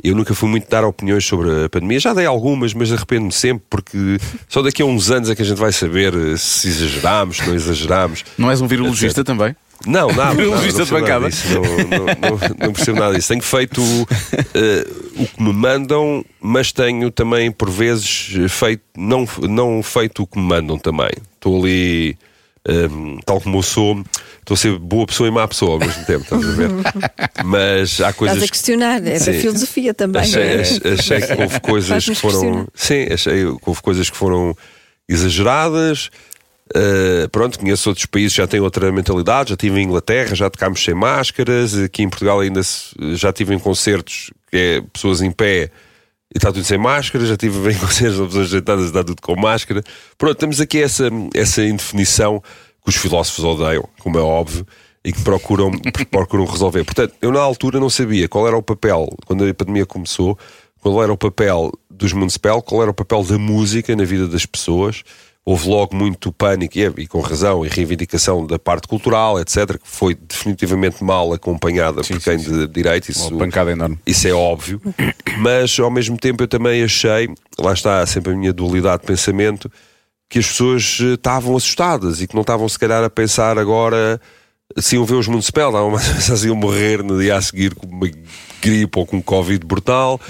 Eu 0.05 0.15
nunca 0.15 0.35
fui 0.35 0.49
muito 0.49 0.69
dar 0.69 0.85
opiniões 0.85 1.25
sobre 1.25 1.65
a 1.65 1.69
pandemia, 1.71 1.99
já 1.99 2.13
dei 2.13 2.27
algumas, 2.27 2.75
mas 2.75 2.93
arrependo-me 2.93 3.33
sempre 3.33 3.65
porque 3.71 4.19
só 4.47 4.61
daqui 4.61 4.83
a 4.83 4.85
uns 4.85 5.11
anos 5.11 5.31
é 5.31 5.35
que 5.35 5.41
a 5.41 5.45
gente 5.45 5.57
vai 5.59 5.73
saber 5.73 6.13
eh, 6.15 6.37
se 6.37 6.69
exagerámos, 6.69 7.39
se 7.39 7.47
não 7.47 7.55
exagerámos. 7.55 8.25
Não 8.37 8.51
és 8.51 8.61
um 8.61 8.67
virologista 8.67 9.25
também? 9.25 9.57
Não, 9.87 10.09
nada. 10.13 10.35
Virologista 10.37 10.85
de 10.85 10.91
bancada. 10.91 11.29
disso, 11.29 11.49
Não, 11.49 11.63
não, 11.63 12.07
não- 12.07 12.57
não 12.67 12.73
percebo 12.73 12.99
nada 13.01 13.15
disso. 13.15 13.29
Tenho 13.29 13.43
feito 13.43 13.81
eh, 14.55 14.87
o 15.17 15.27
que 15.27 15.43
me 15.43 15.53
mandam, 15.53 16.25
mas 16.41 16.73
tenho 16.73 17.11
também, 17.11 17.51
por 17.51 17.71
vezes, 17.71 18.33
feito, 18.51 18.83
não, 18.97 19.27
não 19.49 19.83
feito 19.83 20.23
o 20.23 20.27
que 20.27 20.39
me 20.39 20.45
mandam 20.47 20.79
também. 20.79 21.11
Estou 21.35 21.63
ali, 21.63 22.17
eh, 22.69 22.89
tal 23.25 23.41
como 23.41 23.59
eu 23.59 23.63
sou, 23.63 24.03
estou 24.41 24.55
a 24.55 24.59
ser 24.59 24.79
boa 24.79 25.07
pessoa 25.07 25.29
e 25.29 25.31
má 25.33 25.47
pessoa 25.47 25.73
ao 25.75 25.79
mesmo 25.79 26.05
tempo, 26.05 26.23
estás 26.25 26.45
a 26.49 26.53
ver? 26.53 26.71
Mas 27.45 28.01
há 28.01 28.13
coisas. 28.13 28.37
Estás 28.37 28.49
a 28.51 28.53
questionar, 28.53 28.97
é 29.07 29.13
da 29.13 29.19
Sim. 29.21 29.41
filosofia 29.41 29.95
também. 29.95 30.23
Achei, 30.23 30.43
é? 30.43 30.61
achei- 30.61 31.21
que 31.21 31.43
houve 31.43 31.61
coisas 31.63 32.05
que 32.05 32.15
foram. 32.15 32.67
Sim, 32.75 33.07
achei 33.13 33.45
que 33.45 33.59
houve 33.65 33.83
coisas 33.83 34.11
que 34.11 34.17
foram 34.17 34.57
exageradas. 35.09 36.11
Uh, 36.75 37.29
pronto, 37.31 37.61
conheço 37.61 37.89
outros 37.89 38.07
países 38.07 38.33
já 38.33 38.47
têm 38.47 38.59
outra 38.61 38.91
mentalidade. 38.91 39.51
Já 39.51 39.55
estive 39.55 39.79
em 39.81 39.85
Inglaterra, 39.85 40.35
já 40.35 40.51
tocámos 40.51 40.83
sem 40.83 40.95
máscaras. 40.95 41.77
Aqui 41.79 42.03
em 42.03 42.09
Portugal 42.09 42.41
ainda 42.41 42.63
se- 42.63 42.91
já 43.15 43.31
estive 43.31 43.55
em 43.55 43.59
concertos 43.59 44.33
que 44.51 44.57
é 44.57 44.83
pessoas 44.93 45.23
em 45.23 45.31
pé 45.31 45.71
e 46.37 46.39
está 46.39 46.53
tudo 46.53 46.65
sem 46.65 46.77
máscara. 46.77 47.25
Já 47.25 47.33
estive 47.33 47.73
em 47.73 47.75
concertos 47.81 48.19
com 48.19 48.27
pessoas 48.27 48.51
deitadas 48.51 48.85
e 48.85 48.89
está 48.89 49.03
tudo 49.03 49.23
com 49.23 49.35
máscara. 49.41 49.83
Pronto, 50.19 50.37
temos 50.37 50.61
aqui 50.61 50.83
essa, 50.83 51.09
essa 51.35 51.65
indefinição 51.65 52.43
que 52.85 52.91
os 52.91 52.97
filósofos 52.97 53.43
odeiam, 53.43 53.89
como 54.01 54.19
é 54.19 54.21
óbvio, 54.21 54.67
e 55.03 55.13
que 55.13 55.23
procuram, 55.23 55.71
procuram 56.11 56.45
resolver. 56.45 56.85
Portanto, 56.85 57.15
eu 57.23 57.33
na 57.33 57.41
altura 57.41 57.81
não 57.81 57.89
sabia 57.89 58.29
qual 58.29 58.47
era 58.47 58.55
o 58.55 58.63
papel, 58.63 59.09
quando 59.25 59.49
a 59.49 59.55
pandemia 59.55 59.87
começou, 59.87 60.39
qual 60.79 61.03
era 61.03 61.11
o 61.11 61.17
papel 61.17 61.73
dos 61.89 62.13
Municipal, 62.13 62.61
qual 62.61 62.83
era 62.83 62.91
o 62.91 62.95
papel 62.95 63.25
da 63.25 63.39
música 63.39 63.97
na 63.97 64.05
vida 64.05 64.29
das 64.29 64.45
pessoas. 64.45 65.03
Houve 65.49 65.69
logo 65.69 65.95
muito 65.95 66.33
pânico, 66.33 66.77
e, 66.77 66.85
é- 66.85 66.93
e 66.99 67.07
com 67.07 67.21
razão, 67.21 67.65
e 67.65 67.69
reivindicação 67.69 68.45
da 68.45 68.59
parte 68.59 68.89
cultural, 68.89 69.39
etc., 69.41 69.79
que 69.79 69.89
foi 69.89 70.13
definitivamente 70.15 71.05
mal 71.05 71.33
acompanhada 71.33 72.03
por 72.03 72.21
quem 72.21 72.37
de 72.37 72.67
direito. 72.67 73.09
Isso, 73.11 73.29
Uma 73.29 73.39
pancada 73.45 73.71
enorme. 73.71 73.97
isso 74.05 74.27
é 74.27 74.33
óbvio, 74.33 74.81
mas 75.39 75.79
ao 75.79 75.89
mesmo 75.91 76.17
tempo 76.19 76.43
eu 76.43 76.49
também 76.49 76.83
achei, 76.83 77.29
lá 77.57 77.73
está 77.73 78.05
sempre 78.07 78.33
a 78.33 78.37
minha 78.37 78.53
dualidade 78.53 79.03
de 79.03 79.07
pensamento, 79.07 79.71
que 80.29 80.41
as 80.41 80.49
pessoas 80.49 80.99
eh, 81.01 81.15
estavam 81.15 81.57
assustadas 81.57 82.21
e 82.21 82.27
que 82.27 82.35
não 82.35 82.41
estavam 82.41 82.69
se 82.69 82.77
calhar 82.77 83.05
a 83.05 83.09
pensar 83.09 83.57
agora 83.57 84.21
se 84.77 84.97
iam 84.97 85.05
ver 85.05 85.15
os 85.15 85.29
Municipal, 85.29 85.69
estavam 85.69 85.95
a 85.95 86.01
pensar 86.01 86.37
se 86.37 86.49
iam 86.49 86.57
morrer 86.57 87.05
no 87.05 87.21
dia 87.21 87.37
a 87.37 87.41
seguir 87.41 87.73
com 87.73 87.87
uma 87.87 88.11
gripe 88.61 88.99
ou 88.99 89.07
com 89.07 89.19
um 89.19 89.23
Covid 89.23 89.65
brutal, 89.65 90.21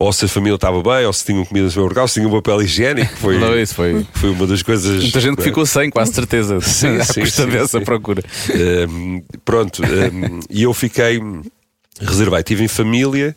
ou 0.00 0.10
se 0.14 0.24
a 0.24 0.28
família 0.28 0.54
estava 0.54 0.82
bem, 0.82 1.04
ou 1.04 1.12
se 1.12 1.26
tinham 1.26 1.44
comida 1.44 1.66
no 1.66 1.70
supermercado, 1.70 2.02
ou 2.02 2.08
se 2.08 2.14
tinham 2.14 2.30
papel 2.30 2.62
higiênico, 2.62 3.14
foi, 3.18 3.38
Não, 3.38 3.60
isso 3.60 3.74
foi. 3.74 4.06
foi 4.14 4.30
uma 4.30 4.46
das 4.46 4.62
coisas. 4.62 5.02
Muita 5.02 5.20
gente 5.20 5.36
que 5.36 5.42
ficou 5.42 5.66
sem, 5.66 5.90
quase 5.90 6.14
certeza. 6.14 6.58
Sim, 6.64 6.96
à 6.96 7.04
sim, 7.04 7.20
custa 7.20 7.44
sim, 7.44 7.50
dessa 7.50 7.78
sim. 7.78 7.84
procura. 7.84 8.22
Um, 8.88 9.22
pronto, 9.44 9.82
um, 9.82 10.40
e 10.48 10.62
eu 10.62 10.72
fiquei 10.72 11.20
reservei. 12.00 12.38
Estive 12.38 12.64
em 12.64 12.68
família, 12.68 13.36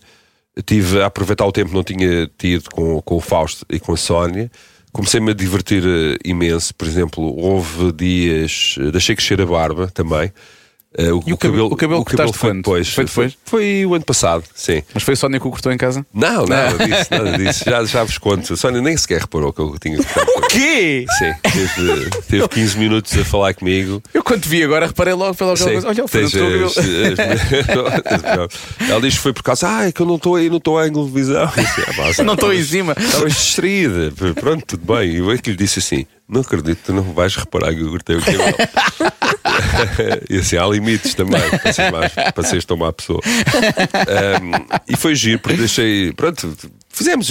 tive 0.65 1.01
a 1.01 1.07
aproveitar 1.07 1.45
o 1.45 1.51
tempo 1.51 1.71
que 1.71 1.75
não 1.75 1.83
tinha 1.83 2.31
tido 2.37 2.69
com, 2.69 3.01
com 3.01 3.17
o 3.17 3.21
Fausto 3.21 3.65
e 3.69 3.77
com 3.77 3.91
a 3.91 3.97
Sónia. 3.97 4.49
Comecei-me 4.93 5.31
a 5.31 5.33
divertir 5.33 5.83
eh, 5.85 6.17
imenso. 6.23 6.73
Por 6.75 6.87
exemplo, 6.87 7.35
houve 7.37 7.91
dias. 7.91 8.75
eh, 8.79 8.89
deixei 8.89 9.15
crescer 9.17 9.41
a 9.41 9.45
barba 9.45 9.87
também. 9.93 10.31
Eh, 10.97 11.05
E 11.25 11.33
o 11.33 11.37
cabelo- 11.37 11.71
o 11.71 11.75
cabelo 11.75 12.05
cortaste 12.05 12.37
foi 12.37 12.49
quando? 12.51 12.57
depois. 12.57 12.89
Foi 12.89 13.05
depois? 13.05 13.37
Foi 13.45 13.85
o 13.85 13.95
ano 13.95 14.05
passado, 14.05 14.43
sim. 14.53 14.83
Mas 14.93 15.01
foi 15.03 15.13
a 15.15 15.17
Sónia 15.17 15.39
que 15.39 15.47
o 15.47 15.49
cortou 15.49 15.71
em 15.71 15.77
casa? 15.77 16.05
Não, 16.13 16.45
nada 16.45 16.85
disso, 16.85 17.07
nada 17.09 17.31
disso. 17.37 17.63
Já, 17.65 17.83
já 17.83 18.03
vos 18.03 18.17
conto. 18.19 18.53
A 18.53 18.57
Sónia 18.57 18.79
nem 18.81 18.95
sequer 18.95 19.21
reparou 19.21 19.51
que 19.51 19.59
eu 19.61 19.75
tinha 19.81 19.97
cortado. 19.97 20.27
O 20.37 20.41
quê? 20.47 21.05
Sim, 21.17 21.33
teve, 21.41 22.09
teve 22.29 22.47
15 22.47 22.77
minutos 22.77 23.17
a 23.17 23.25
falar 23.25 23.53
comigo. 23.55 24.01
Eu 24.13 24.23
quando 24.23 24.45
vi 24.45 24.61
agora 24.63 24.85
reparei 24.87 25.13
logo, 25.13 25.31
aquela 25.31 25.55
Sim, 25.57 25.63
coisa. 25.65 25.87
Olha, 25.87 26.07
foi 26.07 26.25
o 26.25 26.29
tens 26.29 26.31
teu 26.31 26.45
cabelo. 26.45 26.65
as- 26.67 26.77
as- 26.77 28.53
Ela 28.89 29.01
diz 29.01 29.15
que 29.15 29.19
foi 29.19 29.33
por 29.33 29.43
causa, 29.43 29.67
ah, 29.67 29.87
é 29.87 29.91
que 29.91 30.01
eu 30.01 30.05
não 30.05 30.15
estou 30.15 30.35
aí, 30.35 30.49
não 30.49 30.57
estou 30.57 30.77
à 30.77 30.83
televisão. 30.89 31.49
Não 32.23 32.33
estou 32.35 32.53
em 32.53 32.63
cima. 32.63 32.95
Estavas 32.97 33.33
distraída. 33.33 34.13
Pronto, 34.39 34.63
tudo 34.65 34.93
bem. 34.95 35.11
E 35.11 35.17
eu 35.17 35.31
é 35.31 35.37
que 35.37 35.49
lhe 35.51 35.55
disse 35.57 35.79
assim: 35.79 36.05
não 36.27 36.41
acredito, 36.41 36.79
tu 36.85 36.93
não 36.93 37.03
vais 37.13 37.35
reparar 37.35 37.73
que 37.73 37.81
eu 37.81 37.89
cortei 37.89 38.15
o 38.15 38.21
cabelo. 38.21 38.55
e 40.29 40.37
assim, 40.37 40.57
há 40.57 40.65
limites 40.67 41.13
também 41.13 41.41
para 41.61 41.73
ser, 41.73 41.91
mais, 41.91 42.11
para 42.13 42.43
seres 42.43 42.65
tão 42.65 42.77
má 42.77 42.91
pessoa. 42.91 43.19
Um, 43.25 44.79
e 44.87 44.95
foi 44.95 45.15
giro, 45.15 45.39
porque 45.39 45.57
deixei. 45.57 46.11
Pronto, 46.13 46.55
fizemos 46.89 47.29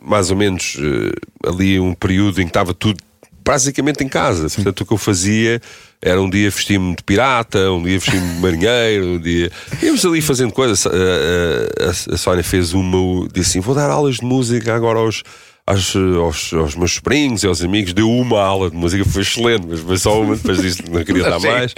mais 0.00 0.30
ou 0.30 0.36
menos 0.36 0.76
eh, 0.78 1.48
ali 1.48 1.78
um 1.78 1.94
período 1.94 2.40
em 2.40 2.44
que 2.44 2.50
estava 2.50 2.74
tudo 2.74 3.00
basicamente 3.44 4.02
em 4.04 4.08
casa. 4.08 4.48
Portanto, 4.48 4.80
o 4.80 4.86
que 4.86 4.92
eu 4.92 4.98
fazia 4.98 5.60
era 6.00 6.20
um 6.20 6.28
dia 6.30 6.48
vestir-me 6.50 6.94
de 6.96 7.02
pirata, 7.04 7.70
um 7.70 7.82
dia 7.82 7.98
vestir-me 7.98 8.34
de 8.34 8.40
marinheiro, 8.40 9.06
um 9.06 9.20
dia. 9.20 9.50
Íamos 9.82 10.04
ali 10.04 10.20
fazendo 10.20 10.52
coisas. 10.52 10.86
A, 10.86 10.90
a, 10.90 11.86
a- 11.90 12.14
a 12.14 12.16
Sónia 12.18 12.42
fez 12.42 12.72
uma, 12.72 13.26
disse 13.32 13.50
assim: 13.50 13.60
vou 13.60 13.74
dar 13.74 13.90
aulas 13.90 14.16
de 14.16 14.24
música 14.24 14.74
agora 14.74 14.98
aos. 14.98 15.22
Aos, 15.64 15.94
aos, 15.94 16.52
aos 16.52 16.74
meus 16.74 16.94
sobrinhos 16.94 17.44
e 17.44 17.46
aos 17.46 17.62
amigos, 17.62 17.92
deu 17.92 18.10
uma 18.10 18.42
aula 18.42 18.68
de 18.68 18.76
música, 18.76 19.04
foi 19.04 19.22
excelente, 19.22 19.64
mas 19.68 19.78
foi 19.78 19.96
só 19.96 20.20
uma, 20.20 20.34
depois 20.34 20.60
disso 20.60 20.82
não 20.90 21.04
queria 21.04 21.22
dar 21.22 21.38
mais. 21.40 21.72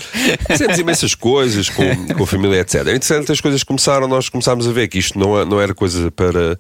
Fizemos 0.51 0.79
imensas 0.79 1.15
coisas 1.15 1.69
com, 1.69 2.15
com 2.15 2.23
a 2.23 2.27
família, 2.27 2.61
etc. 2.61 2.77
Entretanto, 2.81 3.31
as 3.31 3.43
coisas 3.43 3.63
começaram, 3.63 4.09
nós 4.09 4.31
começámos 4.31 4.67
a 4.67 4.73
ver 4.73 4.89
que 4.89 4.99
isto 4.99 5.19
não, 5.19 5.39
é- 5.39 5.45
não 5.45 5.61
era 5.61 5.75
coisa 5.75 6.11
para, 6.11 6.59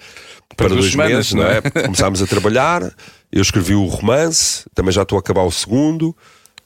para, 0.54 0.68
dois 0.68 0.90
semanas, 0.90 1.32
meses, 1.32 1.32
não 1.32 1.44
é? 1.44 1.62
é? 1.64 1.82
Começámos 1.84 2.20
a 2.20 2.26
trabalhar, 2.26 2.82
eu 3.32 3.40
escrevi 3.40 3.74
o 3.74 3.86
romance, 3.86 4.64
também 4.74 4.92
já 4.92 5.00
estou 5.00 5.16
a 5.16 5.20
acabar 5.20 5.44
o 5.44 5.50
segundo, 5.50 6.14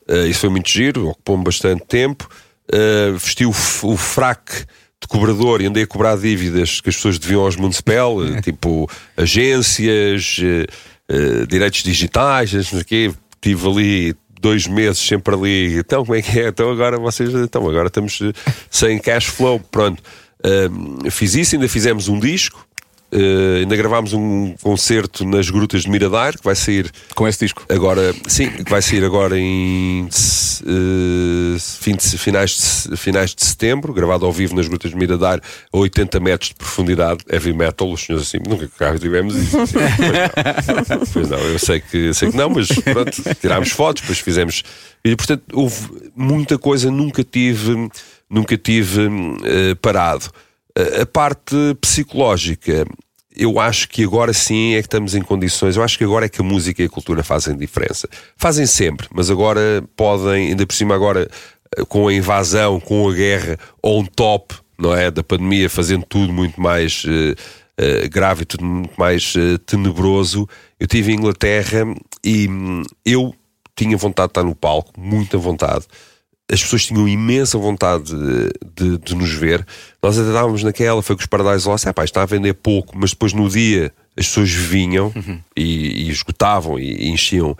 eh, 0.09 0.27
isso 0.27 0.41
foi 0.41 0.49
muito 0.49 0.69
giro, 0.69 1.07
ocupou-me 1.11 1.45
bastante 1.45 1.85
tempo. 1.87 2.29
Eh, 2.73 3.13
vesti 3.13 3.47
o, 3.47 3.51
o 3.51 3.97
fraque 3.97 4.65
de 5.01 5.09
cobrador 5.09 5.61
e 5.61 5.67
andei 5.67 5.85
a 5.85 5.87
cobrar 5.87 6.17
dívidas 6.17 6.81
que 6.81 6.89
as 6.89 6.97
pessoas 6.97 7.19
deviam 7.19 7.43
aos 7.43 7.57
Municipal, 7.57 8.17
tipo 8.43 8.91
agências, 9.17 10.39
eh, 11.09 11.47
direitos 11.49 11.83
digitais, 11.83 12.53
não 12.53 12.63
sei 12.63 12.81
o 12.81 12.85
quê. 12.85 13.15
Tive 13.41 13.69
ali 13.69 14.17
dois 14.41 14.67
meses 14.67 14.99
sempre 14.99 15.35
ali. 15.35 15.79
Então, 15.79 16.05
como 16.05 16.17
é 16.17 16.23
que 16.23 16.41
é? 16.41 16.49
Então 16.49 16.71
agora 16.71 16.99
vocês. 16.99 17.33
Então, 17.33 17.69
agora 17.69 17.89
estamos 17.89 18.21
eh, 18.21 18.33
sem 18.71 18.99
cash 18.99 19.27
flow. 19.27 19.61
Pronto. 19.71 20.03
Fiz 21.11 21.35
isso, 21.35 21.57
ainda 21.57 21.69
fizemos 21.69 22.09
um 22.09 22.19
disco. 22.21 22.68
Eh, 23.13 23.61
ainda 23.61 23.75
gravámos 23.77 24.13
um 24.13 24.55
concerto 24.63 25.25
nas 25.25 25.49
Grutas 25.51 25.83
de 25.83 25.91
Miradair, 25.91 26.37
que 26.39 26.45
vai 26.45 26.55
sair 26.55 26.91
Com 27.15 27.27
esse 27.27 27.41
disco. 27.45 27.65
agora, 27.69 28.15
sim, 28.27 28.51
que 28.51 28.71
vai 28.71 28.83
sair 28.83 29.05
agora 29.05 29.39
em 29.39 30.09
eh, 30.67 31.57
fim 31.59 31.97
de- 31.97 32.19
finais, 32.19 32.87
de, 32.91 32.97
finais 32.97 33.35
de 33.35 33.45
setembro, 33.45 33.93
gravado 33.93 34.27
ao 34.27 34.33
vivo 34.33 34.55
nas 34.55 34.69
Grutas 34.69 34.91
de 34.91 34.97
Miradair, 34.97 35.41
a 35.73 35.77
80 35.79 36.21
metros 36.21 36.49
de 36.51 36.55
profundidade, 36.57 37.25
heavy 37.31 37.53
metal, 37.53 37.91
os 37.93 38.05
senhores 38.05 38.29
assim, 38.29 38.39
nunca 38.47 38.69
cá 38.79 38.97
tivemos 38.99 39.35
isso. 39.37 39.59
Assim, 39.59 39.79
pois, 39.79 40.89
não. 40.89 41.07
Pois 41.13 41.29
não, 41.31 41.39
eu 41.39 41.59
sei 41.59 41.81
que, 41.81 42.13
sei 42.15 42.31
que 42.31 42.37
não, 42.37 42.51
mas 42.51 42.69
pronto, 42.69 43.23
tirámos 43.41 43.71
fotos, 43.71 44.03
depois 44.03 44.19
fizemos. 44.19 44.63
E 45.05 45.15
portanto, 45.17 45.43
houve 45.53 46.11
muita 46.15 46.59
coisa, 46.59 46.91
nunca 46.91 47.25
tive, 47.25 47.89
nunca 48.29 48.57
tive 48.57 49.09
eh, 49.45 49.75
parado. 49.81 50.27
A- 51.03 51.07
parte 51.07 51.55
psicológica, 51.81 52.87
eu 53.37 53.59
acho 53.61 53.89
que 53.89 54.03
agora 54.05 54.33
sim 54.33 54.75
é 54.75 54.81
que 54.81 54.87
estamos 54.87 55.15
em 55.15 55.23
condições. 55.23 55.77
Eu 55.77 55.83
acho 55.83 55.97
que 55.99 56.05
agora 56.05 56.27
é 56.27 56.29
que 56.29 56.41
a 56.41 56.45
música 56.45 56.83
e 56.83 56.87
a 56.87 56.89
cultura 56.89 57.23
fazem 57.23 57.57
diferença. 57.57 58.09
Fazem 58.37 58.67
sempre, 58.67 59.07
mas 59.13 59.31
agora 59.31 59.83
podem, 59.97 60.49
ainda 60.49 60.67
por 60.67 60.75
cima, 60.75 60.95
agora 60.95 61.29
eh, 61.77 61.85
com 61.89 62.09
a 62.09 62.13
invasão, 62.15 62.81
com 62.81 63.09
a 63.09 63.13
guerra, 63.15 63.59
on 63.83 64.05
top, 64.05 64.55
não 64.79 64.95
é? 64.95 65.11
Da 65.11 65.23
pandemia, 65.23 65.69
fazendo 65.71 66.05
tudo 66.09 66.33
muito 66.33 66.61
mais 66.61 67.05
eh, 67.07 67.35
eh, 67.77 68.09
grave 68.09 68.45
tudo 68.45 68.65
muito 68.65 68.95
mais 68.99 69.35
eh, 69.37 69.59
tenebroso. 69.67 70.49
Eu 70.81 70.85
estive 70.85 71.13
em 71.13 71.17
Inglaterra 71.17 71.85
e 72.25 72.49
hum, 72.49 72.83
eu 73.05 73.35
tinha 73.77 73.97
vontade 73.97 74.29
de 74.29 74.31
estar 74.33 74.43
no 74.45 74.55
palco, 74.57 74.93
muita 74.99 75.39
vontade 75.39 75.85
as 76.51 76.63
pessoas 76.63 76.87
tinham 76.87 77.07
imensa 77.09 77.59
vontade 77.59 78.05
de, 78.15 78.51
de- 78.75 78.99
de 78.99 79.15
nos 79.15 79.31
ver. 79.33 79.67
Nós 80.03 80.19
até 80.19 80.29
estávamos 80.29 80.63
naquela, 80.63 81.03
foi 81.03 81.15
com 81.17 81.21
os 81.21 81.27
Paradise 81.27 81.69
Lost, 81.69 81.87
é 81.87 81.93
pá, 81.93 82.05
está 82.05 82.23
a 82.23 82.27
vender 82.27 82.55
pouco, 82.55 82.97
mas 82.97 83.11
depois 83.11 83.33
no 83.33 83.49
dia 83.49 83.93
as 84.17 84.27
pessoas 84.27 84.51
vinham 84.51 85.13
e, 85.57 86.07
e 86.07 86.11
esgotavam 86.11 86.79
e, 86.79 87.05
e 87.05 87.09
enchiam 87.11 87.51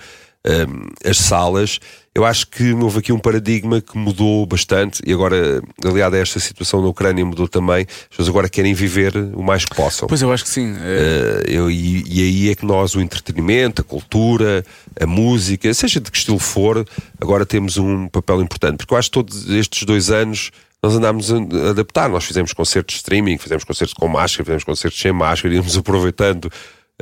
hum, 0.47 0.89
as 1.05 1.19
salas. 1.19 1.79
Eu 2.15 2.25
acho 2.25 2.49
que 2.49 2.73
houve 2.73 2.99
aqui 2.99 3.13
um 3.13 3.19
paradigma 3.19 3.81
que 3.81 3.97
mudou 3.97 4.45
bastante 4.45 5.01
e 5.07 5.13
agora, 5.13 5.63
aliado 5.85 6.17
a 6.17 6.19
esta 6.19 6.41
situação 6.41 6.83
na 6.83 6.89
Ucrânia, 6.89 7.25
mudou 7.25 7.47
também. 7.47 7.87
As 7.89 8.09
pessoas 8.09 8.29
agora 8.29 8.49
querem 8.49 8.75
viver 8.75 9.15
o 9.35 9.43
mais 9.43 9.65
que 9.65 9.75
possam. 9.77 10.09
Pois 10.09 10.21
eu 10.21 10.33
acho 10.33 10.43
que 10.45 10.51
sim. 10.51 10.75
É, 10.81 11.19
Uh, 11.49 11.51
eu- 11.51 11.71
e, 11.71 12.03
e 12.09 12.23
aí 12.23 12.51
é 12.51 12.55
que 12.57 12.67
nós, 12.67 12.95
o 12.97 13.01
entretenimento, 13.01 13.83
a 13.83 13.85
cultura, 13.85 14.65
a 15.01 15.07
música, 15.07 15.73
seja 15.75 16.01
de 16.01 16.11
que 16.11 16.17
estilo 16.19 16.39
for, 16.39 16.85
agora 17.21 17.47
temos 17.47 17.77
um 17.77 18.09
papel 18.09 18.43
importante. 18.43 18.79
Porque 18.79 18.95
eu 18.95 18.99
acho 18.99 19.09
que 19.11 19.15
todos 19.15 19.49
estes 19.51 19.85
dois 19.85 20.11
anos 20.11 20.51
nós 20.83 20.95
andámos 20.95 21.31
a 21.33 21.37
adaptar. 21.71 22.09
Nós 22.09 22.25
fizemos 22.25 22.53
concertos 22.53 22.95
de 22.95 22.99
streaming, 23.01 23.39
fizemos 23.39 23.65
concertos 23.65 23.95
com 23.95 24.09
máscara, 24.09 24.45
fizemos 24.45 24.65
concertos 24.65 24.99
sem 25.01 25.13
máscara, 25.13 25.55
íamos 25.55 25.77
aproveitando 25.77 26.51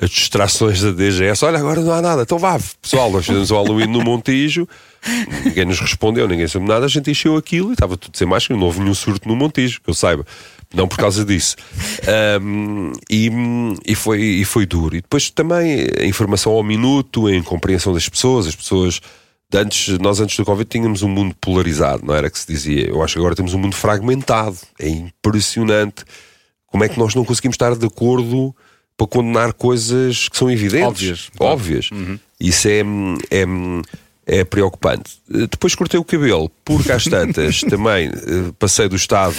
as 0.00 0.10
distrações 0.10 0.80
da 0.80 0.90
DGS. 0.90 1.44
Olha, 1.44 1.58
agora 1.58 1.80
não 1.80 1.92
há 1.92 2.02
nada, 2.02 2.22
então 2.22 2.38
vá, 2.38 2.58
pessoal, 2.82 3.10
nós 3.10 3.24
fizemos 3.24 3.50
o 3.50 3.54
Halloween 3.54 3.86
no 3.86 4.02
Montijo, 4.02 4.68
ninguém 5.44 5.64
nos 5.64 5.80
respondeu, 5.80 6.28
ninguém 6.28 6.46
soube 6.46 6.68
nada, 6.68 6.84
a 6.84 6.88
gente 6.88 7.10
encheu 7.10 7.36
aquilo 7.36 7.70
e 7.70 7.72
estava 7.72 7.96
tudo 7.96 8.16
sem 8.16 8.26
máscara, 8.26 8.58
não 8.58 8.66
houve 8.66 8.80
nenhum 8.80 8.94
surto 8.94 9.26
no 9.26 9.34
Montijo, 9.34 9.80
que 9.80 9.88
eu 9.88 9.94
saiba. 9.94 10.26
Não 10.74 10.88
por 10.88 10.98
causa 10.98 11.24
disso. 11.24 11.56
Ahm, 12.08 12.92
e, 13.08 13.30
e, 13.86 13.94
foi, 13.94 14.20
e 14.20 14.44
foi 14.44 14.66
duro. 14.66 14.96
E 14.96 15.00
depois 15.00 15.30
também 15.30 15.86
a 15.98 16.04
informação 16.04 16.52
ao 16.52 16.62
minuto, 16.62 17.28
a 17.28 17.34
incompreensão 17.34 17.94
das 17.94 18.08
pessoas, 18.08 18.48
as 18.48 18.56
pessoas. 18.56 19.00
Antes, 19.54 19.96
nós 20.00 20.18
antes 20.18 20.36
do 20.36 20.44
Covid 20.44 20.68
tínhamos 20.68 21.02
um 21.02 21.08
mundo 21.08 21.34
polarizado, 21.40 22.04
não 22.04 22.12
era 22.12 22.28
que 22.28 22.36
se 22.36 22.48
dizia? 22.48 22.88
Eu 22.88 23.00
acho 23.00 23.14
que 23.14 23.20
agora 23.20 23.36
temos 23.36 23.54
um 23.54 23.58
mundo 23.60 23.76
fragmentado. 23.76 24.58
É 24.78 24.88
impressionante 24.88 26.04
como 26.66 26.82
é 26.82 26.88
que 26.88 26.98
nós 26.98 27.14
não 27.14 27.24
conseguimos 27.24 27.54
estar 27.54 27.74
de 27.76 27.86
acordo 27.86 28.54
para 28.96 29.06
condenar 29.06 29.52
coisas 29.52 30.28
que 30.28 30.36
são 30.36 30.50
evidentes. 30.50 30.86
Óbvias. 30.86 31.30
Óbvias. 31.38 31.90
Isso 32.40 32.68
é, 32.68 32.80
é, 33.30 33.44
é 34.40 34.44
preocupante. 34.44 35.18
Eh, 35.32 35.46
Depois 35.50 35.74
cortei 35.74 36.00
o 36.00 36.04
cabelo, 36.04 36.50
porque 36.64 36.90
às 36.92 37.04
tantas 37.04 37.60
também 37.68 38.08
eh, 38.08 38.52
passei 38.58 38.88
do 38.88 38.96
estado 38.96 39.36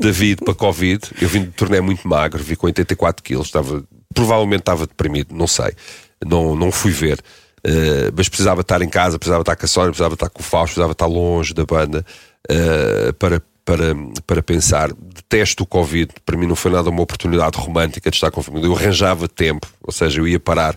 David 0.00 0.44
para 0.44 0.54
Covid. 0.54 1.00
Eu 1.20 1.28
vim 1.28 1.44
de 1.44 1.50
turnê 1.50 1.80
muito 1.80 2.06
magro, 2.06 2.42
vi 2.42 2.56
com 2.56 2.66
84 2.66 3.22
quilos, 3.22 3.46
estava, 3.46 3.84
provavelmente 4.12 4.60
estava 4.60 4.86
deprimido, 4.86 5.34
não 5.34 5.46
sei. 5.46 5.72
Não, 6.24 6.56
não 6.56 6.72
fui 6.72 6.90
ver. 6.90 7.20
Eh, 7.64 8.10
mas 8.16 8.28
precisava 8.28 8.60
estar 8.60 8.82
em 8.82 8.88
casa, 8.88 9.18
precisava 9.18 9.42
estar 9.42 9.56
com 9.56 9.64
a 9.64 9.68
Sónia, 9.68 9.90
precisava 9.90 10.14
estar 10.14 10.28
com 10.28 10.40
o 10.40 10.44
Fausto, 10.44 10.74
precisava 10.74 10.92
estar 10.92 11.06
longe 11.06 11.54
da 11.54 11.64
banda 11.64 12.04
eh, 12.48 13.12
para, 13.18 13.42
para, 13.68 13.94
para 14.26 14.42
pensar. 14.42 14.90
Detesto 14.94 15.62
o 15.62 15.66
Covid, 15.66 16.10
para 16.24 16.38
mim 16.38 16.46
não 16.46 16.56
foi 16.56 16.70
nada 16.70 16.88
uma 16.88 17.02
oportunidade 17.02 17.58
romântica 17.58 18.10
de 18.10 18.16
estar 18.16 18.30
com 18.30 18.40
a 18.40 18.42
família. 18.42 18.66
Eu 18.66 18.74
arranjava 18.74 19.28
tempo, 19.28 19.66
ou 19.82 19.92
seja, 19.92 20.20
eu 20.20 20.26
ia 20.26 20.40
parar 20.40 20.74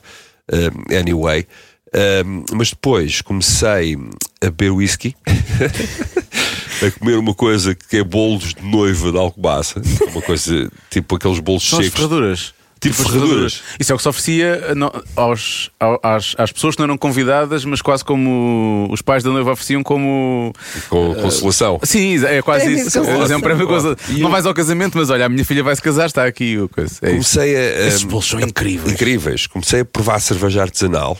eh, 0.51 0.99
anyway. 0.99 1.47
Eh, 1.93 2.23
mas 2.51 2.71
depois 2.71 3.21
comecei 3.21 3.97
a 4.41 4.47
beber 4.47 4.71
whisky, 4.71 5.15
a 6.85 6.91
comer 6.99 7.17
uma 7.17 7.33
coisa 7.33 7.73
que 7.73 7.95
é 7.95 8.03
bolos 8.03 8.53
de 8.55 8.61
noiva 8.61 9.09
de 9.09 9.17
Alcobaça, 9.17 9.81
uma 10.11 10.21
coisa 10.21 10.69
tipo 10.89 11.15
aqueles 11.15 11.39
bolos 11.39 11.63
são 11.63 11.79
as 11.79 11.85
secos. 11.85 12.01
ferraduras. 12.01 12.53
Tipo 12.81 12.99
as 12.99 13.07
ferraduras. 13.09 13.61
Isso 13.79 13.91
é 13.91 13.93
o 13.93 13.97
que 13.97 14.01
se 14.01 14.09
oferecia 14.09 14.73
não, 14.75 14.91
aos, 15.15 15.69
ao- 15.79 15.99
às, 16.01 16.33
pessoas 16.51 16.73
que 16.75 16.79
não 16.81 16.85
eram 16.85 16.97
convidadas, 16.97 17.63
mas 17.63 17.79
quase 17.79 18.03
como 18.03 18.87
os 18.91 19.03
pais 19.03 19.23
da 19.23 19.29
noiva 19.29 19.51
ofereciam 19.51 19.83
como. 19.83 20.51
Com 20.89 21.13
consolação. 21.13 21.79
Sim, 21.83 22.25
é 22.25 22.41
quase 22.41 22.65
de 22.67 22.81
isso. 22.81 22.97
É 22.97 23.37
um 23.37 23.39
prémio 23.41 23.67
de 23.67 23.71
consolação. 23.71 23.95
E 24.09 24.13
Não 24.19 24.27
eu- 24.27 24.31
vais 24.31 24.45
ao 24.47 24.53
casamento, 24.55 24.97
mas 24.97 25.11
olha, 25.11 25.27
a 25.27 25.29
minha 25.29 25.45
filha 25.45 25.63
vai 25.63 25.75
se 25.75 25.81
casar, 25.81 26.07
está 26.07 26.25
aqui 26.25 26.57
o 26.57 26.67
coisa. 26.67 26.95
É 27.03 27.11
isso. 27.11 27.37
Comecei 27.37 27.55
a. 27.55 27.87
Esses 27.87 28.03
a- 28.03 28.07
bolos 28.07 28.27
são 28.27 28.39
incríveis. 28.41 28.91
Incríveis. 28.93 29.45
Comecei 29.45 29.81
a 29.81 29.85
provar 29.85 30.19
cerveja 30.19 30.63
artesanal 30.63 31.15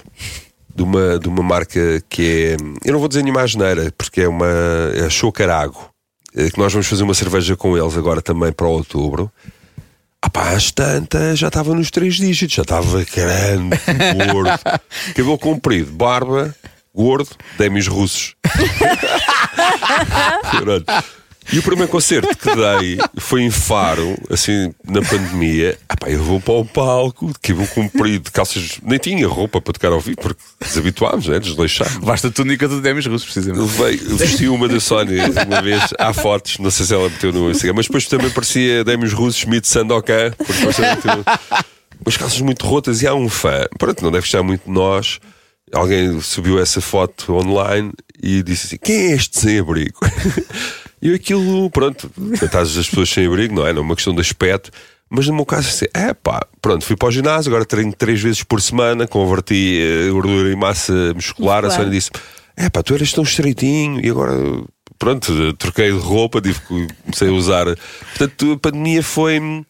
de 0.76 0.82
uma, 0.82 1.20
de 1.20 1.28
uma 1.28 1.44
marca 1.44 2.02
que 2.10 2.56
é. 2.58 2.58
Eu 2.84 2.94
não 2.94 3.00
vou 3.00 3.08
dizer 3.08 3.22
nenhuma 3.22 3.42
asneira, 3.44 3.94
porque 3.96 4.22
é 4.22 4.28
uma. 4.28 4.48
É 4.96 5.02
a 5.06 5.10
Chocarago. 5.12 5.92
eh, 6.36 6.50
Que 6.50 6.58
nós 6.58 6.74
vamos 6.74 6.88
fazer 6.88 7.04
uma 7.04 7.14
cerveja 7.14 7.56
com 7.56 7.78
eles 7.78 7.96
agora 7.96 8.20
também 8.20 8.52
para 8.52 8.66
outubro. 8.68 9.32
Ah 10.24 10.30
pá, 10.30 10.52
às 10.52 10.72
tantas 10.72 11.40
já 11.40 11.48
estava 11.48 11.74
nos 11.74 11.90
três 11.90 12.16
dígitos, 12.16 12.56
já 12.56 12.62
estava 12.62 13.04
grande, 13.04 13.76
gordo, 14.32 14.60
cabelo 15.16 15.38
comprido, 15.38 15.92
barba, 15.92 16.56
gordo, 16.94 17.30
démios 17.58 17.88
russos. 17.88 18.36
Pronto. 20.52 20.86
E 21.52 21.60
o 21.60 21.64
primeiro 21.64 21.92
concerto 21.92 22.36
que 22.38 22.56
dei 22.56 22.98
foi 23.18 23.42
em 23.42 23.52
Faro, 23.52 24.18
assim, 24.30 24.74
na 24.88 25.02
pandemia. 25.02 25.78
Ah, 25.90 25.98
pá, 25.98 26.10
eu 26.10 26.24
vou 26.24 26.40
para 26.40 26.54
o 26.54 26.66
palco, 26.66 27.28
de 27.28 27.40
cabelo 27.40 27.68
comprido, 27.68 28.24
de 28.24 28.32
calças. 28.32 28.80
Nem 28.82 28.98
tinha 28.98 29.28
roupa 29.28 29.60
para 29.60 29.74
tocar 29.74 29.92
ao 29.92 30.00
vivo, 30.00 30.18
porque 30.22 30.42
desabituámos, 30.62 31.28
né? 31.28 31.40
Desleixámos. 31.40 31.98
Basta 31.98 32.30
a 32.30 32.32
túnica 32.32 32.68
do 32.68 32.80
Demis 32.82 33.06
Russo, 33.06 33.26
precisamente. 33.26 33.62
Levei, 33.62 33.98
vesti 33.98 34.48
uma 34.48 34.68
da 34.68 34.80
Sónia 34.80 35.26
uma 35.46 35.62
vez, 35.62 35.84
há 36.00 36.14
fotos, 36.14 36.58
não 36.60 36.72
sei 36.72 36.86
se 36.86 36.94
ela 36.94 37.10
meteu 37.10 37.34
no 37.34 37.52
Instagram, 37.52 37.74
mas 37.76 37.88
depois 37.88 38.06
também 38.06 38.30
parecia 38.30 38.84
Demos 38.84 39.12
Russos, 39.14 39.42
Schmidt 39.42 39.68
Sandokan, 39.68 40.32
porque 40.38 40.66
meteu 40.82 41.24
umas 42.04 42.18
calças 42.18 42.42
muito 42.42 42.66
rotas. 42.66 43.02
E 43.02 43.08
há 43.08 43.14
um 43.14 43.30
fã, 43.30 43.66
pronto, 43.78 44.04
não 44.04 44.12
deve 44.12 44.26
estar 44.26 44.42
muito 44.44 44.66
de 44.66 44.72
nós. 44.72 45.20
Alguém 45.74 46.20
subiu 46.22 46.60
essa 46.60 46.82
foto 46.82 47.34
online 47.34 47.92
e 48.22 48.44
disse 48.44 48.68
assim: 48.68 48.78
Quem 48.78 48.96
é 48.96 49.12
este 49.14 49.40
sem 49.40 49.60
abrigo? 49.60 50.00
E 51.02 51.14
aquilo, 51.14 51.70
pronto, 51.72 52.12
estás 52.34 52.78
as 52.78 52.88
pessoas 52.88 53.10
sem 53.10 53.26
abrigo, 53.26 53.56
não 53.56 53.66
é? 53.66 53.74
Não 53.74 53.82
é 53.82 53.86
uma 53.86 53.96
questão 53.96 54.14
de 54.14 54.22
aspecto. 54.22 54.70
Mas 55.10 55.28
no 55.28 55.34
meu 55.34 55.46
caso, 55.46 55.68
assim, 55.68 55.86
é 55.94 56.14
pá, 56.14 56.46
pronto, 56.62 56.86
fui 56.86 56.96
para 56.96 57.10
o 57.10 57.12
ginásio, 57.12 57.50
agora 57.50 57.66
treino 57.66 57.92
três 57.92 58.22
vezes 58.22 58.44
por 58.44 58.62
semana, 58.62 59.06
converti 59.06 59.80
eh, 59.82 60.10
gordura 60.10 60.50
em 60.50 60.56
massa 60.56 61.14
muscular. 61.14 61.66
A. 61.66 61.70
Sónia 61.70 61.90
disse: 61.90 62.12
É 62.56 62.70
pá, 62.70 62.82
tu 62.82 62.94
eras 62.94 63.12
tão 63.12 63.24
estreitinho 63.24 64.00
e 64.06 64.10
agora, 64.10 64.34
pronto, 64.98 65.54
troquei 65.56 65.92
de 65.92 65.98
roupa, 65.98 66.40
tive 66.40 66.62
comecei 66.62 67.28
a 67.28 67.32
usar. 67.34 67.66
Portanto, 68.16 68.54
a 68.54 68.58
pandemia 68.58 69.04
foi. 69.04 69.66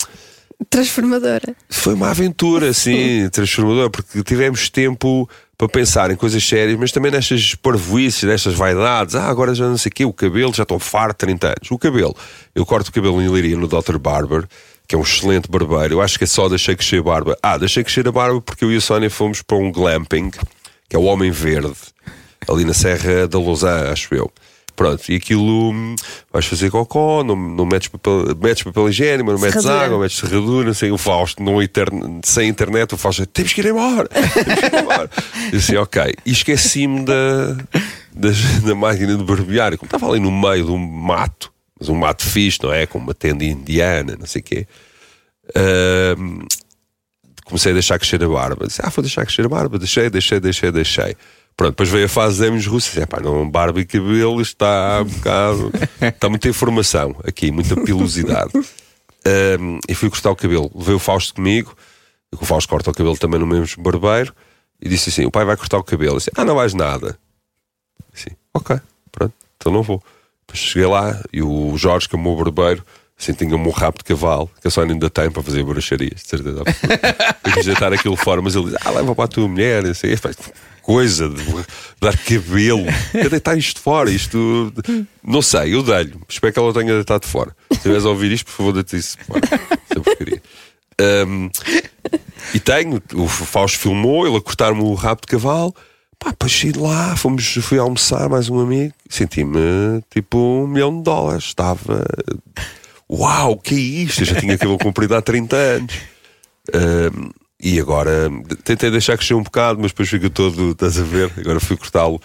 Transformadora. 0.69 1.55
Foi 1.67 1.95
uma 1.95 2.11
aventura, 2.11 2.69
assim, 2.69 3.27
transformadora, 3.31 3.89
porque 3.89 4.21
tivemos 4.21 4.69
tempo 4.69 5.27
para 5.61 5.69
pensar 5.69 6.09
em 6.09 6.15
coisas 6.15 6.43
sérias, 6.43 6.75
mas 6.79 6.91
também 6.91 7.11
nestas 7.11 7.53
parvoices, 7.53 8.23
nestas 8.23 8.55
vaidades. 8.55 9.13
Ah, 9.13 9.27
agora 9.27 9.53
já 9.53 9.67
não 9.67 9.77
sei 9.77 9.91
o 9.91 9.93
quê, 9.93 10.05
o 10.05 10.11
cabelo, 10.11 10.51
já 10.51 10.63
estou 10.63 10.79
farto, 10.79 11.17
30 11.17 11.47
anos. 11.49 11.69
O 11.69 11.77
cabelo, 11.77 12.15
eu 12.55 12.65
corto 12.65 12.89
o 12.89 12.91
cabelo 12.91 13.21
em 13.21 13.31
Liria 13.31 13.55
no 13.55 13.67
Dr. 13.67 13.99
Barber, 13.99 14.47
que 14.87 14.95
é 14.95 14.97
um 14.97 15.03
excelente 15.03 15.47
barbeiro. 15.51 15.93
Eu 15.93 16.01
acho 16.01 16.17
que 16.17 16.23
é 16.23 16.27
só 16.27 16.49
deixei 16.49 16.75
crescer 16.75 16.97
a 16.97 17.03
barba. 17.03 17.37
Ah, 17.43 17.59
deixei 17.59 17.83
crescer 17.83 18.07
a 18.07 18.11
barba 18.11 18.41
porque 18.41 18.65
eu 18.65 18.71
e 18.71 18.77
a 18.77 18.81
Sónia 18.81 19.07
fomos 19.07 19.43
para 19.43 19.55
um 19.55 19.71
glamping, 19.71 20.31
que 20.89 20.95
é 20.95 20.97
o 20.97 21.03
Homem 21.03 21.29
Verde, 21.29 21.77
ali 22.49 22.65
na 22.65 22.73
Serra 22.73 23.27
da 23.27 23.37
Lausanne, 23.37 23.89
acho 23.89 24.15
eu. 24.15 24.31
Pronto, 24.75 25.11
e 25.11 25.15
aquilo 25.15 25.71
hum, 25.71 25.95
vais 26.31 26.45
fazer 26.45 26.71
cocó, 26.71 27.23
não, 27.23 27.35
não 27.35 27.65
metes, 27.65 27.87
papel, 27.87 28.35
metes 28.41 28.63
papel 28.63 28.89
higiênico, 28.89 29.31
não 29.31 29.37
metes 29.39 29.61
Serradura. 29.61 29.85
água, 29.85 29.99
metes 29.99 30.17
serradura, 30.17 30.73
sei, 30.73 30.91
o 30.91 30.97
Fausto, 30.97 31.43
não 31.43 31.61
interne- 31.61 32.21
sem 32.23 32.49
internet, 32.49 32.93
o 32.93 32.97
Fausto, 32.97 33.25
temos 33.25 33.53
que 33.53 33.61
ir 33.61 33.67
embora, 33.67 34.07
temos 34.09 34.31
que 34.33 34.65
ir 34.65 34.79
embora. 34.79 35.09
Eu 35.51 35.59
disse, 35.59 35.77
ok, 35.77 36.13
e 36.25 36.31
esqueci-me 36.31 37.03
da, 37.05 37.53
da, 38.13 38.29
da 38.65 38.75
máquina 38.75 39.15
de 39.15 39.23
barbear, 39.23 39.77
como 39.77 39.87
estava 39.87 40.09
ali 40.09 40.19
no 40.19 40.31
meio 40.31 40.65
de 40.65 40.71
um 40.71 40.77
mato, 40.77 41.51
mas 41.79 41.89
um 41.89 41.95
mato 41.95 42.25
fixe, 42.25 42.59
não 42.63 42.71
é? 42.73 42.85
Com 42.87 42.97
uma 42.97 43.13
tenda 43.13 43.43
indiana, 43.43 44.15
não 44.19 44.25
sei 44.25 44.41
o 44.41 44.43
quê. 44.43 44.67
Hum, 46.17 46.39
comecei 47.45 47.71
a 47.71 47.73
deixar 47.73 47.99
crescer 47.99 48.23
a 48.23 48.27
barba. 48.29 48.67
Disse, 48.67 48.81
ah, 48.83 48.89
vou 48.89 49.01
deixar 49.03 49.25
crescer 49.25 49.45
a 49.45 49.49
barba. 49.49 49.77
Deixei, 49.77 50.09
deixei, 50.09 50.39
deixei, 50.39 50.71
deixei. 50.71 51.15
Pronto, 51.61 51.73
depois 51.73 51.89
veio 51.89 52.05
a 52.05 52.09
fase 52.09 52.41
de 52.41 52.47
Emos 52.47 52.65
Russos. 52.65 52.89
Disse, 52.89 53.03
"Epá, 53.03 53.19
não, 53.19 53.47
barba 53.47 53.79
e 53.79 53.85
cabelo 53.85 54.41
está 54.41 54.99
um 55.03 55.05
bocado. 55.05 55.71
Está 56.01 56.27
muita 56.27 56.49
informação 56.49 57.15
aqui, 57.23 57.51
muita 57.51 57.75
pilosidade. 57.85 58.51
Ahm, 59.23 59.77
e 59.87 59.93
fui 59.93 60.09
cortar 60.09 60.31
o 60.31 60.35
cabelo. 60.35 60.71
Levei 60.73 60.95
o 60.95 60.99
Fausto 60.99 61.35
comigo. 61.35 61.77
E 62.33 62.35
o 62.35 62.43
Fausto 62.43 62.67
corta 62.67 62.89
o 62.89 62.93
cabelo 62.95 63.15
também 63.15 63.39
no 63.39 63.45
mesmo 63.45 63.83
barbeiro. 63.83 64.33
E 64.81 64.89
disse 64.89 65.09
assim: 65.11 65.23
o 65.23 65.29
pai 65.29 65.45
vai 65.45 65.55
cortar 65.55 65.77
o 65.77 65.83
cabelo. 65.83 66.17
Disse, 66.17 66.31
ah, 66.35 66.43
não 66.43 66.55
vais 66.55 66.73
nada. 66.73 67.15
Assim, 68.11 68.31
ok, 68.55 68.79
pronto, 69.11 69.33
então 69.55 69.71
não 69.71 69.83
vou. 69.83 70.03
Depois 70.47 70.57
cheguei 70.57 70.87
lá 70.87 71.21
e 71.31 71.43
o 71.43 71.77
Jorge, 71.77 72.09
que 72.09 72.15
é 72.15 72.17
o 72.17 72.21
meu 72.23 72.35
barbeiro, 72.37 72.83
assim 73.15 73.33
tinha 73.33 73.55
um 73.55 73.69
rabo 73.69 73.99
de 73.99 74.03
cavalo, 74.03 74.49
que 74.59 74.67
a 74.67 74.71
Sónia 74.71 74.93
ainda 74.93 75.11
tem 75.11 75.29
para 75.29 75.43
fazer 75.43 75.63
bruxarias, 75.63 76.23
de 76.23 76.27
certeza. 76.27 76.63
Eu 77.45 77.53
quis 77.53 77.65
deitar 77.67 77.93
aquilo 77.93 78.15
fora, 78.15 78.41
mas 78.41 78.55
ele 78.55 78.71
diz: 78.71 78.77
Ah, 78.83 78.89
leva 78.89 79.13
para 79.13 79.25
a 79.25 79.27
tua 79.27 79.47
mulher, 79.47 79.85
assim, 79.85 80.07
"Epá, 80.07 80.31
coisa 80.81 81.29
de 81.29 81.43
dar 81.99 82.17
cabelo, 82.17 82.85
a 83.13 83.27
deitar 83.27 83.57
isto 83.57 83.79
fora, 83.79 84.09
isto 84.11 84.73
não 85.23 85.41
sei, 85.41 85.73
eu 85.75 85.83
dei-lhe, 85.83 86.15
espero 86.27 86.53
que 86.53 86.59
ela 86.59 86.73
tenha 86.73 86.93
deitado 86.93 87.25
fora. 87.27 87.55
Se 87.71 87.77
estiveres 87.77 88.05
a 88.05 88.09
ouvir 88.09 88.31
isto, 88.31 88.45
por 88.45 88.51
favor, 88.51 88.73
deita 88.73 88.97
isso 88.97 89.17
fora. 89.25 89.41
É. 90.31 90.41
Ahm, 91.01 91.49
e 92.53 92.59
tenho, 92.59 93.01
o 93.15 93.27
Fausto 93.27 93.79
filmou, 93.79 94.27
ele 94.27 94.37
a 94.37 94.41
cortar-me 94.41 94.81
o 94.81 94.93
rabo 94.93 95.21
de 95.21 95.27
cavalo. 95.27 95.73
Pá, 96.19 96.29
depois 96.29 96.51
de 96.51 96.77
lá, 96.77 97.15
fomos, 97.15 97.57
fui 97.61 97.79
almoçar 97.79 98.29
mais 98.29 98.47
um 98.47 98.59
amigo, 98.59 98.93
senti-me 99.09 100.03
tipo 100.11 100.37
um 100.37 100.67
milhão 100.67 100.95
de 100.95 101.03
dólares. 101.03 101.45
Estava. 101.45 102.05
Uau, 103.09 103.57
que 103.57 103.73
é 103.73 103.77
isto? 103.77 104.21
Eu 104.21 104.25
já 104.25 104.35
tinha 104.35 104.57
cabelo 104.57 104.77
comprido 104.77 105.15
há 105.15 105.21
30 105.21 105.55
anos. 105.55 105.95
Ahm, 106.73 107.31
e 107.61 107.79
agora 107.79 108.29
tentei 108.63 108.89
deixar 108.89 109.15
crescer 109.17 109.35
um 109.35 109.43
bocado, 109.43 109.79
mas 109.79 109.91
depois 109.91 110.09
fica 110.09 110.29
todo, 110.29 110.71
estás 110.71 110.97
a 110.99 111.03
ver? 111.03 111.31
Agora 111.37 111.59
fui 111.59 111.77
cortá-lo 111.77 112.19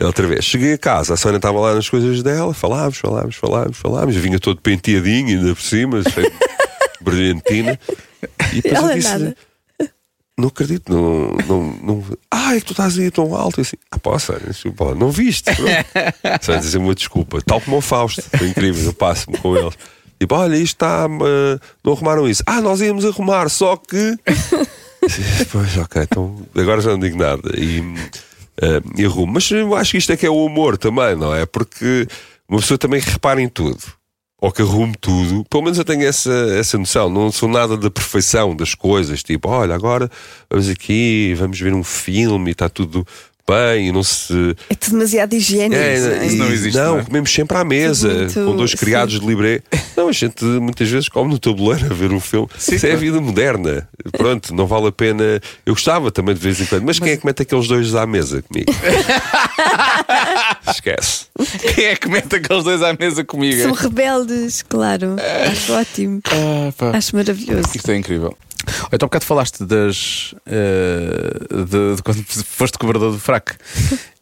outra 0.00 0.26
vez. 0.26 0.44
Cheguei 0.44 0.72
a 0.72 0.78
casa, 0.78 1.14
a 1.14 1.16
Sónia 1.16 1.36
estava 1.36 1.60
lá 1.60 1.74
nas 1.74 1.88
coisas 1.88 2.22
dela, 2.22 2.54
falámos, 2.54 2.96
falámos, 2.96 3.36
falámos, 3.36 3.76
falámos, 3.76 4.16
vinha 4.16 4.38
todo 4.38 4.60
penteadinho 4.62 5.38
ainda 5.38 5.54
por 5.54 5.62
cima, 5.62 6.02
cheio 6.02 6.30
de 6.30 6.36
brilhantina. 7.04 7.78
E 8.52 8.62
depois 8.62 8.74
Ela 8.74 8.92
eu 8.92 8.96
disse: 8.96 9.08
nada. 9.10 9.36
Não 10.38 10.48
acredito, 10.48 10.92
não, 10.92 11.36
não, 11.48 11.78
não. 11.82 12.04
Ah, 12.30 12.54
é 12.54 12.60
que 12.60 12.66
tu 12.66 12.70
estás 12.70 12.96
aí 12.96 13.10
tão 13.10 13.34
alto. 13.34 13.60
Assim, 13.60 13.76
ah, 13.90 13.98
posso, 13.98 14.32
desculpa, 14.46 14.84
lá, 14.84 14.94
não 14.94 15.10
viste. 15.10 15.52
Pronto. 15.52 15.72
Só 16.40 16.54
dizer 16.54 16.78
uma 16.78 16.94
desculpa, 16.94 17.42
tal 17.42 17.60
como 17.60 17.78
o 17.78 17.80
Fausto, 17.80 18.22
foi 18.38 18.48
incrível, 18.48 18.84
eu 18.84 18.94
passo-me 18.94 19.36
com 19.36 19.56
eles. 19.56 19.74
Tipo, 20.20 20.34
olha, 20.34 20.56
isto 20.56 20.74
está. 20.74 21.06
ah, 21.06 21.60
não 21.84 21.92
arrumaram 21.92 22.28
isso. 22.28 22.42
Ah, 22.46 22.60
nós 22.60 22.80
íamos 22.80 23.04
arrumar, 23.04 23.48
só 23.48 23.76
que. 23.76 24.16
pois, 25.52 25.76
ok, 25.76 26.02
então 26.02 26.36
agora 26.56 26.80
já 26.80 26.90
não 26.90 26.98
digo 26.98 27.18
nada. 27.18 27.50
E, 27.56 27.82
ah, 28.60 28.82
e 28.96 29.04
arrumo. 29.04 29.34
Mas 29.34 29.50
eu 29.50 29.74
acho 29.74 29.92
que 29.92 29.98
isto 29.98 30.12
é 30.12 30.16
que 30.16 30.26
é 30.26 30.30
o 30.30 30.44
humor 30.44 30.76
também, 30.76 31.14
não 31.16 31.34
é? 31.34 31.46
Porque 31.46 32.06
uma 32.48 32.60
pessoa 32.60 32.78
também 32.78 33.00
repara 33.00 33.40
em 33.40 33.48
tudo. 33.48 33.82
Ou 34.40 34.52
que 34.52 34.62
arrume 34.62 34.94
tudo, 35.00 35.44
pelo 35.50 35.64
menos 35.64 35.78
eu 35.78 35.84
tenho 35.84 36.06
essa, 36.06 36.32
essa 36.56 36.78
noção. 36.78 37.10
Não 37.10 37.32
sou 37.32 37.48
nada 37.48 37.76
da 37.76 37.90
perfeição 37.90 38.54
das 38.54 38.72
coisas, 38.72 39.20
tipo, 39.20 39.48
olha, 39.48 39.74
agora 39.74 40.08
vamos 40.48 40.68
aqui, 40.68 41.34
vamos 41.36 41.58
ver 41.58 41.74
um 41.74 41.82
filme 41.82 42.50
e 42.50 42.52
está 42.52 42.68
tudo 42.68 43.04
bem, 43.48 43.88
e 43.88 43.92
não 43.92 44.02
se. 44.02 44.54
É 44.68 44.74
tudo 44.74 44.92
demasiado 44.92 45.32
higiênico. 45.34 45.80
É, 45.80 45.96
isso 46.26 46.34
e- 46.34 46.38
não 46.38 46.46
existe, 46.50 46.76
Não, 46.76 46.92
não 46.94 46.98
é? 47.00 47.04
comemos 47.04 47.32
sempre 47.32 47.56
à 47.56 47.64
mesa, 47.64 48.08
muito- 48.12 48.34
com 48.44 48.56
dois 48.56 48.74
criados 48.74 49.18
de 49.20 49.26
libré. 49.26 49.60
Não, 49.96 50.08
a 50.08 50.12
gente 50.12 50.44
muitas 50.44 50.88
vezes 50.88 51.08
come 51.08 51.30
no 51.30 51.38
tabuleiro 51.38 51.86
a 51.86 51.94
ver 51.94 52.12
um 52.12 52.20
filme. 52.20 52.48
Isso 52.56 52.86
é 52.86 52.92
a 52.92 52.96
vida 52.96 53.20
moderna. 53.20 53.88
Pronto, 54.12 54.54
não 54.54 54.66
vale 54.66 54.88
a 54.88 54.92
pena. 54.92 55.40
Eu 55.66 55.74
gostava 55.74 56.10
também 56.10 56.34
de 56.34 56.40
vez 56.40 56.60
em 56.60 56.66
quando, 56.66 56.84
mas, 56.84 56.98
quem 56.98 57.12
é 57.12 57.16
que 57.16 57.24
mete 57.26 57.42
aqueles 57.42 57.66
dois 57.66 57.94
à 57.94 58.06
mesa 58.06 58.42
comigo? 58.42 58.70
Esquece. 60.68 61.26
Quem 61.74 61.84
é 61.86 61.96
que 61.96 62.08
mete 62.08 62.36
aqueles 62.36 62.64
dois 62.64 62.82
à 62.82 62.92
mesa 62.98 63.24
comigo? 63.24 63.62
São 63.62 63.72
rebeldes, 63.72 64.62
claro. 64.62 65.16
Acho 65.50 65.72
ótimo. 65.72 66.20
Ah, 66.26 66.72
pá. 66.76 66.96
Acho 66.96 67.16
maravilhoso. 67.16 67.68
Isto 67.74 67.90
é 67.90 67.96
incrível. 67.96 68.36
Então, 68.92 69.06
há 69.06 69.08
bocado 69.08 69.24
falaste 69.24 69.64
das. 69.64 70.34
eh, 70.46 71.64
de, 71.64 71.96
de 71.96 72.02
quando 72.02 72.22
foste 72.44 72.78
cobrador 72.78 73.12
do 73.12 73.18
fraco 73.18 73.52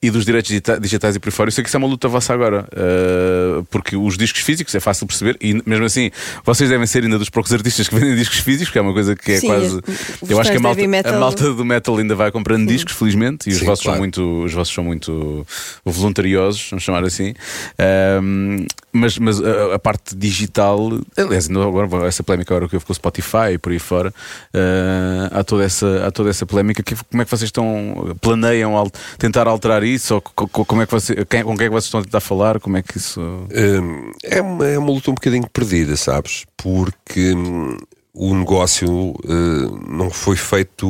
e 0.07 0.11
dos 0.11 0.25
direitos 0.25 0.49
digita- 0.49 0.79
digitais 0.81 1.17
e 1.17 1.19
por 1.21 1.31
fora. 1.33 1.49
Eu 1.49 1.53
sei 1.53 1.63
que 1.65 1.69
isso 1.69 1.77
é 1.77 1.79
uma 1.79 1.89
luta 1.89 2.09
vossa 2.09 2.33
agora, 2.33 2.67
eh, 2.75 3.63
porque 3.71 3.97
os 3.97 4.17
discos 4.17 4.43
físicos 4.43 4.75
é 4.75 4.81
fácil 4.81 5.07
perceber 5.07 5.37
e 5.41 5.61
mesmo 5.67 5.85
assim 5.85 6.11
vocês 6.45 6.69
devem 6.71 6.87
ser 6.87 7.03
ainda 7.05 7.19
dos 7.19 7.29
poucos 7.31 7.53
artistas 7.53 7.89
que 7.89 7.95
vendem 7.95 8.15
discos 8.17 8.39
físicos, 8.39 8.73
que 8.73 8.79
é 8.79 8.83
uma 8.83 8.93
coisa 8.93 9.15
que 9.17 9.33
é 9.33 9.41
Sim, 9.41 9.47
quase. 9.49 9.81
Eu 10.29 10.41
acho 10.41 10.51
que 10.51 10.57
a 10.57 10.61
malta, 10.61 10.87
metal- 10.87 11.15
a 11.15 11.19
malta 11.19 11.53
do 11.53 11.65
metal 11.65 11.97
ainda 11.99 12.15
vai 12.15 12.31
comprando 12.31 12.67
discos, 12.69 12.95
felizmente, 12.95 13.49
e 13.49 13.53
os 13.53 13.59
Sim, 13.59 13.67
vossos, 13.67 13.83
claro. 13.85 13.97
são 13.97 14.01
muito, 14.03 14.45
os 14.45 14.53
vossos 14.53 14.75
são 14.75 14.85
muito 14.85 15.47
voluntariosos, 15.85 16.69
vamos 16.71 16.83
chamar 16.85 17.05
assim. 17.05 17.35
Ahm, 17.79 18.67
mas 18.93 19.19
mas 19.19 19.41
a, 19.43 19.75
a 19.75 19.79
parte 19.79 20.15
digital, 20.17 20.91
aliás, 21.17 21.49
agora 21.51 22.07
essa 22.07 22.23
polémica 22.23 22.55
agora 22.55 22.69
que 22.69 22.77
houve 22.77 22.87
com 22.87 22.93
o 22.93 22.97
Spotify 22.97 23.53
e 23.55 23.59
por 23.59 23.73
aí 23.73 23.79
fora, 23.79 24.13
ah, 24.55 25.41
há, 25.41 25.45
toda 25.45 25.65
essa, 25.65 26.07
há 26.07 26.11
toda 26.11 26.31
essa 26.31 26.47
polémica. 26.47 26.83
Que- 26.83 26.97
Como 27.11 27.23
é 27.23 27.25
que 27.25 27.31
vocês 27.31 27.49
estão, 27.49 28.17
planeiam 28.21 28.77
al- 28.77 28.91
tentar 29.19 29.47
alterar 29.47 29.83
isso? 29.85 29.96
Ou 30.11 30.21
co- 30.21 30.49
co- 30.49 30.65
como 30.65 30.83
é 30.83 30.87
que 30.87 30.93
você, 30.93 31.25
quem, 31.27 31.43
com 31.43 31.57
quem 31.57 31.67
é 31.67 31.69
que 31.69 31.75
vocês 31.75 31.85
estão 31.87 32.01
a 32.01 32.05
tentar 32.05 32.21
falar? 32.21 32.61
Como 32.61 32.77
é 32.77 32.83
que 32.83 32.97
isso. 32.99 33.21
Hum, 33.21 34.13
é, 34.23 34.41
uma, 34.41 34.67
é 34.69 34.79
uma 34.79 34.91
luta 34.91 35.11
um 35.11 35.15
bocadinho 35.15 35.49
perdida, 35.51 35.97
sabes? 35.97 36.45
Porque 36.57 37.33
hum, 37.35 37.77
o 38.15 38.35
negócio 38.35 38.89
hum, 38.91 39.81
não 39.89 40.11
foi 40.11 40.37
feito, 40.37 40.87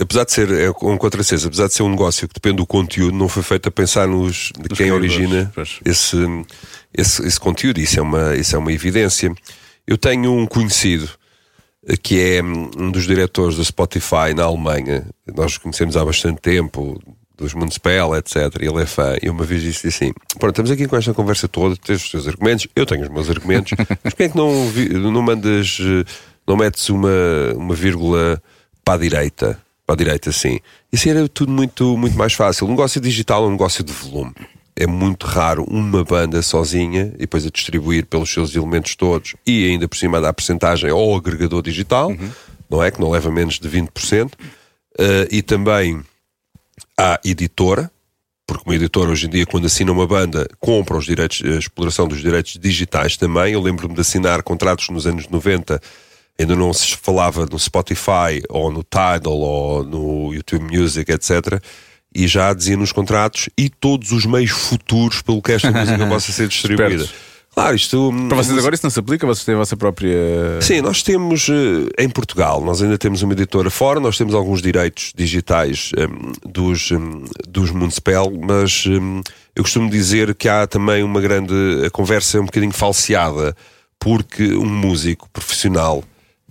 apesar 0.00 0.24
de 0.24 0.32
ser 0.32 0.50
é 0.52 0.70
um 0.70 0.96
contrassenso, 0.98 1.46
apesar 1.46 1.68
de 1.68 1.74
ser 1.74 1.82
um 1.84 1.90
negócio 1.90 2.26
que 2.28 2.34
depende 2.34 2.56
do 2.56 2.66
conteúdo, 2.66 3.16
não 3.16 3.28
foi 3.28 3.42
feito 3.42 3.68
a 3.68 3.72
pensar 3.72 4.08
nos 4.08 4.50
de 4.56 4.68
Dos 4.68 4.78
quem 4.78 4.90
origina 4.90 5.52
esse, 5.84 6.16
esse, 6.92 7.26
esse 7.26 7.38
conteúdo. 7.40 7.78
Isso 7.80 7.98
é, 7.98 8.02
uma, 8.02 8.34
isso 8.36 8.54
é 8.56 8.58
uma 8.58 8.72
evidência. 8.72 9.32
Eu 9.86 9.96
tenho 9.98 10.32
um 10.32 10.46
conhecido 10.46 11.08
eh, 11.86 11.96
que 11.96 12.18
é 12.20 12.42
um 12.42 12.90
dos 12.90 13.04
diretores 13.06 13.56
da 13.56 13.62
Spotify 13.64 14.34
na 14.34 14.44
Alemanha. 14.44 15.06
Nós 15.36 15.58
conhecemos 15.58 15.96
há 15.96 16.04
bastante 16.04 16.40
tempo, 16.40 17.00
dos 17.36 17.54
Municipal, 17.54 18.16
etc. 18.16 18.36
E 18.60 18.66
ele 18.66 18.82
é 18.82 18.86
fã. 18.86 19.16
E 19.22 19.28
uma 19.28 19.44
vez 19.44 19.62
disse 19.62 19.88
assim: 19.88 20.12
Pronto, 20.38 20.52
estamos 20.52 20.70
aqui 20.70 20.86
com 20.86 20.96
esta 20.96 21.12
conversa 21.12 21.48
toda, 21.48 21.76
tens 21.76 22.02
os 22.02 22.10
teus 22.10 22.28
argumentos, 22.28 22.66
eu 22.74 22.86
tenho 22.86 23.02
os 23.02 23.08
meus 23.08 23.28
argumentos, 23.28 23.72
mas 24.02 24.14
porquê 24.14 24.24
é 24.24 24.28
que 24.28 24.36
não, 24.36 24.52
não 25.10 25.22
mandas, 25.22 25.78
não 26.46 26.56
metes 26.56 26.88
uma, 26.88 27.10
uma 27.56 27.74
vírgula 27.74 28.42
para 28.84 28.94
a 28.94 28.98
direita? 28.98 29.58
Para 29.86 29.94
a 29.94 29.96
direita, 29.96 30.32
sim. 30.32 30.60
Isso 30.92 31.08
era 31.08 31.28
tudo 31.28 31.52
muito, 31.52 31.96
muito 31.96 32.16
mais 32.16 32.32
fácil. 32.32 32.66
O 32.66 32.70
negócio 32.70 33.00
digital 33.00 33.44
é 33.44 33.48
um 33.48 33.52
negócio 33.52 33.84
de 33.84 33.92
volume. 33.92 34.32
É 34.76 34.86
muito 34.86 35.26
raro 35.26 35.64
uma 35.68 36.02
banda 36.02 36.42
sozinha 36.42 37.12
e 37.14 37.18
depois 37.18 37.46
a 37.46 37.50
distribuir 37.50 38.06
pelos 38.06 38.32
seus 38.32 38.56
elementos 38.56 38.96
todos 38.96 39.36
e 39.46 39.68
ainda 39.70 39.86
por 39.86 39.96
cima 39.96 40.20
dar 40.20 40.32
percentagem 40.32 40.90
ao 40.90 41.14
agregador 41.14 41.62
digital, 41.62 42.10
não 42.68 42.82
é? 42.82 42.90
Que 42.90 43.00
não 43.00 43.10
leva 43.10 43.30
menos 43.30 43.58
de 43.60 43.68
20%. 43.68 44.32
Eh, 44.98 45.28
e 45.30 45.42
também 45.42 46.02
à 46.98 47.20
editora, 47.24 47.90
porque 48.46 48.62
uma 48.66 48.76
editora 48.76 49.10
hoje 49.10 49.26
em 49.26 49.30
dia, 49.30 49.46
quando 49.46 49.66
assina 49.66 49.90
uma 49.90 50.06
banda, 50.06 50.46
compra 50.60 50.96
os 50.96 51.06
direitos, 51.06 51.42
a 51.44 51.58
exploração 51.58 52.06
dos 52.06 52.20
direitos 52.20 52.58
digitais 52.58 53.16
também. 53.16 53.54
Eu 53.54 53.60
lembro-me 53.60 53.94
de 53.94 54.00
assinar 54.00 54.42
contratos 54.42 54.88
nos 54.90 55.06
anos 55.06 55.28
90, 55.28 55.80
ainda 56.38 56.54
não 56.54 56.72
se 56.72 56.96
falava 56.96 57.46
no 57.46 57.58
Spotify, 57.58 58.42
ou 58.48 58.70
no 58.70 58.82
Tidal, 58.82 59.38
ou 59.38 59.82
no 59.84 60.34
YouTube 60.34 60.64
Music, 60.64 61.10
etc. 61.10 61.60
E 62.14 62.28
já 62.28 62.52
dizia 62.52 62.76
nos 62.76 62.92
contratos 62.92 63.48
e 63.56 63.68
todos 63.68 64.12
os 64.12 64.26
meios 64.26 64.50
futuros 64.50 65.22
pelo 65.22 65.42
que 65.42 65.52
esta 65.52 65.70
música 65.70 66.06
possa 66.06 66.30
ser 66.30 66.48
distribuída. 66.48 67.08
Claro, 67.54 67.76
isto. 67.76 68.12
Para 68.28 68.36
vocês 68.38 68.58
agora 68.58 68.74
isso 68.74 68.84
não 68.84 68.90
se 68.90 68.98
aplica? 68.98 69.24
Vocês 69.26 69.44
têm 69.44 69.54
a 69.54 69.58
vossa 69.58 69.76
própria. 69.76 70.60
Sim, 70.60 70.80
nós 70.80 71.02
temos 71.04 71.48
eh, 71.48 72.02
em 72.02 72.08
Portugal, 72.08 72.60
nós 72.60 72.82
ainda 72.82 72.98
temos 72.98 73.22
uma 73.22 73.32
editora 73.32 73.70
fora, 73.70 74.00
nós 74.00 74.18
temos 74.18 74.34
alguns 74.34 74.60
direitos 74.60 75.12
digitais 75.14 75.92
em, 75.96 76.50
dos, 76.50 76.90
em, 76.90 77.24
dos 77.48 77.70
Municipal, 77.70 78.28
mas 78.30 78.84
em, 78.86 79.22
eu 79.54 79.62
costumo 79.62 79.88
dizer 79.88 80.34
que 80.34 80.48
há 80.48 80.66
também 80.66 81.04
uma 81.04 81.20
grande. 81.20 81.54
A 81.86 81.90
conversa 81.90 82.38
é 82.38 82.40
um 82.40 82.46
bocadinho 82.46 82.72
falseada, 82.72 83.56
porque 84.00 84.54
um 84.54 84.66
músico 84.66 85.28
profissional, 85.32 86.02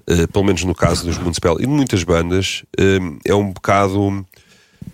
eh, 0.08 0.26
pelo 0.28 0.46
menos 0.46 0.64
no 0.64 0.74
caso 0.74 1.06
dos 1.06 1.18
Municipal 1.18 1.58
e 1.60 1.64
de 1.64 1.68
muitas 1.68 2.04
bandas, 2.06 2.64
em, 2.80 3.18
é 3.26 3.36
um 3.36 3.52
bocado. 3.52 4.26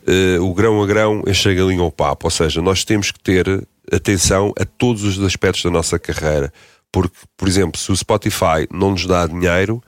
eh, 0.07 0.39
o 0.39 0.51
grão 0.55 0.81
a 0.81 0.87
grão 0.87 1.23
enche 1.27 1.49
a 1.49 1.53
galinha 1.53 1.81
ao 1.81 1.91
papo, 1.91 2.25
ou 2.25 2.31
seja, 2.31 2.63
nós 2.63 2.83
temos 2.83 3.11
que 3.11 3.19
ter 3.19 3.45
atenção 3.91 4.53
a 4.59 4.65
todos 4.65 5.03
os 5.03 5.23
aspectos 5.23 5.63
da 5.63 5.69
nossa 5.69 5.97
carreira, 5.97 6.51
porque, 6.91 7.15
por 7.37 7.47
exemplo, 7.47 7.79
se 7.79 7.91
o 7.91 7.95
Spotify 7.95 8.67
não 8.71 8.91
nos 8.91 9.05
dá 9.05 9.25
dinheiro, 9.27 9.81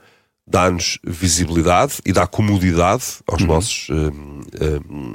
dá-nos 0.46 0.98
visibilidade 1.04 1.94
e 2.04 2.12
dá 2.12 2.26
comodidade 2.26 3.04
aos 3.26 3.42
nossos 3.42 3.88
hum, 3.90 4.40
hum, 4.90 5.14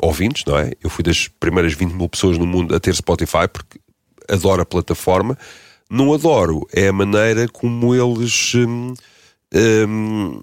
ouvintes, 0.00 0.44
não 0.44 0.58
é? 0.58 0.72
Eu 0.82 0.90
fui 0.90 1.02
das 1.02 1.28
primeiras 1.28 1.74
20 1.74 1.92
mil 1.92 2.08
pessoas 2.08 2.38
no 2.38 2.46
mundo 2.46 2.74
a 2.74 2.80
ter 2.80 2.94
Spotify 2.94 3.48
porque 3.52 3.80
adoro 4.28 4.62
a 4.62 4.66
plataforma. 4.66 5.38
Não 5.90 6.12
adoro 6.12 6.66
é 6.72 6.88
a 6.88 6.92
maneira 6.92 7.48
como 7.48 7.94
eles 7.94 8.54
hum, 8.54 8.94
hum, 9.54 10.42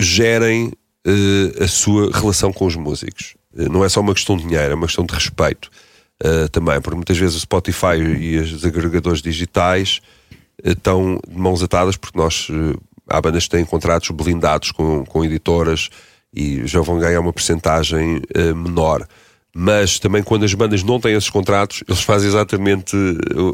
gerem 0.00 0.72
eh, 1.06 1.64
a 1.64 1.68
sua 1.68 2.10
relação 2.10 2.52
com 2.52 2.66
os 2.66 2.76
músicos. 2.76 3.34
Eh, 3.56 3.68
não 3.68 3.84
é 3.84 3.88
só 3.88 4.00
uma 4.00 4.14
questão 4.14 4.36
de 4.36 4.44
dinheiro, 4.44 4.72
é 4.72 4.74
uma 4.74 4.86
questão 4.86 5.04
de 5.04 5.14
respeito 5.14 5.70
eh, 6.24 6.46
também, 6.46 6.80
porque 6.80 6.94
muitas 6.94 7.18
vezes 7.18 7.34
o 7.34 7.40
Spotify 7.40 7.96
e 7.96 8.38
os 8.38 8.64
agregadores 8.64 9.20
digitais 9.20 10.00
eh, 10.62 10.70
estão 10.70 11.18
de 11.28 11.36
mãos 11.36 11.60
atadas 11.64 11.96
porque 11.96 12.16
nós 12.16 12.46
eh, 12.48 12.78
há 13.08 13.20
bandas 13.20 13.44
que 13.44 13.50
têm 13.50 13.64
contratos 13.64 14.08
blindados 14.10 14.70
com, 14.70 15.04
com 15.04 15.24
editoras 15.24 15.90
e 16.32 16.64
já 16.64 16.80
vão 16.80 17.00
ganhar 17.00 17.18
uma 17.18 17.32
percentagem 17.32 18.22
menor. 18.56 19.06
Mas 19.54 19.98
também 19.98 20.22
quando 20.22 20.44
as 20.44 20.54
bandas 20.54 20.82
não 20.82 20.98
têm 20.98 21.14
esses 21.14 21.28
contratos, 21.28 21.82
eles 21.86 22.00
fazem 22.00 22.28
exatamente 22.28 22.96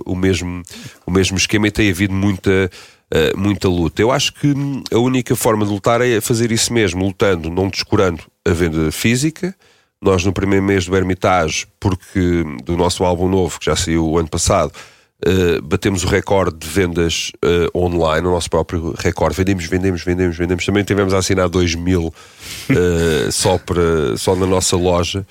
o, 0.07 0.15
mesmo, 0.15 0.63
o 1.05 1.11
mesmo 1.11 1.37
esquema 1.37 1.67
e 1.67 1.73
tem 1.73 1.91
havido 1.91 2.15
muita, 2.15 2.71
muita 3.37 3.69
luta. 3.69 4.01
Eu 4.01 4.13
acho 4.13 4.33
que 4.35 4.47
hum, 4.47 4.85
a 4.93 4.99
única 4.99 5.35
forma 5.35 5.67
de 5.67 5.73
lutar 5.73 6.01
é 6.03 6.21
fazer 6.21 6.53
isso 6.53 6.73
mesmo, 6.73 7.05
lutando, 7.05 7.51
não 7.51 7.69
descurando 7.69 8.23
a 8.45 8.53
venda 8.53 8.93
física. 8.93 9.57
Nós, 10.01 10.25
no 10.25 10.33
primeiro 10.33 10.65
mês 10.65 10.87
do 10.87 10.97
Hermitage, 10.97 11.67
porque 11.81 12.45
do 12.65 12.77
nosso 12.77 13.05
álbum 13.05 13.29
novo, 13.29 13.59
que 13.59 13.67
já 13.67 13.75
saiu 13.75 14.07
o 14.07 14.19
ano 14.19 14.29
passado, 14.29 14.73
eh, 15.25 15.61
batemos 15.61 16.05
o 16.05 16.07
recorde 16.07 16.57
de 16.57 16.69
vendas 16.69 17.33
eh, 17.43 17.67
online, 17.75 18.27
o 18.27 18.31
nosso 18.31 18.49
próprio 18.49 18.95
recorde. 18.97 19.37
Vendemos, 19.37 19.67
vendemos, 19.67 20.05
vendemos, 20.05 20.37
vendemos. 20.37 20.65
Também 20.65 20.85
tivemos 20.85 21.13
a 21.13 21.19
assinar 21.19 21.49
2 21.49 21.75
mil 21.75 22.15
eh, 22.71 23.29
só, 23.33 23.59
para, 23.59 24.17
só 24.17 24.37
na 24.37 24.47
nossa 24.47 24.77
loja. 24.77 25.27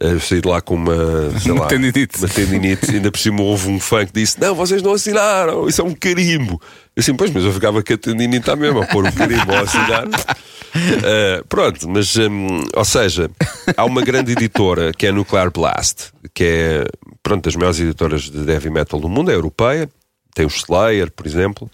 Uh, 0.00 0.18
saí 0.18 0.40
de 0.40 0.48
lá 0.48 0.60
com 0.60 0.74
uma, 0.74 0.94
sei 1.38 1.52
lá, 1.52 1.66
Tendinite. 1.66 2.18
uma 2.18 2.28
tendinite. 2.28 2.90
Ainda 2.90 3.12
por 3.12 3.20
cima 3.20 3.42
houve 3.42 3.68
um 3.68 3.78
fã 3.78 4.04
que 4.04 4.12
disse: 4.12 4.40
Não, 4.40 4.54
vocês 4.54 4.82
não 4.82 4.94
assinaram, 4.94 5.68
isso 5.68 5.80
é 5.80 5.84
um 5.84 5.94
carimbo. 5.94 6.60
Assim, 6.96 7.14
pois, 7.14 7.30
mas 7.30 7.44
eu 7.44 7.52
ficava 7.52 7.82
com 7.82 7.92
a 7.92 7.96
tendinite 7.96 8.50
à 8.50 8.56
mesma, 8.56 8.84
a 8.84 8.86
pôr 8.86 9.06
um 9.06 9.12
carimbo 9.12 9.52
a 9.52 9.60
assinar. 9.60 10.06
Uh, 10.06 11.46
pronto, 11.48 11.88
mas, 11.88 12.16
um, 12.16 12.60
ou 12.74 12.84
seja, 12.84 13.30
há 13.76 13.84
uma 13.84 14.02
grande 14.02 14.32
editora 14.32 14.92
que 14.92 15.06
é 15.06 15.08
a 15.08 15.12
Nuclear 15.12 15.50
Blast, 15.50 16.12
que 16.34 16.44
é, 16.44 16.84
pronto, 17.22 17.44
das 17.44 17.56
maiores 17.56 17.80
editoras 17.80 18.28
de 18.28 18.50
heavy 18.50 18.70
metal 18.70 19.00
do 19.00 19.08
mundo, 19.08 19.30
é 19.30 19.34
europeia, 19.34 19.88
tem 20.34 20.44
o 20.44 20.48
Slayer, 20.48 21.10
por 21.10 21.26
exemplo, 21.26 21.70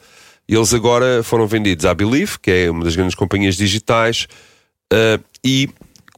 e 0.49 0.55
eles 0.55 0.73
agora 0.73 1.23
foram 1.23 1.47
vendidos 1.47 1.85
à 1.85 1.95
Believe, 1.95 2.39
que 2.41 2.51
é 2.51 2.71
uma 2.71 2.85
das 2.85 2.97
grandes 2.97 3.15
companhias 3.15 3.57
digitais, 3.57 4.27
uh, 4.93 5.23
e 5.45 5.69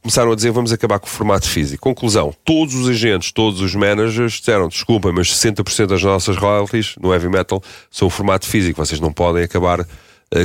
começaram 0.01 0.31
a 0.31 0.35
dizer 0.35 0.51
vamos 0.51 0.73
acabar 0.73 0.99
com 0.99 1.05
o 1.05 1.09
formato 1.09 1.47
físico. 1.47 1.83
Conclusão: 1.83 2.33
todos 2.43 2.73
os 2.75 2.89
agentes, 2.89 3.31
todos 3.31 3.61
os 3.61 3.75
managers 3.75 4.33
disseram 4.33 4.67
desculpa, 4.67 5.11
mas 5.11 5.27
60% 5.27 5.87
das 5.87 6.03
nossas 6.03 6.35
royalties 6.35 6.95
no 6.99 7.13
heavy 7.13 7.29
metal 7.29 7.63
são 7.89 8.07
o 8.07 8.11
formato 8.11 8.45
físico, 8.45 8.83
vocês 8.83 8.99
não 8.99 9.13
podem 9.13 9.43
acabar 9.43 9.81
uh, 9.81 9.85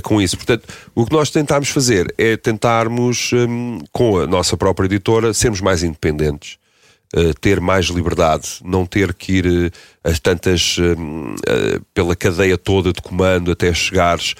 com 0.02 0.20
isso. 0.20 0.36
Portanto, 0.36 0.68
o 0.94 1.06
que 1.06 1.12
nós 1.12 1.30
tentámos 1.30 1.70
fazer 1.70 2.14
é 2.18 2.36
tentarmos, 2.36 3.32
um, 3.32 3.78
com 3.90 4.18
a 4.18 4.26
nossa 4.26 4.56
própria 4.56 4.86
editora, 4.86 5.32
sermos 5.32 5.60
mais 5.60 5.82
independentes. 5.82 6.58
Uh, 7.16 7.32
ter 7.40 7.60
mais 7.60 7.86
liberdade, 7.86 8.58
não 8.64 8.84
ter 8.84 9.14
que 9.14 9.34
ir 9.34 9.46
uh, 9.46 9.70
as 10.02 10.18
tantas 10.18 10.76
pela 11.94 12.16
cadeia 12.16 12.58
toda 12.58 12.92
de 12.92 13.00
comando 13.00 13.52
até 13.52 13.72
chegares 13.72 14.34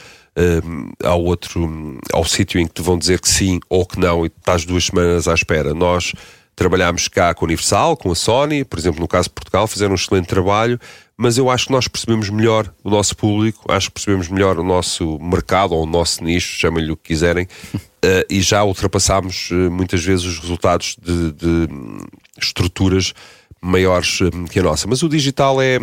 ao 1.03 1.23
outro, 1.23 1.99
ao 2.13 2.25
sítio 2.25 2.61
em 2.61 2.67
que 2.67 2.75
te 2.75 2.83
vão 2.83 2.99
dizer 2.99 3.21
que 3.21 3.29
sim 3.29 3.59
ou 3.69 3.87
que 3.87 3.99
não 3.99 4.25
e 4.25 4.29
estás 4.29 4.65
duas 4.65 4.85
semanas 4.87 5.27
à 5.27 5.35
espera. 5.35 5.73
Nós 5.73 6.13
trabalhámos 6.57 7.07
cá 7.07 7.35
com 7.35 7.45
a 7.45 7.47
Universal, 7.47 7.97
com 7.97 8.11
a 8.11 8.15
Sony, 8.15 8.65
por 8.65 8.79
exemplo, 8.79 8.99
no 8.99 9.07
caso 9.07 9.29
de 9.29 9.35
Portugal, 9.35 9.67
fizeram 9.67 9.93
um 9.93 9.95
excelente 9.95 10.27
trabalho, 10.27 10.81
mas 11.17 11.37
eu 11.37 11.51
acho 11.51 11.67
que 11.67 11.73
nós 11.73 11.87
percebemos 11.87 12.31
melhor 12.31 12.73
o 12.83 12.89
nosso 12.89 13.15
público, 13.15 13.71
acho 13.71 13.89
que 13.89 13.95
percebemos 13.95 14.29
melhor 14.29 14.59
o 14.59 14.65
nosso 14.65 15.19
mercado 15.19 15.75
ou 15.75 15.83
o 15.83 15.87
nosso 15.87 16.25
nicho, 16.25 16.59
chamem-lhe 16.59 16.91
o 16.91 16.97
que 16.97 17.09
quiserem, 17.09 17.45
uh, 17.75 18.25
e 18.29 18.41
já 18.41 18.65
ultrapassámos 18.65 19.51
uh, 19.51 19.71
muitas 19.71 20.03
vezes 20.03 20.25
os 20.25 20.39
resultados 20.39 20.97
de, 21.01 21.33
de 21.33 21.69
estruturas 22.41 23.13
maiores 23.61 24.21
uh, 24.23 24.31
que 24.51 24.59
a 24.59 24.63
nossa. 24.63 24.89
Mas 24.89 25.03
o 25.03 25.09
digital 25.09 25.61
é. 25.61 25.79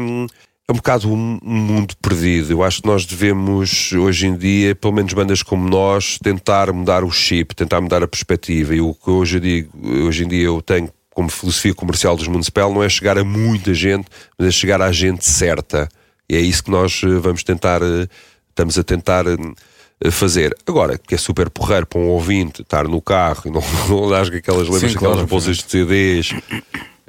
É 0.65 0.71
um 0.71 0.75
bocado 0.75 1.11
um, 1.11 1.39
mundo 1.43 1.93
perdido. 2.01 2.53
Eu 2.53 2.63
acho 2.63 2.81
que 2.81 2.87
nós 2.87 3.05
devemos, 3.05 3.91
hoje 3.91 4.27
em 4.27 4.35
dia, 4.35 4.73
pelo 4.73 4.93
menos 4.93 5.11
bandas 5.11 5.43
como 5.43 5.67
nós, 5.67 6.17
tentar 6.23 6.71
mudar 6.71 7.03
o 7.03 7.11
chip, 7.11 7.53
tentar 7.53 7.81
mudar 7.81 8.01
a 8.01 8.07
perspectiva. 8.07 8.73
E 8.73 8.79
o 8.79 8.93
que 8.93 9.09
hoje, 9.09 9.37
eu 9.37 9.41
digo, 9.41 9.69
hoje 10.05 10.23
em 10.23 10.27
dia 10.27 10.45
eu 10.45 10.61
tenho 10.61 10.89
como 11.09 11.29
filosofia 11.29 11.75
comercial 11.75 12.15
dos 12.15 12.27
Municipal 12.27 12.73
não 12.73 12.81
é 12.81 12.89
chegar 12.89 13.17
a 13.17 13.23
muita 13.23 13.73
gente, 13.73 14.07
mas 14.37 14.47
é 14.47 14.51
chegar 14.51 14.81
à 14.81 14.91
gente 14.91 15.25
certa. 15.25 15.89
E 16.29 16.35
é 16.35 16.39
isso 16.39 16.63
que 16.63 16.71
nós 16.71 17.01
eh, 17.03 17.07
vamos 17.19 17.43
tentar, 17.43 17.81
eh, 17.81 18.07
estamos 18.49 18.79
a 18.79 18.83
tentar 18.83 19.25
eh, 19.27 20.11
fazer. 20.11 20.55
Agora, 20.65 20.97
que 20.97 21.13
é 21.13 21.17
super 21.17 21.49
porreiro 21.49 21.85
para 21.85 21.99
um 21.99 22.07
ouvinte 22.07 22.61
estar 22.61 22.87
no 22.87 23.01
carro 23.01 23.43
e 23.45 23.51
não, 23.51 23.61
não 23.89 24.13
aquelas 24.13 24.69
lembras, 24.69 24.95
aquelas 24.95 24.97
claro, 24.97 25.27
bolsas 25.27 25.57
de 25.57 25.69
CDs 25.69 26.33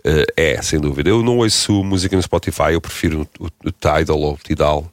Uh, 0.07 0.27
é, 0.37 0.61
sem 0.61 0.79
dúvida. 0.79 1.09
Eu 1.09 1.23
não 1.23 1.39
ouço 1.39 1.83
música 1.83 2.15
no 2.15 2.23
Spotify, 2.23 2.73
eu 2.73 2.81
prefiro 2.81 3.27
o, 3.41 3.47
o 3.47 3.73
Tidal 3.73 4.21
ou 4.21 4.35
o 4.35 4.39
Tidal. 4.39 4.91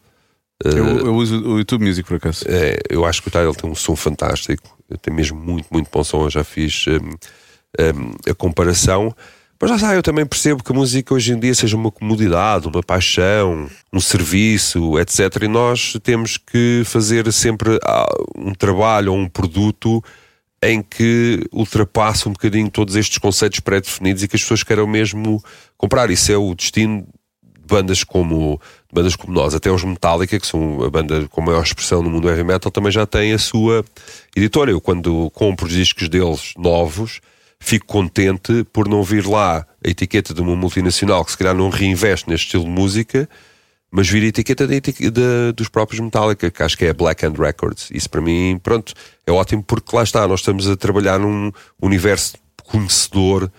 Uh, 0.63 0.69
eu, 0.69 0.99
eu, 0.99 1.15
uso 1.15 1.45
o 1.45 1.57
YouTube 1.57 1.85
Music 1.85 2.07
por 2.07 2.15
acaso. 2.15 2.45
É, 2.47 2.79
eu 2.89 3.03
acho 3.05 3.21
que 3.21 3.27
o 3.27 3.31
Tidal 3.31 3.53
tem 3.53 3.69
um 3.69 3.75
som 3.75 3.95
fantástico, 3.95 4.77
tem 5.01 5.13
mesmo 5.13 5.37
muito, 5.37 5.67
muito 5.69 5.89
bom 5.91 6.03
som. 6.03 6.23
Eu 6.23 6.29
já 6.29 6.43
fiz 6.45 6.85
um, 6.87 7.09
um, 7.83 8.15
a 8.29 8.33
comparação. 8.33 9.13
Mas 9.59 9.69
já 9.69 9.77
sabe, 9.77 9.97
eu 9.97 10.01
também 10.01 10.25
percebo 10.25 10.63
que 10.63 10.71
a 10.71 10.75
música 10.75 11.13
hoje 11.13 11.33
em 11.33 11.39
dia 11.39 11.53
seja 11.53 11.75
uma 11.75 11.91
comodidade, 11.91 12.67
uma 12.67 12.81
paixão, 12.81 13.69
um 13.93 13.99
serviço, 13.99 14.97
etc. 14.97 15.43
E 15.43 15.47
nós 15.47 15.97
temos 16.01 16.37
que 16.37 16.81
fazer 16.85 17.31
sempre 17.31 17.77
ah, 17.83 18.07
um 18.35 18.55
trabalho 18.55 19.11
ou 19.11 19.19
um 19.19 19.29
produto 19.29 20.03
em 20.63 20.81
que 20.81 21.43
ultrapassa 21.51 22.29
um 22.29 22.33
bocadinho 22.33 22.69
todos 22.69 22.95
estes 22.95 23.17
conceitos 23.17 23.59
pré-definidos 23.59 24.21
e 24.21 24.27
que 24.27 24.35
as 24.35 24.41
pessoas 24.41 24.63
queiram 24.63 24.85
mesmo 24.85 25.43
comprar. 25.75 26.11
Isso 26.11 26.31
é 26.31 26.37
o 26.37 26.53
destino 26.53 27.01
de 27.43 27.67
bandas 27.67 28.03
como, 28.03 28.61
de 28.87 28.93
bandas 28.93 29.15
como 29.15 29.33
nós, 29.33 29.55
até 29.55 29.71
os 29.71 29.83
Metallica, 29.83 30.39
que 30.39 30.45
são 30.45 30.83
a 30.83 30.89
banda 30.89 31.27
com 31.29 31.41
maior 31.41 31.63
expressão 31.63 32.03
no 32.03 32.09
mundo 32.09 32.29
heavy 32.29 32.43
metal, 32.43 32.71
também 32.71 32.91
já 32.91 33.07
tem 33.07 33.33
a 33.33 33.39
sua 33.39 33.83
editora. 34.35 34.69
Eu, 34.69 34.79
quando 34.79 35.31
compro 35.31 35.65
os 35.65 35.73
discos 35.73 36.07
deles 36.07 36.53
novos, 36.55 37.21
fico 37.59 37.87
contente 37.87 38.63
por 38.71 38.87
não 38.87 39.01
vir 39.01 39.25
lá 39.25 39.65
a 39.83 39.89
etiqueta 39.89 40.31
de 40.31 40.41
uma 40.41 40.55
multinacional 40.55 41.25
que 41.25 41.31
se 41.31 41.37
calhar 41.37 41.55
não 41.55 41.69
reinveste 41.69 42.29
neste 42.29 42.45
estilo 42.45 42.65
de 42.65 42.69
música 42.69 43.27
mas 43.91 44.07
vir 44.07 44.23
a 44.23 44.27
etiqueta 44.27 44.65
de, 44.65 44.79
de, 44.79 45.51
dos 45.53 45.67
próprios 45.67 45.99
Metallica, 45.99 46.49
que 46.49 46.63
acho 46.63 46.77
que 46.77 46.85
é 46.85 46.93
Black 46.93 47.25
Hand 47.25 47.33
Records. 47.37 47.89
Isso 47.91 48.09
para 48.09 48.21
mim, 48.21 48.57
pronto, 48.63 48.93
é 49.27 49.31
ótimo 49.31 49.61
porque 49.61 49.93
lá 49.93 50.03
está, 50.03 50.25
nós 50.27 50.39
estamos 50.39 50.67
a 50.69 50.77
trabalhar 50.77 51.19
num 51.19 51.51
universo 51.81 52.37
conhecedor, 52.63 53.51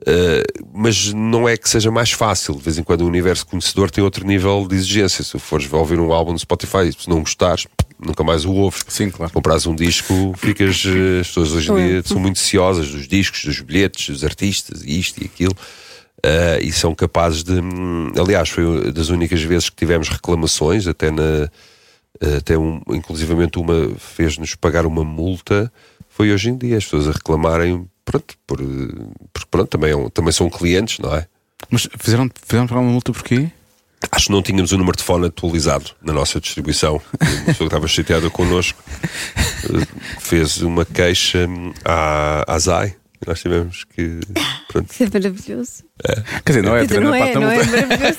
uh, 0.00 0.66
mas 0.72 1.12
não 1.12 1.46
é 1.46 1.58
que 1.58 1.68
seja 1.68 1.90
mais 1.90 2.10
fácil. 2.10 2.54
De 2.54 2.62
vez 2.62 2.78
em 2.78 2.82
quando 2.82 3.02
o 3.02 3.06
universo 3.06 3.46
conhecedor 3.46 3.90
tem 3.90 4.02
outro 4.02 4.26
nível 4.26 4.66
de 4.66 4.74
exigência. 4.74 5.22
Se 5.22 5.38
fores 5.38 5.70
ouvir 5.70 6.00
um 6.00 6.10
álbum 6.10 6.32
no 6.32 6.38
Spotify, 6.38 6.90
se 6.98 7.06
não 7.06 7.20
gostares, 7.20 7.66
nunca 8.00 8.24
mais 8.24 8.46
o 8.46 8.52
ouves. 8.52 8.82
Sim, 8.88 9.10
claro. 9.10 9.30
Compras 9.30 9.66
um 9.66 9.74
disco, 9.74 10.32
ficas. 10.38 10.84
Eh, 10.86 11.20
as 11.20 11.28
pessoas 11.28 11.52
hoje 11.52 11.70
em 11.70 11.74
dia 11.74 12.02
são 12.02 12.18
muito 12.18 12.38
ciosas 12.38 12.88
dos 12.88 13.06
discos, 13.06 13.44
dos 13.44 13.60
bilhetes, 13.60 14.08
dos 14.08 14.24
artistas, 14.24 14.82
e 14.82 14.98
isto 14.98 15.22
e 15.22 15.26
aquilo. 15.26 15.54
Uh, 16.26 16.58
e 16.60 16.72
são 16.72 16.92
capazes 16.92 17.44
de. 17.44 17.52
Hum, 17.52 18.10
aliás, 18.18 18.48
foi 18.48 18.90
das 18.90 19.10
únicas 19.10 19.40
vezes 19.42 19.70
que 19.70 19.76
tivemos 19.76 20.08
reclamações, 20.08 20.86
até 20.88 21.10
na. 21.10 21.48
Até 22.38 22.56
um, 22.56 22.80
inclusivamente 22.88 23.58
uma 23.58 23.90
fez-nos 23.98 24.54
pagar 24.54 24.86
uma 24.86 25.04
multa. 25.04 25.70
Foi 26.08 26.32
hoje 26.32 26.48
em 26.48 26.56
dia 26.56 26.78
as 26.78 26.84
pessoas 26.84 27.08
a 27.08 27.12
reclamarem, 27.12 27.86
pronto, 28.04 28.34
por, 28.46 28.56
porque 28.56 29.48
pronto, 29.50 29.68
também, 29.68 29.92
é 29.92 30.10
também 30.10 30.32
são 30.32 30.48
clientes, 30.48 30.98
não 30.98 31.14
é? 31.14 31.26
Mas 31.70 31.86
fizeram, 31.98 32.28
fizeram 32.42 32.66
pagar 32.66 32.80
uma 32.80 32.90
multa 32.90 33.12
porquê? 33.12 33.50
Acho 34.10 34.26
que 34.26 34.32
não 34.32 34.42
tínhamos 34.42 34.72
o 34.72 34.78
número 34.78 34.96
de 34.96 35.04
fone 35.04 35.26
atualizado 35.26 35.90
na 36.02 36.12
nossa 36.12 36.40
distribuição. 36.40 37.00
A 37.14 37.18
pessoa 37.18 37.54
que 37.54 37.64
estava 37.64 37.86
chateada 37.86 38.30
connosco 38.30 38.82
eh, 38.90 39.86
fez 40.18 40.62
uma 40.62 40.84
queixa 40.84 41.46
hum, 41.46 41.72
à, 41.84 42.50
à 42.50 42.58
ZAI 42.58 42.96
nós 43.26 43.40
tivemos 43.40 43.84
que. 43.84 44.20
Pronto. 44.68 44.92
Isso 44.92 45.02
é 45.04 45.08
maravilhoso. 45.12 45.84
É. 46.04 46.14
Quer 46.44 46.52
dizer, 46.52 46.62
não 46.62 46.76
é, 46.76 46.84
dizer, 46.84 47.00
não, 47.00 47.14
é, 47.14 47.34
não 47.34 47.50
é 47.50 47.64
maravilhoso. 47.64 48.16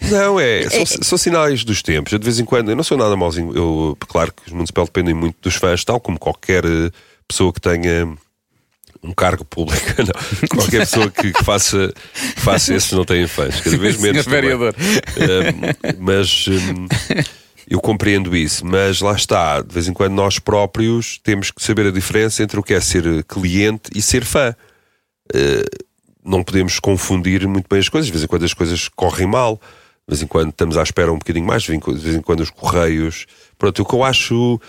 não, 0.10 0.40
é, 0.40 0.68
são, 0.68 0.80
é. 0.80 0.86
são, 0.86 1.18
sinais 1.18 1.64
dos 1.64 1.82
tempos. 1.82 2.12
Eu, 2.12 2.18
de 2.18 2.24
vez 2.24 2.38
em 2.38 2.44
quando, 2.44 2.70
eu 2.70 2.76
não 2.76 2.82
sou 2.82 2.96
nada 2.96 3.16
mauzinho. 3.16 3.54
Eu, 3.54 3.96
claro 4.08 4.32
que 4.32 4.48
os 4.48 4.52
municipais 4.52 4.88
dependem 4.88 5.14
muito 5.14 5.36
dos 5.42 5.54
fãs, 5.54 5.84
tal 5.84 6.00
como 6.00 6.18
qualquer 6.18 6.64
eh, 6.64 6.90
pessoa 7.28 7.52
que 7.52 7.60
tenha 7.60 8.16
um 9.02 9.12
cargo 9.12 9.44
público, 9.44 9.84
não. 9.98 10.48
qualquer 10.48 10.80
pessoa 10.80 11.10
que, 11.10 11.32
que 11.32 11.44
faça, 11.44 11.92
que 12.34 12.40
faça 12.40 12.74
esses 12.74 12.92
não 12.92 13.04
tem 13.04 13.26
fãs, 13.26 13.60
cada 13.60 13.76
vez 13.76 13.96
menos. 13.98 14.24
vereador. 14.26 14.74
Um, 14.78 15.98
mas. 15.98 16.46
Um, 16.48 16.86
eu 17.72 17.80
compreendo 17.80 18.36
isso, 18.36 18.66
mas 18.66 19.00
lá 19.00 19.14
está, 19.14 19.62
de 19.62 19.72
vez 19.72 19.88
em 19.88 19.94
quando 19.94 20.12
nós 20.12 20.38
próprios 20.38 21.18
temos 21.24 21.50
que 21.50 21.62
saber 21.62 21.86
a 21.86 21.90
diferença 21.90 22.42
entre 22.42 22.60
o 22.60 22.62
que 22.62 22.74
é 22.74 22.80
ser 22.82 23.24
cliente 23.24 23.90
e 23.94 24.02
ser 24.02 24.26
fã. 24.26 24.54
Uh, 25.34 25.84
não 26.22 26.44
podemos 26.44 26.78
confundir 26.78 27.48
muito 27.48 27.66
bem 27.70 27.78
as 27.78 27.88
coisas, 27.88 28.08
de 28.08 28.12
vez 28.12 28.24
em 28.24 28.26
quando 28.26 28.44
as 28.44 28.52
coisas 28.52 28.88
correm 28.88 29.26
mal, 29.26 29.54
de 30.06 30.14
vez 30.14 30.22
em 30.22 30.26
quando 30.26 30.50
estamos 30.50 30.76
à 30.76 30.82
espera 30.82 31.10
um 31.10 31.18
bocadinho 31.18 31.46
mais, 31.46 31.62
de 31.62 31.78
vez 31.78 32.14
em 32.14 32.20
quando 32.20 32.40
os 32.40 32.50
correios. 32.50 33.24
Pronto, 33.58 33.80
o 33.80 33.86
que 33.86 33.94
eu 33.94 34.04
acho 34.04 34.60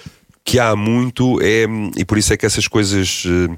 que 0.46 0.58
há 0.58 0.74
muito 0.74 1.42
é, 1.42 1.66
e 1.98 2.06
por 2.06 2.18
isso 2.18 2.32
é 2.32 2.38
que 2.38 2.46
essas 2.46 2.70
coisas. 2.70 3.26
Uh, 3.26 3.54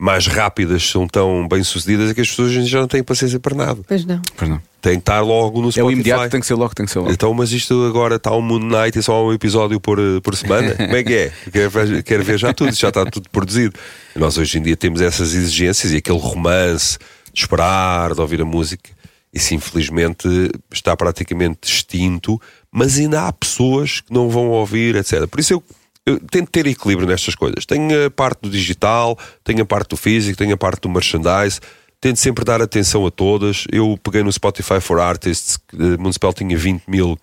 mais 0.00 0.28
rápidas 0.28 0.88
são 0.88 1.08
tão 1.08 1.48
bem 1.48 1.64
sucedidas 1.64 2.08
é 2.08 2.14
que 2.14 2.20
as 2.20 2.28
pessoas 2.28 2.52
já 2.52 2.80
não 2.80 2.86
têm 2.86 3.02
paciência 3.02 3.40
para 3.40 3.56
nada. 3.56 3.80
Pois 3.84 4.04
não. 4.04 4.22
Pois 4.36 4.48
não. 4.48 4.62
Tem 4.80 4.94
que 4.94 5.00
estar 5.00 5.20
logo 5.20 5.60
no 5.60 5.72
Spotify. 5.72 5.80
É 5.80 5.84
o 5.84 5.90
imediato, 5.90 6.30
tem 6.30 6.40
que 6.40 6.46
ser 6.46 6.54
logo, 6.54 6.74
tem 6.74 6.86
que 6.86 6.92
ser 6.92 7.00
logo. 7.00 7.10
Então, 7.10 7.34
mas 7.34 7.50
isto 7.50 7.84
agora 7.86 8.16
está 8.16 8.34
um 8.34 8.40
Moon 8.40 8.60
Night 8.60 8.98
e 8.98 9.02
só 9.02 9.26
um 9.26 9.32
episódio 9.32 9.80
por, 9.80 9.98
eh, 9.98 10.20
por 10.22 10.36
semana? 10.36 10.74
Como 10.78 10.96
é 10.96 11.02
que 11.02 11.14
é? 11.14 11.32
Quero 11.52 11.70
ver, 11.70 12.02
quero 12.04 12.24
ver 12.24 12.38
já 12.38 12.52
tudo, 12.54 12.72
já 12.72 12.88
está 12.88 13.04
tudo 13.04 13.28
produzido. 13.30 13.78
Nós 14.14 14.38
hoje 14.38 14.58
em 14.58 14.62
dia 14.62 14.76
temos 14.76 15.00
essas 15.00 15.34
exigências 15.34 15.92
e 15.92 15.96
aquele 15.96 16.18
romance 16.18 16.96
de 17.32 17.40
esperar, 17.40 18.14
de 18.14 18.20
ouvir 18.20 18.40
a 18.40 18.44
música. 18.44 18.90
Isso 19.34 19.54
infelizmente 19.54 20.28
está 20.72 20.96
praticamente 20.96 21.68
extinto, 21.68 22.40
mas 22.70 22.98
ainda 22.98 23.26
há 23.26 23.32
pessoas 23.32 24.00
que 24.00 24.12
não 24.12 24.30
vão 24.30 24.48
ouvir, 24.48 24.94
etc. 24.94 25.26
Por 25.26 25.40
isso 25.40 25.54
eu 25.54 25.62
eu 26.08 26.18
tento 26.18 26.50
ter 26.50 26.66
equilíbrio 26.66 27.06
nestas 27.06 27.34
coisas. 27.34 27.66
Tenho 27.66 28.06
a 28.06 28.10
parte 28.10 28.40
do 28.40 28.50
digital, 28.50 29.18
tenho 29.44 29.62
a 29.62 29.66
parte 29.66 29.90
do 29.90 29.96
físico, 29.96 30.38
tenho 30.38 30.54
a 30.54 30.56
parte 30.56 30.80
do 30.80 30.88
merchandise. 30.88 31.60
Tento 32.00 32.18
sempre 32.18 32.44
dar 32.44 32.62
atenção 32.62 33.04
a 33.06 33.10
todas. 33.10 33.64
Eu 33.72 33.98
peguei 34.02 34.22
no 34.22 34.32
Spotify 34.32 34.80
for 34.80 35.00
Artists, 35.00 35.56
que 35.56 35.76
uh, 35.76 36.00
Municipal 36.00 36.32
tinha 36.32 36.56
20 36.56 36.84
mil 36.88 37.18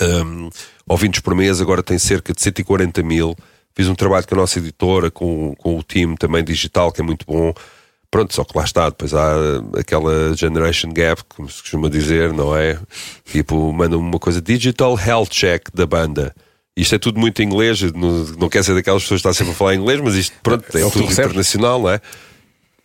um, 0.00 0.48
ouvintes 0.86 1.20
por 1.20 1.34
mês, 1.34 1.60
agora 1.60 1.82
tem 1.82 1.98
cerca 1.98 2.32
de 2.32 2.40
140 2.40 3.02
mil. 3.02 3.36
Fiz 3.74 3.88
um 3.88 3.94
trabalho 3.94 4.26
com 4.26 4.34
a 4.34 4.38
nossa 4.38 4.58
editora, 4.58 5.10
com, 5.10 5.54
com 5.56 5.78
o 5.78 5.82
time 5.82 6.16
também 6.16 6.44
digital, 6.44 6.92
que 6.92 7.00
é 7.00 7.04
muito 7.04 7.26
bom. 7.26 7.52
Pronto, 8.10 8.34
só 8.34 8.44
que 8.44 8.56
lá 8.56 8.64
está, 8.64 8.90
depois 8.90 9.14
há 9.14 9.34
aquela 9.78 10.34
generation 10.36 10.92
gap, 10.92 11.22
como 11.34 11.48
se 11.48 11.62
costuma 11.62 11.88
dizer, 11.88 12.30
não 12.32 12.54
é? 12.54 12.78
Tipo, 13.24 13.72
manda 13.72 13.96
uma 13.96 14.18
coisa 14.18 14.40
digital 14.40 14.98
health 14.98 15.28
check 15.30 15.68
da 15.72 15.86
banda 15.86 16.34
Isto 16.76 16.96
é 16.96 16.98
tudo 16.98 17.18
muito 17.18 17.42
inglês, 17.42 17.80
não, 17.80 18.24
não 18.38 18.48
quer 18.50 18.62
ser 18.62 18.74
daquelas 18.74 19.02
pessoas 19.02 19.22
que 19.22 19.28
está 19.28 19.38
sempre 19.38 19.54
a 19.54 19.56
falar 19.56 19.74
inglês, 19.74 19.98
mas 20.02 20.14
isto 20.14 20.36
pronto, 20.42 20.64
é, 20.76 20.82
É 20.82 20.90
tudo 20.90 21.10
internacional, 21.10 21.80
não 21.80 21.88
é? 21.88 22.02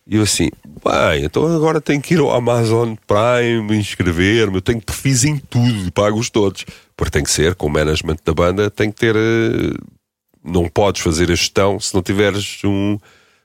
E 0.08 0.16
eu 0.16 0.22
assim, 0.22 0.48
bem, 0.64 1.24
então 1.24 1.44
agora 1.54 1.80
tenho 1.82 2.00
que 2.00 2.14
ir 2.14 2.20
ao 2.20 2.30
Amazon 2.34 2.94
Prime, 3.06 3.76
inscrever-me, 3.78 4.54
eu 4.56 4.62
tenho 4.62 4.80
perfis 4.80 5.24
em 5.24 5.36
tudo, 5.36 5.92
pago-os 5.92 6.30
todos. 6.30 6.64
Porque 6.96 7.10
tem 7.10 7.22
que 7.22 7.30
ser, 7.30 7.54
com 7.54 7.66
o 7.66 7.70
management 7.70 8.16
da 8.24 8.32
banda, 8.32 8.70
tem 8.70 8.90
que 8.90 8.96
ter. 8.98 9.14
eh, 9.14 9.74
Não 10.42 10.66
podes 10.68 11.02
fazer 11.02 11.24
a 11.30 11.34
gestão 11.34 11.78
se 11.78 11.92
não 11.94 12.02
tiveres 12.02 12.60
um- 12.64 12.96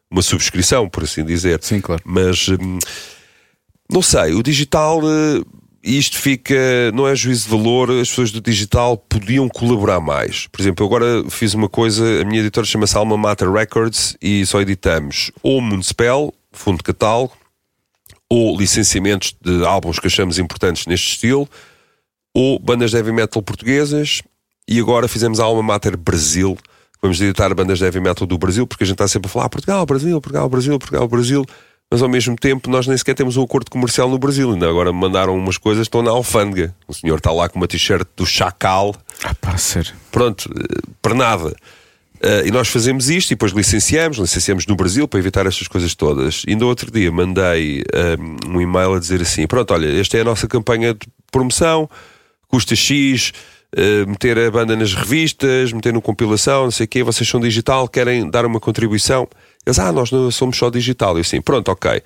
uma 0.09 0.21
subscrição, 0.21 0.87
por 0.87 1.03
assim 1.03 1.25
dizer. 1.25 1.59
Sim, 1.61 1.81
claro. 1.81 2.01
Mas 2.05 2.47
hum, 2.47 2.79
não 3.91 4.01
sei, 4.01 4.33
o 4.33 4.41
digital, 4.41 5.01
eh, 5.03 5.41
isto 5.83 6.17
fica, 6.17 6.55
não 6.93 7.05
é 7.07 7.13
juízo 7.15 7.45
de 7.45 7.49
valor, 7.51 7.91
as 7.91 8.07
pessoas 8.09 8.31
do 8.31 8.39
digital 8.39 8.95
podiam 8.95 9.49
colaborar 9.49 9.99
mais. 9.99 10.47
Por 10.47 10.61
exemplo, 10.61 10.83
eu 10.83 10.87
agora 10.87 11.29
fiz 11.29 11.53
uma 11.53 11.67
coisa, 11.67 12.21
a 12.21 12.25
minha 12.25 12.39
editora 12.39 12.65
chama-se 12.65 12.95
Alma 12.95 13.17
Mater 13.17 13.51
Records 13.51 14.15
e 14.21 14.45
só 14.45 14.61
editamos 14.61 15.29
ou 15.41 15.59
Municipal, 15.59 16.33
fundo 16.53 16.77
de 16.77 16.83
catálogo, 16.83 17.33
ou 18.29 18.57
licenciamentos 18.57 19.35
de 19.41 19.65
álbuns 19.65 19.99
que 19.99 20.07
achamos 20.07 20.39
importantes 20.39 20.85
neste 20.87 21.11
estilo, 21.11 21.47
ou 22.33 22.57
bandas 22.59 22.91
de 22.91 22.97
heavy 22.97 23.11
metal 23.11 23.41
portuguesas, 23.41 24.21
e 24.67 24.79
agora 24.79 25.07
fizemos 25.07 25.39
a 25.39 25.43
Alma 25.43 25.61
Mater 25.61 25.97
Brasil. 25.97 26.57
Vamos 27.01 27.19
editar 27.19 27.53
bandas 27.53 27.79
de 27.79 27.85
heavy 27.85 27.99
metal 27.99 28.25
do 28.25 28.37
Brasil, 28.37 28.65
porque 28.65 28.83
a 28.83 28.87
gente 28.87 28.95
está 28.95 29.07
sempre 29.07 29.27
a 29.27 29.29
falar 29.29 29.45
"Ah, 29.45 29.49
Portugal, 29.49 29.85
Brasil, 29.85 30.21
Portugal, 30.21 30.49
Brasil, 30.49 30.79
Portugal, 30.79 31.07
Brasil, 31.07 31.45
mas 31.91 32.01
ao 32.01 32.07
mesmo 32.09 32.35
tempo 32.35 32.69
nós 32.71 32.87
nem 32.87 32.97
sequer 32.97 33.13
temos 33.13 33.35
um 33.37 33.43
acordo 33.43 33.69
comercial 33.69 34.09
no 34.09 34.17
Brasil. 34.17 34.51
Ainda 34.51 34.67
agora 34.69 34.91
me 34.93 34.99
mandaram 34.99 35.35
umas 35.37 35.57
coisas, 35.57 35.83
estão 35.83 36.01
na 36.01 36.09
alfândega. 36.11 36.73
O 36.87 36.93
senhor 36.93 37.17
está 37.17 37.31
lá 37.31 37.49
com 37.49 37.59
uma 37.59 37.67
t-shirt 37.67 38.07
do 38.15 38.25
Chacal, 38.25 38.95
Ah, 39.23 39.35
pá, 39.35 39.57
sério. 39.57 39.93
pronto, 40.11 40.49
eh, 40.57 40.89
para 41.01 41.13
nada. 41.13 41.53
Eh, 42.23 42.43
e 42.47 42.51
nós 42.51 42.69
fazemos 42.69 43.09
isto 43.09 43.31
e 43.31 43.35
depois 43.35 43.51
licenciamos, 43.51 44.17
licenciamos 44.17 44.65
no 44.65 44.75
Brasil 44.75 45.07
para 45.07 45.19
evitar 45.19 45.45
estas 45.45 45.67
coisas 45.67 45.93
todas. 45.93 46.43
Ainda 46.47 46.65
outro 46.65 46.89
dia 46.89 47.11
mandei 47.11 47.83
eh, 47.93 48.15
um 48.47 48.61
e-mail 48.61 48.93
a 48.93 48.99
dizer 48.99 49.21
assim: 49.21 49.45
pronto, 49.45 49.73
olha, 49.73 49.99
esta 49.99 50.17
é 50.17 50.21
a 50.21 50.23
nossa 50.23 50.47
campanha 50.47 50.93
de 50.93 51.05
promoção, 51.31 51.89
custa 52.47 52.75
X, 52.75 53.33
eh, 53.75 54.05
meter 54.05 54.37
a 54.39 54.49
banda 54.49 54.75
nas 54.75 54.93
revistas, 54.93 55.73
meter 55.73 55.91
no 55.91 56.01
compilação, 56.01 56.63
não 56.65 56.71
sei 56.71 56.85
o 56.85 56.87
quê, 56.87 57.03
vocês 57.03 57.27
são 57.27 57.41
digital, 57.41 57.87
querem 57.89 58.29
dar 58.29 58.45
uma 58.45 58.59
contribuição. 58.59 59.27
Eles, 59.65 59.79
ah, 59.79 59.91
nós 59.91 60.09
não 60.11 60.31
somos 60.31 60.57
só 60.57 60.69
digital. 60.69 61.15
Eu 61.15 61.21
assim, 61.21 61.41
pronto, 61.41 61.69
ok. 61.69 62.01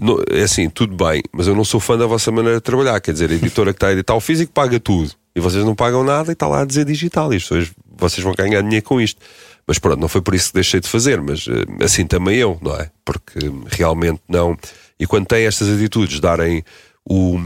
No- 0.00 0.22
é 0.30 0.42
assim, 0.42 0.68
tudo 0.70 0.94
bem, 0.94 1.22
mas 1.32 1.46
eu 1.46 1.54
não 1.54 1.64
sou 1.64 1.80
fã 1.80 1.96
da 1.96 2.06
vossa 2.06 2.30
maneira 2.30 2.56
de 2.58 2.62
trabalhar. 2.62 3.00
Quer 3.00 3.12
dizer, 3.12 3.30
a 3.30 3.34
editora 3.34 3.72
que 3.72 3.76
está 3.76 3.88
a 3.88 3.92
editar 3.92 4.14
o 4.14 4.20
físico 4.20 4.52
paga 4.52 4.78
tudo 4.80 5.10
e 5.34 5.40
vocês 5.40 5.64
não 5.64 5.74
pagam 5.74 6.04
nada 6.04 6.30
e 6.30 6.34
está 6.34 6.46
lá 6.46 6.62
a 6.62 6.64
dizer 6.66 6.84
digital. 6.84 7.32
E 7.32 7.36
as 7.36 7.42
pessoas, 7.42 7.70
vocês 7.96 8.22
vão 8.22 8.34
ganhar 8.34 8.62
dinheiro 8.62 8.84
com 8.84 9.00
isto. 9.00 9.20
Mas 9.66 9.78
pronto, 9.78 10.00
não 10.00 10.08
foi 10.08 10.22
por 10.22 10.34
isso 10.34 10.48
que 10.48 10.54
deixei 10.54 10.78
de 10.78 10.88
fazer, 10.88 11.20
mas 11.20 11.46
eh, 11.48 11.84
assim 11.84 12.06
também 12.06 12.36
eu, 12.36 12.56
não 12.62 12.76
é? 12.76 12.90
Porque 13.04 13.38
realmente 13.68 14.20
não. 14.28 14.56
E 14.98 15.06
quando 15.06 15.26
tem 15.26 15.44
estas 15.44 15.68
atitudes 15.68 16.16
de 16.16 16.20
darem 16.20 16.62
o. 17.04 17.38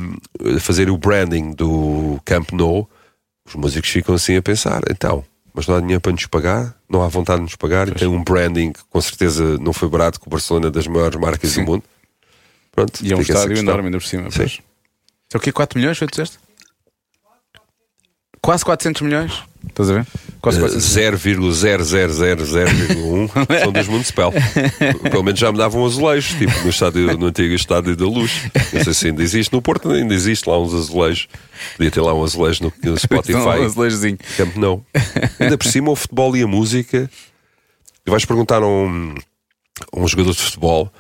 fazer 0.61 0.91
o 0.91 0.99
branding 0.99 1.53
do 1.53 2.21
Camp 2.25 2.53
Nou, 2.53 2.89
os 3.47 3.55
músicos 3.55 3.91
ficam 3.91 4.15
assim 4.15 4.37
a 4.37 4.43
pensar, 4.43 4.83
então. 4.91 5.25
Mas 5.53 5.67
não 5.67 5.75
há 5.75 5.81
dinheiro 5.81 6.01
para 6.01 6.13
nos 6.13 6.27
pagar, 6.27 6.77
não 6.89 7.03
há 7.03 7.09
vontade 7.09 7.39
de 7.39 7.45
nos 7.45 7.57
pagar, 7.57 7.89
e 7.89 7.93
tem 7.93 8.07
um 8.07 8.23
branding 8.23 8.73
que 8.73 8.85
com 8.89 9.01
certeza 9.01 9.59
não 9.59 9.73
foi 9.73 9.89
barato, 9.89 10.21
que 10.21 10.27
o 10.29 10.31
Barcelona 10.31 10.69
é 10.69 10.71
das 10.71 10.87
maiores 10.87 11.19
marcas 11.19 11.51
Sim. 11.51 11.65
do 11.65 11.73
mundo. 11.73 11.85
Pronto, 12.71 13.05
E 13.05 13.13
é 13.13 13.17
um 13.17 13.21
estádio 13.21 13.57
enorme 13.57 13.87
ainda 13.87 13.99
por 13.99 14.07
cima. 14.07 14.31
Sim. 14.31 14.39
pois. 14.39 14.61
É 15.33 15.37
o 15.37 15.41
quê? 15.41 15.51
4 15.51 15.79
milhões? 15.79 15.99
Foi 15.99 16.07
que 16.07 16.13
disseste? 16.13 16.39
Quase 18.41 18.65
400 18.65 19.03
milhões. 19.03 19.43
Estás 19.69 19.91
a 19.91 19.95
ver? 19.95 20.07
Quase 20.41 20.59
Eh, 20.59 20.61
400 20.61 21.55
0,00001 21.55 23.31
são 23.63 23.73
dos 23.73 23.89
Municipal. 23.89 24.33
Pelo 25.11 25.23
menos 25.23 25.39
já 25.39 25.53
me 25.53 25.59
davam 25.59 25.85
azulejos, 25.85 26.35
tipo 26.35 26.53
no, 26.63 26.71
estádio, 26.71 27.19
no 27.19 27.27
antigo 27.27 27.55
Estádio 27.55 27.95
da 27.95 28.07
Luz. 28.07 28.33
Não 28.73 28.85
sei 28.85 28.95
se 28.95 29.07
ainda 29.09 29.23
existe. 29.23 29.53
No 29.53 29.61
Porto 29.61 29.91
ainda 29.91 30.15
existe 30.15 30.49
lá 30.49 30.59
uns 30.59 30.73
azulejos. 30.73 31.29
Podia 31.77 31.91
ter 31.91 32.01
lá 32.01 32.15
um 32.15 32.25
azulejo 32.25 32.73
no, 32.83 32.99
Spotify. 32.99 33.39
Um 33.39 33.65
azulejozinho. 33.67 34.19
Camp 34.37 34.57
não. 34.57 34.85
Ainda 35.39 35.59
por 35.59 35.67
cima 35.67 35.91
o 35.91 35.97
futebol 35.97 36.37
e 36.37 36.43
a 36.43 36.47
música. 36.47 37.11
E 38.07 38.11
vais 38.11 38.25
perguntar 38.25 38.63
a 38.63 38.67
um, 38.67 39.15
a 39.93 40.01
um 40.01 40.09
jogador 40.09 40.33
de 40.33 40.41
futebol. 40.41 40.91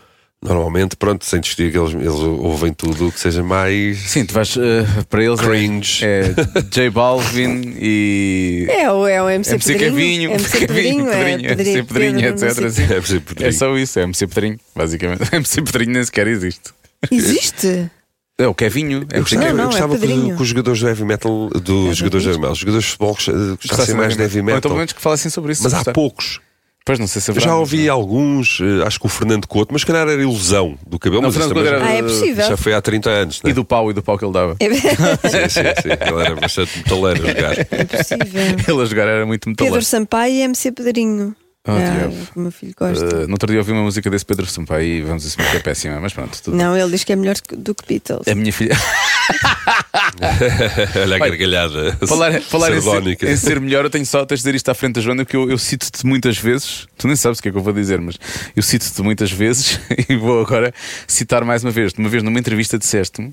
Normalmente, 0.42 0.96
pronto, 0.96 1.22
sem 1.26 1.38
discutir 1.38 1.70
que 1.70 1.76
eles, 1.78 1.92
eles 1.92 2.08
ouvem 2.14 2.72
tudo 2.72 3.08
o 3.08 3.12
que 3.12 3.20
seja 3.20 3.42
mais. 3.42 3.98
Sim, 3.98 4.24
tu 4.24 4.32
vais 4.32 4.56
eh, 4.56 4.86
para 5.10 5.22
eles. 5.22 5.38
é- 5.38 5.44
Cringe. 5.44 6.02
É, 6.04 6.34
J 6.70 6.88
Balvin 6.90 7.74
e. 7.78 8.64
É 8.70 8.90
o, 8.90 9.06
é 9.06 9.22
o 9.22 9.28
MC, 9.28 9.50
MC 9.52 9.72
Pedrinho. 9.74 9.90
Cavinho, 9.90 10.32
MC 10.32 10.58
Pedrinho, 10.66 11.10
é 11.10 11.14
Pedrinho, 11.16 11.50
MC 11.50 11.82
Pedrinho, 11.82 12.26
etc. 12.26 12.42
É 12.42 12.54
por 12.54 12.64
exemplo, 12.64 13.36
É 13.46 13.52
só 13.52 13.76
isso, 13.76 13.98
é 13.98 14.02
MC 14.04 14.26
Pedrinho, 14.26 14.58
basicamente. 14.74 15.22
MC 15.30 15.60
Pedrinho 15.62 15.92
nem 15.92 16.04
sequer 16.04 16.26
existe. 16.26 16.70
Existe? 17.10 17.90
É 18.38 18.46
o 18.46 18.54
Kevinho. 18.54 19.06
É 19.12 19.18
Eu 19.18 19.20
gostava, 19.20 19.44
Não, 19.44 19.52
não, 19.52 19.58
eu 19.58 19.62
é 19.64 19.66
gostava 19.72 19.94
que, 19.96 20.00
Pedrinho. 20.00 20.36
que 20.36 20.42
os 20.42 20.48
jogadores 20.48 20.80
do 20.80 20.88
heavy 20.88 21.04
metal, 21.04 21.50
dos 21.50 21.96
jogadores 21.98 22.22
de 22.22 22.28
heavy 22.30 22.40
metal, 22.40 22.52
os 22.52 22.58
jogadores 22.58 22.84
de 22.86 22.90
futebol 22.92 23.12
gost- 23.14 23.28
gostassem 23.68 23.94
mais 23.94 24.16
de 24.16 24.22
heavy 24.22 24.38
Ou 24.38 24.44
metal. 24.46 24.60
pelo 24.62 24.76
menos 24.76 24.92
que 24.94 25.02
falassem 25.02 25.30
sobre 25.30 25.52
isso. 25.52 25.62
Mas 25.62 25.74
há 25.74 25.84
poucos. 25.92 26.40
Pois 26.85 26.98
não 26.98 27.07
sei 27.07 27.20
se 27.20 27.31
Eu 27.31 27.35
haverá, 27.35 27.47
já 27.52 27.57
ouvi 27.57 27.89
alguns, 27.89 28.59
eh, 28.61 28.85
acho 28.86 28.98
que 28.98 29.07
o 29.07 29.09
Fernando 29.09 29.47
Couto, 29.47 29.73
mas 29.73 29.82
se 29.82 29.86
calhar 29.86 30.09
era 30.09 30.20
ilusão 30.20 30.78
do 30.86 30.98
cabelo, 30.98 31.23
Não, 31.23 31.28
mas 31.28 31.36
isso 31.36 31.47
Fernando 31.48 31.65
também 31.65 31.73
Couto 31.81 31.86
já, 31.86 31.93
Ah, 31.93 31.98
é 31.98 32.02
possível. 32.02 32.48
já 32.48 32.57
foi 32.57 32.74
há 32.74 32.81
30 32.81 33.11
anos. 33.11 33.43
Né? 33.43 33.51
E 33.51 33.52
do 33.52 33.65
pau 33.65 33.90
e 33.90 33.94
do 33.94 34.02
pau 34.02 34.19
que 34.19 34.24
ele 34.24 34.32
dava. 34.32 34.57
É, 34.59 34.69
Sim, 35.28 35.48
sim, 35.48 35.61
sim. 35.82 35.89
Ele 35.89 36.24
era 36.24 36.35
bastante 36.36 36.78
metaleiro 36.78 37.23
a 37.24 37.28
jogar. 37.28 37.59
é 37.59 37.85
possível. 37.85 38.43
Ele 38.74 38.82
a 38.82 38.85
jogar 38.86 39.07
era 39.09 39.27
muito 39.27 39.48
metaleiro. 39.48 39.74
Pedro 39.77 39.85
Sampaio 39.86 40.32
e 40.35 40.40
MC 40.43 40.73
Pedrinho. 40.73 41.36
Oh, 41.69 41.73
Ah, 41.73 42.11
meu 42.35 42.51
filho 42.51 42.73
gosta. 42.77 43.05
Uh, 43.05 43.27
no 43.27 43.32
outro 43.35 43.47
dia 43.51 43.59
ouvi 43.59 43.70
uma 43.73 43.82
música 43.82 44.09
desse 44.09 44.24
Pedro 44.24 44.47
Sampaio 44.47 44.82
e 44.86 45.02
vamos 45.02 45.27
assumir 45.27 45.51
que 45.51 45.57
é 45.59 45.61
péssima, 45.61 46.01
mas 46.01 46.15
pronto, 46.15 46.43
tudo. 46.43 46.57
Não, 46.57 46.74
ele 46.74 46.90
diz 46.90 47.05
que 47.05 47.12
é 47.12 47.16
melhor 47.16 47.36
do 47.52 47.74
que 47.74 47.86
Beatles. 47.86 48.27
A 48.27 48.35
minha 48.35 48.52
filha. 48.52 48.74
Olha 51.02 51.16
a 51.16 51.18
gargalhada 51.18 51.96
falar 52.06 52.40
falar 52.42 52.72
em, 52.72 52.80
ser, 52.80 53.28
em 53.28 53.36
ser 53.36 53.60
melhor, 53.60 53.84
eu 53.84 53.90
tenho 53.90 54.06
só 54.06 54.22
a 54.22 54.24
dizer 54.24 54.54
isto 54.54 54.68
à 54.70 54.74
frente 54.74 54.94
da 54.94 55.00
Joana, 55.00 55.24
porque 55.24 55.36
eu, 55.36 55.50
eu 55.50 55.58
cito-te 55.58 56.06
muitas 56.06 56.38
vezes. 56.38 56.86
Tu 56.96 57.06
nem 57.06 57.16
sabes 57.16 57.38
o 57.38 57.42
que 57.42 57.48
é 57.48 57.52
que 57.52 57.58
eu 57.58 57.62
vou 57.62 57.72
dizer, 57.72 58.00
mas 58.00 58.16
eu 58.54 58.62
cito-te 58.62 59.02
muitas 59.02 59.32
vezes 59.32 59.80
e 60.08 60.16
vou 60.16 60.40
agora 60.40 60.72
citar 61.06 61.44
mais 61.44 61.64
uma 61.64 61.70
vez. 61.70 61.92
Uma 61.98 62.08
vez 62.08 62.22
numa 62.22 62.38
entrevista 62.38 62.78
disseste-me 62.78 63.32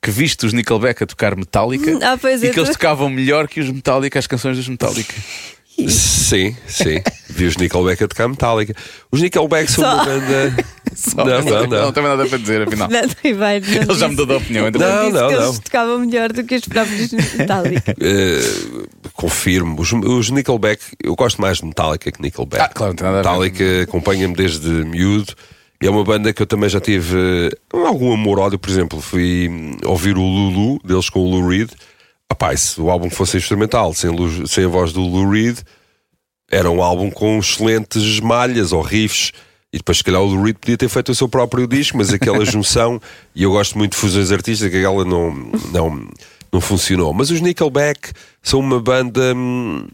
que 0.00 0.10
viste 0.10 0.46
os 0.46 0.52
Nickelback 0.52 1.02
a 1.02 1.06
tocar 1.06 1.34
Metallica 1.34 1.98
Ah, 2.02 2.16
pois 2.16 2.42
e 2.42 2.46
é, 2.46 2.50
que 2.50 2.58
eles 2.60 2.70
tocavam 2.70 3.10
melhor 3.10 3.48
que 3.48 3.60
os 3.60 3.68
Metallica, 3.70 4.18
as 4.18 4.26
canções 4.26 4.56
dos 4.56 4.68
Metallica. 4.68 5.14
Sim, 5.86 6.56
sim. 6.66 7.00
Vi 7.28 7.46
os 7.46 7.56
Nickelback 7.56 8.02
a 8.02 8.08
tocar 8.08 8.28
Metallica. 8.28 8.74
Os 9.12 9.20
Nickelback 9.20 9.70
são 9.70 9.84
Só. 9.84 9.94
uma 9.94 10.04
banda. 10.04 10.56
Só- 10.94 11.24
Não, 11.24 11.42
não, 11.42 11.66
não. 11.66 11.82
Não 11.82 11.92
tem 11.92 12.02
nada 12.02 12.26
para 12.26 12.38
dizer, 12.38 12.62
afinal. 12.62 12.88
Fernando 12.88 13.16
Ribeiro. 13.22 13.66
não 13.66 13.82
Ele 13.82 13.94
já 13.94 14.08
mudou 14.08 14.26
de 14.26 14.32
opinião. 14.34 14.62
Não, 14.62 14.68
entretanto. 14.68 14.94
Não, 14.94 15.02
disse 15.10 15.20
não, 15.22 15.28
que 15.28 15.34
não. 15.36 15.44
eles 15.44 15.58
tocavam 15.58 15.98
melhor 16.00 16.32
do 16.32 16.44
que 16.44 16.54
os 16.56 16.62
próprios 16.62 17.12
Metallica. 17.12 17.94
Eh, 18.00 18.40
confirmo. 19.14 19.80
Os, 19.80 19.92
os 19.92 20.30
Nickelback, 20.30 20.82
eu 21.02 21.14
gosto 21.14 21.40
mais 21.40 21.58
de 21.58 21.66
Metallica 21.66 22.10
que 22.10 22.20
Nickelback. 22.22 22.62
Ah, 22.62 22.68
claro, 22.68 22.92
não 22.92 22.96
tem 22.96 23.06
nada. 23.06 23.18
Metallica 23.18 23.82
acompanha-me 23.82 24.34
desde 24.34 24.68
miúdo. 24.68 25.34
E 25.82 25.86
é 25.86 25.90
uma 25.90 26.02
banda 26.02 26.32
que 26.32 26.42
eu 26.42 26.46
também 26.46 26.68
já 26.68 26.80
tive 26.80 27.16
eh, 27.16 27.76
algum 27.86 28.12
amor-ódio. 28.12 28.58
Por 28.58 28.68
exemplo, 28.70 29.00
fui 29.00 29.48
hum, 29.48 29.76
ouvir 29.84 30.16
o 30.16 30.22
Lulu, 30.22 30.80
deles 30.84 31.08
com 31.08 31.20
o 31.20 31.30
Lou 31.30 31.46
Reed. 31.48 31.70
Rapaz, 32.30 32.60
se 32.60 32.80
o 32.80 32.90
álbum 32.90 33.08
fosse 33.08 33.36
instrumental, 33.36 33.94
sem, 33.94 34.10
sem 34.46 34.64
a 34.64 34.68
voz 34.68 34.92
do 34.92 35.00
Lou 35.00 35.30
Reed, 35.30 35.58
era 36.50 36.70
um 36.70 36.82
álbum 36.82 37.10
com 37.10 37.38
excelentes 37.38 38.20
malhas 38.20 38.72
ou 38.72 38.82
riffs. 38.82 39.32
E 39.72 39.76
depois, 39.76 39.98
se 39.98 40.04
calhar, 40.04 40.22
o 40.22 40.26
Lou 40.26 40.42
Reed 40.42 40.56
podia 40.56 40.78
ter 40.78 40.88
feito 40.88 41.12
o 41.12 41.14
seu 41.14 41.28
próprio 41.28 41.66
disco, 41.66 41.98
mas 41.98 42.10
aquela 42.12 42.42
junção, 42.46 43.00
e 43.34 43.42
eu 43.42 43.50
gosto 43.50 43.76
muito 43.76 43.92
de 43.92 43.98
fusões 43.98 44.32
artísticas, 44.32 44.70
que 44.72 44.78
aquela 44.78 45.04
não, 45.04 45.34
não, 45.70 46.08
não 46.50 46.60
funcionou. 46.60 47.12
Mas 47.12 47.30
os 47.30 47.40
Nickelback 47.42 48.12
são 48.42 48.60
uma 48.60 48.80
banda 48.80 49.34
hum, 49.36 49.86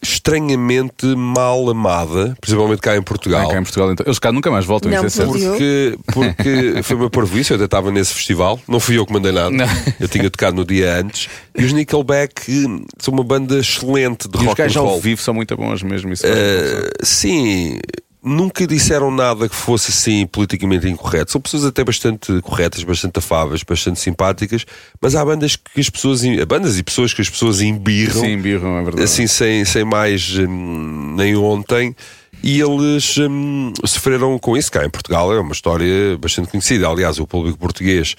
estranhamente 0.00 1.04
mal 1.16 1.68
amada, 1.68 2.36
principalmente 2.40 2.80
cá 2.80 2.96
em 2.96 3.02
Portugal. 3.02 3.48
Cá 3.48 3.58
em 3.58 3.62
Portugal, 3.64 3.90
então. 3.92 4.06
Eles 4.06 4.20
cá 4.20 4.30
nunca 4.30 4.52
mais 4.52 4.64
voltam, 4.64 4.88
Não, 4.90 5.04
isso 5.04 5.22
é 5.22 5.26
Porque, 5.26 5.98
porque 6.12 6.82
foi 6.84 6.96
uma 6.96 7.10
parvoíce, 7.10 7.50
eu 7.50 7.56
até 7.56 7.64
estava 7.64 7.90
nesse 7.90 8.14
festival, 8.14 8.60
não 8.68 8.78
fui 8.78 8.98
eu 8.98 9.04
que 9.04 9.12
mandei 9.12 9.32
nada, 9.32 9.50
Não. 9.50 9.66
eu 9.98 10.06
tinha 10.06 10.30
tocado 10.30 10.56
no 10.56 10.64
dia 10.64 10.94
antes. 10.96 11.28
E 11.56 11.64
os 11.64 11.72
Nickelback 11.72 12.50
hum, 12.50 12.84
são 13.00 13.12
uma 13.14 13.24
banda 13.24 13.58
excelente 13.58 14.28
de 14.28 14.38
E 14.38 14.40
os 14.42 14.46
rock 14.46 14.62
and 14.62 14.64
gajos 14.64 14.76
ao 14.76 14.86
roll. 14.86 15.00
vivo 15.00 15.20
são 15.20 15.34
muito 15.34 15.56
bons 15.56 15.82
mesmo. 15.82 16.12
Isso. 16.12 16.24
Uh, 16.24 17.04
sim, 17.04 17.80
nunca 18.22 18.66
disseram 18.66 19.10
nada 19.10 19.48
que 19.48 19.54
fosse 19.54 19.90
assim 19.90 20.26
politicamente 20.26 20.88
incorreto. 20.88 21.32
São 21.32 21.40
pessoas 21.40 21.64
até 21.64 21.84
bastante 21.84 22.40
corretas, 22.42 22.82
bastante 22.82 23.18
afáveis, 23.18 23.62
bastante 23.62 24.00
simpáticas, 24.00 24.64
mas 25.00 25.14
há 25.14 25.24
bandas 25.24 25.56
que 25.56 25.80
as 25.80 25.88
pessoas, 25.88 26.22
bandas 26.46 26.78
e 26.78 26.82
pessoas 26.82 27.14
que 27.14 27.22
as 27.22 27.30
pessoas 27.30 27.60
embirram, 27.60 28.20
Sim, 28.20 28.38
birram, 28.38 28.78
é 28.78 28.82
verdade. 28.82 29.04
assim 29.04 29.26
sem, 29.26 29.64
sem 29.64 29.84
mais 29.84 30.36
hum, 30.38 31.14
nem 31.16 31.36
ontem. 31.36 31.94
E 32.42 32.60
eles 32.60 33.18
hum, 33.18 33.72
sofreram 33.84 34.38
com 34.38 34.56
isso 34.56 34.70
cá 34.70 34.84
em 34.84 34.90
Portugal. 34.90 35.32
É 35.34 35.40
uma 35.40 35.52
história 35.52 36.16
bastante 36.18 36.48
conhecida. 36.48 36.88
Aliás, 36.88 37.18
o 37.18 37.26
público 37.26 37.58
português 37.58 38.14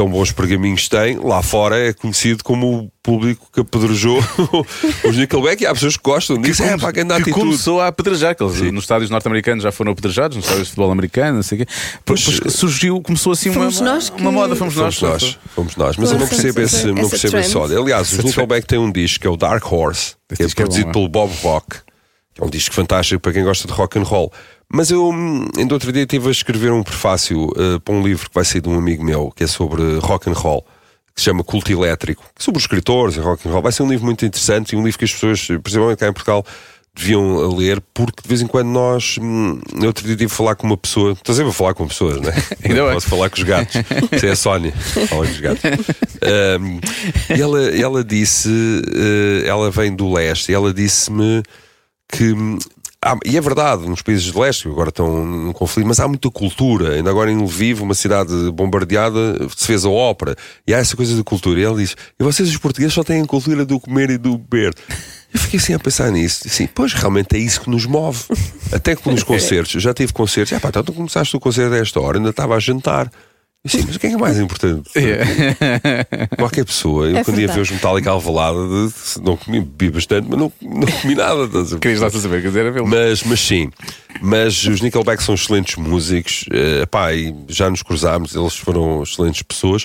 tão 0.00 0.08
bons 0.08 0.32
pergaminhos 0.32 0.88
têm, 0.88 1.18
lá 1.18 1.42
fora 1.42 1.78
é 1.78 1.92
conhecido 1.92 2.42
como 2.42 2.78
o 2.84 2.90
público 3.02 3.46
que 3.52 3.60
apedrejou 3.60 4.18
os 5.04 5.14
Nickelback 5.14 5.62
e 5.62 5.66
há 5.66 5.74
pessoas 5.74 5.94
que 5.98 6.02
gostam 6.02 6.40
disso. 6.40 6.62
É, 6.62 6.78
pá, 6.78 6.90
que 6.90 7.00
anda 7.00 7.16
que 7.16 7.22
atitude. 7.24 7.38
começou 7.44 7.82
a 7.82 7.88
apedrejar, 7.88 8.34
que 8.34 8.42
eles 8.42 8.58
nos 8.72 8.84
estádios 8.84 9.10
norte-americanos 9.10 9.62
já 9.62 9.70
foram 9.70 9.92
apedrejados, 9.92 10.38
nos 10.38 10.46
estádios 10.46 10.68
de 10.68 10.70
futebol 10.70 10.90
americano, 10.90 11.36
não 11.36 11.42
sei 11.42 11.60
o 11.60 11.66
quê. 11.66 11.72
Pois, 12.02 12.24
Depois 12.24 12.54
surgiu, 12.54 12.98
começou 13.02 13.32
assim 13.32 13.50
uma, 13.50 13.56
Fomos 13.60 13.80
nós 13.82 14.08
que- 14.08 14.22
uma 14.22 14.32
moda, 14.32 14.56
fomos 14.56 14.74
nós. 14.74 14.94
Fomos 14.96 15.22
nós, 15.22 15.38
fomos 15.54 15.76
nós, 15.76 15.96
mas 15.98 16.12
eu 16.12 16.18
não 16.18 16.26
Fomos 16.26 16.42
percebo 16.42 16.60
essa- 16.64 16.76
esse, 16.78 16.86
não 16.86 17.08
percebo 17.10 17.36
esse 17.36 17.58
ódio. 17.58 17.82
Aliás, 17.82 18.10
os 18.12 18.24
Nickelback 18.24 18.66
têm 18.66 18.78
um 18.78 18.90
disco 18.90 19.20
que 19.20 19.26
é 19.26 19.30
o 19.30 19.36
Dark 19.36 19.70
Horse, 19.70 20.14
que 20.34 20.42
é 20.42 20.46
é 20.46 20.48
produzido 20.48 20.84
bom, 20.86 20.90
é? 20.90 20.92
pelo 20.94 21.08
Bob 21.10 21.32
Rock, 21.42 21.76
que 22.34 22.40
é 22.42 22.44
um 22.46 22.48
disco 22.48 22.74
fantástico 22.74 23.20
para 23.20 23.34
quem 23.34 23.44
gosta 23.44 23.68
de 23.68 23.74
rock 23.74 23.98
and 23.98 24.04
roll. 24.04 24.32
Mas 24.72 24.90
eu, 24.90 25.08
hum, 25.10 25.46
ainda 25.56 25.74
outro 25.74 25.92
dia, 25.92 26.02
estive 26.02 26.28
a 26.28 26.30
escrever 26.30 26.72
um 26.72 26.82
prefácio 26.82 27.48
eh, 27.56 27.78
para 27.84 27.94
um 27.94 28.02
livro 28.02 28.28
que 28.28 28.34
vai 28.34 28.44
sair 28.44 28.60
de 28.60 28.68
um 28.68 28.78
amigo 28.78 29.02
meu, 29.04 29.32
que 29.34 29.42
é 29.44 29.46
sobre 29.46 29.82
rock 29.98 30.30
and 30.30 30.34
roll, 30.34 30.62
que 31.14 31.20
se 31.20 31.24
chama 31.24 31.42
Culto 31.42 31.72
Elétrico, 31.72 32.22
é 32.38 32.42
sobre 32.42 32.58
os 32.58 32.64
escritores 32.64 33.16
e 33.16 33.20
rock 33.20 33.48
and 33.48 33.52
roll. 33.52 33.62
Vai 33.62 33.72
ser 33.72 33.82
um 33.82 33.88
livro 33.88 34.04
muito 34.06 34.24
interessante 34.24 34.72
e 34.72 34.76
um 34.76 34.84
livro 34.84 34.98
que 34.98 35.04
as 35.04 35.12
pessoas, 35.12 35.44
principalmente 35.62 35.98
cá 35.98 36.06
em 36.08 36.12
Portugal, 36.12 36.46
deviam 36.94 37.48
ler, 37.56 37.80
porque 37.94 38.22
de 38.22 38.28
vez 38.28 38.42
em 38.42 38.46
quando 38.46 38.68
nós. 38.68 39.16
Hum, 39.20 39.60
no 39.74 39.86
outro 39.86 40.04
dia 40.06 40.14
tive 40.16 40.32
a 40.32 40.36
falar 40.36 40.54
com 40.54 40.66
uma 40.68 40.76
pessoa. 40.76 41.12
Estou 41.12 41.34
sempre 41.34 41.50
a 41.50 41.54
falar 41.54 41.74
com 41.74 41.88
pessoas, 41.88 42.20
né? 42.20 42.32
Ainda 42.62 42.76
Não 42.78 42.84
bem. 42.86 42.94
posso 42.94 43.08
falar 43.08 43.28
com 43.30 43.36
os 43.38 43.42
gatos. 43.42 43.74
Isso 44.12 44.26
é 44.26 44.30
a 44.30 44.36
Sónia. 44.36 44.72
Fala 44.72 45.26
com 45.26 45.32
os 45.32 45.40
gatos. 45.40 45.62
Hum, 46.60 46.80
e 47.36 47.40
ela, 47.40 47.60
ela 47.76 48.04
disse. 48.04 48.48
eh, 48.94 49.48
ela 49.48 49.68
vem 49.70 49.94
do 49.94 50.12
leste 50.12 50.52
e 50.52 50.54
ela 50.54 50.72
disse-me 50.72 51.42
que. 52.12 52.34
Há- 53.04 53.16
e 53.24 53.36
é 53.36 53.40
verdade, 53.40 53.88
nos 53.88 54.02
países 54.02 54.30
do 54.30 54.40
leste 54.40 54.68
agora 54.68 54.88
estão 54.90 55.24
num 55.24 55.52
conflito, 55.52 55.86
mas 55.86 56.00
há 56.00 56.06
muita 56.08 56.30
cultura. 56.30 56.94
Ainda 56.94 57.10
agora 57.10 57.30
em 57.30 57.36
Lviv, 57.42 57.80
uma 57.82 57.94
cidade 57.94 58.32
bombardeada, 58.52 59.36
se 59.56 59.66
fez 59.66 59.84
a 59.84 59.88
ópera. 59.90 60.36
E 60.66 60.74
há 60.74 60.78
essa 60.78 60.96
coisa 60.96 61.16
da 61.16 61.22
cultura. 61.24 61.60
E 61.60 61.64
ela 61.64 61.76
diz: 61.76 61.96
E 62.18 62.22
vocês, 62.24 62.48
os 62.48 62.56
portugueses, 62.56 62.94
só 62.94 63.02
têm 63.04 63.22
a 63.22 63.26
cultura 63.26 63.64
do 63.64 63.78
comer 63.80 64.10
e 64.10 64.18
do 64.18 64.36
beber. 64.38 64.74
Eu 65.32 65.38
fiquei 65.38 65.60
assim 65.60 65.74
a 65.74 65.78
pensar 65.78 66.10
nisso. 66.10 66.42
Assim, 66.46 66.66
pois 66.66 66.92
realmente 66.92 67.36
é 67.36 67.38
isso 67.38 67.60
que 67.60 67.70
nos 67.70 67.86
move. 67.86 68.18
Até 68.72 68.96
que 68.96 69.08
nos 69.10 69.22
concertos, 69.24 69.74
eu 69.74 69.80
já 69.80 69.94
tive 69.94 70.12
concertos. 70.12 70.52
Ah, 70.52 70.60
pá, 70.60 70.70
então 70.70 70.82
tu 70.82 70.92
começaste 70.92 71.36
o 71.36 71.40
concerto 71.40 71.74
a 71.74 71.78
esta 71.78 72.00
hora, 72.00 72.18
ainda 72.18 72.30
estava 72.30 72.56
a 72.56 72.58
jantar. 72.58 73.10
Assim, 73.62 73.82
mas 73.86 73.96
o 73.96 74.00
que 74.00 74.06
é 74.06 74.10
que 74.10 74.16
é 74.16 74.18
mais 74.18 74.38
importante? 74.40 74.90
Qualquer 76.38 76.64
pessoa, 76.64 77.06
eu 77.08 77.16
É 77.18 77.24
quando 77.24 77.36
ia 77.38 77.46
verdade. 77.46 77.58
ver 77.58 77.62
os 77.62 77.70
Metallica 77.70 78.10
Alvalada, 78.10 78.58
não 79.22 79.36
comi, 79.36 79.60
bebi 79.60 79.90
bastante, 79.90 80.26
mas 80.30 80.38
não, 80.38 80.52
não 80.62 80.86
comi 80.86 81.14
nada. 81.14 81.46
Querias 81.78 82.00
lá 82.00 82.10
saber, 82.10 82.40
quer 82.42 82.48
dizer, 82.48 82.60
era 82.60 82.70
vê-lo. 82.72 82.86
Mas, 82.86 83.22
mas 83.22 83.40
sim, 83.40 83.70
mas 84.22 84.64
os 84.64 84.80
Nickelback 84.80 85.22
são 85.22 85.34
excelentes 85.34 85.76
músicos, 85.76 86.44
eh, 86.50 86.86
pá, 86.86 87.12
e 87.12 87.34
já 87.48 87.68
nos 87.68 87.82
cruzámos, 87.82 88.34
eles 88.34 88.56
foram 88.56 89.02
excelentes 89.02 89.42
pessoas. 89.42 89.84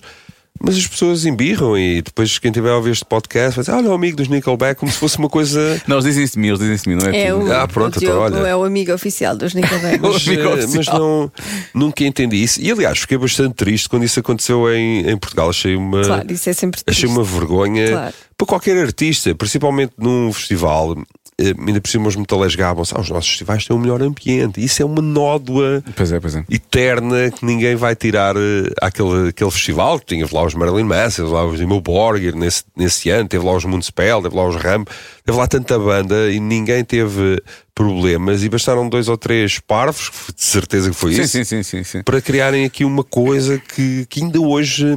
Mas 0.57 0.77
as 0.77 0.87
pessoas 0.87 1.25
embirram 1.25 1.77
e 1.77 2.01
depois 2.01 2.39
quem 2.39 2.49
tiver 2.51 2.71
a 2.71 2.77
ouvir 2.77 2.91
este 2.91 3.03
podcast 3.05 3.55
vai 3.57 3.63
dizer: 3.65 3.73
Olha, 3.77 3.89
o 3.89 3.93
amigo 3.93 4.15
dos 4.17 4.27
Nickelback, 4.29 4.79
como 4.79 4.91
se 4.91 4.97
fosse 4.97 5.17
uma 5.17 5.27
coisa. 5.29 5.59
Não, 5.85 5.97
eles 5.97 6.05
dizem 6.05 6.23
isso 6.23 6.33
de 6.35 6.39
mim, 6.39 6.47
eles 6.47 6.59
dizem 6.59 6.75
isso 6.75 6.83
de 6.85 6.89
mim, 6.95 7.01
não 7.03 7.09
é? 7.11 7.25
É 7.25 7.33
o, 7.33 7.51
Ah, 7.51 7.67
pronto, 7.67 7.97
o 7.99 8.03
então, 8.03 8.19
olha. 8.19 8.37
é 8.37 8.55
o 8.55 8.63
amigo 8.63 8.93
oficial 8.93 9.35
dos 9.35 9.53
Nickelback. 9.53 9.99
Mas, 10.01 10.27
eh, 10.27 10.67
mas 10.77 10.87
não, 10.87 11.31
nunca 11.73 12.03
entendi 12.05 12.41
isso. 12.41 12.61
E 12.61 12.71
aliás, 12.71 12.99
fiquei 12.99 13.17
bastante 13.17 13.53
triste 13.55 13.89
quando 13.89 14.03
isso 14.05 14.19
aconteceu 14.19 14.73
em, 14.73 15.07
em 15.09 15.17
Portugal. 15.17 15.49
Achei 15.49 15.75
uma. 15.75 16.01
Claro, 16.03 16.31
isso 16.31 16.49
é 16.49 16.53
sempre 16.53 16.79
Achei 16.87 17.01
triste. 17.03 17.15
uma 17.17 17.23
vergonha 17.23 17.89
Claro. 17.89 18.13
para 18.37 18.47
qualquer 18.47 18.77
artista, 18.81 19.35
principalmente 19.35 19.93
num 19.97 20.31
festival. 20.31 20.95
Eh, 21.39 21.53
Ainda 21.67 21.81
por 21.81 21.89
cima 21.89 22.07
os 22.07 22.15
metaleiros 22.15 22.55
gabam-se, 22.55 22.93
ah, 22.95 23.01
os 23.01 23.09
nossos 23.09 23.29
festivais 23.29 23.65
têm 23.65 23.75
o 23.75 23.79
melhor 23.79 24.01
ambiente. 24.01 24.63
Isso 24.63 24.81
é 24.81 24.85
uma 24.85 25.01
nódoa 25.01 25.83
Pois 25.95 26.11
é, 26.11 26.19
pois 26.19 26.35
é. 26.35 26.45
eterna 26.49 27.31
que 27.31 27.45
ninguém 27.45 27.75
vai 27.75 27.95
tirar 27.95 28.35
eh, 28.35 28.71
àquele, 28.81 29.29
àquele 29.29 29.51
festival. 29.51 29.99
Que 29.99 30.05
tinha 30.05 30.27
lá 30.31 30.43
os 30.43 30.53
Marilyn 30.53 30.85
Manson, 30.85 31.23
teve 31.23 31.33
lá 31.33 31.45
os 31.45 31.57
Dimmu 31.57 31.81
Borgir 31.81 32.35
nesse, 32.35 32.63
nesse 32.75 33.09
ano, 33.09 33.27
teve 33.27 33.45
lá 33.45 33.53
os 33.53 33.65
Municipal, 33.65 34.21
teve 34.21 34.35
lá 34.35 34.47
os 34.47 34.55
Ram, 34.55 34.85
teve 35.25 35.37
lá 35.37 35.47
tanta 35.47 35.77
banda 35.77 36.31
e 36.31 36.39
ninguém 36.39 36.83
teve 36.83 37.41
problemas. 37.73 38.43
E 38.43 38.49
bastaram 38.49 38.87
dois 38.87 39.09
ou 39.09 39.17
três 39.17 39.59
parvos, 39.59 40.11
de 40.35 40.43
certeza 40.43 40.89
que 40.89 40.95
foi 40.95 41.13
Sim, 41.13 41.41
isso, 41.41 41.63
sim, 41.63 41.83
sim, 41.83 42.01
para 42.03 42.21
criarem 42.21 42.63
aqui 42.65 42.85
uma 42.85 43.03
coisa 43.03 43.59
que, 43.59 44.05
que 44.09 44.23
ainda 44.23 44.39
hoje 44.39 44.95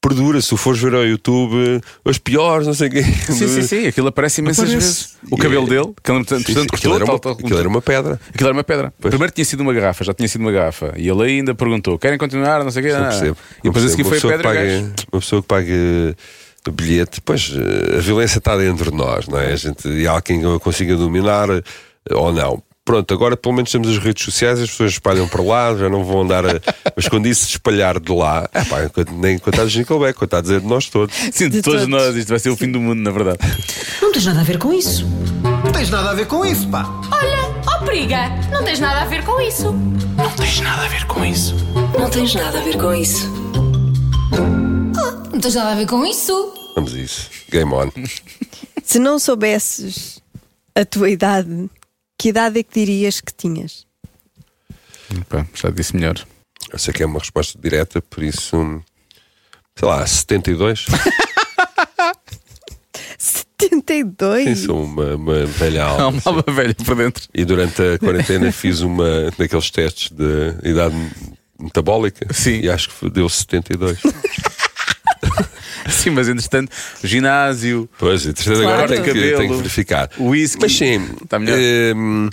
perdura. 0.00 0.40
Se 0.40 0.56
fores 0.56 0.80
ver 0.80 0.94
ao 0.94 1.04
YouTube, 1.04 1.80
os 2.04 2.18
piores, 2.18 2.66
não 2.66 2.74
sei 2.74 2.88
o 2.88 2.90
quê. 2.90 3.02
Sim, 3.02 3.48
sim, 3.48 3.62
sim, 3.62 3.86
aquilo 3.86 4.08
aparece 4.08 4.40
imensas 4.40 4.64
Aparece. 4.64 4.86
vezes. 4.86 5.16
O 5.30 5.36
cabelo 5.36 5.66
E- 5.66 5.70
dele, 5.70 5.92
que 6.02 6.10
ele, 6.10 6.18
Sim, 6.24 6.38
sim, 6.38 6.44
portanto, 6.44 6.74
aquilo, 6.74 6.94
era 6.94 7.04
uma, 7.04 7.18
tal, 7.18 7.18
tal, 7.18 7.32
aquilo 7.32 7.58
era 7.58 7.68
uma 7.68 7.82
pedra. 7.82 8.20
Aquilo 8.32 8.48
era 8.48 8.56
uma 8.56 8.64
pedra. 8.64 8.92
Primeiro 9.00 9.32
tinha 9.32 9.44
sido 9.44 9.60
uma 9.60 9.72
garrafa, 9.72 10.02
já 10.04 10.14
tinha 10.14 10.28
sido 10.28 10.40
uma 10.40 10.52
garrafa. 10.52 10.94
E 10.96 11.08
ele 11.08 11.22
ainda 11.22 11.54
perguntou: 11.54 11.98
querem 11.98 12.18
continuar? 12.18 12.64
Não 12.64 12.70
sei 12.70 12.82
o 12.82 12.86
quê. 12.86 12.92
Não 12.92 13.00
Ah. 13.04 13.08
percebo. 13.08 13.36
E 13.58 13.62
depois 13.64 13.84
Não 13.84 13.88
a 13.92 13.96
seguir 13.96 14.04
foi 14.08 14.18
a 14.18 14.20
pedra. 14.20 14.36
que 14.38 14.42
paga, 14.44 14.92
uma 15.12 15.20
pessoa 15.20 15.42
que 15.42 15.48
paga 15.48 16.16
o 16.68 16.72
bilhete, 16.72 17.20
pois 17.22 17.52
eh, 17.56 17.96
a 17.98 18.00
violência 18.00 18.38
está 18.38 18.56
dentro 18.56 18.90
de 18.90 18.96
nós, 18.96 19.26
não 19.28 19.38
é? 19.38 19.52
A 19.52 19.56
gente, 19.56 19.88
e 19.88 20.06
há 20.06 20.20
quem 20.20 20.40
a 20.44 20.58
consiga 20.60 20.94
dominar 20.96 21.48
eh, 21.50 21.62
ou 22.12 22.32
não. 22.32 22.62
Pronto, 22.84 23.12
agora 23.14 23.36
pelo 23.36 23.54
menos 23.54 23.70
temos 23.70 23.88
as 23.88 23.98
redes 23.98 24.24
sociais, 24.24 24.58
as 24.58 24.70
pessoas 24.70 24.92
espalham 24.92 25.28
para 25.28 25.42
lá, 25.42 25.76
já 25.76 25.88
não 25.88 26.02
vão 26.02 26.22
andar 26.22 26.44
a. 26.46 26.60
Mas 26.96 27.06
quando 27.08 27.26
isso 27.26 27.44
se 27.44 27.50
espalhar 27.50 28.00
de 28.00 28.10
lá, 28.12 28.48
é 28.52 28.64
pá, 28.64 28.84
enquanto- 28.84 29.12
nem 29.12 29.38
coitados 29.38 29.70
de 29.70 29.78
Nickelback, 29.80 30.18
coitados 30.18 30.50
é 30.50 30.58
de 30.58 30.66
nós 30.66 30.88
todos. 30.88 31.14
Sim, 31.14 31.48
de, 31.48 31.56
De 31.58 31.62
todos 31.62 31.82
todos. 31.82 31.88
nós, 31.88 32.16
isto 32.16 32.28
vai 32.30 32.38
ser 32.38 32.50
o 32.50 32.56
fim 32.56 32.72
do 32.72 32.80
mundo, 32.80 33.00
na 33.00 33.10
verdade. 33.10 33.38
Não 34.00 34.10
tens 34.10 34.24
nada 34.26 34.40
a 34.40 34.44
ver 34.44 34.58
com 34.58 34.72
isso. 34.72 35.06
Não 35.64 35.70
tens 35.72 35.90
nada 35.90 36.10
a 36.10 36.14
ver 36.14 36.26
com 36.26 36.44
isso, 36.44 36.66
pá. 36.68 36.84
Olha, 37.12 37.62
ó 37.66 37.84
periga, 37.84 38.28
não 38.50 38.64
tens 38.64 38.80
nada 38.80 39.02
a 39.02 39.04
ver 39.04 39.24
com 39.24 39.40
isso. 39.40 39.72
Não 40.16 40.30
tens 40.36 40.60
nada 40.60 40.84
a 40.84 40.88
ver 40.88 41.06
com 41.06 41.24
isso. 41.24 41.54
Não 41.98 42.10
tens 42.10 42.34
nada 42.34 42.58
a 42.58 42.62
ver 42.62 42.76
com 45.86 46.04
isso. 46.04 46.52
Vamos 46.74 46.94
a 46.94 46.98
isso. 46.98 47.28
Game 47.50 47.72
on. 47.72 47.90
Se 48.82 48.98
não 48.98 49.18
soubesses 49.18 50.20
a 50.74 50.84
tua 50.84 51.10
idade, 51.10 51.68
que 52.20 52.28
idade 52.28 52.58
é 52.58 52.62
que 52.62 52.74
dirias 52.74 53.18
que 53.18 53.32
tinhas? 53.32 53.86
Pá, 55.26 55.46
já 55.54 55.70
disse 55.70 55.96
melhor. 55.96 56.22
Eu 56.70 56.78
sei 56.78 56.92
que 56.92 57.02
é 57.02 57.06
uma 57.06 57.18
resposta 57.18 57.58
direta, 57.58 58.02
por 58.02 58.22
isso. 58.22 58.84
Sei 59.74 59.88
lá, 59.88 60.06
72? 60.06 60.84
72? 63.16 64.44
Sim, 64.44 64.66
sou 64.66 64.84
uma, 64.84 65.16
uma 65.16 65.46
velha 65.46 65.82
Há 65.82 65.88
alma. 65.88 66.08
uma 66.10 66.22
alma 66.26 66.44
velha 66.54 66.74
por 66.74 66.94
dentro. 66.94 67.26
E 67.32 67.42
durante 67.42 67.80
a 67.80 67.98
quarentena 67.98 68.52
fiz 68.52 68.80
uma 68.82 69.30
daqueles 69.38 69.70
testes 69.70 70.10
de 70.10 70.68
idade 70.68 70.94
metabólica 71.58 72.30
Sim. 72.34 72.60
e 72.60 72.68
acho 72.68 72.90
que 72.90 73.08
deu 73.08 73.30
72. 73.30 73.98
Sim, 75.88 76.10
mas 76.10 76.28
entretanto, 76.28 76.70
ginásio, 77.02 77.88
Pois, 77.98 78.26
entretanto, 78.26 78.58
Claro. 78.62 78.72
agora 78.74 78.88
tenho 78.88 79.02
que, 79.04 79.08
Cabelo, 79.12 79.36
tenho 79.38 79.50
que 79.50 79.56
verificar. 79.56 80.10
whisky. 80.18 80.60
Mas 80.62 80.72
sim, 80.76 81.08
Está 81.22 81.38
melhor. 81.38 81.58
hum, 81.96 82.28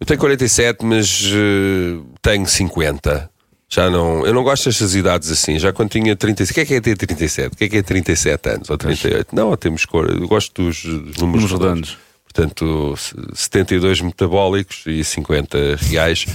eu 0.00 0.06
tenho 0.06 0.20
47, 0.20 0.84
mas 0.84 1.24
eh, 1.32 2.00
tenho 2.20 2.46
50. 2.46 3.30
Já 3.68 3.88
não, 3.88 4.26
eu 4.26 4.34
não 4.34 4.42
gosto 4.42 4.64
destas 4.66 4.94
idades 4.94 5.30
assim. 5.30 5.58
Já 5.58 5.72
quando 5.72 5.90
tinha 5.90 6.14
37, 6.14 6.50
o 6.50 6.54
que 6.54 6.60
é 6.60 6.64
que 6.66 6.74
é 6.74 6.80
ter 6.80 6.96
37? 6.96 7.54
O 7.54 7.56
que 7.56 7.64
é 7.64 7.68
que 7.70 7.76
é 7.78 7.82
37 7.82 8.48
anos 8.50 8.68
ou 8.70 8.76
38? 8.76 9.34
Não, 9.34 9.56
temos 9.56 9.86
cor. 9.86 10.10
Eu 10.10 10.28
gosto 10.28 10.62
dos, 10.62 10.82
dos 10.84 11.16
números 11.16 11.50
redondos. 11.50 11.90
redondos. 11.90 11.98
Portanto, 12.24 12.94
se- 12.98 13.14
72 13.34 14.00
metabólicos 14.02 14.82
e 14.86 15.02
50 15.02 15.76
reais 15.90 16.26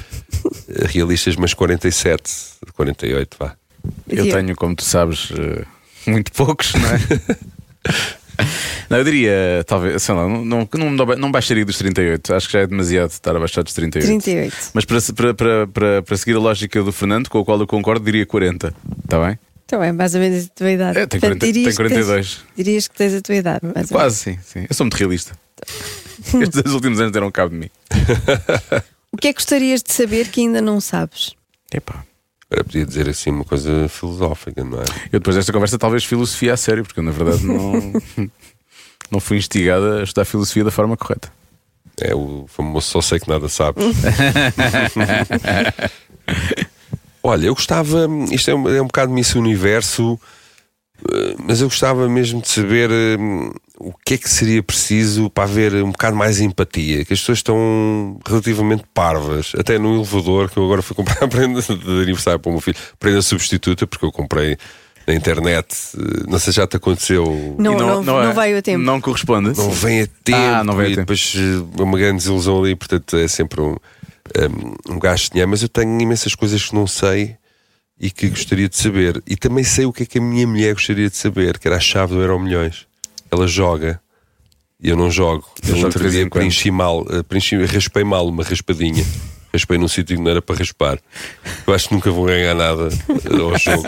realistas, 0.92 1.36
mas 1.36 1.54
47, 1.54 2.32
48, 2.76 3.38
vá. 3.40 3.54
Eu 4.08 4.30
tenho, 4.30 4.56
como 4.56 4.76
tu 4.76 4.84
sabes, 4.84 5.30
eh, 5.38 5.64
muito 6.08 6.32
poucos, 6.32 6.74
não 6.74 6.90
é? 6.90 6.98
Não, 8.90 9.00
eu 9.00 9.04
diria, 9.04 9.64
talvez, 9.66 10.02
sei 10.04 10.14
lá, 10.16 10.28
não, 10.28 10.46
não, 10.46 10.70
não, 10.72 11.06
não 11.18 11.32
baixaria 11.32 11.66
dos 11.66 11.78
38. 11.78 12.34
Acho 12.36 12.46
que 12.48 12.54
já 12.54 12.60
é 12.60 12.68
demasiado 12.68 13.10
estar 13.10 13.36
abaixado 13.36 13.66
dos 13.66 13.74
38. 13.74 14.06
38. 14.08 14.56
Mas 14.74 14.86
para, 14.86 15.02
para, 15.02 15.34
para, 15.34 15.68
para, 15.68 16.02
para 16.04 16.18
seguir 16.18 16.36
a 16.36 16.40
lógica 16.40 16.82
do 16.84 16.92
Fernando, 16.94 17.30
com 17.30 17.40
a 17.40 17.44
qual 17.44 17.60
eu 17.60 17.66
concordo, 17.68 18.06
diria 18.06 18.26
40. 18.26 18.74
Está 19.04 19.26
bem? 19.26 19.40
Então 19.66 19.84
é 19.84 19.92
mais 19.92 20.14
ou 20.14 20.22
menos 20.22 20.46
a 20.46 20.50
tua 20.56 20.72
idade. 20.72 21.00
É, 21.00 21.06
tenho 21.08 21.20
Portanto, 21.20 21.40
40 21.40 21.46
dirias 21.48 21.76
tenho 21.76 21.90
que 21.90 21.96
tens- 21.96 22.06
42. 22.06 22.40
dirias 22.56 22.88
que 22.88 22.96
tens 22.96 23.14
a 23.16 23.22
tua 23.22 23.36
idade. 23.36 23.60
mais 23.64 23.74
ou 23.74 23.80
menos. 23.80 23.92
Quase, 23.92 24.16
sim, 24.18 24.38
sim. 24.46 24.66
Eu 24.70 24.76
sou 24.76 24.86
muito 24.86 24.96
realista. 24.96 25.34
Estes 26.24 26.50
dois 26.62 26.74
últimos 26.76 27.00
anos 27.00 27.12
deram 27.12 27.30
cabo 27.32 27.50
de 27.50 27.56
mim. 27.58 27.70
O 29.12 29.18
que 29.18 29.30
é 29.30 29.34
que 29.34 29.40
gostarias 29.40 29.82
de 29.82 29.92
saber 29.92 30.28
que 30.30 30.42
ainda 30.42 30.62
não 30.62 30.80
sabes? 30.80 31.32
Epá. 31.74 32.04
Agora 32.50 32.64
podia 32.64 32.86
dizer 32.86 33.10
assim 33.10 33.30
uma 33.30 33.44
coisa 33.44 33.90
filosófica, 33.90 34.64
não 34.64 34.80
é? 34.80 34.86
Eu 35.12 35.20
depois 35.20 35.36
desta 35.36 35.52
conversa, 35.52 35.78
talvez 35.78 36.06
filosofia 36.06 36.54
a 36.54 36.58
sério, 36.58 36.84
porque 36.84 37.00
eu 37.00 37.04
na 37.04 37.12
verdade 37.12 37.46
não, 37.46 37.94
não 39.12 39.20
fui 39.20 39.38
instigada 39.38 40.00
a 40.00 40.04
estudar 40.04 40.24
filosofia 40.24 40.64
da 40.64 40.72
forma 40.72 40.96
correta. 40.96 41.32
É 42.00 42.16
o 42.16 42.46
famoso 42.48 42.88
só 42.88 43.02
sei 43.02 43.20
que 43.20 43.28
nada 43.28 43.50
sabes. 43.50 43.84
Olha, 47.24 47.48
eu 47.48 47.56
gostava, 47.56 48.08
isto 48.32 48.52
é 48.52 48.56
um, 48.56 48.70
é 48.70 48.82
um 48.82 48.88
bocado 48.88 49.12
Miss 49.12 49.36
Universo, 49.36 50.18
mas 51.46 51.62
eu 51.62 51.68
gostava 51.68 52.08
mesmo 52.10 52.42
de 52.42 52.50
saber 52.50 52.90
hum, 53.20 53.52
o 53.80 53.94
que 54.06 54.16
é 54.16 54.18
que 54.18 54.30
seria 54.30 54.62
preciso 54.64 55.30
para 55.30 55.44
haver 55.44 55.74
um 55.84 55.92
bocado 55.92 56.16
mais 56.16 56.40
empatia, 56.42 57.06
que 57.06 57.14
as 57.14 57.20
pessoas 57.20 57.38
estão 57.40 58.20
relativamente 58.28 58.84
parvas, 58.94 59.52
até 59.58 59.78
no 59.78 59.96
elevador, 59.96 60.50
que 60.50 60.58
eu 60.58 60.66
agora 60.66 60.82
fui 60.82 60.96
comprar 60.96 61.22
a 61.24 61.28
prenda 61.28 61.62
de 61.62 62.02
aniversário 62.02 62.40
para 62.40 62.50
o 62.50 62.54
meu 62.54 62.62
filho, 62.62 62.78
prenda 63.00 63.22
substituta, 63.22 63.86
porque 63.86 64.06
eu 64.06 64.12
comprei 64.12 64.58
na 65.06 65.14
internet. 65.14 65.68
eh, 65.98 66.24
Não 66.28 66.38
sei 66.40 66.52
se 66.52 66.58
já 66.58 66.68
te 66.68 66.76
aconteceu. 66.78 67.56
Não, 67.58 67.74
E 67.74 67.76
não, 67.78 68.04
não, 68.04 68.22
é- 68.22 68.34
veio 68.34 68.58
a 68.58 68.62
tempo. 68.62 68.84
Não 68.84 69.00
corresponde. 69.00 69.56
Não 69.58 69.70
vem 69.72 70.02
a 70.02 70.08
tempo. 70.24 70.38
Ah, 70.38 70.64
não 70.64 70.76
vem 70.76 70.86
a 70.88 70.90
tempo. 70.90 71.00
depois 71.02 71.34
eh, 71.38 71.82
uma 71.82 71.98
grande 71.98 72.18
desilusão 72.18 72.60
ali, 72.62 72.76
portanto 72.76 73.16
é 73.16 73.26
sempre 73.28 73.62
um, 73.62 73.76
um, 74.90 74.96
um 74.96 75.00
gasto 75.00 75.26
de 75.26 75.30
dinheiro. 75.32 75.50
Mas 75.50 75.62
eu 75.62 75.70
tenho 75.70 75.98
imensas 76.02 76.36
coisas 76.36 76.66
que 76.66 76.76
não 76.76 76.86
sei 76.88 77.36
e 78.00 78.12
que 78.12 78.30
gostaria 78.30 78.70
de 78.70 78.78
saber. 78.78 79.22
E 79.26 79.36
também 79.36 79.64
sei 79.64 79.86
o 79.86 79.94
que 79.94 80.04
é 80.04 80.06
que 80.06 80.18
a 80.18 80.22
minha 80.22 80.46
mulher 80.46 80.74
gostaria 80.74 81.10
de 81.10 81.16
saber, 81.16 81.58
que 81.58 81.68
era 81.68 81.78
a 81.78 81.80
chave 81.80 82.14
do 82.14 82.22
Euro 82.22 82.40
Milhões. 82.40 82.86
Ela 83.32 83.48
joga 83.48 84.00
e 84.82 84.90
eu 84.90 84.96
não 84.96 85.10
jogo. 85.10 85.46
Eu 85.68 85.76
Eu 85.78 85.86
outro 85.86 86.10
dia 86.10 86.30
preenchi 86.30 86.70
mal, 86.70 87.06
eh, 87.10 87.24
preenchi, 87.24 87.56
raspei 87.66 88.04
mal 88.04 88.28
uma 88.28 88.44
raspadinha. 88.44 89.04
Raspei 89.52 89.78
num 89.78 89.88
sítio 89.88 90.16
que 90.16 90.22
não 90.22 90.30
era 90.30 90.42
para 90.42 90.58
raspar. 90.58 91.00
Eu 91.66 91.74
acho 91.74 91.88
que 91.88 91.96
nunca 91.96 92.12
vou 92.12 92.26
ganhar 92.26 92.54
nada 92.54 92.90
eh, 92.90 93.42
ao 93.42 93.58
jogo. 93.58 93.84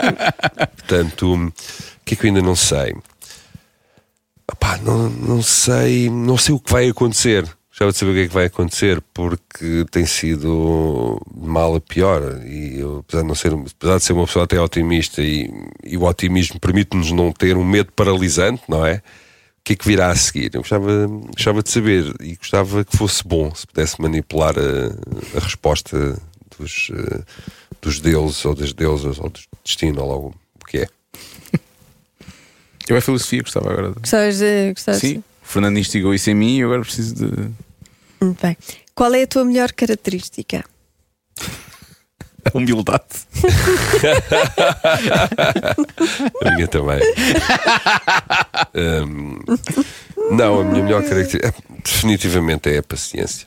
Portanto, 0.76 1.32
hum, 1.32 1.46
o 1.46 1.52
que 2.04 2.14
é 2.14 2.16
que 2.16 2.26
eu 2.26 2.28
ainda 2.28 2.42
não 2.42 2.56
sei? 2.56 2.94
Opá, 4.50 4.78
não, 4.78 5.08
não 5.08 5.42
sei, 5.42 6.10
não 6.10 6.36
sei 6.36 6.54
o 6.54 6.58
que 6.58 6.72
vai 6.72 6.88
acontecer. 6.88 7.48
Gostava 7.80 7.92
de 7.92 7.98
saber 7.98 8.10
o 8.10 8.14
que 8.14 8.20
é 8.20 8.28
que 8.28 8.34
vai 8.34 8.44
acontecer, 8.44 9.00
porque 9.14 9.86
tem 9.90 10.04
sido 10.04 11.18
mal 11.34 11.74
a 11.74 11.80
pior. 11.80 12.20
E 12.46 12.78
eu, 12.78 12.98
apesar 12.98 13.22
de, 13.22 13.28
não 13.28 13.34
ser, 13.34 13.54
apesar 13.54 13.96
de 13.96 14.04
ser 14.04 14.12
uma 14.12 14.26
pessoa 14.26 14.44
até 14.44 14.60
otimista, 14.60 15.22
e, 15.22 15.50
e 15.82 15.96
o 15.96 16.02
otimismo 16.02 16.60
permite-nos 16.60 17.10
não 17.10 17.32
ter 17.32 17.56
um 17.56 17.64
medo 17.64 17.90
paralisante, 17.92 18.62
não 18.68 18.84
é? 18.84 18.96
O 18.96 19.00
que 19.64 19.72
é 19.72 19.76
que 19.76 19.86
virá 19.88 20.08
a 20.10 20.14
seguir? 20.14 20.50
Eu 20.54 20.60
gostava, 20.60 21.06
gostava 21.34 21.62
de 21.62 21.70
saber 21.70 22.14
e 22.20 22.36
gostava 22.36 22.84
que 22.84 22.94
fosse 22.94 23.26
bom 23.26 23.50
se 23.54 23.66
pudesse 23.66 23.98
manipular 23.98 24.54
a, 24.58 25.38
a 25.38 25.40
resposta 25.40 26.20
dos, 26.58 26.90
eh, 26.92 27.22
dos 27.80 27.98
deuses 27.98 28.44
ou 28.44 28.54
das 28.54 28.74
deusas 28.74 29.18
ou 29.18 29.30
do 29.30 29.40
destino 29.64 30.02
ou 30.02 30.06
logo 30.08 30.34
o 30.62 30.66
que 30.66 30.80
é. 30.80 30.86
Eu 32.86 32.96
é 32.96 33.00
filosofia, 33.00 33.40
gostava 33.40 33.72
agora. 33.72 33.88
de- 33.92 34.00
Gostavas 34.00 34.38
de. 34.38 34.72
Gostavas 34.74 35.00
Sim, 35.00 35.18
o 35.18 35.46
Fernando 35.46 35.78
instigou 35.78 36.12
isso 36.12 36.28
em 36.28 36.34
mim 36.34 36.56
e 36.56 36.60
eu 36.60 36.68
agora 36.68 36.82
preciso 36.82 37.14
de. 37.14 37.69
Bem. 38.42 38.56
Qual 38.94 39.14
é 39.14 39.22
a 39.22 39.26
tua 39.26 39.44
melhor 39.44 39.72
característica? 39.72 40.64
A 42.44 42.56
humildade. 42.56 43.04
A 46.44 46.50
minha 46.54 46.68
também. 46.68 47.00
Hum, 48.74 49.38
não, 50.32 50.60
a 50.60 50.64
minha 50.64 50.82
melhor 50.82 51.02
característica 51.02 51.48
é, 51.48 51.52
definitivamente 51.84 52.68
é 52.70 52.78
a 52.78 52.82
paciência. 52.82 53.46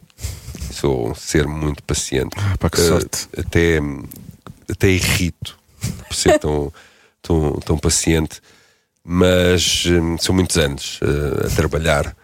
Sou 0.72 1.10
um 1.12 1.16
ser 1.16 1.48
muito 1.48 1.82
paciente. 1.84 2.36
Ah, 2.38 2.56
pá, 2.58 2.70
que 2.70 2.80
Eh, 2.82 2.88
sorte. 2.88 3.28
até, 3.38 3.80
até 4.70 4.90
irrito 4.90 5.58
por 6.08 6.16
ser 6.16 6.40
tão, 6.40 6.72
tão, 7.22 7.54
tão 7.60 7.78
paciente. 7.78 8.42
Mas 9.04 9.86
hum, 9.88 10.18
são 10.18 10.34
muitos 10.36 10.58
anos 10.58 11.00
eh, 11.02 11.48
a 11.48 11.50
trabalhar 11.56 12.16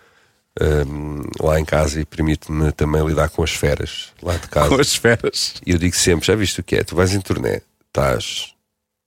hum, 0.61 1.21
lá 1.39 1.59
em 1.59 1.65
casa 1.65 2.01
e 2.01 2.05
permite-me 2.05 2.71
também 2.71 3.05
lidar 3.05 3.29
com 3.29 3.43
as 3.43 3.51
feras 3.51 4.09
lá 4.21 4.35
de 4.35 4.47
casa. 4.47 4.69
Com 4.69 4.75
as 4.75 4.87
esferas. 4.87 5.55
E 5.65 5.71
eu 5.71 5.77
digo 5.77 5.95
sempre: 5.95 6.27
já 6.27 6.35
viste 6.35 6.59
o 6.59 6.63
que 6.63 6.75
é? 6.75 6.83
Tu 6.83 6.95
vais 6.95 7.13
em 7.13 7.21
turnê, 7.21 7.61
estás 7.87 8.53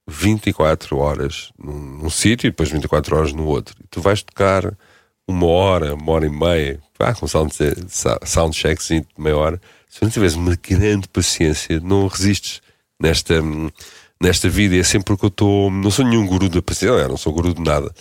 24 0.09 0.97
horas 0.99 1.53
num, 1.59 1.79
num 2.03 2.11
sítio 2.11 2.49
e 2.49 2.51
depois 2.51 2.71
24 2.71 3.17
horas 3.17 3.33
no 3.33 3.47
outro. 3.47 3.77
E 3.83 3.87
tu 3.89 4.01
vais 4.01 4.23
tocar 4.23 4.75
uma 5.27 5.47
hora, 5.47 5.95
uma 5.95 6.13
hora 6.13 6.27
e 6.27 6.31
meia, 6.31 6.81
ah, 6.99 7.15
com 7.15 7.27
sound, 7.27 7.55
soundchecks 8.25 8.89
de 8.89 9.07
meia 9.19 9.37
hora. 9.37 9.61
Se 9.89 10.03
não 10.03 10.11
tiveres 10.11 10.35
uma 10.35 10.57
grande 10.57 11.09
paciência, 11.09 11.81
não 11.81 12.07
resistes 12.07 12.61
nesta, 13.01 13.35
nesta 14.21 14.49
vida. 14.49 14.75
E 14.77 14.81
é 14.81 14.85
sempre 14.85 15.07
porque 15.07 15.27
eu 15.27 15.29
estou. 15.29 15.71
Não 15.71 15.91
sou 15.91 16.05
nenhum 16.05 16.27
guru 16.27 16.49
da 16.49 16.63
paciência, 16.63 17.09
não 17.09 17.17
sou 17.17 17.33
guru 17.33 17.55
de 17.55 17.63
nada. 17.63 17.93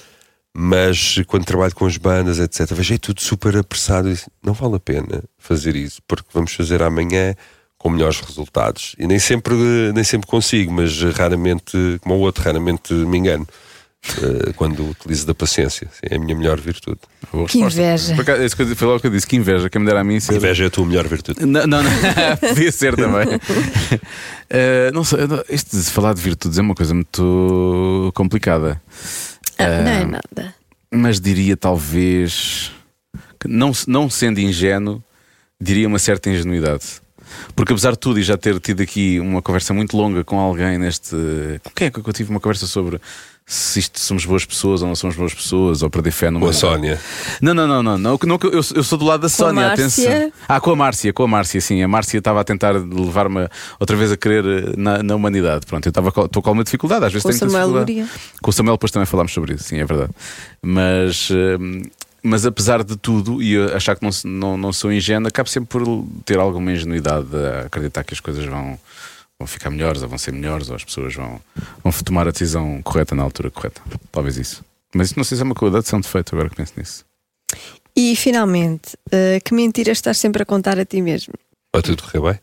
Mas 0.53 1.15
quando 1.27 1.45
trabalho 1.45 1.73
com 1.73 1.85
as 1.85 1.95
bandas, 1.97 2.37
etc., 2.39 2.71
vejo 2.73 2.93
é 2.93 2.97
tudo 2.97 3.21
super 3.21 3.55
apressado 3.55 4.11
e 4.11 4.17
não 4.43 4.53
vale 4.53 4.75
a 4.75 4.79
pena 4.79 5.23
fazer 5.37 5.75
isso, 5.75 6.01
porque 6.07 6.27
vamos 6.33 6.53
fazer 6.53 6.83
amanhã 6.83 7.33
com 7.77 7.89
melhores 7.89 8.19
resultados. 8.19 8.93
E 8.99 9.07
nem 9.07 9.17
sempre, 9.17 9.53
nem 9.93 10.03
sempre 10.03 10.27
consigo, 10.27 10.71
mas 10.71 11.01
raramente, 11.15 11.97
como 12.01 12.15
o 12.15 12.19
outro, 12.19 12.43
raramente 12.43 12.93
me 12.93 13.17
engano. 13.17 13.47
eh, 14.17 14.51
quando 14.55 14.83
utilizo 14.89 15.27
da 15.27 15.33
paciência. 15.35 15.87
É 16.01 16.15
a 16.15 16.19
minha 16.19 16.35
melhor 16.35 16.59
virtude. 16.59 16.97
Boa 17.31 17.45
Que 17.47 17.59
resposta. 17.59 17.79
inveja. 17.81 18.19
Acaso, 18.19 18.55
que 18.55 18.61
eu- 18.63 18.75
Foi 18.75 18.87
logo 18.87 18.99
que 18.99 19.05
eu 19.05 19.11
disse: 19.11 19.27
que 19.27 19.35
inveja. 19.35 19.69
Quem 19.69 19.79
me 19.79 19.85
dera 19.85 20.01
a 20.01 20.03
mim 20.03 20.19
ser. 20.19 20.37
Inveja 20.37 20.63
é 20.63 20.67
a 20.67 20.69
tua 20.71 20.87
melhor 20.87 21.07
virtude. 21.07 21.45
Não, 21.45 21.67
não, 21.67 21.83
não. 21.83 21.91
podia 22.49 22.71
ser 22.71 22.95
também. 22.95 23.27
Eh, 24.53 24.91
não 24.93 25.03
sei, 25.05 25.19
isto 25.49 25.77
de 25.77 25.83
falar 25.83 26.13
de 26.13 26.21
virtudes 26.21 26.57
é 26.57 26.61
uma 26.61 26.75
coisa 26.75 26.93
muito 26.93 28.11
complicada. 28.13 28.81
Ah, 29.65 29.81
não 29.81 29.91
é 29.91 30.05
nada. 30.05 30.55
Mas 30.91 31.19
diria 31.19 31.55
talvez 31.55 32.71
que 33.39 33.47
não, 33.47 33.71
não 33.87 34.09
sendo 34.09 34.39
ingênuo, 34.39 35.03
diria 35.59 35.87
uma 35.87 35.99
certa 35.99 36.29
ingenuidade. 36.29 37.01
Porque 37.55 37.71
apesar 37.71 37.91
de 37.91 37.99
tudo, 37.99 38.19
e 38.19 38.23
já 38.23 38.37
ter 38.37 38.59
tido 38.59 38.81
aqui 38.81 39.19
uma 39.19 39.41
conversa 39.41 39.73
muito 39.73 39.95
longa 39.95 40.23
com 40.23 40.37
alguém 40.39 40.77
neste. 40.77 41.15
Com 41.63 41.69
quem 41.75 41.87
é 41.87 41.91
que 41.91 41.99
eu 41.99 42.13
tive 42.13 42.29
uma 42.29 42.39
conversa 42.39 42.67
sobre 42.67 42.99
se 43.45 43.79
isto 43.79 43.99
somos 43.99 44.25
boas 44.25 44.45
pessoas 44.45 44.81
ou 44.81 44.87
não 44.87 44.95
somos 44.95 45.15
boas 45.15 45.33
pessoas, 45.33 45.81
ou 45.83 45.89
perder 45.89 46.11
fé 46.11 46.29
numa. 46.29 46.45
Com 46.45 46.49
a 46.49 46.53
Sónia. 46.53 46.99
Não, 47.41 47.53
não, 47.53 47.67
não, 47.67 47.83
não. 47.83 47.97
não, 47.97 48.17
não 48.23 48.37
que 48.37 48.47
eu, 48.47 48.51
eu 48.75 48.83
sou 48.83 48.97
do 48.97 49.03
lado 49.05 49.19
da 49.21 49.25
a 49.27 49.29
Sónia, 49.29 49.67
Márcia? 49.67 49.85
atenção. 49.85 50.31
Ah, 50.47 50.61
com 50.61 50.71
a 50.71 50.75
Márcia, 50.75 51.11
com 51.11 51.23
a 51.23 51.27
Márcia, 51.27 51.59
sim. 51.59 51.83
A 51.83 51.87
Márcia 51.87 52.17
estava 52.19 52.39
a 52.39 52.43
tentar 52.43 52.71
levar-me 52.73 53.47
outra 53.79 53.95
vez 53.97 54.11
a 54.11 54.17
crer 54.17 54.45
eh, 54.45 54.73
na, 54.77 55.03
na 55.03 55.15
humanidade. 55.15 55.65
Pronto, 55.65 55.85
eu 55.85 55.89
estava 55.89 56.11
com- 56.11 56.25
estou 56.25 56.41
com 56.41 56.49
alguma 56.49 56.63
dificuldade, 56.63 57.05
às 57.05 57.11
vezes 57.11 57.23
Com 57.23 57.29
o 57.29 57.31
tenho 57.31 57.51
Samuel 57.51 57.67
dificuldade. 57.85 57.91
Luria. 58.09 58.09
Com 58.41 58.49
o 58.49 58.53
Samuel 58.53 58.75
depois 58.75 58.91
também 58.91 59.05
falámos 59.05 59.33
sobre 59.33 59.55
isso, 59.55 59.65
sim, 59.65 59.77
é 59.79 59.85
verdade. 59.85 60.11
Mas, 60.61 61.29
hum, 61.31 61.81
mas 62.23 62.45
apesar 62.45 62.83
de 62.83 62.95
tudo, 62.95 63.41
e 63.41 63.57
achar 63.73 63.95
que 63.95 64.03
não, 64.03 64.11
não, 64.25 64.57
não 64.57 64.71
sou 64.73 64.91
ingênuo, 64.93 65.27
acabo 65.27 65.49
sempre 65.49 65.69
por 65.69 66.05
ter 66.23 66.37
alguma 66.39 66.71
ingenuidade 66.71 67.27
a 67.35 67.65
acreditar 67.65 68.03
que 68.03 68.13
as 68.13 68.19
coisas 68.19 68.45
vão, 68.45 68.79
vão 69.41 69.47
ficar 69.47 69.69
melhores, 69.69 70.01
ou 70.01 70.07
vão 70.07 70.17
ser 70.17 70.31
melhores, 70.31 70.69
ou 70.69 70.75
as 70.75 70.83
pessoas 70.83 71.13
vão, 71.15 71.41
vão 71.83 71.91
tomar 72.05 72.27
a 72.27 72.31
decisão 72.31 72.81
correta 72.83 73.15
na 73.15 73.23
altura 73.23 73.49
correta. 73.49 73.81
Talvez 74.11 74.37
isso. 74.37 74.63
Mas 74.93 75.07
isso 75.07 75.19
não 75.19 75.23
sei 75.23 75.37
se 75.37 75.43
é 75.43 75.45
uma 75.45 75.55
qualidade, 75.55 75.87
se 75.87 75.93
é 75.93 75.97
um 75.97 76.01
defeito, 76.01 76.35
agora 76.35 76.49
que 76.49 76.55
penso 76.55 76.73
nisso. 76.77 77.05
E 77.95 78.15
finalmente, 78.15 78.97
eh, 79.11 79.39
que 79.43 79.53
mentiras 79.53 79.97
estás 79.97 80.17
sempre 80.17 80.43
a 80.43 80.45
contar 80.45 80.79
a 80.79 80.85
ti 80.85 81.01
mesmo? 81.01 81.33
Vai 81.73 81.81
tudo 81.81 82.03
correr 82.03 82.21
bem? 82.21 82.39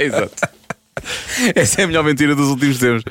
Exato. 0.04 0.60
Essa 1.54 1.80
é 1.80 1.84
a 1.84 1.86
melhor 1.86 2.04
mentira 2.04 2.34
dos 2.34 2.48
últimos 2.48 2.78
tempos, 2.78 3.04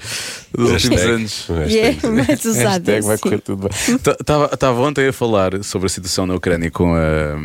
dos 0.55 0.71
últimos 0.71 1.01
anos. 1.01 1.47
E 1.67 1.79
é 1.79 1.95
mais 2.07 2.45
usada. 2.45 2.91
Hashtag 2.91 3.01
vai 3.01 3.17
sim. 3.17 3.23
correr 3.23 3.41
tudo 3.41 3.67
bem. 3.67 3.71
Estava 4.53 4.81
ontem 4.81 5.07
a 5.07 5.13
falar 5.13 5.63
sobre 5.63 5.87
a 5.87 5.89
situação 5.89 6.27
na 6.27 6.35
Ucrânia 6.35 6.69
com 6.69 6.93
a, 6.93 7.35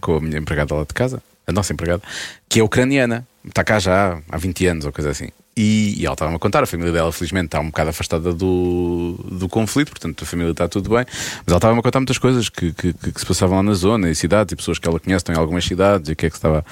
com 0.00 0.16
a 0.16 0.20
minha 0.20 0.38
empregada 0.38 0.74
lá 0.74 0.82
de 0.82 0.92
casa, 0.92 1.22
a 1.46 1.52
nossa 1.52 1.72
empregada, 1.72 2.02
que 2.48 2.60
é 2.60 2.62
ucraniana, 2.62 3.26
está 3.46 3.62
cá 3.62 3.78
já 3.78 4.20
há 4.30 4.38
20 4.38 4.66
anos 4.66 4.84
ou 4.84 4.92
coisa 4.92 5.10
assim. 5.10 5.28
E, 5.56 5.94
e 6.00 6.04
ela 6.04 6.14
estava-me 6.14 6.36
a 6.36 6.38
contar, 6.40 6.62
a 6.64 6.66
família 6.66 6.92
dela, 6.92 7.12
felizmente, 7.12 7.46
está 7.46 7.60
um 7.60 7.66
bocado 7.66 7.90
afastada 7.90 8.32
do, 8.34 9.16
do 9.30 9.48
conflito, 9.48 9.90
portanto 9.90 10.24
a 10.24 10.26
família 10.26 10.50
está 10.50 10.66
tudo 10.68 10.90
bem. 10.90 11.04
Mas 11.08 11.46
ela 11.48 11.56
estava-me 11.58 11.78
a 11.78 11.82
contar 11.82 12.00
muitas 12.00 12.18
coisas 12.18 12.48
que, 12.48 12.72
que, 12.72 12.92
que- 12.92 13.12
que 13.12 13.20
se 13.20 13.26
passavam 13.26 13.56
lá 13.58 13.62
na 13.62 13.74
zona, 13.74 14.10
e 14.10 14.14
cidades, 14.14 14.52
e 14.52 14.56
pessoas 14.56 14.78
que 14.80 14.88
ela 14.88 14.98
conhece, 14.98 15.18
estão 15.20 15.34
em 15.34 15.38
algumas 15.38 15.64
cidades, 15.64 16.08
e 16.08 16.12
o 16.12 16.16
que 16.16 16.26
é 16.26 16.30
que 16.30 16.34
se 16.34 16.38
estava 16.38 16.64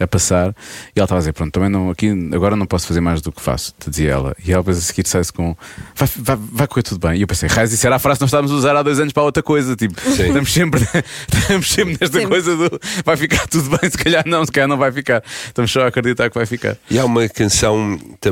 a 0.00 0.06
passar. 0.06 0.54
E 0.96 0.98
ela 0.98 1.04
estava 1.04 1.18
a 1.18 1.20
dizer: 1.20 1.32
Pronto, 1.34 1.52
também 1.52 1.68
não, 1.68 1.90
aqui 1.90 2.08
agora 2.32 2.56
não 2.56 2.64
posso 2.66 2.86
fazer 2.86 3.00
mais 3.02 3.20
do 3.20 3.30
que 3.30 3.42
faço, 3.42 3.74
te 3.78 3.90
dizia 3.90 4.12
ela. 4.12 4.34
E 4.42 4.50
ela 4.52 4.62
depois 4.62 4.78
a 4.78 4.80
seguir 4.80 5.06
sai-se 5.06 5.32
com: 5.32 5.54
vai, 5.94 6.08
vai, 6.16 6.36
vai 6.52 6.66
correr 6.66 6.82
tudo 6.82 7.06
bem. 7.06 7.18
E 7.18 7.22
eu 7.22 7.26
pensei: 7.26 7.46
Raiz, 7.48 7.70
isso 7.72 7.86
era 7.86 7.96
a 7.96 7.98
frase 7.98 8.18
que 8.18 8.22
nós 8.22 8.28
estávamos 8.28 8.50
a 8.52 8.54
usar 8.54 8.74
há 8.74 8.82
dois 8.82 8.98
anos 8.98 9.12
para 9.12 9.22
outra 9.22 9.42
coisa. 9.42 9.76
Tipo, 9.76 10.00
Sim. 10.00 10.28
estamos 10.28 10.50
sempre, 10.50 10.80
estamos 11.30 11.70
sempre 11.70 11.98
nesta 12.00 12.06
Sempre. 12.20 12.26
coisa 12.28 12.56
do 12.56 12.80
vai 13.04 13.18
ficar 13.18 13.46
tudo 13.48 13.76
bem, 13.76 13.90
se 13.90 13.98
calhar 13.98 14.24
não, 14.26 14.46
se 14.46 14.50
calhar 14.50 14.68
não 14.68 14.78
vai 14.78 14.90
ficar. 14.92 15.22
Estamos 15.46 15.70
só 15.70 15.82
a 15.82 15.88
acreditar 15.88 16.30
que 16.30 16.36
vai 16.36 16.46
ficar. 16.46 16.78
E 16.90 16.98
há 16.98 17.04
uma 17.04 17.28
canção 17.28 17.98
também 18.18 18.29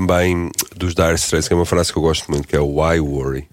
dos 0.77 0.95
Dire 0.95 1.15
Straits, 1.15 1.49
que 1.49 1.55
é 1.55 1.57
uma 1.57 1.67
frase 1.67 1.93
que 1.93 1.99
eu 1.99 2.03
gosto 2.03 2.31
muito, 2.31 2.47
que 2.47 2.57
é 2.57 2.61
o 2.61 2.81
Why 2.81 3.01
Worry? 3.01 3.49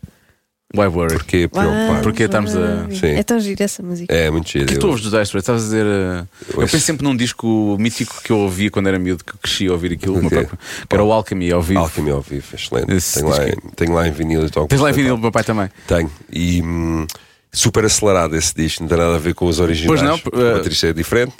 Why 0.76 0.88
worry? 0.88 1.14
Porquê 1.14 1.48
preocupar? 1.48 2.02
Porque 2.02 2.24
estamos 2.24 2.54
a- 2.56 2.88
Sim. 2.90 3.08
É 3.16 3.24
tão 3.24 3.40
gira 3.40 3.64
essa 3.64 3.82
música. 3.82 4.14
É 4.14 4.30
muito 4.30 4.50
giro. 4.50 4.66
O 4.66 4.68
que 4.68 4.74
é 4.74 4.76
que 4.76 4.82
tu 4.82 4.88
ouves 4.88 5.04
dos 5.04 5.12
Dire 5.12 5.24
Straits? 5.24 5.44
Estavas 5.44 5.62
a 5.62 5.66
dizer. 5.66 5.86
uh, 5.86 6.28
Eu 6.54 6.62
ouço- 6.62 6.72
penso 6.74 6.80
sempre 6.86 7.04
num 7.06 7.16
disco 7.16 7.78
mítico 7.80 8.22
que 8.22 8.32
eu 8.32 8.40
ouvia 8.40 8.70
quando 8.70 8.88
era 8.88 9.00
miúdo, 9.00 9.24
que 9.24 9.32
eu 9.32 9.38
cresci 9.42 9.68
a 9.68 9.72
ouvir 9.72 9.94
aquilo, 9.94 10.16
o 10.18 10.22
meu 10.22 10.30
quê? 10.30 10.36
próprio, 10.38 10.58
que 10.90 10.96
era 10.96 11.04
o 11.04 11.14
Alchemy 11.14 11.52
ao 11.52 11.62
vivo. 11.62 11.80
Alchemy 11.80 12.10
ao 12.12 12.22
vivo, 12.22 12.46
é 12.52 12.56
excelente. 12.56 12.92
Esse 12.94 13.20
Tenho 13.20 13.30
lá, 13.30 13.48
em, 13.48 13.54
tenho 13.76 13.94
lá 13.94 14.08
em 14.08 14.12
vinil 14.12 14.46
e 14.46 14.50
toco. 14.50 14.68
Tens 14.68 14.82
lá 14.82 14.90
em 14.90 14.94
vinil 14.94 15.16
do 15.16 15.22
meu 15.22 15.32
pai 15.32 15.44
também. 15.46 15.70
Tenho. 15.88 16.12
E 16.34 16.62
hum, 16.62 17.08
super 17.54 17.86
acelerado 17.86 18.36
esse 18.36 18.54
disco, 18.54 18.82
não 18.84 18.90
tem 18.90 18.98
nada 18.98 19.16
a 19.16 19.20
ver 19.20 19.34
com 19.34 19.46
os 19.46 19.60
originais. 19.62 20.02
Pois 20.02 20.02
não, 20.02 20.16
uh, 20.18 20.56
baterista 20.58 20.88
é 20.88 20.94
diferente. 20.94 21.34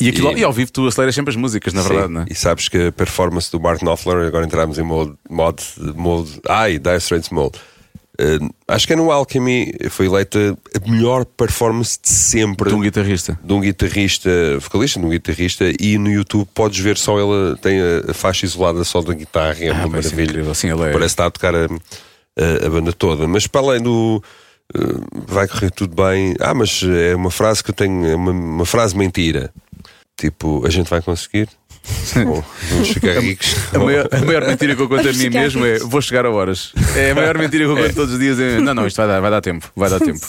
E, 0.00 0.08
aquilo, 0.08 0.32
E- 0.32 0.40
e 0.40 0.44
ao 0.44 0.52
vivo 0.52 0.72
tu 0.72 0.86
aceleras 0.86 1.14
sempre 1.14 1.30
as 1.30 1.36
músicas, 1.36 1.72
na 1.72 1.82
Sim, 1.82 1.88
verdade, 1.88 2.12
não 2.12 2.20
é? 2.22 2.26
E 2.30 2.34
sabes 2.34 2.68
que 2.68 2.86
a 2.88 2.92
performance 2.92 3.50
do 3.50 3.60
Mark 3.60 3.80
Knopfler, 3.82 4.26
agora 4.26 4.44
entramos 4.46 4.78
em 4.78 4.82
mode, 4.82 5.12
mode, 5.28 5.62
mode 5.94 6.40
ai, 6.48 6.78
Dire 6.78 6.96
Straits 6.98 7.30
mode. 7.30 7.58
Uh, 8.20 8.52
acho 8.68 8.86
que 8.86 8.92
é 8.92 8.96
no 8.96 9.10
Alchemy 9.10 9.72
foi 9.88 10.04
eleita 10.04 10.54
a 10.76 10.90
melhor 10.90 11.24
performance 11.24 11.98
de 12.02 12.10
sempre 12.10 12.68
De 12.68 12.74
um 12.74 12.80
guitarrista. 12.80 13.38
de 13.42 13.52
um 13.54 13.60
guitarrista, 13.60 14.30
vocalista, 14.58 15.00
de 15.00 15.06
um 15.06 15.08
guitarrista, 15.08 15.64
e 15.80 15.96
no 15.96 16.10
YouTube 16.10 16.46
podes 16.54 16.78
ver 16.80 16.98
só 16.98 17.18
ela 17.18 17.56
tem 17.62 17.80
a, 17.80 18.10
a 18.10 18.14
faixa 18.14 18.44
isolada 18.44 18.84
só 18.84 19.00
da 19.00 19.14
guitarra, 19.14 19.56
é 19.64 19.72
uma 19.72 19.84
Ah, 19.84 19.86
vai 19.86 20.02
ser 20.02 20.08
maravilha. 20.10 20.30
incrível. 20.32 20.54
Sim, 20.54 20.70
ele 20.70 20.82
é- 20.82 20.92
Parece 20.92 21.12
estar 21.14 21.26
a 21.26 21.30
tocar 21.30 21.54
a, 21.54 21.64
a- 21.64 22.66
a 22.66 22.68
banda 22.68 22.92
toda. 22.92 23.26
Mas 23.26 23.46
para 23.46 23.62
além 23.62 23.80
do 23.82 24.22
uh, 24.76 25.22
vai 25.26 25.48
correr 25.48 25.70
tudo 25.70 25.94
bem, 25.94 26.34
ah, 26.40 26.52
mas 26.52 26.82
é 26.82 27.16
uma 27.16 27.30
frase 27.30 27.64
que 27.64 27.70
eu 27.70 27.74
tenho, 27.74 28.06
é 28.06 28.14
uma, 28.16 28.32
uma 28.32 28.66
frase 28.66 28.94
mentira. 28.94 29.50
Tipo, 30.20 30.66
a 30.66 30.70
gente 30.70 30.90
vai 30.90 31.00
conseguir? 31.00 31.48
Ou 32.28 32.44
vamos 32.68 32.90
ficar 32.90 33.18
ricos? 33.20 33.54
A 33.74 33.78
maior, 33.78 34.06
a 34.12 34.18
maior 34.22 34.46
mentira 34.46 34.76
que 34.76 34.82
eu 34.82 34.86
conto 34.88 35.08
a 35.08 35.12
mim 35.14 35.30
mesmo 35.30 35.64
é 35.64 35.78
vou 35.78 36.02
chegar 36.02 36.26
a 36.26 36.30
horas. 36.30 36.72
É 36.94 37.12
a 37.12 37.14
maior 37.14 37.38
mentira 37.38 37.64
que 37.64 37.70
eu 37.70 37.74
conto 37.76 37.94
todos 37.94 38.12
os 38.12 38.20
dias. 38.20 38.38
É, 38.38 38.58
não, 38.60 38.74
não, 38.74 38.86
isto 38.86 38.98
vai 38.98 39.06
dar, 39.06 39.18
vai 39.18 39.30
dar 39.30 39.40
tempo. 39.40 39.72
Vai 39.74 39.88
dar 39.88 39.98
tempo. 39.98 40.20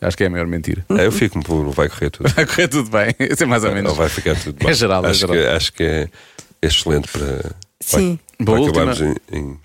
Acho 0.00 0.16
que 0.16 0.24
é 0.24 0.28
a 0.28 0.30
maior 0.30 0.46
mentira. 0.46 0.82
Ah, 0.88 1.02
eu 1.02 1.12
fico 1.12 1.42
por 1.42 1.70
vai 1.72 1.90
correr 1.90 2.08
tudo. 2.08 2.30
Vai 2.30 2.46
correr 2.46 2.68
tudo 2.68 2.88
bem. 2.88 3.14
Isso 3.20 3.42
é 3.42 3.46
mais 3.46 3.62
ou 3.64 3.72
menos. 3.72 3.90
Ou 3.90 3.96
vai 3.98 4.08
ficar 4.08 4.34
tudo 4.34 4.56
bem. 4.58 4.70
É 4.70 4.72
geral, 4.72 5.04
é 5.04 5.10
acho, 5.10 5.18
geral. 5.20 5.36
Que, 5.36 5.46
acho 5.46 5.72
que 5.74 5.82
é 5.82 6.08
excelente 6.62 7.08
para, 7.08 7.52
Sim. 7.80 8.18
para, 8.38 8.44
Boa, 8.46 8.72
para 8.72 8.84
última- 8.86 9.14
em, 9.30 9.38
em 9.40 9.58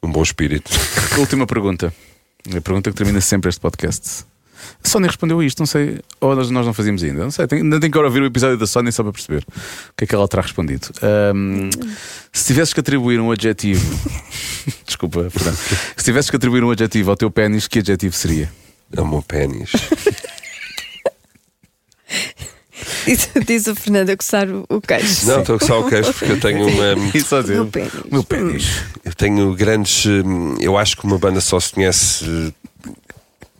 um 0.00 0.12
bom 0.12 0.22
espírito. 0.22 0.70
Última 1.18 1.44
pergunta. 1.44 1.92
A 2.56 2.60
pergunta 2.60 2.90
que 2.90 2.96
termina 2.96 3.20
sempre 3.20 3.48
este 3.48 3.60
podcast. 3.60 4.24
A 4.84 4.88
Sónia 4.88 5.06
respondeu 5.08 5.40
a 5.40 5.44
isto, 5.44 5.58
não 5.58 5.66
sei. 5.66 6.00
Ou 6.20 6.34
nós, 6.34 6.50
nós 6.50 6.66
não 6.66 6.74
fazíamos 6.74 7.02
ainda. 7.02 7.22
Não 7.22 7.30
sei. 7.30 7.46
Tenho, 7.46 7.62
ainda 7.62 7.80
tenho 7.80 7.92
que 7.92 7.98
ouvir 7.98 8.22
o 8.22 8.26
episódio 8.26 8.56
da 8.56 8.66
Sónia 8.66 8.90
só 8.92 9.02
para 9.02 9.12
perceber 9.12 9.44
o 9.48 9.92
que 9.96 10.04
é 10.04 10.06
que 10.06 10.14
ela 10.14 10.26
terá 10.28 10.42
respondido. 10.42 10.88
Ahm, 11.02 11.70
se 12.32 12.46
tivesses 12.46 12.74
que 12.74 12.80
atribuir 12.80 13.20
um 13.20 13.30
adjetivo. 13.30 13.82
Desculpa, 14.86 15.28
Fernando. 15.30 15.56
Se 15.96 16.04
tivesses 16.04 16.30
que 16.30 16.36
atribuir 16.36 16.64
um 16.64 16.70
adjetivo 16.70 17.10
ao 17.10 17.16
teu 17.16 17.30
pênis, 17.30 17.66
que 17.68 17.78
adjetivo 17.80 18.14
seria? 18.14 18.50
É 18.94 19.00
o 19.00 19.06
meu 19.06 19.22
pênis. 19.22 19.70
Diz, 23.04 23.28
diz 23.46 23.66
o 23.66 23.74
Fernando 23.74 24.10
a 24.10 24.16
coçar 24.16 24.46
o, 24.48 24.80
queixo. 24.80 25.26
Não, 25.26 25.40
estou 25.40 25.56
a 25.56 25.58
coçar 25.58 25.78
o 25.78 25.88
queixo 25.88 26.12
porque 26.12 26.32
eu 26.32 26.40
tenho 26.40 26.66
uma. 26.68 26.94
Isso 27.14 27.28
só 27.28 27.40
dizer. 27.40 27.54
Meu 27.54 27.66
pênis. 27.66 27.92
Meu 28.10 28.24
pênis. 28.24 28.82
Eu 29.04 29.14
tenho 29.14 29.54
grandes. 29.54 30.06
hum, 30.06 30.56
Eu 30.60 30.76
acho 30.76 30.96
que 30.96 31.04
uma 31.04 31.18
banda 31.18 31.40
só 31.40 31.58
se 31.58 31.72
conhece 31.72 32.52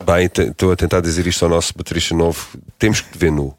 bem. 0.03 0.25
Estou 0.25 0.71
a 0.71 0.75
tentar 0.75 1.01
dizer 1.01 1.25
isto 1.27 1.43
ao 1.45 1.49
nosso 1.49 1.73
baterista 1.75 2.15
novo. 2.15 2.45
Temos 2.77 3.01
que 3.01 3.11
te 3.11 3.17
ver 3.17 3.31
nu. 3.31 3.55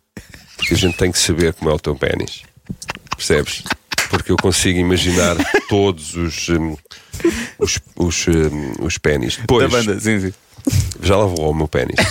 Porque 0.57 0.75
a 0.75 0.77
gente 0.77 0.97
tem 0.97 1.11
que 1.11 1.19
saber 1.19 1.53
como 1.55 1.71
é 1.71 1.75
o 1.75 1.79
teu 1.79 1.95
pênis. 1.97 2.43
Percebes? 3.17 3.63
Porque 4.09 4.31
eu 4.33 4.37
consigo 4.37 4.79
imaginar 4.79 5.37
todos 5.69 6.15
os. 6.15 6.49
hum, 6.51 6.77
os, 7.59 7.79
os, 7.97 8.27
hum, 8.29 8.73
os 8.81 8.99
pênis. 8.99 9.37
Da 9.37 9.43
Depois, 9.43 9.71
banda, 9.71 9.99
sim, 10.01 10.21
sim. 10.21 10.33
já 11.03 11.17
lá 11.17 11.27
vou 11.27 11.47
ao 11.47 11.55
meu 11.55 11.69
pênis. 11.69 11.97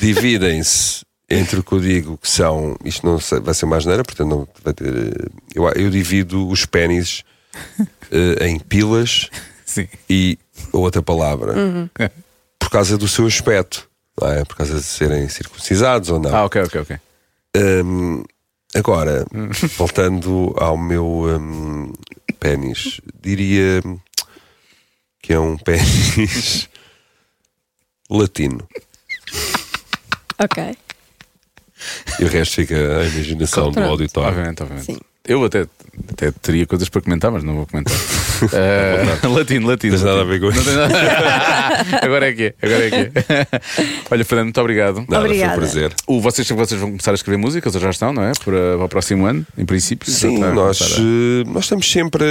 Dividem-se 0.00 1.04
entre 1.28 1.60
o 1.60 1.62
que 1.62 1.72
eu 1.72 1.80
digo 1.80 2.18
que 2.18 2.28
são. 2.28 2.76
Isto 2.84 3.06
não 3.06 3.18
vai 3.42 3.54
ser 3.54 3.66
mais 3.66 3.84
neira, 3.84 4.02
portanto 4.04 4.28
não 4.28 4.48
vai 4.64 4.72
ter. 4.74 4.88
eh, 4.94 5.28
Eu, 5.54 5.68
eu 5.70 5.90
divido 5.90 6.48
os 6.48 6.64
pênis 6.66 7.22
eh, 8.10 8.46
em 8.48 8.58
pilas 8.58 9.28
sim. 9.66 9.86
e 10.08 10.38
a 10.72 10.76
outra 10.78 11.02
palavra. 11.02 11.54
Por 12.58 12.70
causa 12.70 12.96
do 12.96 13.06
seu 13.06 13.26
aspecto. 13.26 13.86
Não 14.18 14.28
é? 14.30 14.44
Por 14.44 14.56
causa 14.56 14.76
de 14.76 14.82
serem 14.82 15.28
circuncisados 15.28 16.08
ou 16.08 16.18
não. 16.18 16.34
Ah, 16.34 16.44
ok, 16.46 16.62
ok, 16.62 16.80
ok. 16.80 16.96
Hum, 17.84 18.24
agora, 18.74 19.26
voltando 19.76 20.54
ao 20.56 20.78
meu 20.78 21.06
hum, 21.06 21.92
pênis, 22.40 23.00
diria 23.20 23.82
que 25.20 25.32
é 25.34 25.38
um 25.38 25.56
pênis 25.58 26.68
latino. 28.08 28.66
Ok. 30.38 30.76
E 32.18 32.24
o 32.24 32.28
resto 32.28 32.54
fica 32.56 32.74
à 32.74 33.04
imaginação 33.04 33.66
do 33.68 33.74
Pronto. 33.74 33.90
auditório. 33.90 34.30
Obviamente, 34.30 34.62
obviamente. 34.62 34.86
Sim. 34.86 34.98
Eu 35.28 35.44
até, 35.44 35.66
até 36.12 36.30
teria 36.30 36.66
coisas 36.66 36.88
para 36.88 37.00
comentar, 37.02 37.30
mas 37.30 37.42
não 37.42 37.54
vou 37.54 37.66
comentar. 37.66 37.94
Eh, 38.52 39.26
latino, 39.26 39.66
latino. 39.66 39.94
Não 39.94 39.98
tens 39.98 40.02
nada 40.02 40.20
a 40.20 40.24
ver 40.24 40.38
com 40.38 40.50
isso. 40.50 40.62
tem 40.62 40.74
nada- 40.76 41.96
agora 42.04 42.28
é 42.28 42.32
que 42.34 42.42
é, 42.44 42.54
agora 42.62 42.86
é 42.86 42.90
que 42.90 42.96
é. 42.96 43.12
Olha, 44.12 44.24
Fernando, 44.26 44.44
muito 44.48 44.60
obrigado. 44.60 44.96
Nada, 44.96 45.06
foi 45.08 45.24
Obrigada. 45.24 45.52
um 45.52 45.56
prazer. 45.56 45.94
O, 46.06 46.20
vocês, 46.20 46.46
vocês 46.46 46.78
vão 46.78 46.90
começar 46.90 47.12
a 47.12 47.14
escrever 47.14 47.38
músicas, 47.38 47.74
ou 47.74 47.80
já 47.80 47.88
estão, 47.88 48.12
não 48.12 48.22
é? 48.24 48.32
Para, 48.44 48.76
para 48.76 48.84
o 48.84 48.88
próximo 48.90 49.24
ano, 49.24 49.46
em 49.56 49.64
princípio. 49.64 50.10
Sim, 50.12 50.36
nós, 50.38 50.82
a- 50.82 51.00
eh, 51.00 51.44
nós 51.46 51.64
estamos 51.64 51.90
sempre 51.90 52.24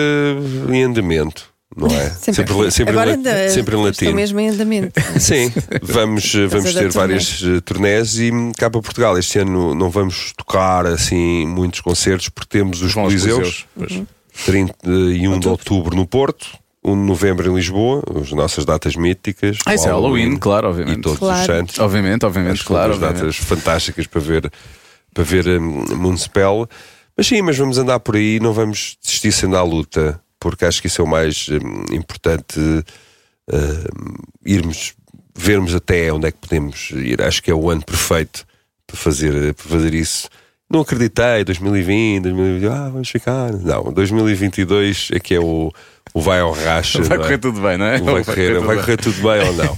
em 0.72 0.84
andamento, 0.84 1.50
não 1.76 1.88
é? 1.88 2.10
Sempre, 2.20 2.72
sempre, 2.72 2.94
em 2.94 2.98
Agora 2.98 3.12
la- 3.18 3.50
sempre 3.50 3.76
em 3.76 3.80
estou 3.80 3.84
latino. 3.86 4.14
mesmo 4.14 4.40
em 4.40 4.50
andamento. 4.50 5.00
Sim, 5.20 5.52
vamos, 5.82 6.34
vamos 6.50 6.74
ter 6.74 6.92
várias 6.92 7.42
eh, 7.44 7.60
turnés 7.62 8.18
e 8.20 8.32
hum, 8.32 8.52
cá 8.58 8.70
para 8.70 8.82
Portugal 8.82 9.18
este 9.18 9.40
ano 9.40 9.74
não 9.76 9.90
vamos 9.90 10.34
tocar 10.38 10.86
assim 10.86 11.46
muitos 11.48 11.80
concertos 11.82 12.30
porque 12.30 12.58
temos 12.58 12.82
os 12.82 12.94
Vão 12.94 13.04
Coliseus, 13.06 13.66
Pois. 13.76 14.02
31 14.46 15.40
de 15.40 15.48
outubro 15.48 15.96
no 15.96 16.06
Porto, 16.06 16.48
1 16.84 16.92
de 16.92 17.08
novembro 17.08 17.52
em 17.52 17.56
Lisboa, 17.56 18.04
as 18.22 18.32
nossas 18.32 18.64
datas 18.66 18.96
míticas. 18.96 19.58
Ah, 19.66 19.74
isso 19.74 19.88
é 19.88 19.92
Halloween, 19.92 20.38
claro, 20.38 20.68
E 20.68 20.70
obviamente. 20.72 21.02
todos 21.02 21.20
Claro. 21.20 21.40
os 21.40 21.46
santos. 21.46 21.80
Obviamente, 21.80 22.26
obviamente, 22.26 22.64
claro. 22.64 22.92
são 22.94 23.00
duas 23.00 23.14
datas 23.14 23.36
obviamente. 23.38 23.46
fantásticas 23.46 24.08
para 24.08 24.22
ver, 24.22 24.52
para 25.14 25.24
ver 25.24 25.48
um, 25.60 25.96
Municipal. 25.96 26.70
Mas 27.18 27.28
sim, 27.28 27.42
mas 27.42 27.58
vamos 27.58 27.78
andar 27.78 28.00
por 28.02 28.16
aí, 28.18 28.40
não 28.42 28.52
vamos 28.54 28.98
desistir 29.02 29.32
sendo 29.32 29.56
à 29.56 29.64
luta, 29.64 30.20
porque 30.46 30.64
acho 30.64 30.80
que 30.80 30.86
isso 30.86 31.02
é 31.02 31.04
o 31.04 31.08
mais 31.08 31.50
hum, 31.50 31.86
importante 31.92 32.60
hum, 32.60 34.16
irmos, 34.46 34.94
vermos 35.36 35.74
até 35.74 36.14
onde 36.14 36.28
é 36.28 36.32
que 36.32 36.38
podemos 36.38 36.92
ir. 36.92 37.20
Acho 37.20 37.42
que 37.42 37.50
é 37.50 37.56
o 37.56 37.68
ano 37.68 37.84
perfeito 37.84 38.46
para 38.86 38.96
fazer, 38.96 39.56
para 39.56 39.66
fazer 39.66 39.96
isso. 39.96 40.30
Não 40.70 40.82
acreditei, 40.82 41.44
2020, 41.44 42.22
2020, 42.26 42.72
ah, 42.72 42.90
vamos 42.90 43.10
ficar. 43.10 43.54
Não, 43.54 43.92
2022 43.92 45.10
é 45.14 45.20
que 45.20 45.34
é 45.34 45.40
o, 45.40 45.74
o 46.14 46.22
vai 46.22 46.42
ao 46.42 46.52
racha. 46.52 47.02
Vai 47.02 47.18
é? 47.18 47.22
correr 47.22 47.38
tudo 47.40 47.60
bem, 47.60 47.76
não 47.80 47.88
é? 47.88 47.98
O 48.00 48.04
vai, 48.04 48.24
correr, 48.24 48.60
vai 48.60 48.76
correr 48.76 48.98
tudo 48.98 49.16
bem 49.24 49.48
ou 49.48 49.54
não? 49.54 49.76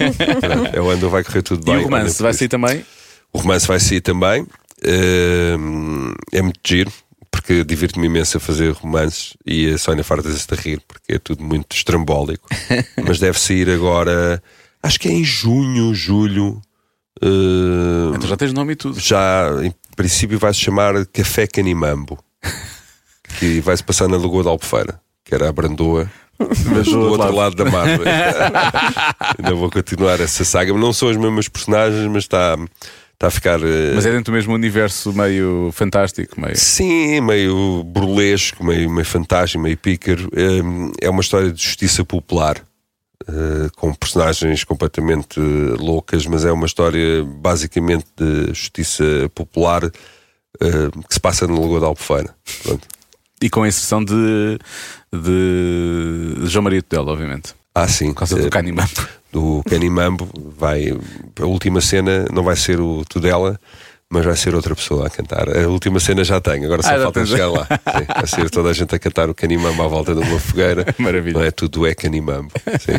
é 0.73 0.81
o 0.81 0.89
ano 0.89 1.09
vai 1.09 1.23
correr 1.23 1.43
tudo 1.43 1.61
E 1.61 1.65
bem. 1.71 1.79
o 1.79 1.83
romance 1.83 2.21
vai 2.21 2.33
sair 2.33 2.49
também? 2.49 2.85
o 3.31 3.37
romance 3.37 3.65
vai 3.65 3.79
sair 3.79 4.01
também. 4.01 4.45
Hum, 4.85 6.13
é 6.33 6.41
muito 6.41 6.59
giro, 6.67 6.91
porque 7.47 7.63
divirto-me 7.63 8.07
imenso 8.07 8.35
a 8.35 8.39
fazer 8.41 8.73
romances 8.73 9.37
e 9.45 9.69
a 9.73 9.77
Sónia 9.77 10.03
farta-se 10.03 10.45
de 10.45 10.55
rir, 10.55 10.81
porque 10.85 11.13
é 11.13 11.17
tudo 11.17 11.41
muito 11.41 11.73
estrambólico. 11.73 12.45
Mas 13.07 13.19
deve 13.19 13.39
sair 13.39 13.69
agora, 13.69 14.43
acho 14.83 14.99
que 14.99 15.07
é 15.07 15.11
em 15.13 15.23
junho, 15.23 15.95
julho. 15.95 16.61
hum, 17.23 18.11
Então 18.13 18.27
já 18.27 18.35
tens 18.35 18.51
nome 18.51 18.73
e 18.73 18.75
tudo. 18.75 18.99
já, 18.99 19.49
em 19.63 19.73
princípio, 19.95 20.37
vai 20.37 20.53
se 20.53 20.59
chamar 20.59 21.05
Café 21.05 21.47
Canimambo, 21.47 22.19
que 23.39 23.61
vai 23.61 23.77
se 23.77 23.83
passar 23.83 24.09
na 24.09 24.17
Lagoa 24.17 24.43
da 24.43 24.49
Albufeira, 24.49 24.99
que 25.23 25.33
era 25.33 25.47
a 25.47 25.53
Brandoa. 25.53 26.11
Mas 26.37 26.85
do 26.85 26.99
outro 26.99 27.33
lado, 27.33 27.55
da 27.55 27.63
mar. 27.71 27.87
Ainda 29.39 29.55
vou 29.55 29.71
continuar 29.71 30.19
essa 30.19 30.43
saga. 30.43 30.73
Não 30.73 30.91
são 30.91 31.07
as 31.07 31.15
mesmas 31.15 31.47
personagens, 31.47 32.05
mas 32.11 32.25
está, 32.25 32.55
está 33.17 33.27
a 33.27 33.31
ficar. 33.31 33.59
eh, 33.61 33.93
Mas 33.95 34.05
é 34.05 34.11
dentro 34.11 34.31
do 34.31 34.35
mesmo 34.35 34.53
universo 34.53 35.11
meio 35.11 35.71
fantástico, 35.73 36.39
meio. 36.39 36.55
Sim, 36.55 37.19
meio 37.21 37.83
burlesco, 37.83 38.63
meio, 38.63 38.89
meio 38.89 39.05
fantástico, 39.05 39.61
meio 39.61 39.77
pícaro. 39.77 40.29
É, 40.33 41.05
é 41.07 41.09
uma 41.09 41.21
história 41.21 41.51
de 41.51 41.61
justiça 41.61 42.05
popular, 42.05 42.57
eh, 43.27 43.69
com 43.75 43.91
personagens 43.93 44.63
completamente 44.63 45.39
eh, 45.39 45.75
loucas, 45.79 46.25
mas 46.27 46.45
é 46.45 46.51
uma 46.51 46.67
história 46.67 47.23
basicamente 47.23 48.05
de 48.15 48.47
justiça 48.53 49.03
popular 49.33 49.81
que 50.59 51.13
se 51.13 51.19
passa 51.19 51.45
na 51.45 51.53
Lagoa 51.53 51.79
da 51.79 51.85
Albufeira. 51.85 52.33
Pronto. 52.63 52.87
E 53.39 53.47
com 53.47 53.61
a 53.61 53.67
inserção 53.67 54.03
de, 54.03 54.57
de 55.13 56.33
João 56.47 56.63
Maria 56.63 56.81
Tudela, 56.81 57.11
obviamente. 57.11 57.53
Ah, 57.83 57.87
sim. 57.87 58.07
Por 58.13 58.15
causa 58.19 58.35
do 58.37 58.47
Eh, 58.47 58.49
Canimambo. 58.49 59.07
do 59.31 59.61
Canimambo 59.69 60.27
vai 60.57 60.97
a 61.39 61.45
última 61.45 61.79
cena 61.81 62.25
não 62.33 62.43
vai 62.43 62.55
ser 62.55 62.79
o 62.79 63.03
Tudela 63.05 63.59
mas 64.09 64.23
vai 64.25 64.35
ser 64.37 64.55
outra 64.55 64.73
pessoa 64.73 65.07
a 65.07 65.09
cantar 65.09 65.49
a 65.49 65.67
última 65.67 65.99
cena 65.99 66.23
já 66.23 66.39
tenho 66.39 66.63
agora 66.65 66.81
só 66.81 66.95
Ah, 66.95 66.99
falta 67.03 67.25
chegar 67.25 67.49
lá 67.49 67.65
Sim, 67.67 68.05
vai 68.15 68.27
ser 68.27 68.49
toda 68.49 68.69
a 68.69 68.73
gente 68.73 68.95
a 68.95 68.99
cantar 68.99 69.29
o 69.29 69.35
Canimambo 69.35 69.83
à 69.83 69.87
volta 69.87 70.15
de 70.15 70.21
uma 70.21 70.39
fogueira 70.39 70.85
Maravilha. 70.97 71.37
não 71.39 71.45
é 71.45 71.51
tudo 71.51 71.85
é 71.85 71.93
Canimambo 71.93 72.51
Sim. 72.79 72.93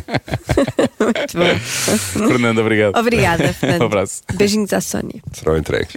Muito 1.01 1.39
bom. 1.39 1.59
Fernando, 2.29 2.59
obrigado. 2.59 2.97
Obrigada, 2.99 3.53
Fernando. 3.55 3.83
Um 3.83 3.87
abraço. 3.87 4.23
Beijinhos 4.35 4.73
à 4.73 4.81
Sónia. 4.81 5.23
serão 5.33 5.57
entregues 5.57 5.95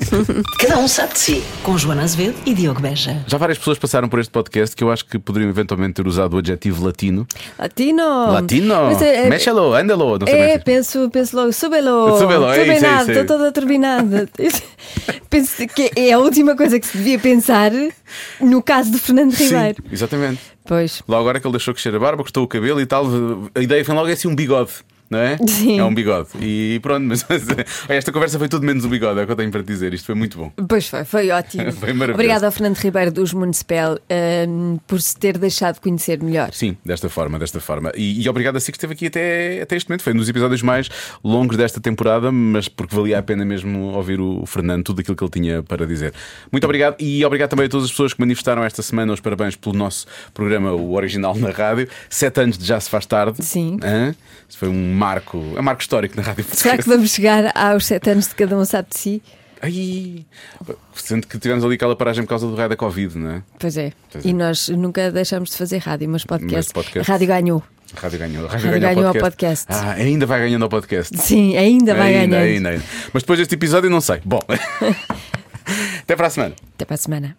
Cada 0.60 0.78
um 0.78 0.88
sabe 0.88 1.14
de 1.14 1.20
si. 1.20 1.44
Com 1.64 1.78
Joana 1.78 2.04
Azevedo 2.04 2.36
e 2.46 2.54
Diogo 2.54 2.80
Beja. 2.82 3.22
Já 3.28 3.38
várias 3.38 3.58
pessoas 3.58 3.78
passaram 3.80 4.08
por 4.08 4.20
este 4.20 4.32
podcast 4.32 4.76
que 4.76 4.84
eu 4.84 4.92
acho 4.92 5.06
que 5.06 5.20
poderiam 5.20 5.50
eventualmente 5.50 5.96
ter 5.96 6.08
usado 6.08 6.36
o 6.36 6.38
adjetivo 6.38 6.86
latino. 6.86 7.28
Latino. 7.60 8.32
Latino! 8.32 8.74
É- 9.02 9.26
é- 9.26 9.30
Méchalo, 9.30 9.74
ándalo. 9.74 10.20
Não 10.20 10.28
sei 10.28 10.40
É, 10.40 10.48
bem. 10.56 10.60
penso, 10.64 11.10
penso 11.10 11.36
logo, 11.36 11.52
súbelo. 11.52 12.18
Súbelo, 12.18 12.50
é 12.52 12.62
isso, 12.62 12.72
é 12.72 12.78
isso, 13.02 13.12
é. 13.12 13.20
estou 13.20 13.26
toda 13.38 13.52
turbinada. 13.52 14.30
Penso 15.30 15.68
que 15.68 15.92
é 15.96 16.12
a 16.14 16.20
última 16.20 16.56
coisa 16.56 16.80
que 16.80 16.88
se 16.88 16.98
devia 16.98 17.20
pensar 17.20 17.72
no 18.40 18.62
caso 18.62 18.92
de 18.92 19.00
Fernando 19.00 19.32
Sim, 19.34 19.46
Ribeiro. 19.46 19.84
exatamente. 19.92 20.42
Pois. 20.66 21.02
Logo 21.08 21.22
agora 21.22 21.40
que 21.40 21.48
ele 21.48 21.54
deixou 21.54 21.74
crescer 21.74 21.96
a 21.96 22.00
barba, 22.00 22.24
cortou 22.24 22.44
o 22.44 22.48
cabelo 22.48 22.80
e 22.82 22.86
tal, 22.86 23.06
a 23.56 23.60
ideia 23.62 23.84
foi 23.84 23.96
logo 23.96 24.08
é 24.08 24.14
assim 24.14 24.28
um 24.28 24.36
bigode. 24.36 24.72
Não 25.12 25.20
é? 25.20 25.38
Sim. 25.46 25.78
É 25.78 25.84
um 25.84 25.94
bigode. 25.94 26.30
E 26.40 26.80
pronto, 26.82 27.04
mas, 27.04 27.26
mas, 27.28 27.46
esta 27.90 28.14
conversa 28.14 28.40
foi 28.40 28.48
tudo 28.48 28.66
menos 28.66 28.86
o 28.86 28.88
bigode, 28.88 29.20
é 29.20 29.24
o 29.24 29.26
que 29.26 29.32
eu 29.34 29.36
tenho 29.36 29.52
para 29.52 29.62
te 29.62 29.68
dizer. 29.68 29.94
Isto 29.94 30.06
foi 30.06 30.16
muito 30.16 30.38
bom. 30.38 30.50
Pois 30.70 30.88
foi, 30.88 31.04
foi 31.04 31.30
ótimo. 31.30 31.70
Foi 31.82 31.94
maravilhoso. 31.94 32.14
Obrigada 32.14 32.46
ao 32.46 32.52
Fernando 32.52 32.78
Ribeiro 32.78 33.12
dos 33.12 33.34
Municipal 33.34 33.98
hum, 34.48 34.78
por 34.88 35.02
se 35.02 35.18
ter 35.18 35.38
deixado 35.38 35.80
conhecer 35.82 36.22
melhor. 36.22 36.54
Sim, 36.54 36.78
desta 36.86 37.10
forma, 37.10 37.38
desta 37.38 37.60
forma. 37.60 37.92
E, 37.96 38.22
e 38.24 38.30
obrigado 38.30 38.56
a 38.56 38.60
si 38.60 38.72
que 38.72 38.78
esteve 38.78 38.94
aqui 38.94 39.08
até, 39.08 39.62
até 39.62 39.76
este 39.76 39.90
momento. 39.90 40.04
Foi 40.04 40.14
um 40.14 40.18
dos 40.18 40.30
episódios 40.30 40.62
mais 40.62 40.90
longos 41.24 41.58
desta 41.58 41.82
temporada, 41.82 42.32
mas 42.32 42.70
porque 42.70 42.96
valia 42.96 43.20
a 43.20 43.24
pena 43.24 43.44
mesmo 43.44 43.94
ouvir 43.94 44.22
o 44.22 44.46
Fernando, 44.46 44.84
tudo 44.84 45.02
aquilo 45.02 45.18
que 45.18 45.24
ele 45.24 45.32
tinha 45.32 45.64
para 45.64 45.86
dizer. 45.86 46.14
Muito 46.52 46.64
obrigado 46.64 46.96
e 47.00 47.26
obrigado 47.26 47.50
também 47.50 47.66
a 47.66 47.70
todas 47.70 47.86
as 47.86 47.92
pessoas 47.92 48.14
que 48.14 48.20
manifestaram 48.22 48.64
esta 48.64 48.82
semana 48.82 49.12
os 49.12 49.20
parabéns 49.20 49.56
pelo 49.56 49.76
nosso 49.76 50.06
programa, 50.34 50.72
o 50.72 50.94
original 50.94 51.36
na 51.36 51.50
rádio. 51.50 51.90
Sete 52.10 52.42
anos 52.42 52.58
de 52.58 52.66
Já 52.66 52.80
Se 52.80 52.90
Faz 52.90 53.06
Tarde. 53.06 53.44
Sim. 53.44 53.78
Hã? 53.84 54.16
Foi 54.58 54.70
um 54.70 55.01
marco, 55.02 55.38
é 55.56 55.60
um 55.60 55.64
marco 55.64 55.82
histórico 55.82 56.16
na 56.16 56.22
rádio 56.22 56.44
Será 56.46 56.78
que 56.78 56.84
portuguesa. 56.84 56.98
vamos 56.98 57.12
chegar 57.12 57.52
aos 57.58 57.86
sete 57.86 58.10
anos 58.12 58.28
de 58.28 58.36
cada 58.36 58.56
um 58.58 58.64
sabe 58.66 58.90
de 58.92 59.00
si? 59.00 59.24
Ai, 59.64 60.26
sendo 60.96 61.28
que 61.28 61.38
tivemos 61.38 61.64
ali 61.64 61.76
aquela 61.76 61.96
paragem 61.96 62.24
por 62.24 62.30
causa 62.30 62.48
do 62.48 62.56
raio 62.56 62.70
da 62.70 62.76
Covid, 62.76 63.18
não 63.18 63.32
é? 63.32 63.44
Pois 63.60 63.78
é. 63.78 63.92
Pois 64.12 64.26
E 64.26 64.30
é. 64.30 64.34
nós 64.34 64.70
nunca 64.70 65.12
deixamos 65.12 65.50
de 65.52 65.58
fazer 65.58 65.78
rádio, 65.80 66.10
mas 66.10 66.24
podcast. 66.26 66.56
Mas 66.56 66.72
podcast. 66.86 67.10
A 67.12 67.14
rádio 67.14 67.28
ganhou. 67.28 67.64
A 67.96 68.00
rádio 68.00 68.20
ganhou. 68.20 68.46
A 68.48 68.50
rádio 68.52 68.80
ganhou 68.80 69.08
ao 69.08 69.14
podcast. 69.14 69.66
Ah, 69.70 69.92
ainda 69.92 70.26
vai 70.26 70.40
ganhando 70.40 70.64
ao 70.64 70.70
podcast. 70.70 71.16
Sim, 71.18 71.58
ainda 71.58 71.94
vai 71.94 72.16
ainda, 72.16 72.38
ganhando. 72.38 72.56
ainda, 72.56 72.70
ainda. 72.70 72.84
Mas 73.14 73.22
depois 73.24 73.38
deste 73.38 73.54
episódio, 73.54 73.90
não 73.90 74.02
sei. 74.02 74.20
Bom, 74.26 74.40
até 76.02 76.16
para 76.16 76.28
a 76.28 76.30
semana. 76.30 76.56
Até 76.76 76.86
para 76.86 76.96
a 76.96 76.98
semana. 76.98 77.38